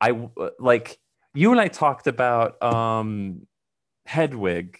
I 0.00 0.28
like 0.58 0.98
you 1.34 1.50
and 1.52 1.60
I 1.60 1.68
talked 1.68 2.06
about 2.06 2.62
um 2.62 3.46
Hedwig. 4.06 4.78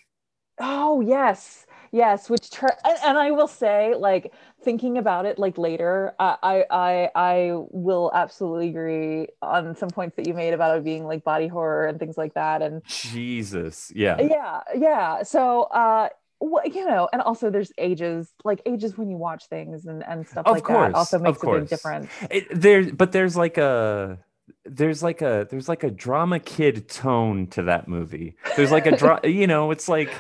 Oh 0.59 1.03
yes, 1.03 1.67
yes. 1.95 2.29
Which 2.29 2.51
tur- 2.51 2.77
and, 2.85 2.99
and 3.05 3.19
I 3.19 3.31
will 3.31 3.49
say, 3.49 3.95
like 3.97 4.33
thinking 4.63 4.99
about 4.99 5.25
it, 5.27 5.39
like 5.39 5.57
later, 5.57 6.15
I, 6.19 6.65
I 6.71 7.11
I 7.15 7.51
will 7.71 8.11
absolutely 8.13 8.69
agree 8.69 9.29
on 9.41 9.75
some 9.77 9.89
points 9.91 10.17
that 10.17 10.27
you 10.27 10.35
made 10.35 10.53
about 10.53 10.77
it 10.77 10.85
being 10.85 11.05
like 11.07 11.25
body 11.25 11.49
horror 11.49 11.87
and 11.87 11.99
things 11.99 12.19
like 12.19 12.35
that. 12.35 12.61
And 12.63 12.85
Jesus, 12.87 13.93
yeah. 13.95 14.21
yeah, 14.21 14.61
yeah. 14.77 15.23
So 15.23 15.63
uh, 15.65 16.09
you 16.41 16.87
know, 16.87 17.09
and 17.13 17.23
also 17.23 17.51
there's 17.51 17.73
ages, 17.79 18.33
like 18.45 18.61
ages 18.67 18.99
when 18.99 19.09
you 19.09 19.17
watch 19.17 19.47
things 19.47 19.87
and 19.87 20.05
and 20.05 20.27
stuff 20.27 20.47
Of 20.47 20.55
like 20.55 20.65
course, 20.65 20.93
that 20.93 20.99
also 20.99 21.19
makes 21.19 21.43
a 21.43 21.47
big 21.47 21.69
difference. 21.69 22.11
It, 22.31 22.47
there, 22.51 22.93
but 22.93 23.13
there's 23.13 23.37
like 23.37 23.57
a 23.59 24.19
there's 24.65 25.03
like 25.03 25.23
a 25.23 25.47
there's 25.51 25.69
like 25.69 25.85
a 25.85 25.91
drama 25.91 26.39
kid 26.41 26.89
tone 26.89 27.47
to 27.49 27.63
that 27.63 27.89
movie. 27.89 28.37
There's 28.57 28.73
like 28.73 28.87
a 28.87 28.97
dra- 28.97 29.21
you 29.25 29.47
know, 29.47 29.71
it's 29.71 29.89
like 29.89 30.11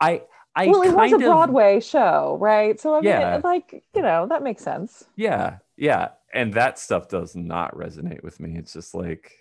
I 0.00 0.22
I 0.56 0.66
well, 0.68 0.82
it 0.82 0.94
was 0.94 1.12
a 1.12 1.16
of 1.16 1.20
Broadway 1.22 1.80
show, 1.80 2.36
right? 2.40 2.78
So 2.80 2.94
I 2.94 3.00
mean, 3.00 3.04
Yeah. 3.10 3.36
it- 3.36 3.44
like 3.44 3.82
you 3.94 4.02
know, 4.02 4.26
that 4.26 4.42
makes 4.42 4.62
sense. 4.62 5.04
yeah 5.16 5.58
yeah, 5.76 6.10
and 6.32 6.54
that 6.54 6.78
stuff 6.78 7.08
does 7.08 7.34
not 7.34 7.74
resonate 7.76 8.22
with 8.22 8.38
me. 8.38 8.56
It's 8.56 8.72
just 8.72 8.94
like, 8.94 9.32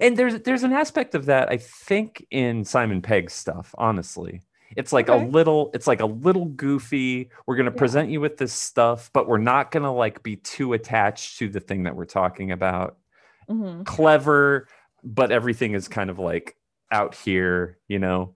and 0.00 0.16
there's 0.16 0.40
there's 0.40 0.62
an 0.62 0.72
aspect 0.72 1.14
of 1.14 1.26
that 1.26 1.50
I 1.50 1.58
think 1.58 2.24
in 2.30 2.64
Simon 2.64 3.02
Pegg's 3.02 3.34
stuff. 3.34 3.74
Honestly, 3.76 4.40
it's 4.74 4.92
like 4.92 5.10
Okay. 5.10 5.22
a 5.22 5.28
little 5.28 5.70
it's 5.74 5.86
like 5.86 6.00
a 6.00 6.06
little 6.06 6.46
goofy. 6.46 7.28
We're 7.46 7.56
gonna 7.56 7.70
Yeah. 7.72 7.76
present 7.76 8.08
you 8.08 8.22
with 8.22 8.38
this 8.38 8.54
stuff, 8.54 9.10
but 9.12 9.28
we're 9.28 9.36
not 9.36 9.70
gonna 9.70 9.92
like 9.92 10.22
be 10.22 10.36
too 10.36 10.72
attached 10.72 11.38
to 11.40 11.50
the 11.50 11.60
thing 11.60 11.82
that 11.82 11.94
we're 11.94 12.06
talking 12.06 12.50
about. 12.52 12.96
Mhm. 13.50 13.84
clever, 13.84 14.66
but 15.04 15.30
everything 15.30 15.74
is 15.74 15.86
kind 15.88 16.08
of 16.10 16.18
like 16.18 16.56
out 16.90 17.14
here, 17.14 17.78
you 17.88 17.98
know, 17.98 18.34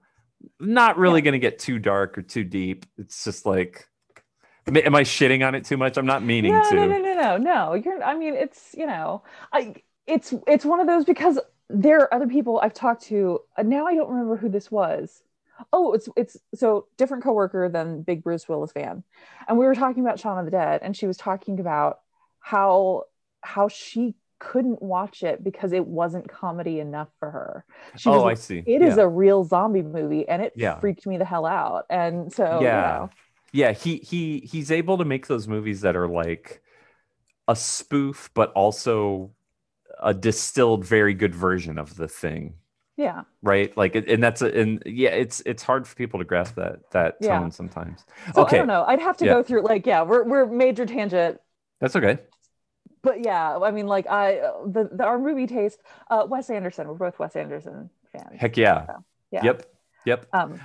not 0.58 0.98
really 0.98 1.20
going 1.22 1.32
to 1.32 1.38
get 1.38 1.58
too 1.58 1.78
dark 1.78 2.18
or 2.18 2.22
too 2.22 2.44
deep. 2.44 2.86
It's 2.98 3.24
just 3.24 3.46
like, 3.46 3.86
am 4.66 4.76
am 4.76 4.94
I 4.94 5.02
shitting 5.02 5.46
on 5.46 5.54
it 5.54 5.64
too 5.64 5.76
much? 5.76 5.96
I'm 5.96 6.06
not 6.06 6.22
meaning 6.22 6.52
no, 6.52 6.70
to. 6.70 6.74
no, 6.76 6.86
no, 6.86 6.98
no, 6.98 7.14
no, 7.14 7.36
no. 7.36 7.74
You're. 7.74 8.02
I 8.02 8.16
mean, 8.16 8.34
it's 8.34 8.74
you 8.76 8.86
know, 8.86 9.22
I. 9.52 9.74
It's 10.06 10.34
it's 10.46 10.64
one 10.64 10.80
of 10.80 10.86
those 10.86 11.04
because 11.04 11.38
there 11.68 12.00
are 12.00 12.14
other 12.14 12.26
people 12.26 12.58
I've 12.60 12.74
talked 12.74 13.04
to. 13.04 13.40
uh, 13.56 13.62
Now 13.62 13.86
I 13.86 13.94
don't 13.94 14.10
remember 14.10 14.36
who 14.36 14.48
this 14.48 14.70
was. 14.70 15.22
Oh, 15.72 15.92
it's 15.92 16.08
it's 16.16 16.36
so 16.54 16.86
different 16.96 17.22
coworker 17.22 17.68
than 17.68 18.02
big 18.02 18.24
Bruce 18.24 18.48
Willis 18.48 18.72
fan, 18.72 19.04
and 19.46 19.58
we 19.58 19.66
were 19.66 19.74
talking 19.74 20.02
about 20.02 20.18
Shaun 20.18 20.38
of 20.38 20.46
the 20.46 20.50
Dead, 20.50 20.80
and 20.82 20.96
she 20.96 21.06
was 21.06 21.16
talking 21.16 21.60
about 21.60 22.00
how 22.40 23.04
how 23.42 23.68
she 23.68 24.14
couldn't 24.40 24.82
watch 24.82 25.22
it 25.22 25.44
because 25.44 25.72
it 25.72 25.86
wasn't 25.86 26.28
comedy 26.28 26.80
enough 26.80 27.10
for 27.20 27.30
her. 27.30 27.66
She 27.94 28.10
oh, 28.10 28.24
I 28.24 28.34
see. 28.34 28.66
It 28.66 28.82
is 28.82 28.96
yeah. 28.96 29.02
a 29.02 29.08
real 29.08 29.44
zombie 29.44 29.82
movie, 29.82 30.28
and 30.28 30.42
it 30.42 30.54
Yeah. 30.54 30.80
freaked 30.80 31.06
me 31.06 31.18
the 31.18 31.24
hell 31.24 31.46
out. 31.46 31.86
And 31.90 32.32
so, 32.32 32.66
you 32.66 32.66
Yeah. 32.66 32.82
know, 32.82 33.12
yeah. 33.52 33.72
He 33.72 33.98
he 33.98 34.40
he's 34.40 34.70
able 34.70 34.98
to 34.98 35.04
make 35.04 35.26
those 35.26 35.48
movies 35.48 35.80
that 35.82 35.96
are 35.96 36.08
like 36.08 36.62
a 37.48 37.56
spoof, 37.56 38.30
but 38.34 38.52
also 38.54 39.32
a 40.02 40.14
distilled, 40.14 40.84
very 40.86 41.14
good 41.14 41.34
version 41.34 41.78
of 41.78 41.96
the 41.96 42.08
thing. 42.08 42.56
yeah, 42.96 43.22
Right, 43.42 43.74
like, 43.76 43.94
and 43.94 44.22
that's 44.22 44.42
a, 44.42 44.48
and 44.60 44.82
yeah, 44.86 45.10
it's 45.10 45.40
it's 45.46 45.62
hard 45.62 45.86
for 45.88 45.94
people 45.96 46.20
to 46.20 46.24
grasp 46.26 46.56
that 46.56 46.90
that 46.92 47.20
Yeah. 47.20 47.38
tone 47.38 47.50
sometimes. 47.52 48.04
So 48.32 48.42
Okay. 48.42 48.56
I 48.56 48.58
don't 48.58 48.66
know. 48.68 48.84
I'd 48.86 49.00
have 49.00 49.16
to 49.18 49.26
Yeah. 49.26 49.34
go 49.34 49.42
through 49.42 49.62
like 49.62 49.86
yeah, 49.86 50.02
we're 50.02 50.24
we're 50.24 50.46
major 50.46 50.86
tangent, 50.86 51.40
That's 51.80 51.96
okay. 51.96 52.18
But 53.02 53.24
yeah, 53.24 53.58
I 53.58 53.70
mean 53.70 53.86
like 53.86 54.06
I 54.06 54.40
the, 54.66 54.88
the 54.92 55.04
our 55.04 55.18
movie 55.18 55.46
taste. 55.46 55.80
Uh, 56.10 56.26
Wes 56.28 56.50
Anderson. 56.50 56.88
We're 56.88 56.94
both 56.94 57.18
Wes 57.18 57.36
Anderson 57.36 57.90
fans. 58.12 58.38
Heck 58.38 58.56
yeah. 58.56 58.86
So, 58.86 59.04
yeah. 59.30 59.44
Yep. 59.44 59.66
Yep. 60.06 60.26
Um. 60.32 60.60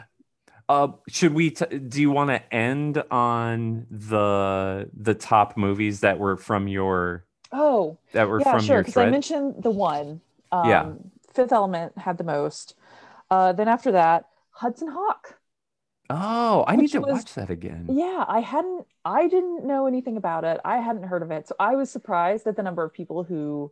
Uh, 0.68 0.88
should 1.08 1.34
we? 1.34 1.52
T- 1.52 1.78
do 1.78 2.02
you 2.02 2.10
want 2.10 2.32
to 2.32 2.54
end 2.54 3.04
on 3.12 3.86
the 3.92 4.90
the 4.94 5.14
top 5.14 5.58
movies 5.58 6.00
that 6.00 6.18
were 6.18 6.38
from 6.38 6.68
your 6.68 7.26
Oh 7.52 7.98
that 8.14 8.28
were 8.28 8.40
yeah, 8.40 8.52
from 8.52 8.62
sure. 8.62 8.76
your 8.78 8.84
Because 8.84 8.98
I 8.98 9.10
mentioned 9.10 9.62
the 9.62 9.72
one. 9.72 10.22
Um, 10.52 10.70
Yeah. 10.70 10.94
Fifth 11.34 11.52
Element 11.52 11.98
had 11.98 12.18
the 12.18 12.24
most. 12.24 12.76
Uh, 13.30 13.52
then 13.52 13.68
after 13.68 13.92
that, 13.92 14.30
Hudson 14.52 14.88
Hawk. 14.88 15.38
Oh, 16.10 16.64
I 16.68 16.76
need 16.76 16.92
to 16.92 17.00
was- 17.00 17.12
watch 17.14 17.34
that 17.36 17.50
again. 17.50 17.88
Yeah, 17.90 18.24
I 18.28 18.40
hadn't. 18.40 18.86
I 19.04 19.28
didn't 19.28 19.66
know 19.66 19.86
anything 19.88 20.18
about 20.18 20.44
it. 20.44 20.60
I 20.66 20.78
hadn't 20.78 21.04
heard 21.04 21.22
of 21.22 21.32
it, 21.32 21.48
so 21.48 21.56
I 21.60 21.76
was 21.76 21.90
surprised 21.90 22.48
at 22.48 22.56
the 22.56 22.64
number 22.64 22.84
of 22.84 22.94
people 22.94 23.24
who 23.24 23.72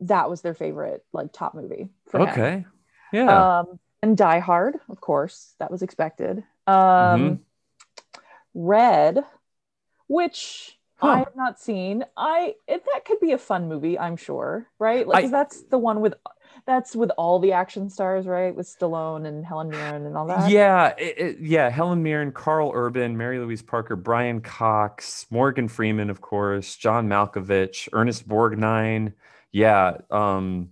that 0.00 0.28
was 0.28 0.42
their 0.42 0.54
favorite 0.54 1.04
like 1.12 1.32
top 1.32 1.54
movie. 1.54 1.88
For 2.08 2.20
him. 2.20 2.28
Okay. 2.28 2.66
Yeah. 3.12 3.58
Um, 3.60 3.78
and 4.02 4.16
Die 4.16 4.38
Hard, 4.40 4.76
of 4.88 5.00
course, 5.00 5.54
that 5.58 5.70
was 5.70 5.82
expected. 5.82 6.44
Um, 6.66 6.74
Mhm. 6.76 7.38
Red, 8.54 9.24
which 10.06 10.78
Huh. 10.96 11.08
I 11.08 11.18
have 11.20 11.34
not 11.36 11.58
seen. 11.58 12.04
I 12.16 12.54
it, 12.66 12.84
that 12.92 13.04
could 13.04 13.20
be 13.20 13.32
a 13.32 13.38
fun 13.38 13.68
movie, 13.68 13.98
I'm 13.98 14.16
sure, 14.16 14.68
right? 14.78 15.06
Like, 15.06 15.26
I- 15.26 15.28
that's 15.28 15.62
the 15.64 15.78
one 15.78 16.00
with 16.00 16.14
that's 16.66 16.96
with 16.96 17.10
all 17.18 17.38
the 17.38 17.52
action 17.52 17.90
stars, 17.90 18.26
right? 18.26 18.54
With 18.54 18.66
Stallone 18.66 19.26
and 19.26 19.44
Helen 19.44 19.68
Mirren 19.68 20.06
and 20.06 20.16
all 20.16 20.26
that. 20.26 20.50
yeah, 20.50 20.94
it, 20.98 21.18
it- 21.18 21.38
yeah. 21.40 21.68
Helen 21.70 22.02
Mirren, 22.02 22.32
Karl 22.32 22.70
Urban, 22.74 23.16
Mary 23.16 23.38
Louise 23.38 23.62
Parker, 23.62 23.96
Brian 23.96 24.40
Cox, 24.40 25.26
Morgan 25.30 25.68
Freeman, 25.68 26.08
of 26.10 26.20
course, 26.20 26.76
John 26.76 27.08
Malkovich, 27.08 27.88
Ernest 27.92 28.28
Borgnine. 28.28 29.12
Yeah, 29.52 29.98
um, 30.10 30.70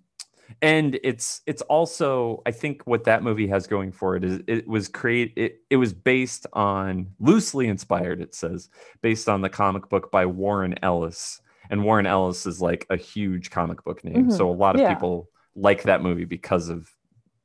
and 0.60 0.98
it's 1.04 1.40
it's 1.46 1.62
also 1.62 2.42
I 2.46 2.50
think 2.50 2.82
what 2.86 3.04
that 3.04 3.22
movie 3.22 3.46
has 3.48 3.66
going 3.66 3.92
for 3.92 4.16
it 4.16 4.24
is 4.24 4.40
it 4.46 4.66
was 4.66 4.88
create 4.88 5.32
it, 5.36 5.60
it 5.70 5.76
was 5.76 5.92
based 5.92 6.46
on 6.52 7.08
loosely 7.20 7.68
inspired. 7.68 8.20
It 8.20 8.34
says 8.34 8.68
based 9.02 9.28
on 9.28 9.40
the 9.40 9.48
comic 9.48 9.88
book 9.88 10.10
by 10.10 10.26
Warren 10.26 10.74
Ellis, 10.82 11.40
and 11.70 11.84
Warren 11.84 12.06
Ellis 12.06 12.44
is 12.46 12.60
like 12.60 12.86
a 12.90 12.96
huge 12.96 13.50
comic 13.50 13.84
book 13.84 14.02
name, 14.04 14.28
Mhm. 14.28 14.32
so 14.36 14.50
a 14.50 14.52
lot 14.52 14.74
of 14.74 14.80
Yeah. 14.82 14.92
people 14.94 15.28
like 15.54 15.82
that 15.84 16.02
movie 16.02 16.24
because 16.24 16.68
of 16.68 16.88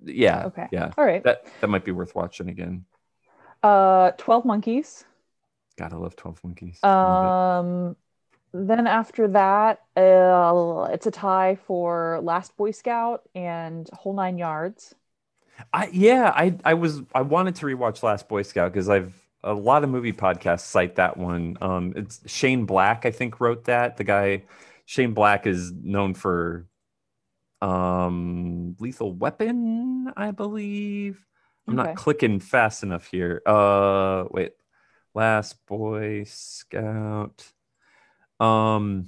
yeah, 0.03 0.45
Okay. 0.45 0.67
yeah 0.71 0.91
All 0.97 1.05
right. 1.05 1.23
that 1.23 1.45
that 1.61 1.67
might 1.67 1.84
be 1.85 1.91
worth 1.91 2.15
watching 2.15 2.49
again. 2.49 2.85
Uh, 3.63 4.11
Twelve 4.17 4.45
Monkeys. 4.45 5.05
Gotta 5.77 5.97
love 5.97 6.15
Twelve 6.15 6.43
Monkeys. 6.43 6.84
Um, 6.84 7.95
then 8.53 8.88
after 8.88 9.27
that, 9.29 9.81
uh, 9.95 10.88
it's 10.91 11.05
a 11.05 11.11
tie 11.11 11.55
for 11.67 12.19
Last 12.23 12.55
Boy 12.57 12.71
Scout 12.71 13.23
and 13.35 13.89
Whole 13.93 14.13
Nine 14.13 14.38
Yards. 14.38 14.95
I 15.73 15.89
yeah, 15.91 16.31
I 16.35 16.55
I 16.63 16.73
was 16.75 17.01
I 17.13 17.21
wanted 17.21 17.55
to 17.55 17.65
rewatch 17.65 18.03
Last 18.03 18.27
Boy 18.27 18.43
Scout 18.43 18.71
because 18.71 18.89
I've 18.89 19.13
a 19.43 19.53
lot 19.53 19.84
of 19.84 19.89
movie 19.89 20.13
podcasts 20.13 20.61
cite 20.61 20.95
that 20.95 21.17
one. 21.17 21.57
Um, 21.61 21.93
it's 21.95 22.21
Shane 22.29 22.65
Black, 22.65 23.05
I 23.05 23.11
think, 23.11 23.39
wrote 23.39 23.65
that. 23.65 23.97
The 23.97 24.03
guy 24.03 24.43
Shane 24.85 25.13
Black 25.13 25.47
is 25.47 25.71
known 25.71 26.13
for 26.13 26.65
um 27.61 28.75
Lethal 28.79 29.13
Weapon, 29.13 30.11
I 30.15 30.31
believe. 30.31 31.25
I'm 31.67 31.77
Okay. 31.79 31.89
not 31.89 31.95
clicking 31.97 32.39
fast 32.39 32.84
enough 32.84 33.07
here. 33.07 33.41
Uh, 33.45 34.25
wait, 34.31 34.53
Last 35.13 35.65
Boy 35.65 36.23
Scout. 36.25 37.51
Um, 38.39 39.07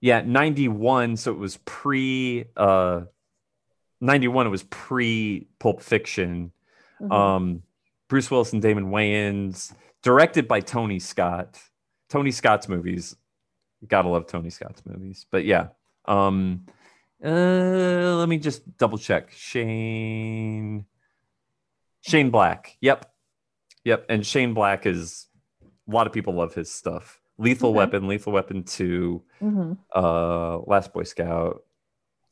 yeah, 0.00 0.22
91. 0.22 1.16
So 1.16 1.32
it 1.32 1.38
was 1.38 1.56
pre. 1.58 2.46
Uh, 2.56 3.02
91. 4.00 4.46
It 4.46 4.50
was 4.50 4.62
pre 4.64 5.48
Pulp 5.58 5.82
Fiction. 5.82 6.52
Mhm. 7.00 7.12
Um, 7.12 7.62
Bruce 8.08 8.30
Willis 8.30 8.52
and 8.52 8.62
Damon 8.62 8.86
Wayans, 8.90 9.74
directed 10.02 10.46
by 10.46 10.60
Tony 10.60 10.98
Scott. 10.98 11.58
Tony 12.08 12.30
Scott's 12.30 12.68
movies. 12.68 13.16
Gotta 13.88 14.08
love 14.08 14.26
Tony 14.26 14.50
Scott's 14.50 14.82
movies. 14.86 15.26
But 15.30 15.44
yeah. 15.44 15.68
Um, 16.06 16.66
uh, 17.24 18.16
let 18.18 18.28
me 18.28 18.38
just 18.38 18.76
double 18.76 18.98
check. 18.98 19.30
Shane. 19.32 20.84
Shane 22.02 22.30
Black. 22.30 22.76
Yep. 22.80 23.10
Yep. 23.84 24.06
And 24.08 24.26
Shane 24.26 24.54
Black 24.54 24.86
is 24.86 25.26
a 25.88 25.92
lot 25.94 26.06
of 26.06 26.12
people 26.12 26.34
love 26.34 26.54
his 26.54 26.70
stuff. 26.70 27.20
Lethal 27.38 27.70
Okay. 27.70 27.76
Weapon, 27.78 28.06
Lethal 28.08 28.32
Weapon 28.32 28.62
2, 28.62 29.22
Mhm. 29.42 29.76
uh, 29.94 30.58
Last 30.60 30.92
Boy 30.92 31.02
Scout, 31.02 31.64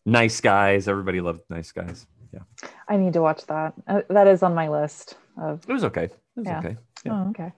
Nice 0.07 0.41
Guys. 0.41 0.87
Everybody 0.89 1.21
loved 1.21 1.41
Nice 1.51 1.73
Guys. 1.73 2.07
Yeah. 2.33 2.41
I 2.89 2.97
need 2.97 3.13
to 3.15 3.21
watch 3.23 3.45
that. 3.47 3.75
Uh, 3.87 4.03
that 4.11 4.27
is 4.27 4.43
on 4.43 4.55
my 4.55 4.69
list 4.69 5.17
of. 5.37 5.63
It 5.69 5.73
was 5.73 5.85
okay. 5.85 6.05
It 6.05 6.13
was 6.37 6.47
Yeah. 6.47 6.59
okay. 6.61 6.77
Yeah. 7.05 7.25
Oh, 7.25 7.31
okay. 7.31 7.53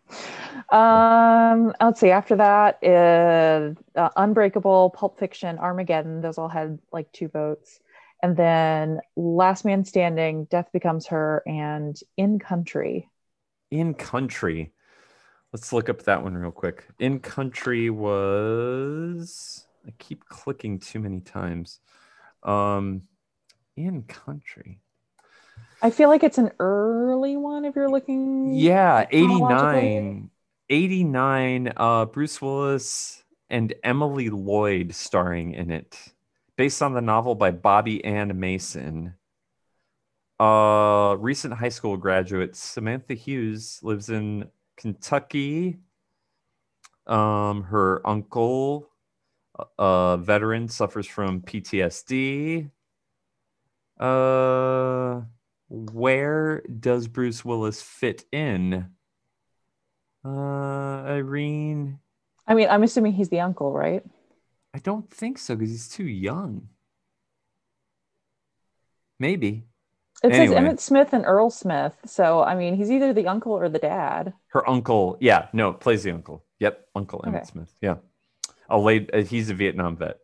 Um, 0.70 1.74
let's 1.80 2.00
see. 2.00 2.10
After 2.10 2.36
that, 2.36 2.78
uh, 2.82 3.98
uh, 3.98 4.08
Unbreakable, 4.16 4.90
Pulp 4.90 5.18
Fiction, 5.18 5.58
Armageddon. 5.58 6.20
Those 6.20 6.38
all 6.38 6.48
had 6.48 6.78
like 6.92 7.12
two 7.12 7.28
votes, 7.28 7.80
and 8.22 8.36
then 8.36 9.00
Last 9.16 9.64
Man 9.64 9.84
Standing, 9.84 10.44
Death 10.46 10.70
Becomes 10.72 11.06
Her, 11.08 11.42
and 11.46 11.98
In 12.16 12.38
Country. 12.38 13.08
In 13.70 13.94
Country. 13.94 14.72
Let's 15.52 15.72
look 15.72 15.88
up 15.88 16.02
that 16.04 16.22
one 16.22 16.34
real 16.34 16.50
quick. 16.50 16.84
In 16.98 17.20
Country 17.20 17.90
was 17.90 19.66
I 19.86 19.92
keep 19.98 20.24
clicking 20.24 20.78
too 20.78 21.00
many 21.00 21.20
times. 21.20 21.80
Um 22.42 23.02
In 23.76 24.02
Country. 24.02 24.80
I 25.84 25.90
feel 25.90 26.08
like 26.08 26.22
it's 26.24 26.38
an 26.38 26.50
early 26.60 27.36
one 27.36 27.66
if 27.66 27.76
you're 27.76 27.90
looking. 27.90 28.54
Yeah, 28.54 29.04
chronologically. 29.04 29.96
89. 29.96 30.30
89 30.70 31.72
uh 31.76 32.06
Bruce 32.06 32.40
Willis 32.40 33.22
and 33.50 33.74
Emily 33.84 34.30
Lloyd 34.30 34.94
starring 34.94 35.52
in 35.52 35.70
it. 35.70 36.14
Based 36.56 36.80
on 36.80 36.94
the 36.94 37.02
novel 37.02 37.34
by 37.34 37.50
Bobbie 37.50 38.02
Ann 38.02 38.40
Mason. 38.40 39.12
Uh 40.40 41.16
recent 41.18 41.52
high 41.52 41.68
school 41.68 41.98
graduate 41.98 42.56
Samantha 42.56 43.12
Hughes 43.12 43.78
lives 43.82 44.08
in 44.08 44.48
Kentucky. 44.78 45.80
Um 47.06 47.64
her 47.64 48.00
uncle 48.06 48.88
a 49.78 50.16
veteran 50.18 50.68
suffers 50.68 51.06
from 51.06 51.42
PTSD. 51.42 52.70
Uh 54.00 55.20
where 55.74 56.62
does 56.62 57.08
Bruce 57.08 57.44
Willis 57.44 57.82
fit 57.82 58.24
in? 58.32 58.86
Uh, 60.24 60.28
Irene, 61.06 61.98
I 62.46 62.54
mean, 62.54 62.68
I'm 62.70 62.82
assuming 62.82 63.12
he's 63.12 63.28
the 63.28 63.40
uncle, 63.40 63.72
right? 63.72 64.02
I 64.72 64.78
don't 64.78 65.08
think 65.10 65.38
so 65.38 65.54
because 65.54 65.70
he's 65.70 65.88
too 65.88 66.04
young. 66.04 66.68
Maybe 69.18 69.64
It 70.22 70.32
Anyway. 70.32 70.46
says 70.46 70.54
Emmett 70.56 70.80
Smith 70.80 71.12
and 71.12 71.24
Earl 71.26 71.50
Smith. 71.50 71.94
So, 72.06 72.42
I 72.42 72.54
mean, 72.54 72.74
he's 72.76 72.90
either 72.90 73.12
the 73.12 73.26
uncle 73.26 73.52
or 73.52 73.68
the 73.68 73.78
dad. 73.78 74.32
her 74.48 74.68
uncle. 74.68 75.16
Yeah, 75.20 75.48
no, 75.52 75.72
plays 75.72 76.02
the 76.04 76.12
uncle. 76.12 76.44
Yep, 76.60 76.86
Uncle 76.94 77.22
Emmett 77.26 77.42
Okay. 77.42 77.50
Smith. 77.50 77.72
Yeah, 77.82 77.96
a 78.70 78.78
late. 78.78 79.10
Uh, 79.12 79.18
he's 79.22 79.50
a 79.50 79.54
Vietnam 79.54 79.96
vet. 79.96 80.18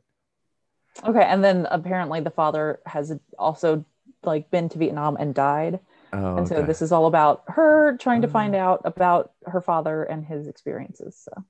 Okay. 1.07 1.23
And 1.23 1.45
then 1.45 1.67
apparently 1.71 2.21
the 2.21 2.31
father 2.31 2.81
has 2.87 3.13
also 3.39 3.85
like 4.25 4.51
been 4.51 4.69
to 4.71 4.79
Vietnam 4.79 5.17
and 5.19 5.35
died. 5.35 5.81
Oh, 6.13 6.37
and 6.37 6.49
so 6.49 6.57
okay. 6.57 6.67
this 6.67 6.83
is 6.83 6.93
all 6.93 7.07
about 7.07 7.45
her 7.49 7.97
trying 7.99 8.23
to 8.23 8.29
Oh. 8.29 8.33
find 8.33 8.55
out 8.55 8.83
about 8.85 9.33
her 9.47 9.61
father 9.61 10.03
and 10.03 10.25
his 10.25 10.49
experiences. 10.49 11.17
So, 11.17 11.45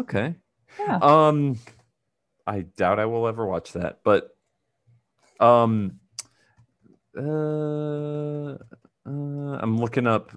okay. 0.00 0.34
yeah. 0.78 0.98
Um, 1.00 1.58
I 2.46 2.60
doubt 2.62 2.98
I 2.98 3.06
will 3.06 3.26
ever 3.26 3.46
watch 3.46 3.72
that, 3.72 4.00
but 4.04 4.36
um, 5.40 6.00
uh, 7.16 8.54
uh 8.54 8.58
I'm 9.06 9.78
looking 9.78 10.06
up. 10.06 10.32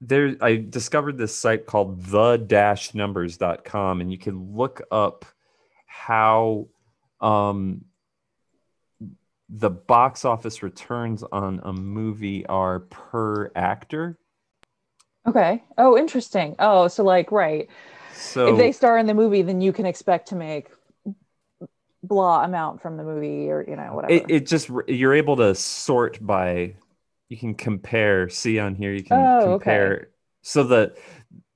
There, 0.00 0.36
I 0.42 0.56
discovered 0.56 1.16
this 1.16 1.34
site 1.34 1.66
called 1.66 2.04
the 2.04 2.36
dash 2.36 2.94
numbers.com 2.94 4.02
and 4.02 4.12
you 4.12 4.18
can 4.18 4.54
look 4.54 4.82
up 4.90 5.24
how 5.86 6.68
um 7.20 7.86
the 9.48 9.70
box 9.70 10.24
office 10.24 10.62
returns 10.62 11.22
on 11.32 11.60
a 11.64 11.72
movie 11.72 12.46
are 12.46 12.80
per 12.80 13.50
actor. 13.56 14.18
Okay. 15.26 15.64
Oh, 15.76 15.96
interesting. 15.98 16.54
Oh, 16.58 16.88
so 16.88 17.02
like, 17.04 17.32
right. 17.32 17.68
So 18.10 18.44
if 18.44 18.56
they 18.56 18.72
star 18.72 18.98
in 18.98 19.06
the 19.06 19.14
movie, 19.14 19.42
then 19.42 19.60
you 19.60 19.72
can 19.72 19.86
expect 19.86 20.28
to 20.28 20.36
make 20.36 20.70
blah 22.02 22.44
amount 22.44 22.80
from 22.80 22.96
the 22.96 23.04
movie 23.04 23.50
or, 23.50 23.64
you 23.68 23.76
know, 23.76 23.94
whatever. 23.94 24.08
it, 24.08 24.30
it 24.30 24.46
just 24.46 24.70
you're 24.88 25.14
able 25.14 25.36
to 25.36 25.54
sort 25.54 26.24
by 26.24 26.76
you 27.28 27.36
can 27.36 27.54
compare 27.54 28.28
see 28.28 28.58
on 28.58 28.74
here 28.74 28.92
you 28.92 29.02
can 29.02 29.30
Oh, 29.30 29.54
okay. 29.54 29.96
compare 29.96 30.10
so 30.42 30.62
the 30.62 30.94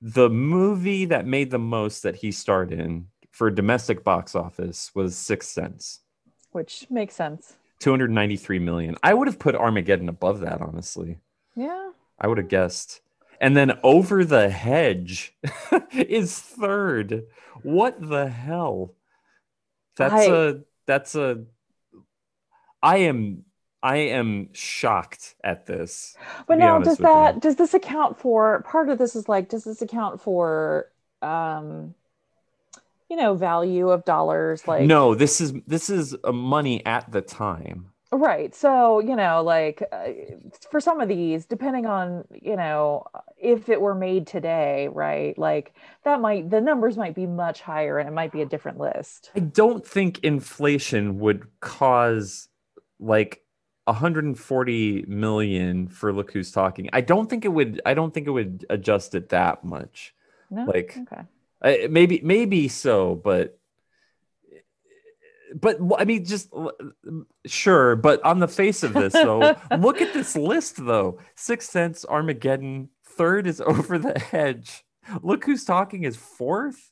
the 0.01 0.29
movie 0.29 1.05
that 1.05 1.25
made 1.25 1.51
the 1.51 1.59
most 1.59 2.03
that 2.03 2.15
he 2.15 2.31
starred 2.31 2.71
in 2.71 3.07
for 3.31 3.49
domestic 3.49 4.03
box 4.03 4.35
office 4.35 4.91
was 4.93 5.15
Sixth 5.17 5.49
Sense 5.49 6.01
which 6.51 6.87
makes 6.89 7.15
sense. 7.15 7.57
293 7.81 8.59
million. 8.59 8.95
I 9.03 9.13
would 9.13 9.27
have 9.27 9.39
put 9.39 9.55
armageddon 9.55 10.07
above 10.09 10.39
that 10.41 10.61
honestly. 10.61 11.19
Yeah. 11.55 11.91
i 12.19 12.27
would 12.27 12.37
have 12.37 12.47
guessed. 12.47 13.01
And 13.41 13.57
then 13.57 13.77
over 13.83 14.23
the 14.23 14.49
hedge 14.49 15.35
is 15.91 16.39
third. 16.39 17.25
What 17.63 17.97
the 17.99 18.29
hell? 18.29 18.93
That's 19.97 20.13
I- 20.13 20.25
a 20.25 20.53
that's 20.87 21.15
a 21.15 21.43
i 22.83 22.97
am 22.97 23.43
i 23.83 23.97
am 23.97 24.49
shocked 24.53 25.35
at 25.43 25.65
this 25.67 26.15
But 26.47 26.57
now 26.57 26.79
does 26.79 26.97
with 26.97 26.99
you. 26.99 27.05
that 27.05 27.39
does 27.39 27.55
this 27.57 27.73
account 27.75 28.17
for 28.19 28.61
part 28.63 28.89
of 28.89 28.97
this 28.97 29.15
is 29.15 29.29
like 29.29 29.49
does 29.49 29.63
this 29.63 29.81
account 29.83 30.19
for 30.21 30.89
um 31.21 31.93
you 33.11 33.17
know 33.17 33.33
value 33.33 33.89
of 33.89 34.05
dollars 34.05 34.65
like 34.69 34.83
no 34.83 35.13
this 35.13 35.41
is 35.41 35.51
this 35.67 35.89
is 35.89 36.15
a 36.23 36.31
money 36.31 36.83
at 36.85 37.11
the 37.11 37.21
time. 37.21 37.87
Right. 38.13 38.55
So 38.55 38.99
you 38.99 39.17
know 39.17 39.43
like 39.43 39.83
uh, 39.91 40.07
for 40.69 40.79
some 40.79 41.01
of 41.01 41.09
these 41.09 41.45
depending 41.45 41.85
on 41.85 42.23
you 42.41 42.55
know 42.55 43.03
if 43.37 43.67
it 43.67 43.81
were 43.81 43.95
made 43.95 44.27
today 44.27 44.87
right 44.93 45.37
like 45.37 45.73
that 46.05 46.21
might 46.21 46.49
the 46.49 46.61
numbers 46.61 46.95
might 46.97 47.13
be 47.13 47.27
much 47.27 47.59
higher 47.59 47.99
and 47.99 48.07
it 48.07 48.13
might 48.13 48.31
be 48.31 48.41
a 48.41 48.45
different 48.45 48.79
list. 48.79 49.29
I 49.35 49.41
don't 49.41 49.85
think 49.85 50.19
inflation 50.19 51.19
would 51.19 51.47
cause 51.59 52.47
like 52.97 53.41
140 53.85 55.05
million 55.09 55.89
for 55.89 56.13
look 56.13 56.31
who's 56.31 56.51
talking. 56.51 56.89
I 56.93 57.01
don't 57.01 57.29
think 57.29 57.43
it 57.43 57.49
would 57.49 57.81
i 57.85 57.93
don't 57.93 58.13
think 58.13 58.27
it 58.27 58.31
would 58.31 58.65
adjust 58.69 59.15
it 59.15 59.27
that 59.29 59.65
much. 59.65 60.15
No? 60.49 60.63
Like 60.63 60.97
okay 60.97 61.23
Uh, 61.61 61.73
maybe 61.89 62.19
maybe 62.23 62.67
so 62.67 63.13
but 63.15 63.59
but 65.53 65.77
i 65.99 66.05
mean 66.05 66.25
just 66.25 66.49
sure 67.45 67.95
but 67.95 68.23
on 68.23 68.39
the 68.39 68.47
face 68.47 68.83
of 68.83 68.93
this 68.93 69.13
though 69.13 69.55
look 69.77 70.01
at 70.01 70.13
this 70.13 70.35
list 70.35 70.83
though. 70.85 71.19
Sixth 71.35 71.69
Sense, 71.69 72.05
armageddon 72.05 72.89
third 73.03 73.45
is 73.45 73.61
over 73.65 73.97
the 73.97 74.17
hedge 74.17 74.83
look 75.21 75.45
who's 75.45 75.65
talking 75.65 76.03
is 76.03 76.15
fourth? 76.15 76.91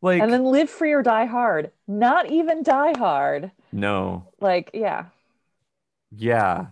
Like 0.00 0.20
and 0.20 0.32
then 0.32 0.44
live 0.44 0.68
free 0.68 0.92
or 0.92 1.02
die 1.02 1.26
hard. 1.26 1.70
Not 1.86 2.30
even 2.30 2.62
die 2.62 2.98
hard. 2.98 3.52
No. 3.70 4.28
Like 4.40 4.70
yeah. 4.74 5.06
Yeah. 6.10 6.66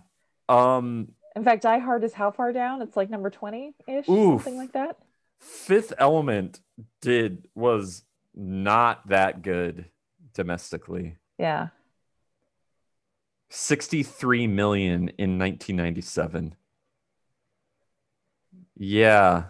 Um 0.49 1.13
in 1.35 1.43
fact 1.43 1.63
die 1.63 1.79
hard 1.79 2.03
is 2.03 2.13
how 2.13 2.31
far 2.31 2.51
down? 2.51 2.81
It's 2.81 2.97
like 2.97 3.09
number 3.09 3.29
20 3.29 3.73
ish 3.87 4.05
something 4.05 4.57
like 4.57 4.73
that? 4.73 4.97
Fifth 5.39 5.93
element 5.97 6.59
did 7.01 7.47
was 7.55 8.03
not 8.35 9.07
that 9.09 9.41
good 9.41 9.85
domestically. 10.33 11.17
Yeah. 11.37 11.69
63 13.49 14.47
million 14.47 15.09
in 15.17 15.37
1997 15.37 16.55
yeah. 18.83 19.43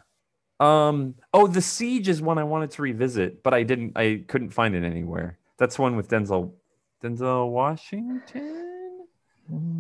Um 0.59 1.15
oh 1.33 1.47
the 1.47 1.61
siege 1.61 2.09
is 2.09 2.21
one 2.21 2.37
i 2.37 2.43
wanted 2.43 2.71
to 2.71 2.81
revisit 2.81 3.41
but 3.43 3.53
i 3.53 3.63
didn't 3.63 3.93
i 3.95 4.23
couldn't 4.27 4.49
find 4.49 4.75
it 4.75 4.83
anywhere. 4.83 5.37
That's 5.57 5.79
one 5.79 5.95
with 5.95 6.09
denzel 6.09 6.53
denzel 7.01 7.49
washington 7.49 9.05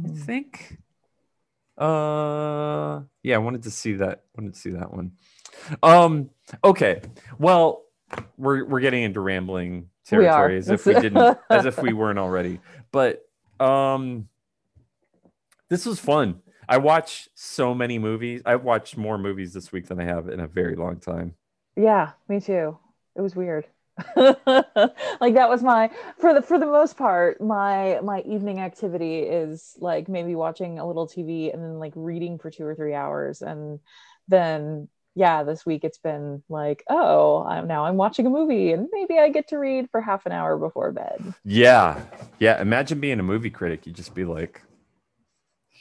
i 0.05 0.09
think. 0.09 0.77
Uh 1.77 3.01
yeah 3.23 3.35
i 3.35 3.39
wanted 3.39 3.63
to 3.63 3.71
see 3.71 3.93
that 3.93 4.23
wanted 4.35 4.53
to 4.53 4.59
see 4.59 4.71
that 4.71 4.93
one 4.93 5.11
um 5.83 6.29
okay. 6.63 7.01
Well 7.39 7.83
we're 8.37 8.65
we're 8.65 8.79
getting 8.79 9.03
into 9.03 9.19
rambling 9.19 9.89
territory 10.05 10.57
as 10.57 10.69
if 10.69 10.85
we 10.85 10.93
didn't 10.93 11.37
as 11.49 11.65
if 11.65 11.81
we 11.81 11.93
weren't 11.93 12.19
already. 12.19 12.59
But 12.91 13.25
um 13.59 14.27
this 15.69 15.85
was 15.85 15.99
fun. 15.99 16.41
I 16.67 16.77
watched 16.77 17.29
so 17.33 17.73
many 17.73 17.97
movies. 17.99 18.41
I've 18.45 18.63
watched 18.63 18.97
more 18.97 19.17
movies 19.17 19.53
this 19.53 19.71
week 19.71 19.87
than 19.87 19.99
i 19.99 20.03
have 20.03 20.29
in 20.29 20.39
a 20.39 20.47
very 20.47 20.75
long 20.75 20.99
time. 20.99 21.35
Yeah 21.75 22.11
me 22.27 22.39
too. 22.39 22.77
It 23.15 23.21
was 23.21 23.35
weird. 23.35 23.65
Like 25.21 25.35
that 25.35 25.49
was 25.49 25.61
my 25.61 25.91
for 26.17 26.33
the 26.33 26.41
for 26.41 26.57
the 26.57 26.65
most 26.65 26.97
part 26.97 27.39
my 27.39 27.99
my 28.03 28.21
evening 28.21 28.59
activity 28.59 29.19
is 29.19 29.75
like 29.79 30.09
maybe 30.09 30.33
watching 30.33 30.79
a 30.79 30.87
little 30.87 31.07
tv 31.07 31.53
and 31.53 31.61
then 31.61 31.77
like 31.77 31.93
reading 31.95 32.39
for 32.39 32.49
two 32.49 32.65
or 32.65 32.73
three 32.73 32.95
hours 32.95 33.43
and 33.43 33.79
then 34.27 34.87
yeah 35.15 35.43
this 35.43 35.65
week 35.65 35.83
it's 35.83 35.97
been 35.97 36.41
like 36.49 36.83
oh 36.89 37.43
i'm 37.43 37.67
now 37.67 37.85
i'm 37.85 37.97
watching 37.97 38.25
a 38.25 38.29
movie 38.29 38.71
and 38.71 38.87
maybe 38.91 39.19
i 39.19 39.29
get 39.29 39.47
to 39.47 39.57
read 39.57 39.89
for 39.91 40.01
half 40.01 40.25
an 40.25 40.31
hour 40.31 40.57
before 40.57 40.91
bed 40.91 41.33
yeah 41.43 42.01
yeah 42.39 42.61
imagine 42.61 42.99
being 42.99 43.19
a 43.19 43.23
movie 43.23 43.49
critic 43.49 43.85
you'd 43.85 43.95
just 43.95 44.13
be 44.13 44.25
like 44.25 44.61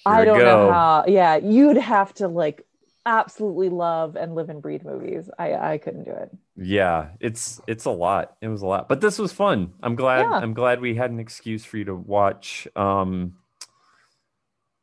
i 0.05 0.25
don't 0.25 0.39
know 0.39 0.73
how 0.73 1.05
yeah 1.07 1.37
you'd 1.37 1.77
have 1.77 2.13
to 2.13 2.27
like 2.27 2.67
absolutely 3.07 3.69
love 3.69 4.17
and 4.17 4.35
live 4.35 4.51
and 4.51 4.61
breathe 4.63 4.85
movies. 4.85 5.31
I 5.39 5.55
I 5.55 5.79
couldn't 5.79 6.05
do 6.05 6.13
it. 6.13 6.31
Yeah, 6.57 7.09
it's 7.21 7.61
it's 7.67 7.85
a 7.85 7.91
lot. 7.91 8.37
It 8.41 8.49
was 8.49 8.63
a 8.63 8.67
lot, 8.67 8.89
but 8.89 9.01
this 9.01 9.19
was 9.19 9.33
fun. 9.33 9.73
I'm 9.83 9.97
glad. 9.97 10.23
Yeah. 10.23 10.39
I'm 10.39 10.55
glad 10.55 10.81
we 10.81 10.95
had 10.95 11.11
an 11.11 11.21
excuse 11.21 11.65
for 11.65 11.77
you 11.79 11.85
to 11.85 11.95
watch 11.95 12.69
um, 12.77 13.37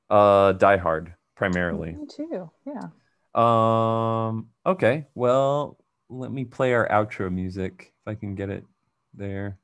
uh, 0.10 0.54
Die 0.54 0.78
Hard 0.78 1.14
primarily. 1.36 1.94
Me 1.94 2.08
too. 2.08 2.50
Yeah. 2.66 2.90
Um. 3.38 4.48
Okay. 4.66 5.06
Well, 5.16 5.78
let 6.10 6.32
me 6.32 6.46
play 6.46 6.74
our 6.74 6.88
outro 6.90 7.32
music 7.32 7.94
if 8.06 8.12
I 8.12 8.16
can 8.16 8.36
get 8.36 8.50
it 8.50 8.66
there. 9.14 9.58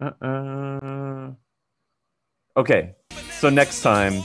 Uh-uh. 0.00 1.30
Okay. 2.56 2.94
So 3.38 3.48
next 3.48 3.82
time, 3.82 4.20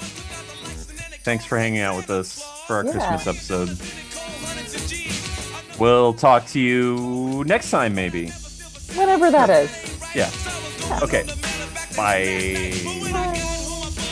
thanks 1.23 1.45
for 1.45 1.57
hanging 1.57 1.81
out 1.81 1.95
with 1.95 2.09
us 2.09 2.41
for 2.67 2.77
our 2.77 2.85
Yeah. 2.85 2.91
Christmas 2.91 3.27
episode. 3.27 3.77
We'll 5.79 6.13
talk 6.13 6.45
to 6.47 6.59
you 6.59 7.43
next 7.47 7.71
time, 7.71 7.95
maybe. 7.95 8.29
Whatever 8.95 9.31
that 9.31 9.49
is. 9.49 9.71
Yeah. 10.13 10.29
Okay. 11.01 11.23
Bye. 11.95 12.73
Bye. 13.11 13.27